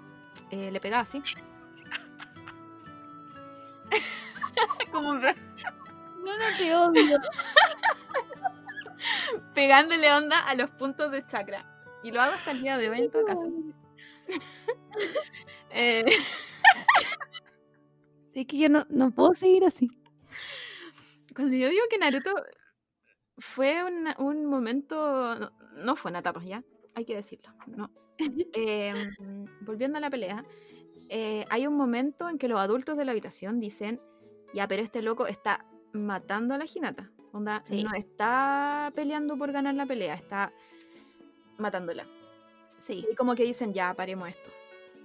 eh, 0.50 0.70
le 0.70 0.80
pegaba 0.80 1.02
así. 1.02 1.22
Como 4.92 5.10
un 5.10 5.20
No, 5.22 6.38
no 6.38 6.44
te 6.58 6.74
odio. 6.74 7.18
pegándole 9.54 10.12
onda 10.12 10.38
a 10.46 10.54
los 10.54 10.70
puntos 10.70 11.10
de 11.12 11.24
chakra. 11.26 11.70
Y 12.02 12.10
lo 12.10 12.20
hago 12.20 12.34
hasta 12.34 12.50
el 12.50 12.62
día 12.62 12.76
de 12.78 12.88
hoy 12.90 12.98
en 13.00 13.10
todo 13.10 13.24
caso. 13.24 13.46
Eh, 15.76 16.04
Es 18.32 18.46
que 18.46 18.58
yo 18.58 18.68
no, 18.68 18.86
no 18.88 19.10
puedo 19.10 19.34
seguir 19.34 19.64
así. 19.64 19.90
cuando 21.34 21.56
yo 21.56 21.68
digo 21.68 21.82
que 21.90 21.98
Naruto 21.98 22.32
fue 23.38 23.82
una- 23.84 24.14
un 24.18 24.46
momento, 24.46 25.34
no, 25.36 25.50
no 25.76 25.96
fue 25.96 26.10
una 26.12 26.20
etapa 26.20 26.42
ya, 26.44 26.62
hay 26.94 27.04
que 27.04 27.16
decirlo, 27.16 27.52
no. 27.66 27.90
Eh, 28.54 29.10
volviendo 29.62 29.98
a 29.98 30.00
la 30.00 30.10
pelea, 30.10 30.44
eh, 31.08 31.44
hay 31.50 31.66
un 31.66 31.76
momento 31.76 32.28
en 32.28 32.38
que 32.38 32.46
los 32.48 32.60
adultos 32.60 32.96
de 32.96 33.04
la 33.04 33.10
habitación 33.10 33.58
dicen, 33.58 34.00
ya, 34.52 34.68
pero 34.68 34.82
este 34.82 35.02
loco 35.02 35.26
está 35.26 35.66
matando 35.92 36.54
a 36.54 36.58
la 36.58 36.66
Hinata. 36.72 37.10
Onda, 37.34 37.62
Sí. 37.64 37.82
no 37.82 37.92
está 37.94 38.92
peleando 38.94 39.36
por 39.36 39.50
ganar 39.50 39.74
la 39.74 39.84
pelea, 39.84 40.14
está 40.14 40.52
matándola. 41.58 42.06
Sí. 42.78 43.04
Y 43.10 43.16
como 43.16 43.34
que 43.34 43.42
dicen, 43.42 43.74
ya, 43.74 43.92
paremos 43.92 44.28
esto. 44.28 44.50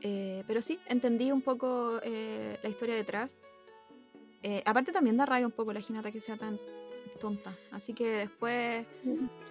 Eh, 0.01 0.43
pero 0.45 0.61
sí, 0.61 0.80
entendí 0.85 1.31
un 1.31 1.41
poco 1.41 1.99
eh, 2.03 2.60
la 2.61 2.69
historia 2.69 2.95
detrás. 2.95 3.45
Eh, 4.43 4.61
aparte 4.65 4.91
también 4.91 5.18
da 5.18 5.26
rabia 5.26 5.47
un 5.47 5.51
poco 5.51 5.73
la 5.73 5.80
Hinata 5.81 6.11
que 6.11 6.22
sea 6.22 6.38
tan 6.38 6.60
tonta. 7.19 7.53
Así 7.72 7.93
que 7.93 8.07
después... 8.10 8.88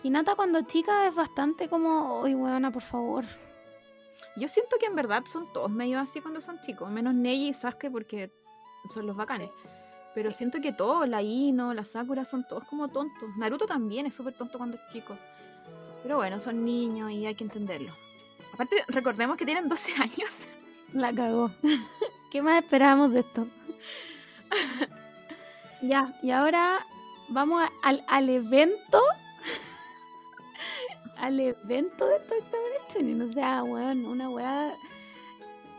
Hinata 0.04 0.36
cuando 0.36 0.62
chica 0.62 1.06
es 1.08 1.14
bastante 1.14 1.68
como, 1.68 2.20
uy, 2.22 2.34
weona, 2.34 2.70
por 2.70 2.82
favor. 2.82 3.24
Yo 4.36 4.46
siento 4.48 4.76
que 4.78 4.86
en 4.86 4.94
verdad 4.94 5.24
son 5.26 5.52
todos 5.52 5.70
medio 5.70 5.98
así 5.98 6.20
cuando 6.20 6.40
son 6.40 6.60
chicos. 6.60 6.88
Menos 6.90 7.12
Neji 7.12 7.48
y 7.48 7.54
Sasuke 7.54 7.90
porque 7.90 8.30
son 8.88 9.06
los 9.06 9.16
bacanes. 9.16 9.50
Pero 10.14 10.32
siento 10.32 10.60
que 10.60 10.72
todos, 10.72 11.08
la 11.08 11.22
Ino, 11.22 11.74
la 11.74 11.84
Sakura, 11.84 12.24
son 12.24 12.44
todos 12.48 12.64
como 12.64 12.88
tontos. 12.88 13.28
Naruto 13.36 13.66
también 13.66 14.06
es 14.06 14.14
súper 14.14 14.34
tonto 14.34 14.58
cuando 14.58 14.76
es 14.76 14.82
chico. 14.92 15.16
Pero 16.02 16.16
bueno, 16.16 16.40
son 16.40 16.64
niños 16.64 17.10
y 17.12 17.26
hay 17.26 17.34
que 17.34 17.44
entenderlo. 17.44 17.92
Aparte, 18.52 18.76
recordemos 18.88 19.36
que 19.36 19.44
tienen 19.44 19.68
12 19.68 19.92
años. 19.98 20.32
La 20.92 21.12
cagó. 21.12 21.50
¿Qué 22.30 22.42
más 22.42 22.62
esperábamos 22.62 23.12
de 23.12 23.20
esto? 23.20 23.46
ya, 25.82 26.18
y 26.22 26.30
ahora 26.30 26.84
vamos 27.28 27.62
a- 27.62 27.70
al, 27.88 28.04
al 28.08 28.28
evento. 28.28 29.00
al 31.16 31.38
evento 31.40 32.06
de 32.06 32.16
estos 32.16 32.38
exámenes 32.38 32.80
Chunin. 32.88 33.22
O 33.22 33.32
sea, 33.32 33.62
weón, 33.62 34.04
una 34.06 34.30
weá. 34.30 34.74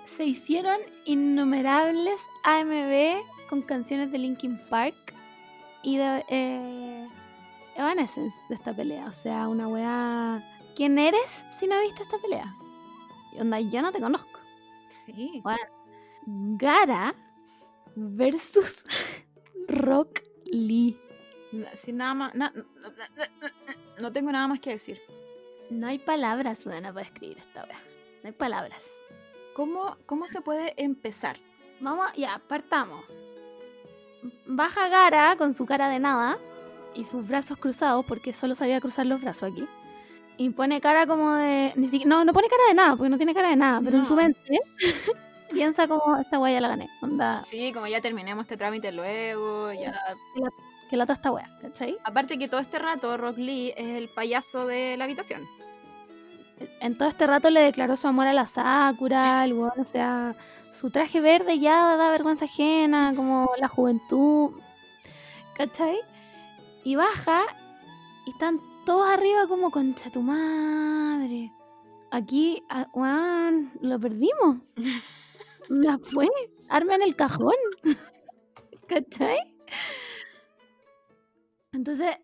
Se 0.05 0.23
hicieron 0.25 0.79
innumerables 1.05 2.21
AMB 2.43 3.21
con 3.49 3.61
canciones 3.63 4.11
de 4.11 4.19
Linkin 4.19 4.59
Park 4.69 4.95
y 5.81 5.97
de 5.97 6.23
eh, 6.29 7.09
Evanescence 7.75 8.37
de 8.47 8.55
esta 8.55 8.73
pelea. 8.73 9.07
O 9.07 9.11
sea, 9.11 9.47
una 9.47 9.67
weá. 9.67 10.43
¿Quién 10.75 10.97
eres 10.99 11.45
si 11.51 11.67
no 11.67 11.79
viste 11.81 12.03
esta 12.03 12.17
pelea? 12.19 12.53
Y 13.33 13.39
onda, 13.39 13.59
yo 13.59 13.81
no 13.81 13.91
te 13.91 13.99
conozco. 13.99 14.39
Sí. 15.05 15.41
Bueno, 15.43 15.59
Gara 16.57 17.15
versus 17.95 18.83
Rock 19.67 20.21
Lee. 20.45 20.97
Sin 21.73 21.97
nada 21.97 22.13
más. 22.13 22.35
na- 22.35 22.53
no 23.99 24.11
tengo 24.13 24.31
nada 24.31 24.47
más 24.47 24.59
que 24.59 24.69
decir. 24.71 25.01
No 25.71 25.87
hay 25.87 25.99
palabras 25.99 26.63
buenas 26.65 26.93
para 26.93 27.05
escribir 27.05 27.37
esta 27.39 27.63
wea. 27.65 27.79
No 28.23 28.27
hay 28.29 28.33
palabras. 28.33 28.83
¿Cómo, 29.55 29.97
cómo 30.05 30.27
se 30.27 30.41
puede 30.41 30.73
empezar? 30.81 31.37
Vamos, 31.81 32.07
ya, 32.15 32.41
partamos. 32.47 33.03
Baja 34.45 34.87
Gara 34.89 35.35
con 35.37 35.53
su 35.53 35.65
cara 35.65 35.89
de 35.89 35.99
nada 35.99 36.37
y 36.93 37.03
sus 37.03 37.27
brazos 37.27 37.57
cruzados, 37.57 38.05
porque 38.05 38.33
solo 38.33 38.55
sabía 38.55 38.81
cruzar 38.81 39.05
los 39.05 39.21
brazos 39.21 39.51
aquí. 39.51 39.67
Y 40.37 40.49
pone 40.51 40.79
cara 40.81 41.05
como 41.05 41.33
de. 41.33 41.73
Ni 41.75 41.89
siquiera, 41.89 42.09
no, 42.09 42.25
no 42.25 42.33
pone 42.33 42.47
cara 42.47 42.63
de 42.69 42.73
nada, 42.73 42.95
porque 42.95 43.09
no 43.09 43.17
tiene 43.17 43.33
cara 43.33 43.49
de 43.49 43.55
nada, 43.55 43.81
pero 43.83 43.97
en 43.97 44.05
su 44.05 44.15
mente 44.15 44.39
piensa 45.51 45.87
como 45.87 46.17
esta 46.17 46.39
wea 46.39 46.53
ya 46.53 46.61
la 46.61 46.69
gané. 46.69 46.89
Onda, 47.01 47.43
Sí, 47.45 47.71
como 47.73 47.87
ya 47.87 48.01
terminemos 48.01 48.43
este 48.43 48.57
trámite 48.57 48.91
luego, 48.91 49.71
ya... 49.73 49.93
que 50.89 50.97
lata 50.97 51.13
esta 51.13 51.31
wea, 51.31 51.49
¿cachai? 51.61 51.97
Aparte 52.03 52.37
que 52.37 52.47
todo 52.47 52.61
este 52.61 52.79
rato 52.79 53.17
Rock 53.17 53.37
Lee 53.37 53.73
es 53.75 53.97
el 53.97 54.09
payaso 54.09 54.65
de 54.65 54.95
la 54.97 55.03
habitación. 55.03 55.45
En 56.79 56.97
todo 56.97 57.07
este 57.07 57.25
rato 57.27 57.49
le 57.49 57.61
declaró 57.61 57.95
su 57.95 58.07
amor 58.07 58.27
a 58.27 58.33
la 58.33 58.45
Sakura, 58.45 59.43
el 59.45 59.53
weón, 59.53 59.79
o 59.79 59.85
sea, 59.85 60.35
su 60.71 60.89
traje 60.89 61.21
verde 61.21 61.59
ya 61.59 61.95
da 61.95 62.11
vergüenza 62.11 62.45
ajena, 62.45 63.13
como 63.15 63.51
la 63.57 63.67
juventud, 63.67 64.51
¿cachai? 65.55 65.99
Y 66.83 66.95
baja 66.95 67.41
y 68.25 68.31
están 68.31 68.59
todos 68.85 69.07
arriba 69.07 69.47
como 69.47 69.71
concha 69.71 70.09
tu 70.09 70.21
madre. 70.21 71.51
Aquí, 72.11 72.63
weón, 72.93 73.71
lo 73.81 73.99
perdimos. 73.99 74.57
La 75.69 75.99
fue, 75.99 76.27
arma 76.67 76.95
en 76.95 77.03
el 77.03 77.15
cajón, 77.15 77.53
¿cachai? 78.87 79.37
Entonces, 81.71 82.17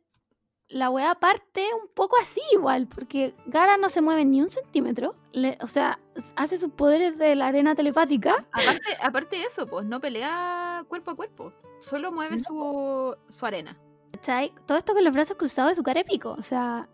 la 0.67 0.89
weá 0.89 1.15
parte 1.15 1.67
un 1.81 1.87
poco 1.93 2.15
así 2.21 2.41
igual, 2.53 2.87
porque 2.87 3.35
Gara 3.45 3.77
no 3.77 3.87
se 3.89 4.01
mueve 4.01 4.25
ni 4.25 4.41
un 4.41 4.49
centímetro. 4.49 5.15
le- 5.31 5.57
o 5.61 5.67
sea, 5.67 5.99
hace 6.35 6.57
sus 6.57 6.71
poderes 6.71 7.17
de 7.17 7.35
la 7.35 7.47
arena 7.47 7.75
telepática. 7.75 8.45
Aparte, 8.51 8.97
aparte 9.03 9.35
de 9.37 9.43
eso, 9.43 9.67
pues 9.67 9.85
no 9.85 9.99
pelea 9.99 10.83
cuerpo 10.87 11.11
a 11.11 11.15
cuerpo. 11.15 11.53
Solo 11.79 12.11
mueve 12.11 12.37
No. 12.37 12.41
su, 12.43 13.17
su 13.29 13.45
arena. 13.45 13.77
¿Cachai? 14.13 14.53
Todo 14.65 14.77
esto 14.77 14.93
con 14.93 15.03
los 15.03 15.13
brazos 15.13 15.37
cruzados 15.37 15.71
de 15.71 15.75
su 15.75 15.83
cara 15.83 15.99
épico. 15.99 16.31
O 16.31 16.41
sea, 16.41 16.87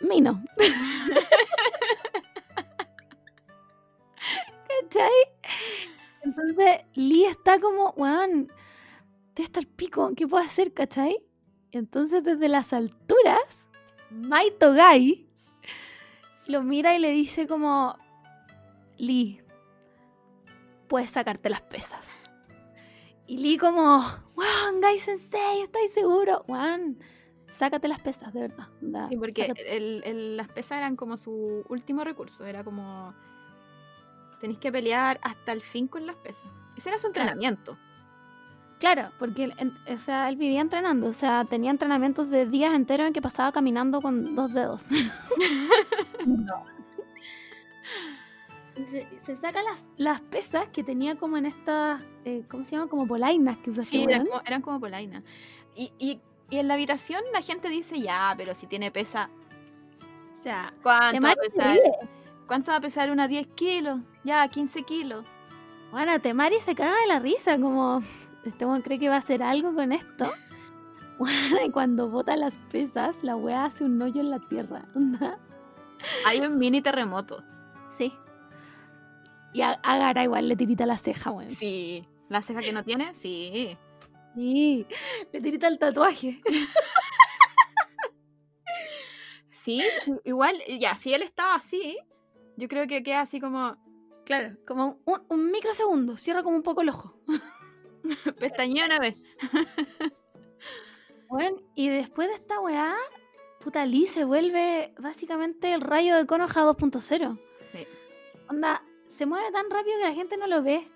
Mino. 0.00 0.42
¿Cachai? 4.82 5.10
Entonces, 6.22 6.80
Lee 6.94 7.24
está 7.26 7.58
como, 7.60 7.90
weón, 7.96 8.50
estoy 9.28 9.44
hasta 9.44 9.60
el 9.60 9.66
pico, 9.66 10.12
¿qué 10.16 10.26
puedo 10.26 10.42
hacer, 10.44 10.72
cachai? 10.74 11.18
Entonces, 11.72 12.24
desde 12.24 12.48
las 12.48 12.72
alturas, 12.72 13.66
Maito 14.10 14.72
Gai 14.72 15.28
lo 16.46 16.62
mira 16.62 16.94
y 16.94 16.98
le 16.98 17.10
dice 17.10 17.46
como, 17.46 17.96
Lee, 18.96 19.40
puedes 20.88 21.10
sacarte 21.10 21.50
las 21.50 21.60
pesas. 21.62 22.22
Y 23.26 23.36
Lee 23.38 23.58
como, 23.58 23.98
weón, 24.34 24.80
Gai 24.80 24.98
Sensei, 24.98 25.60
¿estáis 25.62 25.92
seguro? 25.92 26.44
Weón, 26.48 26.98
sácate 27.50 27.86
las 27.88 28.00
pesas, 28.00 28.32
de 28.32 28.40
verdad. 28.40 28.68
onda, 28.82 29.06
Sí, 29.08 29.16
porque 29.18 29.52
el- 29.66 30.02
el- 30.04 30.36
las 30.38 30.48
pesas 30.48 30.78
eran 30.78 30.96
como 30.96 31.18
su 31.18 31.64
último 31.68 32.04
recurso. 32.04 32.46
Era 32.46 32.64
como. 32.64 33.14
Tenéis 34.40 34.58
que 34.60 34.70
pelear 34.72 35.18
hasta 35.22 35.52
el 35.52 35.60
fin 35.62 35.88
con 35.88 36.06
las 36.06 36.16
pesas. 36.16 36.48
Ese 36.76 36.88
era 36.90 36.98
su 36.98 37.08
entrenamiento. 37.08 37.72
Claro, 37.74 37.87
porque 39.18 39.44
él, 39.44 39.54
en- 39.58 39.76
o 39.92 39.98
sea, 39.98 40.28
él 40.28 40.36
vivía 40.36 40.60
entrenando, 40.60 41.08
o 41.08 41.12
sea, 41.12 41.44
tenía 41.44 41.70
entrenamientos 41.70 42.30
de 42.30 42.46
días 42.46 42.74
enteros 42.74 43.06
en 43.08 43.12
que 43.12 43.20
pasaba 43.22 43.52
caminando 43.52 44.00
con 44.00 44.34
dos 44.34 44.52
dedos. 44.54 44.90
Y 44.92 45.10
Se, 48.86 49.08
se 49.18 49.36
saca 49.36 49.60
las, 49.62 49.82
las 49.96 50.20
pesas 50.20 50.68
que 50.68 50.84
tenía 50.84 51.16
como 51.16 51.36
en 51.36 51.46
estas, 51.46 52.00
eh, 52.24 52.44
¿cómo 52.48 52.62
se 52.64 52.76
llama? 52.76 52.86
Como 52.86 53.08
polainas 53.08 53.58
que 53.58 53.70
usa 53.70 53.82
Sí, 53.82 53.98
este 54.02 54.12
eran 54.12 54.26
como, 54.26 54.40
eran 54.46 54.62
como 54.62 54.78
polainas. 54.78 55.24
Y, 55.74 55.92
y, 55.98 56.20
y 56.48 56.58
en 56.58 56.68
la 56.68 56.74
habitación 56.74 57.20
la 57.32 57.42
gente 57.42 57.68
dice, 57.70 58.00
ya, 58.00 58.34
pero 58.36 58.54
si 58.54 58.68
tiene 58.68 58.92
pesa, 58.92 59.30
O 60.38 60.42
sea, 60.44 60.72
¿cuánto 60.80 61.20
va 61.26 61.32
a 61.32 61.34
pesar? 61.34 61.76
¿Cuánto 62.46 62.70
va 62.70 62.76
a 62.76 62.80
pesar 62.80 63.10
una 63.10 63.26
10 63.26 63.48
kilos? 63.48 63.98
Ya, 64.22 64.46
15 64.46 64.84
kilos. 64.84 65.24
Bueno, 65.90 66.20
Temari 66.20 66.60
se 66.60 66.76
caga 66.76 67.00
de 67.00 67.08
la 67.08 67.18
risa, 67.18 67.58
como, 67.58 68.00
este 68.48 68.66
weón 68.66 68.82
cree 68.82 68.98
que 68.98 69.08
va 69.08 69.16
a 69.16 69.18
hacer 69.18 69.42
algo 69.42 69.74
con 69.74 69.92
esto. 69.92 70.32
Y 71.66 71.70
cuando 71.72 72.08
bota 72.08 72.36
las 72.36 72.56
pesas, 72.70 73.24
la 73.24 73.34
weá 73.34 73.64
hace 73.64 73.82
un 73.82 74.00
hoyo 74.00 74.20
en 74.20 74.30
la 74.30 74.38
tierra. 74.38 74.86
Hay 76.26 76.38
un 76.38 76.58
mini 76.58 76.80
terremoto. 76.80 77.42
Sí. 77.88 78.12
Y 79.52 79.62
a, 79.62 79.72
a 79.82 79.98
Gara 79.98 80.22
igual 80.22 80.46
le 80.46 80.54
tirita 80.54 80.86
la 80.86 80.96
ceja, 80.96 81.32
weón. 81.32 81.50
Sí. 81.50 82.06
¿La 82.28 82.40
ceja 82.40 82.60
que 82.60 82.72
no 82.72 82.84
tiene? 82.84 83.14
Sí. 83.14 83.76
Sí, 84.36 84.86
le 85.32 85.40
tirita 85.40 85.68
el 85.68 85.78
tatuaje. 85.78 86.40
Sí, 89.50 89.82
igual, 90.24 90.56
ya, 90.78 90.94
si 90.94 91.12
él 91.12 91.20
estaba 91.20 91.56
así, 91.56 91.98
yo 92.56 92.68
creo 92.68 92.86
que 92.86 93.02
queda 93.02 93.20
así 93.20 93.38
como 93.38 93.76
Claro, 94.28 94.58
como 94.66 95.00
un, 95.06 95.22
un 95.30 95.50
microsegundo, 95.50 96.18
cierra 96.18 96.42
como 96.42 96.56
un 96.56 96.62
poco 96.62 96.82
el 96.82 96.90
ojo. 96.90 97.14
pestañea 98.38 98.86
una 98.86 98.98
vez. 98.98 99.14
Bueno, 101.30 101.58
y 101.74 101.90
después 101.90 102.28
de 102.28 102.36
esta 102.36 102.58
weá, 102.58 102.96
puta 103.60 103.84
Lee 103.84 104.06
se 104.06 104.24
vuelve 104.24 104.94
básicamente 104.98 105.74
el 105.74 105.82
rayo 105.82 106.16
de 106.16 106.24
Konoha 106.24 106.48
2.0. 106.48 107.38
Sí. 107.60 107.86
Onda, 108.48 108.82
se 109.08 109.26
mueve 109.26 109.52
tan 109.52 109.68
rápido 109.68 109.98
que 109.98 110.04
la 110.04 110.14
gente 110.14 110.38
no 110.38 110.46
lo 110.46 110.62
ve. 110.62 110.88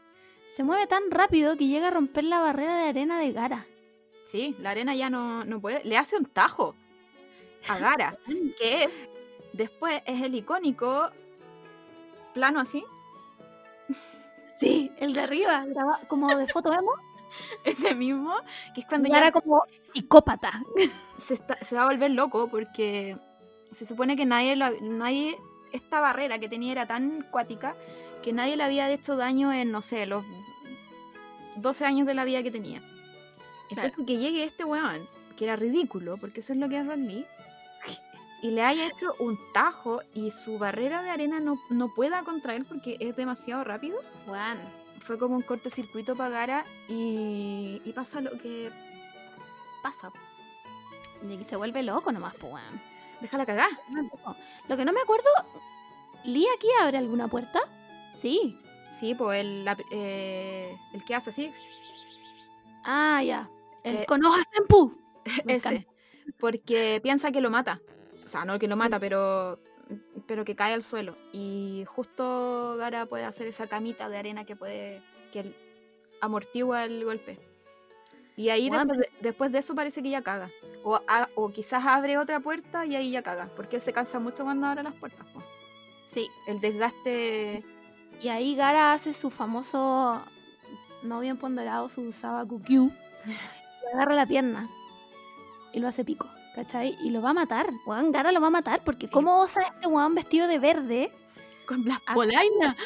Se 0.46 0.64
mueve 0.64 0.86
tan 0.86 1.10
rápido 1.10 1.58
que 1.58 1.66
llega 1.66 1.88
a 1.88 1.90
romper 1.90 2.24
la 2.24 2.40
barrera 2.40 2.78
de 2.78 2.88
arena 2.88 3.18
de 3.18 3.32
Gara. 3.32 3.66
Sí, 4.24 4.56
la 4.58 4.70
arena 4.70 4.94
ya 4.94 5.10
no, 5.10 5.44
no 5.44 5.60
puede. 5.60 5.84
Le 5.84 5.98
hace 5.98 6.16
un 6.16 6.24
tajo 6.24 6.74
a 7.68 7.78
Gara, 7.78 8.16
que 8.58 8.84
es, 8.84 9.06
después 9.52 10.00
es 10.06 10.22
el 10.22 10.34
icónico 10.34 11.10
plano 12.32 12.60
así, 12.60 12.84
Sí, 14.62 14.92
el 14.98 15.12
de 15.12 15.20
arriba, 15.20 15.66
como 16.08 16.34
de 16.36 16.46
foto 16.46 16.72
emo. 16.72 16.92
ese 17.64 17.94
mismo, 17.94 18.34
que 18.74 18.82
es 18.82 18.86
cuando 18.86 19.08
Gara 19.10 19.26
ya 19.26 19.32
como 19.32 19.62
psicópata. 19.92 20.62
se, 21.26 21.34
está- 21.34 21.56
se 21.64 21.76
va 21.76 21.82
a 21.82 21.86
volver 21.86 22.10
loco 22.10 22.48
porque 22.48 23.16
se 23.72 23.86
supone 23.86 24.16
que 24.16 24.26
nadie, 24.26 24.54
lo- 24.56 24.80
nadie, 24.80 25.38
esta 25.72 26.00
barrera 26.00 26.38
que 26.38 26.48
tenía 26.48 26.72
era 26.72 26.86
tan 26.86 27.22
cuática 27.30 27.74
que 28.22 28.32
nadie 28.32 28.56
le 28.56 28.62
había 28.64 28.90
hecho 28.90 29.16
daño 29.16 29.52
en, 29.52 29.72
no 29.72 29.82
sé, 29.82 30.06
los 30.06 30.24
12 31.56 31.84
años 31.84 32.06
de 32.06 32.14
la 32.14 32.24
vida 32.24 32.42
que 32.42 32.50
tenía. 32.50 32.82
Entonces 33.70 33.94
que 34.06 34.16
llegue 34.18 34.44
este 34.44 34.64
weón, 34.64 35.08
que 35.36 35.44
era 35.44 35.56
ridículo, 35.56 36.18
porque 36.18 36.40
eso 36.40 36.52
es 36.52 36.58
lo 36.58 36.68
que 36.68 36.78
es 36.78 36.86
Ron 36.86 37.06
Lee, 37.08 37.26
y 38.42 38.50
le 38.50 38.62
haya 38.62 38.86
hecho 38.88 39.14
un 39.20 39.38
tajo 39.54 40.02
y 40.14 40.30
su 40.32 40.58
barrera 40.58 41.00
de 41.02 41.10
arena 41.10 41.40
no, 41.40 41.58
no 41.70 41.94
pueda 41.94 42.22
contra 42.24 42.54
él 42.54 42.64
porque 42.64 42.96
es 43.00 43.14
demasiado 43.16 43.62
rápido, 43.64 43.98
Juan. 44.26 44.58
fue 45.02 45.16
como 45.18 45.36
un 45.36 45.42
cortocircuito 45.42 46.16
para 46.16 46.30
Gara 46.30 46.66
y, 46.88 47.80
y 47.84 47.92
pasa 47.92 48.20
lo 48.20 48.32
que 48.38 48.70
pasa. 49.82 50.10
De 51.22 51.38
que 51.38 51.44
se 51.44 51.54
vuelve 51.56 51.82
loco 51.84 52.10
nomás, 52.10 52.34
pues. 52.34 52.62
Déjala 53.20 53.46
cagar. 53.46 53.70
Lo 54.68 54.76
que 54.76 54.84
no 54.84 54.92
me 54.92 55.00
acuerdo, 55.00 55.28
¿Lee 56.24 56.46
aquí 56.56 56.66
abre 56.80 56.98
alguna 56.98 57.28
puerta? 57.28 57.60
Sí. 58.14 58.58
Sí, 58.98 59.14
pues 59.14 59.40
el, 59.40 59.64
la- 59.64 59.76
eh, 59.92 60.76
el 60.92 61.04
que 61.04 61.14
hace 61.14 61.30
así, 61.30 61.52
Ah, 62.84 63.22
ya. 63.24 63.48
El 63.84 63.96
Eh, 63.98 64.06
Konoha 64.06 64.42
Senpu. 64.52 64.96
Ese, 65.46 65.86
porque 66.38 67.00
piensa 67.02 67.30
que 67.30 67.40
lo 67.40 67.50
mata. 67.50 67.80
O 68.32 68.38
sea, 68.38 68.46
no 68.46 68.58
que 68.58 68.66
lo 68.66 68.78
mata, 68.78 68.98
pero, 68.98 69.58
pero 70.26 70.42
que 70.44 70.56
cae 70.56 70.72
al 70.72 70.82
suelo. 70.82 71.16
Y 71.32 71.84
justo 71.86 72.76
Gara 72.78 73.04
puede 73.04 73.24
hacer 73.24 73.46
esa 73.46 73.66
camita 73.66 74.08
de 74.08 74.16
arena 74.16 74.46
que 74.46 74.56
puede 74.56 75.02
que 75.32 75.54
amortigua 76.22 76.84
el 76.84 77.04
golpe. 77.04 77.38
Y 78.34 78.48
ahí 78.48 78.70
después, 78.70 78.98
de, 78.98 79.08
después 79.20 79.52
de 79.52 79.58
eso 79.58 79.74
parece 79.74 80.02
que 80.02 80.08
ya 80.08 80.22
caga. 80.22 80.50
O, 80.82 80.96
a- 81.06 81.28
o 81.34 81.50
quizás 81.50 81.84
abre 81.84 82.16
otra 82.16 82.40
puerta 82.40 82.86
y 82.86 82.96
ahí 82.96 83.10
ya 83.10 83.22
caga. 83.22 83.50
Porque 83.54 83.76
él 83.76 83.82
se 83.82 83.92
cansa 83.92 84.18
mucho 84.18 84.44
cuando 84.44 84.66
abre 84.66 84.82
las 84.82 84.94
puertas. 84.94 85.30
po. 85.30 85.42
Sí. 86.06 86.26
El 86.46 86.58
desgaste. 86.62 87.62
Y 88.22 88.28
ahí 88.28 88.56
Gara 88.56 88.94
hace 88.94 89.12
su 89.12 89.28
famoso, 89.28 90.22
no 91.02 91.20
bien 91.20 91.36
ponderado, 91.36 91.90
su 91.90 92.10
Sabaku 92.12 92.62
Q. 92.62 92.90
Le 93.26 93.92
agarra 93.92 94.14
la 94.14 94.24
pierna 94.26 94.70
y 95.74 95.80
lo 95.80 95.88
hace 95.88 96.02
pico, 96.04 96.28
¿cachai? 96.54 96.96
Y 97.02 97.10
lo 97.10 97.22
va 97.22 97.30
a 97.30 97.34
matar. 97.34 97.70
Weón, 97.86 98.12
Gara 98.12 98.32
lo 98.32 98.40
va 98.40 98.48
a 98.48 98.50
matar 98.50 98.82
porque 98.84 99.06
Sí. 99.06 99.12
¿cómo 99.12 99.40
osa 99.40 99.60
este 99.62 99.86
weón 99.86 100.14
vestido 100.14 100.46
de 100.46 100.58
verde? 100.58 101.12
Con 101.66 101.84
las 101.84 102.00
polainas. 102.00 102.76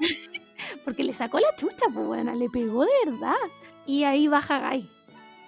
Porque 0.84 1.04
le 1.04 1.12
sacó 1.12 1.38
la 1.40 1.54
chucha, 1.56 1.86
pues 1.92 2.06
bueno, 2.06 2.34
le 2.34 2.50
pegó 2.50 2.84
de 2.84 2.90
verdad. 3.06 3.36
Y 3.86 4.04
ahí 4.04 4.28
baja 4.28 4.58
Gai. 4.58 4.88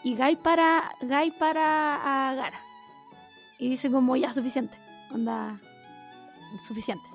Y 0.02 0.14
Gai 0.14 0.36
para, 0.36 0.94
Gai 1.02 1.30
para 1.38 2.30
a 2.30 2.34
Gara. 2.34 2.60
Y 3.58 3.68
dice 3.68 3.90
como, 3.90 4.16
ya, 4.16 4.32
suficiente. 4.32 4.78
Onda, 5.12 5.60
suficiente. 6.62 7.06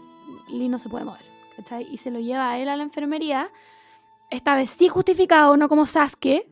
Lee 0.50 0.70
no 0.70 0.80
se 0.80 0.90
puede 0.90 1.06
mover. 1.06 1.26
¿cachai? 1.56 1.88
Y 1.92 1.98
se 1.98 2.12
lo 2.12 2.20
lleva 2.20 2.52
a 2.52 2.60
él 2.60 2.70
a 2.70 2.76
la 2.76 2.84
enfermería. 2.84 3.50
Esta 4.30 4.56
vez 4.56 4.70
sí 4.70 4.88
justificado, 4.90 5.58
no 5.58 5.68
como 5.68 5.86
Sasuke. 5.86 6.48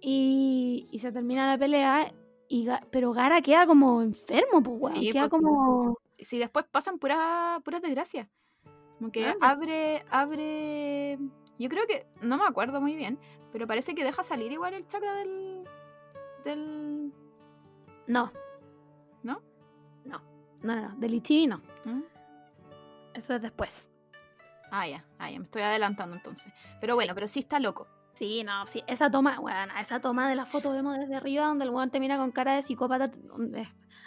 Y, 0.00 0.88
y 0.90 0.98
se 0.98 1.12
termina 1.12 1.46
la 1.46 1.58
pelea. 1.58 2.12
Y, 2.54 2.66
Ga- 2.66 2.86
pero 2.90 3.12
Gara 3.12 3.40
queda 3.40 3.66
como 3.66 4.02
enfermo, 4.02 4.62
pues, 4.62 4.76
weón. 4.78 4.92
Sí, 4.94 5.10
queda 5.10 5.28
pues, 5.30 5.42
como... 5.42 5.98
Si 6.18 6.38
después 6.38 6.66
pasan 6.70 6.98
puras 6.98 7.62
puras 7.62 7.80
desgracias. 7.80 8.28
Como 8.98 9.10
que 9.10 9.34
abre, 9.40 10.04
abre. 10.10 11.18
Yo 11.58 11.68
creo 11.68 11.86
que. 11.86 12.06
No 12.20 12.36
me 12.36 12.44
acuerdo 12.44 12.80
muy 12.80 12.94
bien. 12.94 13.18
Pero 13.52 13.66
parece 13.66 13.94
que 13.94 14.04
deja 14.04 14.22
salir 14.22 14.52
igual 14.52 14.74
el 14.74 14.86
chakra 14.86 15.14
del. 15.14 15.64
del. 16.44 17.12
No. 18.06 18.30
¿No? 19.22 19.42
No. 20.04 20.20
No, 20.62 20.76
no, 20.76 20.88
no. 20.90 20.96
Del 20.96 21.14
Ichibi 21.14 21.46
no. 21.46 21.62
¿Mm? 21.84 22.02
Eso 23.14 23.34
es 23.34 23.42
después. 23.42 23.88
Ah, 24.70 24.86
ya, 24.86 25.04
ah, 25.18 25.30
ya, 25.30 25.38
me 25.38 25.44
estoy 25.46 25.62
adelantando 25.62 26.14
entonces. 26.16 26.52
Pero 26.80 26.94
bueno, 26.94 27.10
Sí. 27.10 27.14
pero 27.14 27.28
sí 27.28 27.40
está 27.40 27.58
loco. 27.58 27.88
Sí, 28.14 28.44
no, 28.44 28.66
sí, 28.66 28.82
esa 28.86 29.10
toma, 29.10 29.40
bueno, 29.40 29.72
esa 29.80 30.00
toma 30.00 30.28
de 30.28 30.34
la 30.34 30.44
foto 30.46 30.70
vemos 30.72 30.96
desde 30.98 31.14
arriba 31.16 31.46
donde 31.46 31.64
el 31.64 31.70
weón 31.70 31.90
te 31.90 31.98
mira 31.98 32.18
con 32.18 32.30
cara 32.30 32.54
de 32.54 32.62
psicópata. 32.62 33.10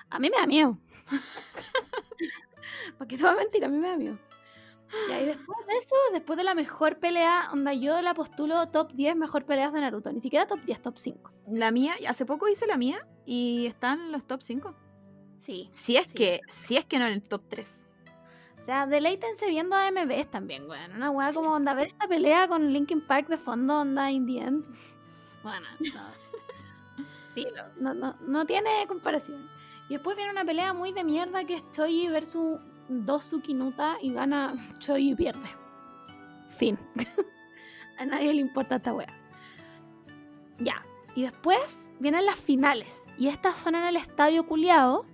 A 0.10 0.19
mí 0.19 0.30
me 0.30 0.38
da 0.38 0.45
miedo. 0.45 0.77
Porque 2.98 3.18
todo 3.18 3.32
es 3.32 3.38
mentira, 3.38 3.68
a 3.68 3.69
mí 3.69 3.77
me 3.77 3.90
da 3.90 3.98
miedo. 3.98 4.18
Y 5.10 5.11
ahí 5.11 5.26
después 5.26 5.57
de 5.68 5.77
eso, 5.77 5.95
después 6.14 6.38
de 6.38 6.44
la 6.44 6.53
mejor 6.53 6.99
pelea, 6.99 7.49
onda 7.52 7.73
yo 7.73 7.99
la 8.02 8.14
postulo 8.14 8.69
top 8.69 8.91
10 8.94 9.15
mejor 9.15 9.45
peleas 9.45 9.73
de 9.73 9.82
Naruto. 9.82 10.11
Ni 10.14 10.22
siquiera 10.22 10.45
top 10.48 10.61
10, 10.61 10.82
top 10.82 10.98
5. 10.98 11.32
La 11.52 11.72
mía, 11.72 11.95
hace 12.07 12.26
poco 12.26 12.48
hice 12.48 12.68
la 12.68 12.77
mía 12.77 13.06
y 13.26 13.65
está 13.65 13.94
en 13.94 14.11
los 14.11 14.26
top 14.26 14.41
5. 14.44 14.76
Sí. 15.40 15.68
Si 15.72 15.98
es 15.98 16.06
Sí. 16.07 16.14
que, 16.14 16.40
si 16.48 16.77
es 16.77 16.86
que 16.86 16.99
no 16.99 17.07
en 17.07 17.14
el 17.14 17.23
top 17.23 17.44
3. 17.49 17.85
O 18.65 18.67
sea, 18.67 18.87
deleítense 18.87 19.47
viendo 19.47 19.75
AMVs 19.75 20.31
también, 20.31 20.67
weón. 20.67 20.93
Una 20.95 21.11
weá 21.11 21.31
como 21.31 21.53
onda 21.53 21.75
ver 21.75 21.85
esta 21.85 22.07
pelea 22.07 22.47
con 22.47 22.73
Linkin 22.73 22.99
Park 22.99 23.27
de 23.27 23.37
fondo, 23.37 23.81
onda 23.81 24.09
in 24.09 24.25
the 24.25 24.39
end. 24.39 24.65
Bueno, 25.43 25.67
no. 25.79 26.25
No, 27.79 27.93
no, 27.93 28.15
no 28.21 28.45
tiene 28.47 28.87
comparación. 28.87 29.47
Y 29.87 29.93
después 29.93 30.15
viene 30.15 30.31
una 30.31 30.43
pelea 30.43 30.73
muy 30.73 30.93
de 30.93 31.03
mierda 31.03 31.43
que 31.43 31.55
es 31.55 31.69
Choji 31.69 32.07
versus 32.07 32.59
dos 32.89 33.25
Tsukinuta 33.25 33.97
y 34.01 34.13
gana 34.13 34.55
Choji 34.79 35.11
y 35.11 35.15
pierde. 35.15 35.47
Fin. 36.57 36.79
A 37.99 38.05
nadie 38.05 38.33
le 38.33 38.41
importa 38.41 38.77
esta 38.77 38.95
wea. 38.95 39.13
Ya. 40.57 40.81
Y 41.13 41.21
después 41.21 41.91
vienen 41.99 42.25
las 42.25 42.39
finales. 42.39 43.03
Y 43.19 43.27
estas 43.27 43.59
son 43.59 43.75
en 43.75 43.83
el 43.83 43.95
estadio 43.95 44.47
culiao 44.47 45.05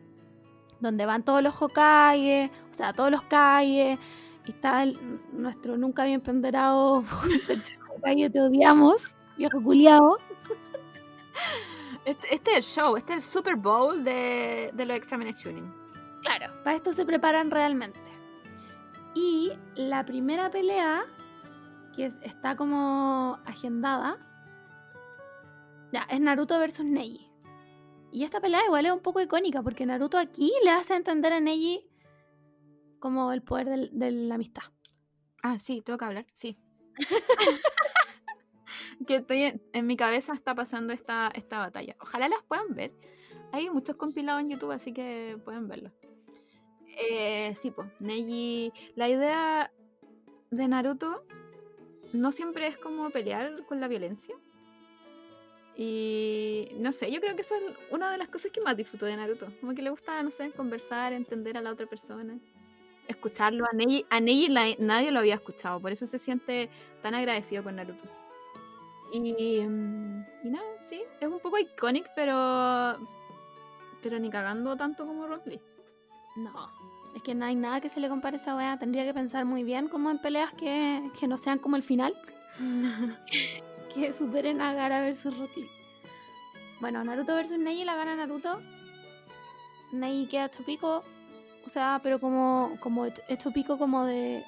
donde 0.81 1.05
van 1.05 1.23
todos 1.23 1.41
los 1.41 1.61
Hokage, 1.61 2.51
o 2.69 2.73
sea, 2.73 2.91
todos 2.93 3.09
los 3.11 3.21
Kage, 3.23 3.97
y 4.45 4.49
está 4.49 4.83
el- 4.83 4.99
nuestro 5.31 5.77
nunca 5.77 6.03
bien 6.03 6.19
ponderado 6.21 7.03
tercer 7.47 7.79
Hokage, 7.95 8.29
te 8.29 8.41
odiamos, 8.41 9.15
viejo 9.37 9.61
culiao. 9.61 10.17
Este, 12.03 12.33
este 12.35 12.51
es 12.51 12.57
el 12.57 12.63
show, 12.63 12.97
este 12.97 13.13
es 13.13 13.17
el 13.17 13.23
Super 13.23 13.55
Bowl 13.55 14.03
de, 14.03 14.71
de 14.73 14.85
los 14.85 14.97
exámenes 14.97 15.39
tuning. 15.41 15.71
Claro. 16.23 16.51
Para 16.63 16.75
esto 16.75 16.91
se 16.91 17.05
preparan 17.05 17.51
realmente. 17.51 17.99
Y 19.13 19.53
la 19.75 20.03
primera 20.05 20.49
pelea, 20.49 21.03
que 21.95 22.05
es- 22.05 22.17
está 22.21 22.55
como 22.55 23.39
agendada, 23.45 24.17
ya, 25.91 26.03
es 26.09 26.19
Naruto 26.21 26.57
versus 26.59 26.85
Neji. 26.85 27.29
Y 28.11 28.23
esta 28.23 28.41
pelea 28.41 28.65
igual 28.65 28.85
es 28.85 28.91
un 28.91 28.99
poco 29.01 29.21
icónica, 29.21 29.61
porque 29.63 29.85
Naruto 29.85 30.17
aquí 30.17 30.51
le 30.63 30.71
hace 30.71 30.95
entender 30.95 31.31
a 31.33 31.39
Neji 31.39 31.88
como 32.99 33.31
el 33.31 33.41
poder 33.41 33.69
del- 33.69 33.89
de 33.97 34.11
la 34.11 34.35
amistad. 34.35 34.63
Ah, 35.43 35.57
sí, 35.57 35.81
tengo 35.81 35.97
que 35.97 36.05
hablar, 36.05 36.25
sí. 36.33 36.57
que 39.07 39.15
estoy 39.15 39.43
en, 39.43 39.61
en 39.73 39.88
mi 39.88 39.95
cabeza 39.97 40.33
está 40.33 40.53
pasando 40.55 40.93
esta, 40.93 41.31
esta 41.33 41.59
batalla. 41.59 41.95
Ojalá 42.01 42.27
las 42.29 42.43
puedan 42.43 42.73
ver. 42.75 42.91
Hay 43.51 43.69
muchos 43.69 43.95
compilados 43.95 44.41
en 44.41 44.49
YouTube, 44.49 44.71
así 44.71 44.93
que 44.93 45.38
pueden 45.43 45.67
verlos. 45.67 45.91
Eh, 46.97 47.53
sí, 47.55 47.71
pues, 47.71 47.89
Neji. 47.99 48.71
La 48.95 49.09
idea 49.09 49.71
de 50.51 50.67
Naruto 50.67 51.25
no 52.13 52.31
siempre 52.31 52.67
es 52.67 52.77
como 52.77 53.09
pelear 53.09 53.65
con 53.65 53.79
la 53.81 53.88
violencia. 53.88 54.35
Y 55.83 56.67
no 56.77 56.91
sé, 56.91 57.11
yo 57.11 57.19
creo 57.19 57.35
que 57.35 57.41
eso 57.41 57.55
es 57.55 57.63
una 57.89 58.11
de 58.11 58.19
las 58.19 58.27
cosas 58.27 58.51
que 58.51 58.61
más 58.61 58.77
disfruto 58.77 59.07
de 59.07 59.17
Naruto. 59.17 59.47
Como 59.59 59.73
que 59.73 59.81
le 59.81 59.89
gusta, 59.89 60.21
no 60.21 60.29
sé, 60.29 60.51
conversar, 60.51 61.11
entender 61.11 61.57
a 61.57 61.61
la 61.61 61.71
otra 61.71 61.87
persona. 61.87 62.37
Escucharlo. 63.07 63.65
A 63.65 63.73
Neji, 63.73 64.05
a 64.11 64.19
Neji 64.19 64.47
la- 64.49 64.75
nadie 64.77 65.09
lo 65.09 65.17
había 65.21 65.33
escuchado, 65.33 65.79
por 65.79 65.91
eso 65.91 66.05
se 66.05 66.19
siente 66.19 66.69
tan 67.01 67.15
agradecido 67.15 67.63
con 67.63 67.77
Naruto. 67.77 68.05
Y, 69.11 69.61
mm, 69.61 70.25
y 70.43 70.49
nada, 70.51 70.67
sí, 70.83 71.01
es 71.19 71.27
un 71.27 71.39
poco 71.39 71.57
icónico, 71.57 72.09
pero 72.15 72.99
pero 74.03 74.19
ni 74.19 74.29
cagando 74.29 74.75
tanto 74.77 75.07
como 75.07 75.25
Rock 75.25 75.47
Lee. 75.47 75.61
No, 76.35 76.69
es 77.15 77.23
que 77.23 77.33
no 77.33 77.45
hay 77.45 77.55
nada 77.55 77.81
que 77.81 77.89
se 77.89 77.99
le 77.99 78.07
compare 78.07 78.37
a 78.37 78.39
esa 78.39 78.55
weá. 78.55 78.77
Tendría 78.77 79.03
que 79.03 79.15
pensar 79.15 79.45
muy 79.45 79.63
bien 79.63 79.87
como 79.87 80.11
en 80.11 80.19
peleas 80.19 80.53
que, 80.53 81.01
que 81.19 81.27
no 81.27 81.37
sean 81.37 81.57
como 81.57 81.75
el 81.75 81.81
final, 81.83 82.15
que 83.93 84.11
superen 84.13 84.61
a 84.61 84.73
Gara 84.73 85.01
versus 85.01 85.38
Rock 85.38 85.55
Lee. 85.57 85.69
Bueno, 86.80 87.03
Naruto 87.03 87.35
versus 87.35 87.57
Neji 87.59 87.84
la 87.85 87.95
gana 87.95 88.15
Naruto. 88.15 88.59
Neji 89.91 90.27
queda 90.27 90.45
hecho 90.45 90.63
pico, 90.63 91.03
o 91.65 91.69
sea, 91.69 91.99
pero 92.01 92.19
como, 92.19 92.77
como 92.80 93.05
hecho- 93.05 93.51
pico 93.53 93.77
como 93.77 94.05
de 94.05 94.43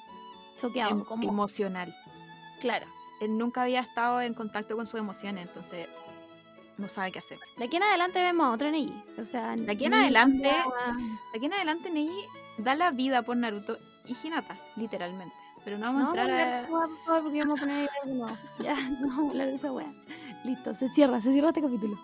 choqueado, 0.56 0.90
Em- 0.92 1.04
como, 1.04 1.22
emocional. 1.28 1.94
claro. 2.60 2.86
Él 3.20 3.38
nunca 3.38 3.62
había 3.62 3.80
estado 3.80 4.20
en 4.20 4.34
contacto 4.34 4.74
con 4.76 4.86
sus 4.86 4.98
emociones, 4.98 5.46
entonces 5.46 5.86
no 6.78 6.88
sabe 6.88 7.12
qué 7.12 7.20
hacer. 7.20 7.38
De 7.56 7.64
aquí 7.66 7.76
en 7.76 7.84
adelante 7.84 8.20
vemos 8.22 8.46
a 8.46 8.50
otro 8.50 8.70
Neji, 8.70 8.92
o 9.18 9.24
sea, 9.24 9.54
De 9.54 9.70
aquí 9.70 9.84
en 9.84 9.92
Neji 9.92 10.02
adelante- 10.04 10.42
ya- 10.48 10.92
De 11.32 11.36
aquí 11.38 11.46
en 11.46 11.52
adelante 11.54 11.90
Neji 11.90 12.24
da 12.58 12.74
la 12.74 12.90
vida 12.90 13.22
por 13.22 13.36
Naruto 13.36 13.78
y 14.06 14.16
Hinata, 14.26 14.58
literalmente. 14.76 15.34
Pero 15.64 15.78
no 15.78 15.86
vamos 15.86 16.02
No, 16.02 16.06
a 16.20 16.22
entrar 16.22 16.54
a... 16.54 16.66
favor, 16.66 16.90
porque 17.22 17.38
vamos 17.40 17.58
a 17.60 17.62
poner 17.62 17.90
nuevo. 18.06 18.38
Ya, 18.60 18.74
no 19.00 19.08
vamos 19.08 19.18
a 19.26 19.30
hablar 19.30 19.46
de 19.48 19.54
esa 19.54 19.72
weá. 19.72 19.92
Listo, 20.44 20.74
se 20.74 20.88
cierra, 20.88 21.20
se 21.20 21.32
cierra 21.32 21.48
este 21.48 21.62
capítulo. 21.62 21.98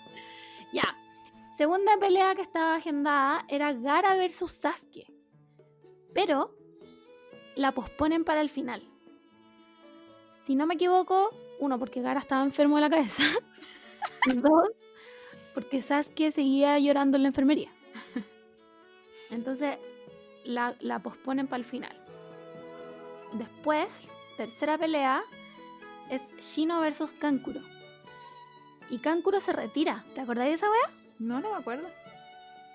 ya. 0.72 0.82
Segunda 1.52 1.96
pelea 1.98 2.34
que 2.34 2.42
estaba 2.42 2.76
agendada 2.76 3.44
era 3.48 3.72
Gara 3.74 4.14
versus 4.14 4.52
Sasuke. 4.52 5.06
Pero 6.14 6.54
la 7.54 7.72
posponen 7.72 8.24
para 8.24 8.40
el 8.40 8.48
final. 8.48 8.82
Si 10.44 10.54
no 10.56 10.66
me 10.66 10.74
equivoco, 10.74 11.30
uno, 11.60 11.78
porque 11.78 12.00
Gara 12.00 12.18
estaba 12.20 12.42
enfermo 12.42 12.76
de 12.76 12.80
la 12.80 12.90
cabeza. 12.90 13.22
y 14.26 14.32
dos, 14.34 14.70
porque 15.54 15.82
Sasuke 15.82 16.32
seguía 16.32 16.78
llorando 16.78 17.16
en 17.18 17.22
la 17.24 17.28
enfermería. 17.28 17.70
Entonces 19.30 19.78
la, 20.44 20.74
la 20.80 20.98
posponen 21.00 21.46
para 21.46 21.58
el 21.58 21.64
final. 21.66 21.99
Después, 23.32 24.08
tercera 24.36 24.76
pelea, 24.78 25.22
es 26.10 26.22
Shino 26.38 26.80
versus 26.80 27.12
Kankuro. 27.12 27.60
Y 28.88 28.98
Kankuro 28.98 29.40
se 29.40 29.52
retira. 29.52 30.04
¿Te 30.14 30.20
acordáis 30.20 30.50
de 30.50 30.54
esa 30.54 30.70
wea? 30.70 30.90
No, 31.18 31.40
no 31.40 31.50
me 31.52 31.56
acuerdo. 31.58 31.88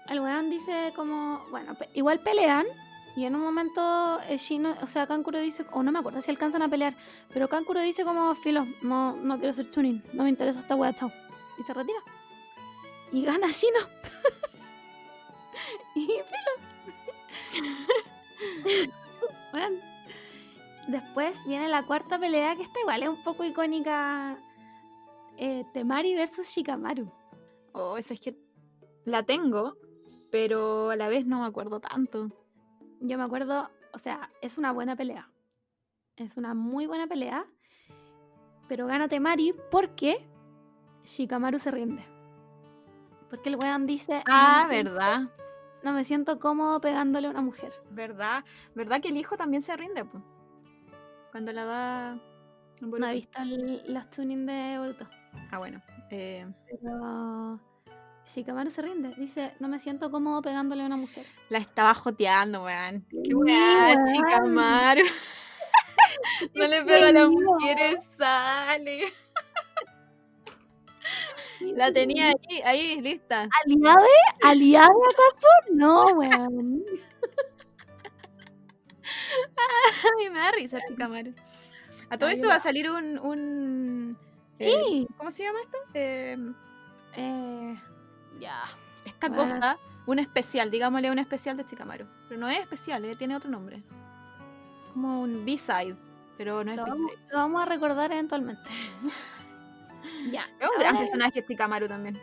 El 0.07 0.19
weón 0.22 0.49
dice 0.49 0.94
como, 0.95 1.45
bueno, 1.49 1.76
pe- 1.76 1.90
igual 1.94 2.19
pelean. 2.22 2.65
Y 3.18 3.26
en 3.26 3.36
un 3.36 3.41
momento 3.41 4.19
eh, 4.27 4.38
Shino, 4.38 4.76
o 4.82 4.88
sea, 4.88 5.07
Kankuro 5.07 5.40
dice, 5.40 5.65
o 5.72 5.84
no 5.84 5.91
me 5.91 5.99
acuerdo 5.99 6.19
si 6.22 6.32
alcanzan 6.32 6.61
a 6.61 6.69
pelear, 6.69 6.95
pero 7.34 7.48
Kankuro 7.49 7.80
dice 7.82 8.03
como, 8.03 8.34
filo, 8.36 8.65
no, 8.82 9.15
no 9.15 9.38
quiero 9.40 9.53
ser 9.53 9.72
tuning, 9.72 10.03
no 10.14 10.23
me 10.23 10.30
interesa 10.30 10.60
esta 10.60 10.76
wea, 10.76 10.94
chao. 10.94 11.11
Y 11.57 11.64
se 11.64 11.73
retira. 11.73 11.99
Y 13.14 13.23
gana 13.23 13.48
Shino. 13.48 13.80
y 15.95 16.07
filo. 16.07 16.23
bueno. 19.52 19.95
Después 20.88 21.44
viene 21.45 21.68
la 21.68 21.86
cuarta 21.86 22.20
pelea, 22.20 22.56
que 22.56 22.64
esta 22.64 22.80
igual 22.80 23.03
es 23.03 23.10
un 23.10 23.24
poco 23.24 23.44
icónica. 23.44 24.38
eh, 25.38 25.66
Temari 25.74 26.16
versus 26.16 26.48
Shikamaru. 26.48 27.12
Oh, 27.74 27.98
esa 27.98 28.14
es 28.14 28.22
que 28.22 28.38
la 29.03 29.24
tengo, 29.24 29.76
pero 30.32 30.91
a 30.91 30.95
la 30.95 31.10
vez 31.10 31.26
no 31.26 31.41
me 31.41 31.45
acuerdo 31.45 31.80
tanto. 31.82 32.30
Yo 33.02 33.18
me 33.18 33.24
acuerdo, 33.26 33.70
o 33.94 33.99
sea, 33.99 34.30
es 34.41 34.57
una 34.57 34.72
buena 34.72 34.95
pelea. 34.95 35.30
Es 36.16 36.38
una 36.38 36.53
muy 36.53 36.88
buena 36.88 37.06
pelea. 37.07 37.45
Pero 38.70 38.88
gana 38.88 39.07
Temari 39.10 39.53
porque 39.70 40.26
Shikamaru 41.03 41.60
se 41.60 41.72
rinde. 41.72 42.06
Porque 43.30 43.49
el 43.49 43.57
weón 43.57 43.86
dice. 43.86 44.24
Ah, 44.28 44.62
"No 44.64 44.68
me 44.70 44.74
siento- 44.74 44.91
verdad. 44.94 45.22
no 45.84 45.91
me 45.91 46.03
siento 46.06 46.40
cómodo 46.40 46.80
pegándole 46.80 47.28
a 47.28 47.32
una 47.32 47.41
mujer. 47.41 47.74
¿Verdad? 47.91 48.45
¿Verdad 48.74 49.02
que 49.02 49.10
el 49.10 49.18
hijo 49.18 49.36
también 49.36 49.62
se 49.62 49.76
rinde? 49.76 50.06
po? 50.06 50.22
Cuando 51.36 51.52
la 51.52 51.66
da. 51.66 52.18
No 52.80 53.07
he 53.10 53.14
visto 53.14 53.41
el- 53.41 53.94
los 53.94 54.10
tuning 54.10 54.45
de 54.45 54.78
Boruto. 54.80 55.06
Ah, 55.52 55.57
bueno. 55.57 55.82
eh, 56.10 56.48
Pero 56.66 57.60
Shikamaru 58.26 58.70
se 58.70 58.82
rinde. 58.82 59.14
Dice, 59.18 59.53
no 59.60 59.68
me 59.68 59.78
siento 59.80 60.10
cómodo 60.10 60.41
pegándole 60.41 60.84
a 60.84 60.86
una 60.86 60.95
mujer. 60.95 61.26
la 61.49 61.57
estaba 61.57 61.94
joteando, 61.94 62.64
weón. 62.64 63.06
Qué 63.10 63.36
weá, 63.36 63.95
weón. 63.98 64.06
chica 64.06 64.45
Maru. 64.45 65.02
no 66.56 66.68
le 66.70 66.84
pego 66.86 67.06
a 67.06 67.12
las 67.12 67.30
mujeres, 67.30 67.95
sale. 68.18 69.12
La 71.60 71.91
tenía 71.91 72.28
ahí, 72.30 72.62
ahí, 72.64 73.02
lista. 73.02 73.49
¿Aliade? 73.66 74.07
¿Aliade 74.41 74.88
acaso? 74.88 75.48
No, 75.74 76.06
weón. 76.14 76.82
Ay, 80.20 80.30
me 80.30 80.40
da 80.40 80.52
risa, 80.52 80.80
chica 80.88 81.07
Maru. 81.07 81.34
A 82.10 82.18
todo 82.18 82.30
Ay, 82.30 82.36
esto 82.36 82.48
va 82.48 82.56
a 82.56 82.60
salir 82.60 82.90
un. 82.90 83.18
un 83.20 84.18
eh, 84.60 84.72
Sí. 84.72 85.07
¿Cómo 85.18 85.32
se 85.32 85.44
llama 85.44 85.60
esto? 85.62 85.78
Eh, 85.94 86.38
Eh, 87.18 87.76
ya. 88.40 88.64
esta 89.06 89.28
Bueno. 89.30 89.44
cosa, 89.44 89.78
un 90.06 90.20
especial, 90.20 90.70
digámosle 90.72 91.12
un 91.12 91.20
especial 91.20 91.57
de 91.57 91.66
Chikamaru. 91.66 92.06
Pero 92.28 92.40
no 92.40 92.49
es 92.49 92.60
especial, 92.60 93.03
eh, 93.06 93.16
tiene 93.16 93.36
otro 93.36 93.49
nombre. 93.49 93.82
Como 94.94 95.22
un 95.22 95.45
B-side, 95.45 95.95
pero 96.38 96.64
no 96.64 96.72
es 96.72 96.78
Lo 96.78 96.84
vamos, 96.84 96.99
B-side. 97.12 97.28
lo 97.32 97.38
vamos 97.40 97.62
a 97.62 97.66
recordar 97.66 98.12
eventualmente. 98.12 98.70
ya. 100.32 100.45
Es 100.60 100.70
un 100.70 100.80
gran 100.80 100.98
personaje 100.98 101.45
Chikamaru 101.45 101.88
también. 101.88 102.20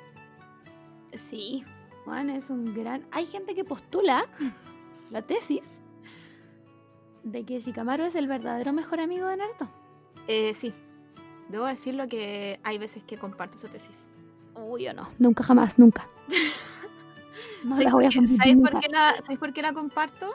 Sí. 1.14 1.64
Bueno, 2.06 2.32
es 2.34 2.50
un 2.50 2.74
gran. 2.74 3.06
Hay 3.12 3.26
gente 3.26 3.54
que 3.54 3.64
postula 3.64 4.26
la 5.10 5.22
tesis 5.22 5.84
de 7.24 7.44
que 7.44 7.58
Shikamaru 7.58 8.04
es 8.04 8.14
el 8.14 8.26
verdadero 8.26 8.72
mejor 8.72 9.00
amigo 9.00 9.26
de 9.28 9.36
Naruto. 9.36 9.68
Eh, 10.28 10.54
sí, 10.54 10.72
debo 11.48 11.66
decirlo 11.66 12.08
que 12.08 12.60
hay 12.64 12.78
veces 12.78 13.02
que 13.04 13.18
comparto 13.18 13.56
esa 13.56 13.68
tesis. 13.68 14.08
Uy, 14.54 14.84
yo 14.84 14.94
no. 14.94 15.08
Nunca, 15.18 15.42
jamás, 15.44 15.78
nunca. 15.78 16.08
No 17.64 17.76
¿Sabéis 17.76 17.90
la 17.90 17.94
voy 17.94 18.04
a 18.06 18.08
por 18.08 18.12
qué- 18.12 18.18
compartir 18.18 18.38
¿sabéis 18.38 18.70
por, 18.70 18.80
qué 18.80 18.88
la, 18.88 19.14
¿Sabéis 19.20 19.38
por 19.38 19.52
qué 19.52 19.62
la 19.62 19.72
comparto? 19.72 20.34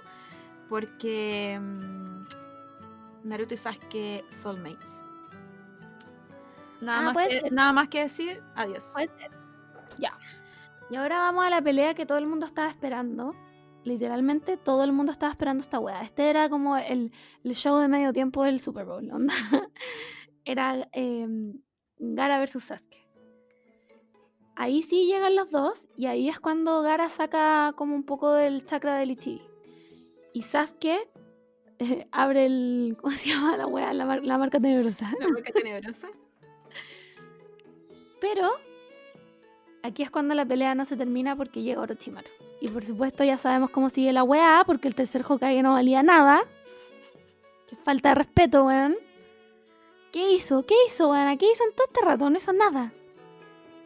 Porque 0.69 1.59
mm, 1.61 3.27
Naruto 3.27 3.53
y 3.53 3.57
Sasuke 3.57 4.23
soulmates. 4.29 5.03
Nada, 6.79 6.99
Ah, 6.99 7.01
más 7.03 7.13
puede 7.13 7.27
que, 7.27 7.39
ser. 7.41 7.51
nada 7.51 7.73
más 7.73 7.89
que 7.89 7.99
decir, 8.03 8.41
adiós. 8.55 8.91
Puede 8.93 9.09
ser. 9.19 9.31
Ya. 9.99 10.17
Y 10.89 10.95
ahora 10.95 11.19
vamos 11.19 11.43
a 11.45 11.49
la 11.49 11.61
pelea 11.61 11.93
que 11.95 12.05
todo 12.05 12.17
el 12.17 12.27
mundo 12.27 12.45
estaba 12.45 12.69
esperando. 12.69 13.35
Literalmente 13.83 14.57
todo 14.57 14.83
el 14.83 14.91
mundo 14.91 15.11
estaba 15.11 15.31
esperando 15.31 15.61
esta 15.61 15.79
wea. 15.79 16.01
Este 16.01 16.29
era 16.29 16.49
como 16.49 16.75
el, 16.77 17.11
el 17.43 17.55
show 17.55 17.77
de 17.77 17.87
medio 17.87 18.11
tiempo 18.13 18.43
del 18.43 18.59
Super 18.59 18.85
Bowl. 18.85 19.09
onda. 19.11 19.33
Era 20.45 20.87
em, 20.93 21.59
Gara 21.97 22.37
versus 22.39 22.63
Sasuke. 22.63 23.05
Ahí 24.55 24.81
sí 24.81 25.05
llegan 25.05 25.35
los 25.35 25.51
dos 25.51 25.87
y 25.95 26.07
ahí 26.07 26.29
es 26.29 26.39
cuando 26.39 26.81
Gara 26.81 27.09
saca 27.09 27.73
como 27.75 27.95
un 27.95 28.03
poco 28.03 28.31
del 28.33 28.65
chakra 28.65 28.95
del 28.97 29.11
Ichibi. 29.11 29.41
Y 30.33 30.41
Sasuke 30.41 31.09
eh, 31.79 32.07
abre 32.11 32.45
el... 32.45 32.97
¿Cómo 33.01 33.15
se 33.15 33.29
llama 33.29 33.55
la 33.57 33.67
wea? 33.67 33.93
La, 33.93 34.05
mar- 34.05 34.25
la 34.25 34.37
marca 34.37 34.59
tenebrosa. 34.59 35.11
La 35.19 35.27
marca 35.29 35.51
tenebrosa. 35.53 36.07
Pero 38.19 38.49
aquí 39.83 40.03
es 40.03 40.09
cuando 40.11 40.33
la 40.33 40.45
pelea 40.45 40.75
no 40.75 40.85
se 40.85 40.97
termina 40.97 41.35
porque 41.35 41.61
llega 41.61 41.81
Orochimaru. 41.81 42.27
Y 42.67 42.71
por 42.71 42.83
supuesto 42.83 43.23
ya 43.23 43.37
sabemos 43.37 43.69
cómo 43.69 43.89
sigue 43.89 44.11
la 44.11 44.23
weá, 44.23 44.63
porque 44.65 44.87
el 44.89 44.95
tercer 44.95 45.23
Hokage 45.27 45.63
no 45.63 45.73
valía 45.73 46.03
nada. 46.03 46.41
Qué 47.67 47.75
falta 47.77 48.09
de 48.09 48.15
respeto, 48.15 48.65
weón. 48.65 48.95
¿Qué 50.11 50.31
hizo? 50.33 50.65
¿Qué 50.65 50.75
hizo, 50.85 51.09
weón? 51.11 51.37
¿Qué 51.37 51.49
hizo 51.51 51.63
en 51.63 51.73
todo 51.73 51.87
este 51.87 52.05
rato? 52.05 52.29
No 52.29 52.37
hizo 52.37 52.51
nada. 52.53 52.91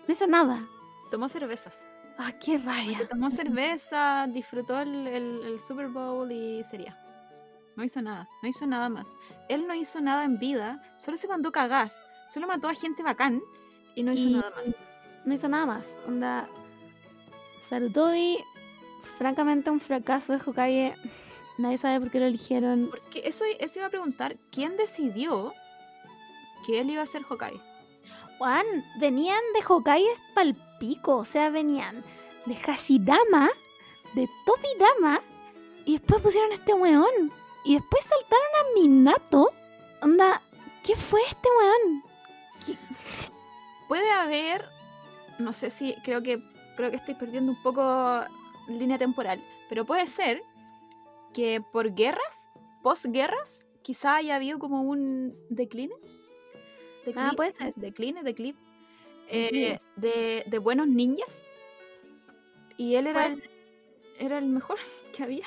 No 0.08 0.12
hizo 0.12 0.26
nada. 0.28 0.68
Tomó 1.12 1.30
cervezas. 1.30 1.86
Ah, 2.18 2.32
qué 2.34 2.58
rabia. 2.58 3.08
Tomó 3.08 3.30
cerveza, 3.30 4.28
disfrutó 4.30 4.80
el, 4.80 5.08
el- 5.08 5.42
el 5.46 5.60
Super 5.60 5.88
Bowl 5.88 6.32
y 6.32 6.64
sería. 6.64 6.98
No 7.76 7.84
hizo 7.84 8.02
nada, 8.02 8.28
no 8.44 8.50
hizo 8.50 8.66
nada 8.68 8.90
más. 8.90 9.08
Él 9.48 9.66
no 9.68 9.74
hizo 9.74 10.02
nada 10.02 10.24
en 10.26 10.38
vida, 10.38 10.82
solo 10.98 11.18
se 11.18 11.28
mandó 11.28 11.52
cagás, 11.52 12.04
solo 12.28 12.46
mató 12.48 12.68
a 12.68 12.74
gente 12.76 13.02
bacán 13.02 13.42
y 13.96 14.04
no 14.04 14.12
hizo 14.12 14.28
Y- 14.28 14.34
nada 14.34 14.52
más. 14.52 14.76
No 15.26 15.34
hizo 15.34 15.48
nada 15.50 15.66
más. 15.66 15.98
Onda. 16.08 16.48
Sarutobi, 17.68 18.44
francamente, 19.18 19.70
un 19.70 19.80
fracaso 19.80 20.34
de 20.34 20.40
Hokage. 20.46 20.96
Nadie 21.58 21.78
sabe 21.78 22.00
por 22.00 22.12
qué 22.12 22.20
lo 22.20 22.26
eligieron. 22.26 22.88
Porque 22.90 23.22
eso, 23.26 23.46
eso 23.60 23.80
iba 23.80 23.88
a 23.88 23.92
preguntar, 23.92 24.38
¿quién 24.52 24.78
decidió 24.78 25.54
que 26.66 26.80
él 26.80 26.90
iba 26.90 27.04
a 27.04 27.06
ser 27.06 27.24
Hokage? 27.28 27.60
Juan, 28.38 28.66
venían 29.00 29.42
de 29.54 29.64
Hokages 29.68 30.22
palpico, 30.34 31.18
o 31.18 31.26
sea, 31.26 31.50
venían 31.50 32.04
de 32.46 32.56
Hashirama, 32.56 33.50
de 34.16 34.28
Tobirama, 34.46 35.22
y 35.86 35.94
después 35.94 36.22
pusieron 36.22 36.52
a 36.52 36.56
este 36.56 36.74
weón. 36.74 37.32
Y 37.64 37.76
después 37.76 38.04
saltaron 38.04 38.48
a 38.60 38.80
Minato. 38.80 39.50
Onda, 40.02 40.42
¿qué 40.84 40.96
fue 40.96 41.22
este 41.28 41.50
weón? 41.58 42.04
Puede 43.88 44.10
haber, 44.10 44.68
no 45.38 45.54
sé 45.54 45.70
si, 45.70 45.96
creo 46.04 46.24
que, 46.24 46.42
creo 46.76 46.90
que 46.90 46.96
estoy 46.96 47.14
perdiendo 47.14 47.52
un 47.52 47.62
poco 47.62 48.24
línea 48.80 48.98
temporal, 48.98 49.44
pero 49.70 49.86
puede 49.86 50.08
ser 50.08 50.42
que 51.34 51.62
por 51.62 51.94
guerras, 51.96 52.50
posguerras, 52.84 53.66
quizá 53.82 54.18
haya 54.18 54.36
habido 54.36 54.60
como 54.60 54.82
un 54.82 55.36
decline. 55.50 55.94
Ah, 57.16 57.34
puede 57.36 57.52
ser. 57.52 57.74
Decline. 57.76 58.22
Declive. 58.24 58.58
eh, 59.28 59.80
de, 59.96 60.44
de 60.46 60.58
buenos 60.60 60.88
ninjas. 60.88 61.42
Y 62.78 62.96
él 62.96 63.08
era, 63.08 63.30
Puede 63.30 63.50
era 64.20 64.38
el 64.38 64.46
mejor 64.46 64.78
que 65.16 65.24
había. 65.24 65.46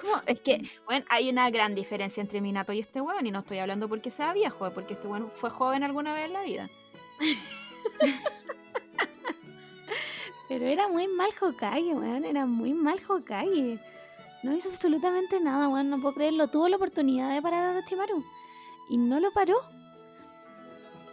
¿Cómo? 0.00 0.20
Es 0.26 0.40
que, 0.40 0.68
bueno, 0.86 1.04
hay 1.10 1.28
una 1.28 1.48
gran 1.50 1.74
diferencia 1.74 2.20
entre 2.20 2.40
Minato 2.40 2.72
y 2.72 2.80
este 2.80 3.00
weón, 3.00 3.26
y 3.26 3.30
no 3.30 3.40
estoy 3.40 3.58
hablando 3.58 3.88
porque 3.88 4.10
sea 4.10 4.32
viejo, 4.32 4.70
porque 4.72 4.94
este 4.94 5.06
weón 5.06 5.30
fue 5.34 5.50
joven 5.50 5.82
alguna 5.84 6.14
vez 6.14 6.24
en 6.26 6.32
la 6.32 6.42
vida. 6.42 6.70
Pero 10.52 10.66
era 10.66 10.86
muy 10.86 11.08
mal 11.08 11.30
Hokage, 11.40 11.94
weón. 11.94 12.26
Era 12.26 12.44
muy 12.44 12.74
mal 12.74 13.00
Hokage. 13.08 13.78
No 14.42 14.52
hizo 14.52 14.68
absolutamente 14.68 15.40
nada, 15.40 15.68
weón. 15.68 15.88
No 15.88 15.98
puedo 15.98 16.14
creerlo. 16.14 16.48
Tuvo 16.48 16.68
la 16.68 16.76
oportunidad 16.76 17.32
de 17.32 17.40
parar 17.40 17.64
a 17.64 17.70
Orochimaru. 17.70 18.22
Y 18.90 18.98
no 18.98 19.18
lo 19.18 19.32
paró. 19.32 19.56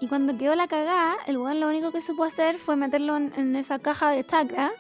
Y 0.02 0.10
cuando 0.10 0.38
quedó 0.38 0.56
la 0.56 0.68
cagada, 0.68 1.16
el 1.26 1.38
weón 1.38 1.62
lo 1.62 1.70
único 1.70 1.94
que 1.94 2.02
supo 2.02 2.26
hacer 2.26 2.60
fue 2.60 2.76
meterlo 2.76 3.16
en, 3.16 3.56
esa 3.56 3.80
caja 3.80 4.12
de 4.12 4.26
chakra. 4.26 4.74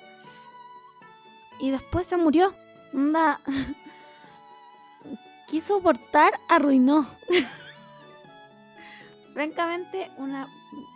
Y 1.62 1.72
después 1.72 2.06
se 2.06 2.18
murió. 2.18 2.54
Onda. 2.94 3.40
Quiso 5.48 5.82
portar, 5.82 6.38
arruinó. 6.50 7.08
Francamente, 9.34 10.12
una, 10.18 10.50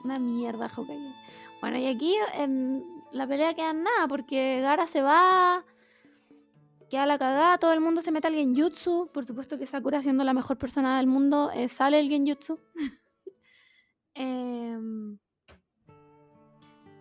una 0.04 0.20
mierda 0.20 0.66
Hokage. 0.66 1.16
Bueno, 1.62 1.78
y 1.78 1.88
aquí 1.88 2.18
en 2.34 3.03
la 3.14 3.28
pelea 3.28 3.54
queda 3.54 3.72
en 3.72 3.84
nada, 3.84 4.08
porque 4.08 4.60
Gara 4.62 4.88
se 4.88 5.02
va, 5.02 5.64
queda 6.90 7.06
la 7.06 7.18
cagada, 7.18 7.58
todo 7.58 7.74
el 7.74 7.80
mundo 7.80 8.02
se 8.02 8.12
mete 8.12 8.28
al 8.28 8.34
genjutsu. 8.34 9.10
Por 9.14 9.26
supuesto 9.26 9.58
que 9.58 9.66
Sakura, 9.66 10.02
siendo 10.02 10.24
la 10.24 10.34
mejor 10.34 10.58
persona 10.58 10.98
del 10.98 11.08
mundo, 11.08 11.52
eh, 11.54 11.68
sale 11.68 12.00
el 12.00 12.10
genjutsu. 12.10 12.60
Em, 14.16 15.18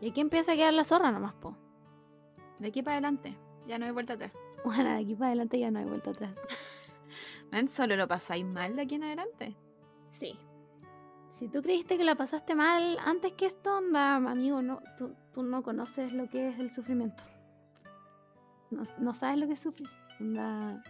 y 0.00 0.08
aquí 0.08 0.22
empieza 0.22 0.52
a 0.52 0.56
quedar 0.56 0.72
la 0.72 0.82
zorra 0.82 1.12
nomás, 1.12 1.34
po. 1.34 1.58
De 2.58 2.68
aquí 2.68 2.82
para 2.82 2.96
adelante, 2.96 3.36
ya 3.66 3.78
no 3.78 3.84
hay 3.84 3.90
vuelta 3.90 4.14
atrás. 4.14 4.32
Bueno, 4.64 4.90
de 4.90 4.98
aquí 4.98 5.16
para 5.16 5.30
adelante 5.30 5.58
ya 5.58 5.72
no 5.72 5.80
hay 5.80 5.84
vuelta 5.84 6.10
atrás. 6.10 6.36
Solo 7.68 7.96
lo 7.96 8.06
pasáis 8.06 8.44
mal 8.44 8.76
de 8.76 8.82
aquí 8.82 8.94
en 8.94 9.02
adelante. 9.02 9.56
Sí. 10.12 10.38
Si 11.32 11.48
tú 11.48 11.62
creíste 11.62 11.96
que 11.96 12.04
la 12.04 12.14
pasaste 12.14 12.54
mal 12.54 12.98
antes 13.04 13.32
que 13.32 13.46
esto, 13.46 13.78
onda, 13.78 14.16
amigo, 14.16 14.60
no, 14.60 14.82
tú, 14.98 15.14
tú 15.32 15.42
no 15.42 15.62
conoces 15.62 16.12
lo 16.12 16.28
que 16.28 16.48
es 16.48 16.58
el 16.58 16.70
sufrimiento. 16.70 17.22
No, 18.70 18.82
no 18.98 19.14
sabes 19.14 19.38
lo 19.38 19.46
que 19.46 19.54
es 19.54 19.60
sufrir. 19.60 19.88
Onda. 20.20 20.82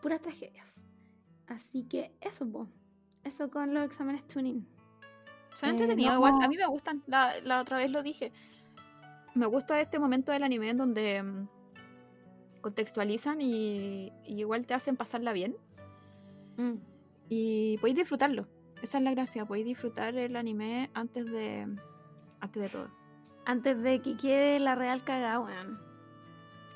Puras 0.00 0.22
tragedias. 0.22 0.66
Así 1.46 1.84
que 1.84 2.14
eso, 2.22 2.50
po. 2.50 2.66
Eso 3.24 3.50
con 3.50 3.74
los 3.74 3.84
exámenes 3.84 4.26
tuning. 4.26 4.66
Son 5.54 5.68
Eh, 5.68 5.72
entretenidos, 5.72 6.12
no- 6.14 6.18
igual. 6.26 6.42
A 6.42 6.48
mí 6.48 6.56
me 6.56 6.66
gustan. 6.66 7.02
La, 7.06 7.38
la 7.42 7.60
otra 7.60 7.76
vez 7.76 7.90
lo 7.90 8.02
dije. 8.02 8.32
Me 9.34 9.44
gusta 9.46 9.80
este 9.82 9.98
momento 9.98 10.32
del 10.32 10.44
anime 10.44 10.70
en 10.70 10.78
donde 10.78 11.22
mm, 11.22 11.48
contextualizan 12.62 13.40
y, 13.42 14.12
y 14.24 14.40
igual 14.40 14.64
te 14.66 14.72
hacen 14.74 14.96
pasarla 14.96 15.32
bien. 15.34 15.56
Mm. 16.56 16.74
Y 17.28 17.78
podéis 17.78 17.96
disfrutarlo. 17.98 18.46
Esa 18.82 18.98
es 18.98 19.04
la 19.04 19.12
gracia. 19.12 19.46
Podéis 19.46 19.66
disfrutar 19.66 20.14
el 20.14 20.36
anime 20.36 20.90
antes 20.94 21.26
de. 21.26 21.66
Antes 22.40 22.62
de 22.62 22.68
todo. 22.68 22.88
Antes 23.46 23.82
de 23.82 24.00
que 24.00 24.16
quede 24.16 24.58
la 24.60 24.74
real 24.74 25.02
cagada, 25.04 25.40
weón. 25.40 25.80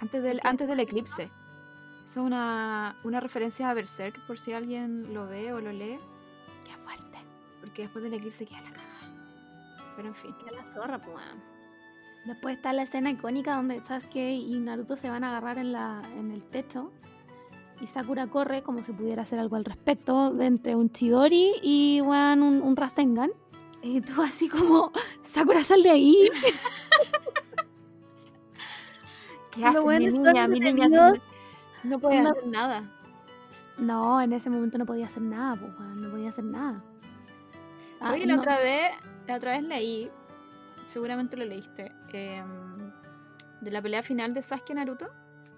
Antes 0.01 0.23
del, 0.23 0.41
antes 0.45 0.69
del 0.69 0.81
eclipse. 0.81 1.31
Es 2.05 2.17
una, 2.17 2.99
una 3.05 3.21
referencia 3.21 3.69
a 3.69 3.75
Berserk, 3.75 4.27
por 4.27 4.39
si 4.39 4.53
alguien 4.53 5.13
lo 5.13 5.27
ve 5.27 5.53
o 5.53 5.61
lo 5.61 5.73
lee. 5.73 5.99
Qué 6.65 6.75
fuerte. 6.79 7.19
Porque 7.61 7.83
después 7.83 8.03
del 8.03 8.15
eclipse 8.15 8.47
queda 8.47 8.63
la 8.63 8.71
cagada. 8.71 9.95
Pero 9.97 10.09
en 10.09 10.15
fin. 10.15 10.35
Que 10.45 10.51
la 10.55 10.65
zorra, 10.65 10.99
pues, 11.01 11.17
weón. 11.17 11.59
Después 12.25 12.57
está 12.57 12.73
la 12.73 12.83
escena 12.83 13.11
icónica 13.11 13.57
donde 13.57 13.81
Sasuke 13.83 14.31
y 14.33 14.59
Naruto 14.61 14.97
se 14.97 15.09
van 15.09 15.25
a 15.25 15.29
agarrar 15.29 15.59
en, 15.59 15.73
la, 15.73 16.03
en 16.17 16.31
el 16.31 16.45
techo. 16.45 16.93
Y 17.81 17.87
Sakura 17.87 18.27
corre 18.27 18.63
como 18.63 18.83
si 18.83 18.93
pudiera 18.93 19.23
hacer 19.23 19.39
algo 19.39 19.55
al 19.57 19.65
respecto 19.65 20.33
de 20.33 20.47
entre 20.47 20.75
un 20.75 20.91
Chidori 20.91 21.53
y 21.63 22.01
weón, 22.01 22.43
un, 22.43 22.61
un 22.63 22.77
Rasengan. 22.77 23.31
Y 23.83 24.01
tú 24.01 24.21
así 24.23 24.49
como, 24.49 24.91
Sakura 25.23 25.63
sal 25.63 25.83
de 25.83 25.91
ahí. 25.91 26.29
¿Qué 29.53 29.61
Los 29.61 29.77
hace 29.77 29.99
mi 29.99 30.07
niña? 30.11 30.49
Mi 30.49 30.61
niña 30.61 30.89
no, 30.89 31.13
si 31.81 31.89
no 31.89 31.99
puede 31.99 32.21
No. 32.23 32.31
hacer 32.31 32.47
nada. 32.47 32.83
No, 33.79 34.21
en 34.21 34.33
ese 34.33 34.51
momento 34.51 34.77
no 34.79 34.85
podía 34.87 35.07
hacer 35.07 35.23
nada, 35.23 35.57
pues, 35.57 35.73
no 35.97 36.11
podía 36.11 36.29
hacer 36.29 36.45
nada. 36.45 36.83
Ah, 38.01 38.13
Oye, 38.13 38.27
la 38.27 38.35
no- 38.35 38.41
otra 38.43 38.59
vez, 38.59 38.91
la 39.27 39.37
otra 39.37 39.53
vez 39.53 39.63
leí, 39.63 40.11
seguramente 40.85 41.37
lo 41.37 41.45
leíste, 41.45 41.93
em, 42.13 42.91
de 43.61 43.71
la 43.71 43.81
pelea 43.81 44.03
final 44.03 44.35
de 44.35 44.43
Sasuke 44.43 44.71
y 44.71 44.75
Naruto. 44.75 45.09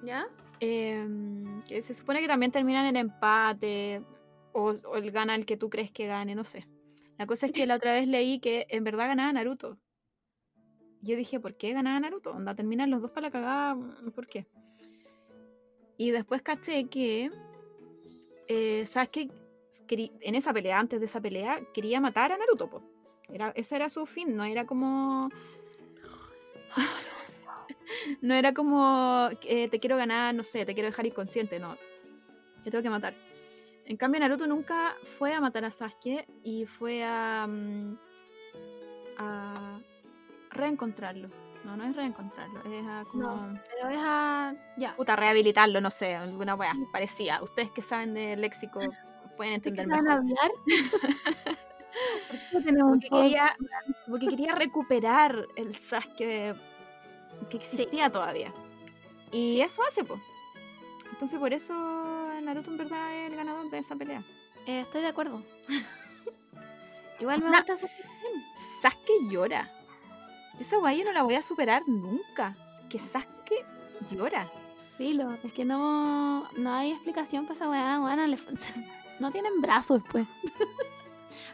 ¿Ya? 0.02 0.26
Em, 0.60 1.60
que 1.62 1.82
se 1.82 1.94
supone 1.94 2.20
que 2.20 2.28
también 2.28 2.52
terminan 2.52 2.86
en 2.86 2.96
empate. 2.96 4.02
O, 4.52 4.74
el 4.96 5.10
gana 5.10 5.34
el 5.34 5.46
que 5.46 5.56
tú 5.56 5.70
crees 5.70 5.90
que 5.90 6.06
gane, 6.06 6.34
no 6.34 6.44
sé. 6.44 6.68
La 7.18 7.26
cosa 7.26 7.46
es 7.46 7.52
que 7.52 7.66
la 7.66 7.76
otra 7.76 7.92
vez 7.92 8.08
leí 8.08 8.40
que 8.40 8.66
en 8.70 8.84
verdad 8.84 9.08
ganaba 9.08 9.32
Naruto. 9.32 9.78
Yo 11.02 11.16
dije, 11.16 11.40
¿por 11.40 11.56
qué 11.56 11.72
ganaba 11.72 12.00
Naruto? 12.00 12.30
Onda, 12.30 12.54
terminan 12.54 12.90
los 12.90 13.00
dos 13.00 13.10
para 13.10 13.28
la 13.28 13.30
cagada, 13.30 13.74
mm, 13.74 14.10
¿por 14.12 14.26
qué? 14.26 14.46
Y 15.96 16.10
después 16.10 16.42
caché 16.42 16.88
que 16.88 17.30
eh, 18.48 18.84
Sasuke 18.86 19.30
en 19.88 20.34
esa 20.34 20.52
pelea, 20.52 20.78
antes 20.78 21.00
de 21.00 21.06
esa 21.06 21.20
pelea, 21.20 21.60
quería 21.72 22.00
matar 22.00 22.32
a 22.32 22.38
Naruto. 22.38 22.82
Era, 23.28 23.52
ese 23.54 23.76
era 23.76 23.88
su 23.88 24.06
fin, 24.06 24.36
no 24.36 24.44
era 24.44 24.66
como... 24.66 25.30
no 28.20 28.34
era 28.34 28.52
como 28.52 29.28
eh, 29.42 29.68
te 29.68 29.80
quiero 29.80 29.96
ganar, 29.96 30.34
no 30.34 30.44
sé, 30.44 30.64
te 30.64 30.74
quiero 30.74 30.88
dejar 30.88 31.06
inconsciente, 31.06 31.58
no. 31.58 31.76
Te 32.62 32.70
tengo 32.70 32.82
que 32.82 32.90
matar. 32.90 33.14
En 33.86 33.96
cambio, 33.96 34.20
Naruto 34.20 34.46
nunca 34.46 34.94
fue 35.02 35.32
a 35.32 35.40
matar 35.40 35.64
a 35.64 35.70
Sasuke 35.70 36.26
y 36.44 36.64
fue 36.64 37.02
a, 37.02 37.46
mm, 37.48 37.98
a 39.18 39.80
reencontrarlo. 40.50 41.28
No, 41.64 41.76
no 41.76 41.84
es 41.84 41.94
reencontrarlo, 41.94 42.60
es 42.72 42.86
a 42.86 43.04
como... 43.10 43.22
No. 43.22 43.60
Pero 43.68 43.90
es 43.90 43.98
a. 44.00 44.54
Ya. 44.78 44.96
Puta, 44.96 45.14
rehabilitarlo, 45.16 45.80
no 45.80 45.90
sé, 45.90 46.14
alguna 46.14 46.54
wea 46.54 46.72
parecía. 46.92 47.42
Ustedes 47.42 47.70
que 47.70 47.82
saben 47.82 48.14
de 48.14 48.36
léxico 48.36 48.80
pueden 49.36 49.56
¿Ustedes 49.56 49.74
que 49.74 49.82
entender 49.82 50.02
mejor. 50.02 50.18
hablar? 50.18 50.50
¿Por 52.30 52.38
qué 52.50 52.60
tenemos 52.64 52.92
un 52.92 53.00
Porque 53.00 53.08
quería, 53.08 53.56
porque 54.08 54.26
quería 54.28 54.54
recuperar 54.54 55.46
el 55.56 55.74
Sasuke 55.74 56.54
que 57.48 57.56
existía 57.56 58.10
todavía. 58.10 58.52
Y 59.32 59.60
eso 59.60 59.82
hace, 59.84 60.04
pues. 60.04 60.20
Entonces 61.12 61.38
por 61.38 61.52
eso 61.52 61.72
Naruto 62.42 62.70
en 62.70 62.76
verdad 62.78 63.14
es 63.14 63.30
el 63.30 63.36
ganador 63.36 63.68
de 63.70 63.78
esa 63.78 63.96
pelea. 63.96 64.22
Eh, 64.66 64.80
estoy 64.80 65.02
de 65.02 65.08
acuerdo. 65.08 65.42
Igual 67.20 67.40
me 67.40 67.50
No. 67.50 67.56
gusta 67.56 67.74
hacer 67.74 67.90
Sasuke 68.82 69.12
llora. 69.30 69.70
Yo 70.54 70.60
esa 70.60 70.78
yo 70.94 71.04
no 71.04 71.12
la 71.12 71.22
voy 71.22 71.34
a 71.34 71.42
superar 71.42 71.82
nunca. 71.86 72.56
Que 72.88 72.98
Sasuke 72.98 73.64
llora. 74.10 74.50
filo. 74.96 75.32
Es 75.44 75.52
que 75.52 75.64
no, 75.64 76.48
no 76.56 76.72
hay 76.74 76.92
explicación 76.92 77.44
para 77.44 77.54
esa 77.54 77.68
weá. 77.70 77.98
le- 78.26 78.38
no 79.20 79.30
tienen 79.30 79.60
brazos 79.60 80.02
después. 80.02 80.26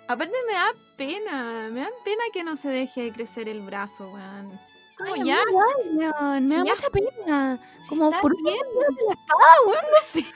Aparte 0.09 0.35
me 0.47 0.53
da 0.53 0.67
pena. 0.97 1.69
Me 1.73 1.81
da 1.81 1.89
pena 2.05 2.23
que 2.33 2.45
no 2.45 2.57
se 2.57 2.69
deje 2.69 3.13
crecer 3.13 3.49
el 3.49 3.61
brazo, 3.63 4.11
weón. 4.13 4.59
Como 4.97 5.12
Ay, 5.14 5.24
ya, 5.24 5.44
me 5.93 6.06
da 6.06 6.64
ya- 6.64 6.74
mucha 6.74 6.90
pena. 6.90 7.60
si 7.82 7.89
Como 7.90 8.10
por 8.20 8.35
de 8.36 8.51
la 8.51 8.56
espada, 9.10 9.60
weón, 9.66 9.85
no 9.93 10.01
sé. 10.02 10.24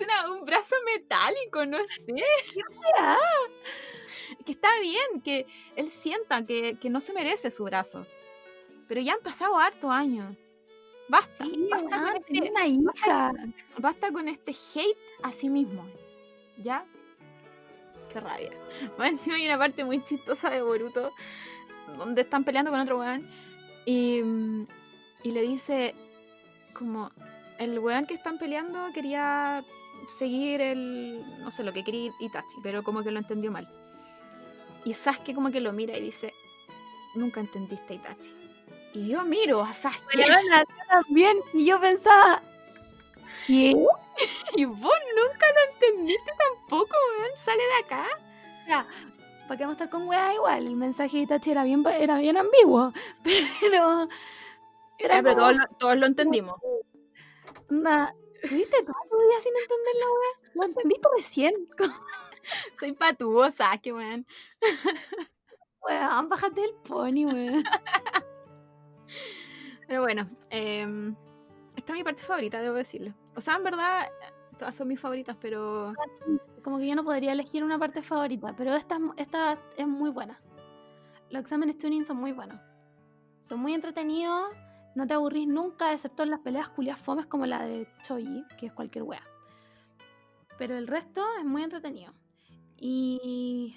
Una- 0.00 0.30
un 0.32 0.44
brazo 0.44 0.76
metálico, 0.84 1.64
no 1.66 1.78
sé. 1.86 2.12
weá? 2.12 3.18
Que 4.44 4.52
está 4.52 4.68
bien, 4.80 5.20
que 5.24 5.46
él 5.76 5.88
sienta 5.90 6.44
que, 6.44 6.78
que 6.78 6.90
no 6.90 7.00
se 7.00 7.12
merece 7.12 7.50
su 7.50 7.64
brazo. 7.64 8.06
Pero 8.88 9.00
ya 9.00 9.14
han 9.14 9.20
pasado 9.20 9.58
hartos 9.58 9.90
años. 9.90 10.36
Basta, 11.08 11.44
Sí, 11.44 11.68
basta, 11.70 12.02
weón, 12.02 12.22
con 12.22 12.36
este, 12.36 12.50
una 12.50 12.66
hija. 12.66 13.32
basta 13.78 14.12
con 14.12 14.28
este 14.28 14.52
hate 14.52 14.98
a 15.22 15.32
sí 15.32 15.48
mismo. 15.48 15.86
¿Ya? 16.58 16.84
Qué 18.16 18.20
rabia. 18.20 18.50
Más 18.98 19.10
encima 19.10 19.36
hay 19.36 19.44
una 19.44 19.58
parte 19.58 19.84
muy 19.84 20.02
chistosa 20.02 20.48
de 20.48 20.62
Boruto 20.62 21.12
donde 21.98 22.22
están 22.22 22.44
peleando 22.44 22.70
con 22.70 22.80
otro 22.80 22.98
weón 22.98 23.28
y, 23.84 24.20
y 25.22 25.30
le 25.30 25.42
dice 25.42 25.94
como 26.72 27.10
el 27.58 27.78
weón 27.78 28.06
que 28.06 28.14
están 28.14 28.38
peleando 28.38 28.88
quería 28.94 29.62
seguir 30.08 30.62
el 30.62 31.24
no 31.40 31.50
sé 31.50 31.62
lo 31.62 31.74
que 31.74 31.84
quería 31.84 32.10
Itachi, 32.18 32.56
pero 32.62 32.82
como 32.82 33.02
que 33.02 33.10
lo 33.10 33.18
entendió 33.18 33.52
mal. 33.52 33.68
Y 34.86 34.94
Sasuke 34.94 35.34
como 35.34 35.50
que 35.50 35.60
lo 35.60 35.72
mira 35.72 35.96
y 35.98 36.00
dice, 36.00 36.32
"Nunca 37.14 37.40
entendiste 37.40 37.94
Itachi." 37.94 38.32
Y 38.94 39.08
yo 39.08 39.24
miro 39.24 39.62
a 39.62 39.74
Sasuke 39.74 40.26
también. 40.90 41.36
Y 41.52 41.66
yo 41.66 41.78
pensaba, 41.78 42.42
¿qué? 43.46 43.74
y 44.56 44.64
vos 44.64 44.78
nunca 45.16 45.46
lo 45.54 45.72
entendiste 45.74 46.32
tampoco, 46.38 46.96
weón, 47.18 47.36
sale 47.36 47.62
de 47.62 47.74
acá. 47.84 48.04
¿Para 49.46 49.58
qué 49.58 49.64
vamos 49.64 49.80
a 49.80 49.84
estar 49.84 49.90
con 49.90 50.08
weá 50.08 50.34
igual? 50.34 50.66
El 50.66 50.76
mensaje 50.76 51.18
de 51.18 51.22
Itachi 51.24 51.50
era 51.52 51.62
bien, 51.64 51.84
era 51.86 52.18
bien 52.18 52.36
ambiguo. 52.36 52.92
Pero. 53.22 54.08
Era 54.98 55.16
Ya, 55.16 55.22
pero 55.22 55.34
como, 55.34 55.46
todos, 55.46 55.56
lo- 55.58 55.76
todos 55.78 55.96
lo 55.98 56.06
entendimos. 56.06 56.56
onda, 57.70 58.14
¿Tuviste 58.48 58.80
toda 58.82 58.98
tu 59.10 59.18
vida 59.18 59.40
sin 59.42 59.52
entender 59.54 59.94
la 60.00 60.06
weá? 60.06 60.50
Lo 60.54 60.64
entendiste 60.64 61.08
recién. 61.16 61.54
Soy 62.80 62.92
patuosa, 62.92 63.76
qué 63.82 63.92
weón. 63.92 64.26
Weón, 65.82 66.28
bájate 66.28 66.64
el 66.64 66.74
pony, 66.88 67.26
weón. 67.26 67.64
Pero 69.86 70.00
bueno, 70.02 70.28
em, 70.50 71.14
esta 71.76 71.92
es 71.92 71.98
mi 71.98 72.04
parte 72.04 72.22
favorita, 72.22 72.60
debo 72.60 72.74
decirlo. 72.76 73.14
O 73.34 73.40
sea, 73.40 73.54
en 73.56 73.64
verdad, 73.64 74.08
todas 74.58 74.74
son 74.74 74.88
mis 74.88 75.00
favoritas, 75.00 75.36
pero 75.40 75.92
Como 76.64 76.78
que 76.78 76.88
yo 76.88 76.96
no 76.96 77.04
podría 77.04 77.32
elegir 77.32 77.62
una 77.62 77.78
parte 77.78 78.02
favorita, 78.02 78.54
pero 78.56 78.74
esta, 78.74 78.98
esta 79.16 79.58
es 79.76 79.86
muy 79.86 80.10
buena. 80.10 80.40
Los 81.30 81.42
exámenes 81.42 81.78
tuning 81.78 82.04
son 82.04 82.16
muy 82.16 82.32
buenos. 82.32 82.58
Son 83.40 83.60
muy 83.60 83.72
entretenidos, 83.74 84.50
no 84.96 85.06
te 85.06 85.14
aburrís 85.14 85.46
nunca, 85.46 85.92
excepto 85.92 86.22
en 86.24 86.30
las 86.30 86.40
peleas 86.40 86.68
culias 86.70 86.98
fomes 86.98 87.26
como 87.26 87.46
la 87.46 87.64
de 87.64 87.86
Choji, 88.02 88.44
que 88.58 88.66
es 88.66 88.72
cualquier 88.72 89.04
wea. 89.04 89.22
Pero 90.58 90.76
el 90.76 90.86
resto 90.86 91.22
es 91.38 91.44
muy 91.44 91.62
entretenido. 91.62 92.12
Y. 92.78 93.76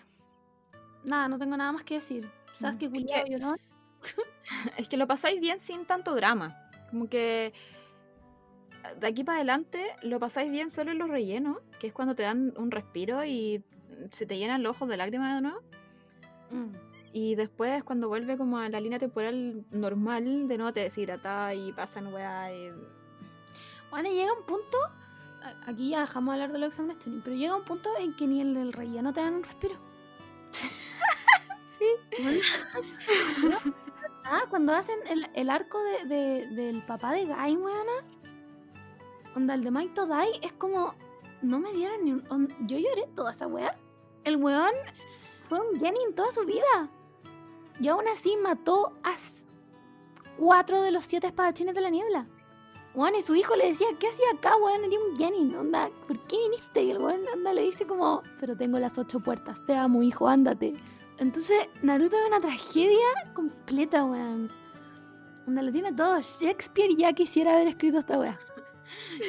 Nada, 1.03 1.27
no 1.27 1.37
tengo 1.37 1.55
nada 1.57 1.71
más 1.71 1.83
que 1.83 1.95
decir. 1.95 2.29
¿Sabes 2.53 2.75
Mm, 2.75 2.79
qué 2.79 2.89
culiao 2.89 3.25
que- 3.25 3.31
llorón? 3.31 3.57
es 4.77 4.87
que 4.87 4.97
lo 4.97 5.07
pasáis 5.07 5.39
bien 5.39 5.59
sin 5.59 5.85
tanto 5.85 6.15
drama. 6.15 6.57
Como 6.89 7.07
que 7.07 7.53
de 8.99 9.07
aquí 9.07 9.23
para 9.23 9.37
adelante 9.37 9.83
lo 10.01 10.19
pasáis 10.19 10.51
bien 10.51 10.69
solo 10.69 10.91
en 10.91 10.97
los 10.99 11.09
rellenos, 11.09 11.57
que 11.79 11.87
es 11.87 11.93
cuando 11.93 12.15
te 12.15 12.23
dan 12.23 12.53
un 12.57 12.71
respiro 12.71 13.23
y 13.25 13.63
se 14.11 14.25
te 14.25 14.37
llenan 14.37 14.63
los 14.63 14.75
ojos 14.75 14.89
de 14.89 14.97
lágrimas 14.97 15.35
de 15.35 15.41
nuevo. 15.41 15.61
Mm. 16.51 16.73
Y 17.11 17.35
después, 17.35 17.83
cuando 17.83 18.07
vuelve 18.07 18.37
como 18.37 18.59
a 18.59 18.69
la 18.69 18.79
línea 18.79 18.99
temporal 18.99 19.65
normal, 19.71 20.47
de 20.47 20.57
nuevo 20.57 20.71
te 20.73 20.81
deshidrata 20.81 21.53
y 21.55 21.71
pasan 21.73 22.13
weá. 22.13 22.53
Y... 22.53 22.71
Bueno, 23.89 24.09
llega 24.09 24.31
un 24.33 24.45
punto. 24.45 24.77
Aquí 25.65 25.89
ya 25.89 26.01
dejamos 26.01 26.35
de 26.35 26.41
hablar 26.41 26.53
de 26.53 26.59
los 26.59 26.69
exámenes 26.69 26.99
tuning, 26.99 27.21
pero 27.21 27.35
llega 27.35 27.55
un 27.55 27.63
punto 27.63 27.89
en 27.99 28.15
que 28.15 28.27
ni 28.27 28.41
en 28.41 28.55
el 28.57 28.73
relleno 28.73 29.11
te 29.13 29.21
dan 29.21 29.35
un 29.35 29.43
respiro. 29.43 29.75
Sí. 30.51 32.21
Bueno, 32.21 32.39
no, 33.49 33.73
ah, 34.25 34.41
cuando 34.49 34.73
hacen 34.73 34.99
el, 35.09 35.27
el 35.33 35.49
arco 35.49 35.81
de, 35.81 36.05
de- 36.05 36.47
del 36.49 36.83
papá 36.83 37.13
de 37.13 37.25
Guy, 37.25 37.55
weona. 37.55 38.03
Onda, 39.35 39.53
el 39.53 39.63
de 39.63 39.71
Maito 39.71 40.05
Dai 40.05 40.39
es 40.41 40.53
como. 40.53 40.93
No 41.41 41.59
me 41.59 41.71
dieron 41.73 42.03
ni 42.03 42.11
un. 42.11 42.53
yo 42.67 42.77
lloré 42.77 43.07
toda 43.15 43.31
esa 43.31 43.47
weá. 43.47 43.77
El 44.23 44.37
weón 44.37 44.73
fue 45.47 45.59
un 45.59 45.79
Genin 45.79 46.13
toda 46.15 46.31
su 46.31 46.45
vida. 46.45 46.89
Y 47.79 47.87
aún 47.87 48.07
así 48.07 48.35
mató 48.35 48.93
a 49.03 49.15
cuatro 50.37 50.81
de 50.81 50.91
los 50.91 51.05
siete 51.05 51.27
espadachines 51.27 51.73
de 51.75 51.81
la 51.81 51.89
niebla. 51.89 52.27
Weón, 52.93 53.15
y 53.15 53.21
su 53.21 53.35
hijo 53.35 53.55
le 53.55 53.67
decía, 53.67 53.87
¿qué 53.99 54.07
hacía 54.07 54.25
acá, 54.33 54.55
weón? 54.57 54.83
Era 54.83 54.99
un 54.99 55.17
Genin, 55.17 55.55
onda, 55.55 55.89
¿por 56.07 56.19
qué 56.27 56.37
viniste? 56.37 56.83
Y 56.83 56.91
el 56.91 56.97
weón, 56.97 57.21
onda, 57.33 57.53
le 57.53 57.61
dice 57.61 57.85
como, 57.85 58.23
pero 58.39 58.57
tengo 58.57 58.79
las 58.79 58.97
ocho 58.97 59.19
puertas, 59.19 59.63
te 59.65 59.75
amo, 59.75 60.01
hijo, 60.03 60.27
ándate. 60.27 60.73
Entonces, 61.17 61.69
Naruto 61.81 62.17
es 62.17 62.27
una 62.27 62.39
tragedia 62.39 63.07
completa, 63.33 64.03
weón. 64.05 64.51
Onda, 65.47 65.61
lo 65.61 65.71
tiene 65.71 65.93
todo. 65.93 66.19
Shakespeare 66.19 66.95
ya 66.95 67.13
quisiera 67.13 67.53
haber 67.53 67.67
escrito 67.67 67.99
esta 67.99 68.17
weá. 68.17 68.39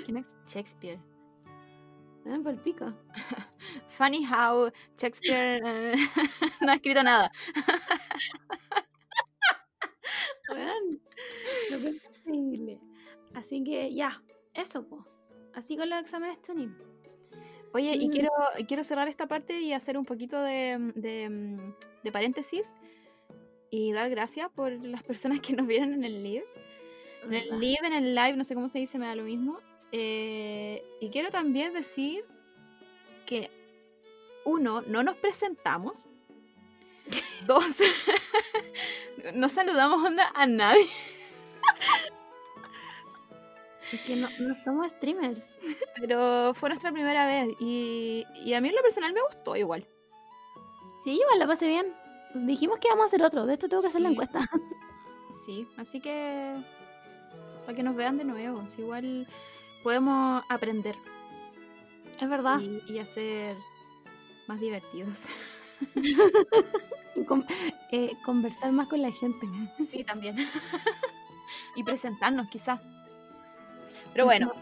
¿Quién 0.05 0.19
es 0.19 0.27
Shakespeare? 0.47 0.99
¿Eh? 2.27 2.39
Por 2.43 2.53
el 2.53 2.59
pico. 2.59 2.93
Funny 3.97 4.27
how 4.27 4.71
Shakespeare 4.99 5.63
eh, 5.65 5.95
no 6.61 6.73
ha 6.73 6.75
escrito 6.75 7.03
nada. 7.03 7.31
Es 11.71 11.83
increíble. 12.27 12.81
Así 13.35 13.63
que 13.65 13.95
ya, 13.95 14.23
eso, 14.55 14.87
po. 14.87 15.07
Así 15.55 15.77
con 15.77 15.89
los 15.89 16.01
exámenes 16.01 16.41
tuning. 16.43 16.75
Oye, 17.73 17.95
y 17.97 18.09
Mm. 18.09 18.11
quiero, 18.11 18.31
quiero 18.67 18.85
cerrar 18.85 19.09
esta 19.09 19.27
parte 19.29 19.61
y 19.61 19.73
hacer 19.73 19.97
un 19.97 20.05
poquito 20.05 20.41
de, 20.43 20.93
de, 20.97 21.73
de 22.03 22.13
paréntesis 22.13 22.75
y 23.71 23.93
dar 23.93 24.11
gracias 24.11 24.51
por 24.51 24.73
las 24.85 25.03
personas 25.05 25.41
que 25.41 25.53
nos 25.55 25.67
vieron 25.67 25.93
en 25.93 26.05
el 26.05 26.23
live. 26.23 26.45
En 27.25 27.35
el 27.35 27.61
live, 27.61 27.87
en 27.87 27.93
el 27.93 28.15
live, 28.15 28.37
no 28.37 28.45
sé 28.45 28.55
cómo 28.55 28.69
se 28.69 28.79
dice, 28.79 28.99
me 28.99 29.07
da 29.07 29.15
lo 29.15 29.25
mismo. 29.25 29.59
Eh, 29.93 30.85
y 31.01 31.11
quiero 31.11 31.31
también 31.31 31.73
decir 31.73 32.25
que, 33.27 33.51
uno, 34.45 34.83
no 34.83 35.03
nos 35.03 35.17
presentamos. 35.17 36.05
Dos, 37.47 37.65
no 39.35 39.49
saludamos 39.49 40.05
onda 40.07 40.31
a 40.35 40.47
nadie. 40.47 40.87
Es 43.93 44.01
que 44.03 44.17
no, 44.17 44.29
no 44.39 44.55
somos 44.63 44.91
streamers. 44.93 45.59
Pero 45.97 46.55
fue 46.55 46.69
nuestra 46.69 46.93
primera 46.93 47.27
vez 47.27 47.49
y, 47.59 48.25
y 48.37 48.55
a 48.55 48.61
mí 48.61 48.69
en 48.69 48.77
lo 48.77 48.83
personal 48.83 49.13
me 49.13 49.23
gustó 49.23 49.57
igual. 49.57 49.87
Sí, 51.03 51.13
igual 51.13 51.39
la 51.39 51.47
pasé 51.47 51.67
bien. 51.67 51.93
Dijimos 52.35 52.79
que 52.79 52.89
íbamos 52.89 53.05
a 53.05 53.07
hacer 53.07 53.23
otro. 53.25 53.47
De 53.47 53.55
esto 53.55 53.69
tengo 53.69 53.83
que 53.83 53.89
hacer 53.89 54.01
la 54.01 54.11
encuesta. 54.11 54.41
Sí, 55.47 55.67
así 55.79 56.01
que 56.01 56.57
para 57.71 57.77
que 57.77 57.83
nos 57.85 57.95
vean 57.95 58.19
de 58.19 58.25
nuevo, 58.25 58.65
si 58.69 58.81
igual 58.83 59.25
podemos 59.85 60.43
aprender 60.49 60.97
Es 62.21 62.29
verdad. 62.29 62.59
y, 62.59 62.83
y 62.93 62.99
hacer 62.99 63.57
más 64.49 64.59
divertidos. 64.61 65.23
Y 67.17 67.25
con- 67.25 67.45
eh, 67.91 68.13
conversar 68.25 68.71
más 68.73 68.87
con 68.89 69.03
la 69.03 69.11
gente. 69.13 69.47
Sí, 69.89 70.05
también. 70.05 70.37
y 71.77 71.83
presentarnos 71.83 72.49
quizás. 72.49 72.81
Pero 74.13 74.25
bueno, 74.27 74.53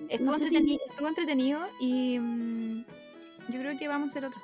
No 0.00 0.06
estuvo, 0.08 0.34
sé 0.34 0.48
si- 0.48 0.56
entreteni- 0.56 0.80
estuvo 0.90 1.08
entretenido 1.08 1.60
y 1.80 2.18
mm, 2.18 2.84
yo 3.48 3.60
creo 3.60 3.78
que 3.78 3.86
vamos 3.88 4.06
a 4.08 4.10
hacer 4.10 4.24
otro. 4.26 4.40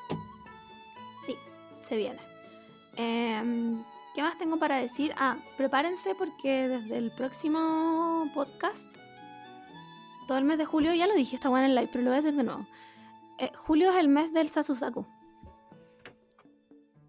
Sí, 1.27 1.37
se 1.81 1.97
viene. 1.97 2.21
Em, 2.97 3.83
¿Qué 4.15 4.23
más 4.23 4.37
tengo 4.39 4.59
para 4.59 4.77
decir? 4.77 5.13
Ah, 5.17 5.37
prepárense 5.57 6.15
porque 6.17 6.67
desde 6.69 6.99
el 6.99 7.13
próximo 7.13 8.29
podcast, 8.35 8.89
todo 10.27 10.39
el 10.39 10.45
mes 10.45 10.59
de 10.59 10.65
julio, 10.65 10.93
ya 10.95 11.07
lo 11.07 11.15
dije 11.15 11.37
esta 11.37 11.49
buena 11.49 11.67
en 11.67 11.77
live, 11.77 11.89
pero 11.93 12.03
lo 12.03 12.11
voy 12.11 12.17
a 12.17 12.19
hacer 12.19 12.35
de 12.35 12.43
nuevo. 12.43 12.67
Eh, 13.39 13.53
julio 13.57 13.91
es 13.91 13.97
el 13.99 14.09
mes 14.09 14.33
del 14.33 14.49
Sasusaku. 14.49 15.07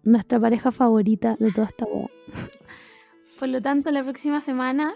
Nuestra 0.04 0.38
pareja 0.38 0.70
favorita 0.70 1.36
de 1.38 1.50
toda 1.50 1.66
esta 1.66 1.86
wea. 1.86 2.08
Por 3.38 3.48
lo 3.48 3.60
tanto, 3.60 3.90
la 3.90 4.04
próxima 4.04 4.40
semana, 4.40 4.94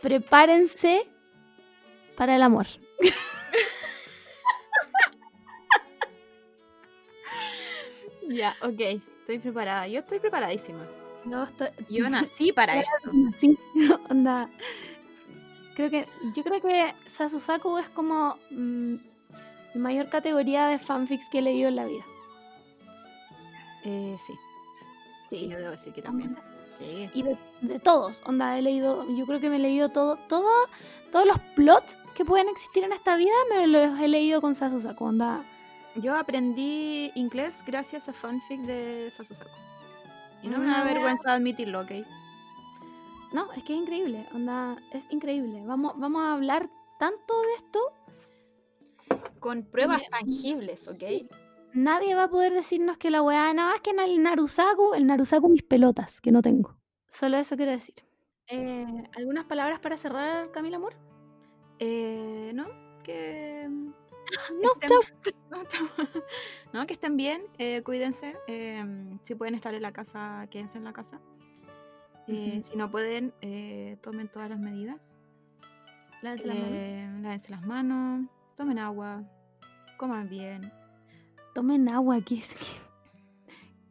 prepárense 0.00 1.06
para 2.16 2.36
el 2.36 2.42
amor. 2.42 2.66
Ya, 8.30 8.54
ok, 8.60 9.00
estoy 9.28 9.40
preparada. 9.40 9.86
Yo 9.86 9.98
estoy 9.98 10.20
preparadísima. 10.20 10.86
Yo 11.26 11.42
estoy, 11.42 11.68
Yo 11.90 12.08
nací 12.08 12.52
para 12.54 12.80
esto. 12.80 13.10
Sí, 13.36 13.58
onda. 14.10 14.48
Creo 15.76 15.90
que, 15.90 16.08
yo 16.34 16.42
creo 16.42 16.60
que 16.62 16.94
Sasusaku 17.06 17.78
es 17.78 17.88
como 17.90 18.36
mm, 18.50 18.94
mi 19.74 19.80
mayor 19.80 20.08
categoría 20.08 20.66
de 20.68 20.78
fanfics 20.78 21.28
que 21.28 21.38
he 21.38 21.42
leído 21.42 21.68
en 21.68 21.76
la 21.76 21.84
vida. 21.84 22.04
Eh, 23.84 24.16
sí, 24.26 24.32
sí, 25.30 25.48
yo 25.48 25.58
debo 25.58 25.70
decir 25.70 25.92
que 25.92 26.02
también. 26.02 26.36
Sí. 26.78 27.10
Y 27.12 27.22
de, 27.22 27.36
de 27.60 27.78
todos, 27.78 28.22
onda, 28.24 28.58
he 28.58 28.62
leído, 28.62 29.06
yo 29.14 29.26
creo 29.26 29.40
que 29.40 29.50
me 29.50 29.56
he 29.56 29.60
leído 29.60 29.90
todo, 29.90 30.16
todo, 30.28 30.48
todos 31.12 31.26
los 31.26 31.38
plots 31.54 31.96
que 32.14 32.24
pueden 32.24 32.48
existir 32.48 32.82
en 32.82 32.92
esta 32.92 33.16
vida, 33.16 33.34
me 33.50 33.66
los 33.66 34.00
he 34.00 34.08
leído 34.08 34.40
con 34.40 34.54
Sasusaku, 34.54 35.04
onda. 35.04 35.44
Yo 36.00 36.14
aprendí 36.16 37.10
inglés 37.14 37.62
gracias 37.66 38.08
a 38.08 38.12
fanfic 38.12 38.60
de 38.62 39.10
Sasusaku. 39.10 39.50
Y 40.42 40.48
no 40.48 40.58
me 40.58 40.66
da 40.66 40.84
wea- 40.84 40.84
vergüenza 40.94 41.34
admitirlo, 41.34 41.80
¿ok? 41.80 41.92
No, 43.32 43.52
es 43.52 43.62
que 43.64 43.74
es 43.74 43.80
increíble, 43.80 44.26
onda, 44.34 44.76
es 44.92 45.04
increíble. 45.10 45.62
Vamos, 45.66 45.94
vamos 45.98 46.22
a 46.22 46.32
hablar 46.34 46.70
tanto 46.98 47.40
de 47.42 47.54
esto 47.56 47.80
Con 49.40 49.64
pruebas 49.64 50.02
tangibles, 50.10 50.88
¿ok? 50.88 51.02
Nadie 51.74 52.14
va 52.14 52.24
a 52.24 52.30
poder 52.30 52.52
decirnos 52.54 52.96
que 52.96 53.10
la 53.10 53.22
weá, 53.22 53.52
no, 53.52 53.72
es 53.74 53.80
que 53.82 53.90
en 53.90 54.00
el 54.00 54.22
Narusaku, 54.22 54.94
el 54.94 55.06
Narusaku 55.06 55.48
mis 55.50 55.62
pelotas, 55.62 56.20
que 56.20 56.32
no 56.32 56.40
tengo. 56.40 56.76
Solo 57.08 57.36
eso 57.36 57.56
quiero 57.56 57.72
decir. 57.72 57.94
Eh, 58.46 58.86
¿Algunas 59.16 59.44
palabras 59.44 59.78
para 59.80 59.96
cerrar, 59.98 60.50
Camila 60.50 60.76
Amor? 60.78 60.94
Eh, 61.78 62.52
¿No? 62.54 62.66
Que... 63.02 63.68
No, 64.62 64.70
estén-. 64.80 65.34
No, 65.50 65.64
chau. 65.64 65.88
No, 66.72 66.86
que 66.86 66.94
estén 66.94 67.16
bien, 67.16 67.42
eh, 67.58 67.82
cuídense. 67.82 68.36
eh, 68.46 68.84
si 69.22 69.34
pueden 69.34 69.54
estar 69.54 69.74
en 69.74 69.82
la 69.82 69.92
casa, 69.92 70.46
quédense 70.50 70.78
en 70.78 70.84
la 70.84 70.92
casa. 70.92 71.20
Eh. 72.26 72.60
Si 72.62 72.76
no 72.76 72.90
pueden, 72.90 73.32
eh, 73.40 73.96
tomen 74.02 74.28
todas 74.28 74.50
las 74.50 74.58
medidas. 74.58 75.24
Lávense 76.20 76.46
las 76.46 76.58
manos. 76.58 77.22
Lávense 77.22 77.50
las 77.50 77.62
manos, 77.66 78.26
tomen 78.54 78.78
agua, 78.78 79.22
coman 79.96 80.28
bien, 80.28 80.70
Tomen 81.54 81.88
agua, 81.88 82.20
¿qué 82.20 82.34
es, 82.36 82.54
qué, 82.54 82.66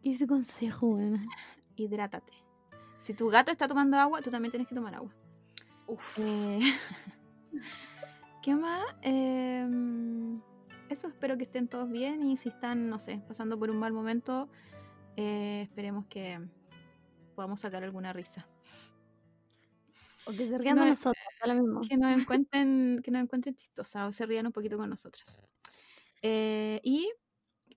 qué 0.04 0.10
es 0.12 0.18
ese 0.18 0.28
consejo, 0.28 0.88
weón? 0.88 1.28
hidrátate. 1.76 2.32
Si 2.98 3.14
tu 3.14 3.28
gato 3.30 3.52
está 3.52 3.68
tomando 3.68 3.98
agua, 3.98 4.22
tú 4.22 4.30
también 4.30 4.52
tienes 4.52 4.68
que 4.68 4.76
tomar 4.76 4.94
agua. 4.96 5.12
Uf. 5.88 6.20
Eh, 8.38 8.42
¿Qué 8.42 8.56
más? 8.56 8.84
Em, 9.02 10.42
eso, 10.90 11.08
espero 11.08 11.38
que 11.38 11.44
estén 11.44 11.68
todos 11.68 11.90
bien 11.90 12.24
y 12.24 12.38
si 12.38 12.50
están, 12.50 12.90
no 12.90 13.00
sé, 13.00 13.22
pasando 13.28 13.58
por 13.60 13.70
un 13.70 13.78
mal 13.78 13.94
momento, 13.94 14.50
eh, 15.16 15.62
esperemos 15.64 16.06
que 16.08 16.40
podamos 17.36 17.60
sacar 17.62 17.84
alguna 17.84 18.14
risa. 18.14 18.48
O 20.26 20.32
que 20.32 20.48
se 20.48 20.58
rían 20.58 20.76
de 20.76 20.82
no- 20.82 20.90
nosotros, 20.90 21.24
da 21.42 21.54
lo 21.54 21.62
mismo. 21.62 21.82
Que 21.88 21.98
nos 21.98 22.20
encuentren, 22.22 23.02
que 23.04 23.12
nos 23.12 23.22
encuentren 23.24 23.56
chistosas 23.56 24.08
o 24.08 24.12
se 24.12 24.26
rían 24.26 24.46
un 24.46 24.52
poquito 24.54 24.78
con 24.78 24.90
nosotros. 24.90 25.42
Eh, 26.22 26.80
y 26.84 27.10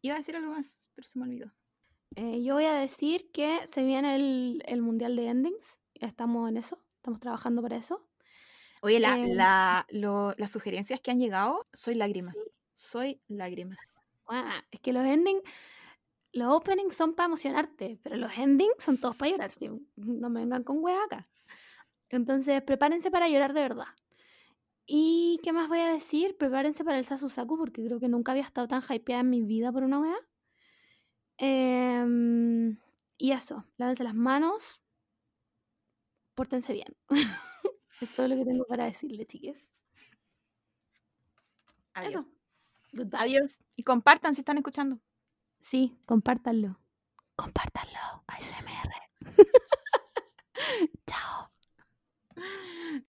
iba 0.02 0.14
a 0.14 0.18
decir 0.18 0.34
algo 0.36 0.52
más, 0.52 0.90
pero 0.94 1.06
se 1.06 1.18
me 1.18 1.26
olvidó. 1.26 1.52
Eh, 2.16 2.42
yo 2.42 2.54
voy 2.54 2.64
a 2.64 2.72
decir 2.74 3.30
que 3.32 3.66
se 3.66 3.84
viene 3.84 4.16
el, 4.16 4.62
el 4.66 4.82
Mundial 4.82 5.14
de 5.14 5.26
Endings. 5.28 5.78
Estamos 5.94 6.48
en 6.48 6.56
eso, 6.56 6.82
estamos 6.96 7.20
trabajando 7.20 7.62
para 7.62 7.76
eso. 7.76 8.04
Oye, 8.82 8.98
la, 9.00 9.18
Eh, 9.18 9.26
la- 9.26 9.86
lo- 9.90 10.34
las 10.36 10.50
sugerencias 10.50 11.00
que 11.00 11.10
han 11.10 11.18
llegado, 11.20 11.68
soy 11.72 11.94
lágrimas. 11.94 12.36
Soy 12.72 13.20
lágrimas. 13.28 14.02
Guau, 14.26 14.44
es 14.70 14.80
que 14.80 14.92
los 14.92 15.04
endings, 15.04 15.42
los 16.32 16.52
openings 16.52 16.94
son 16.96 17.14
para 17.14 17.26
emocionarte, 17.28 17.98
pero 18.02 18.16
los 18.16 18.36
endings 18.38 18.82
son 18.84 18.98
todos 18.98 19.16
para 19.16 19.30
llorar. 19.32 19.50
sí, 19.52 19.70
No 19.96 20.30
me 20.30 20.40
vengan 20.40 20.64
con 20.64 20.78
hueá 20.84 21.04
acá. 21.04 21.28
Entonces, 22.10 22.62
prepárense 22.62 23.10
para 23.10 23.28
llorar 23.28 23.54
de 23.54 23.62
verdad. 23.62 23.86
¿Y 24.86 25.40
qué 25.42 25.52
más 25.52 25.68
voy 25.68 25.78
a 25.80 25.92
decir? 25.92 26.36
Prepárense 26.36 26.84
para 26.84 26.98
el 26.98 27.04
Sasusaku, 27.06 27.56
porque 27.56 27.84
creo 27.84 28.00
que 28.00 28.08
nunca 28.08 28.32
había 28.32 28.44
estado 28.44 28.68
tan 28.68 28.82
hypeada 28.90 29.20
en 29.22 29.30
mi 29.30 29.42
vida 29.42 29.72
por 29.72 29.84
una 29.84 30.00
weá. 30.00 30.16
Em, 31.38 32.78
y 33.18 33.32
eso, 33.32 33.64
lávense 33.78 34.04
las 34.04 34.14
manos, 34.14 34.80
pórtense 36.34 36.72
bien. 36.72 36.96
es 38.00 38.14
todo 38.14 38.28
lo 38.28 38.36
que 38.36 38.44
tengo 38.44 38.64
para 38.64 38.84
decirle, 38.84 39.26
chiques. 39.26 39.66
Adiós. 41.94 42.14
Eso. 42.14 42.28
Goodbye. 42.92 43.20
Adiós. 43.20 43.60
Y 43.76 43.82
compartan 43.82 44.34
si 44.34 44.40
están 44.40 44.58
escuchando. 44.58 44.98
Sí, 45.60 45.96
compártanlo. 46.06 46.78
Compártanlo. 47.36 48.24
ASMR. 48.26 48.92
Chao. 51.06 51.50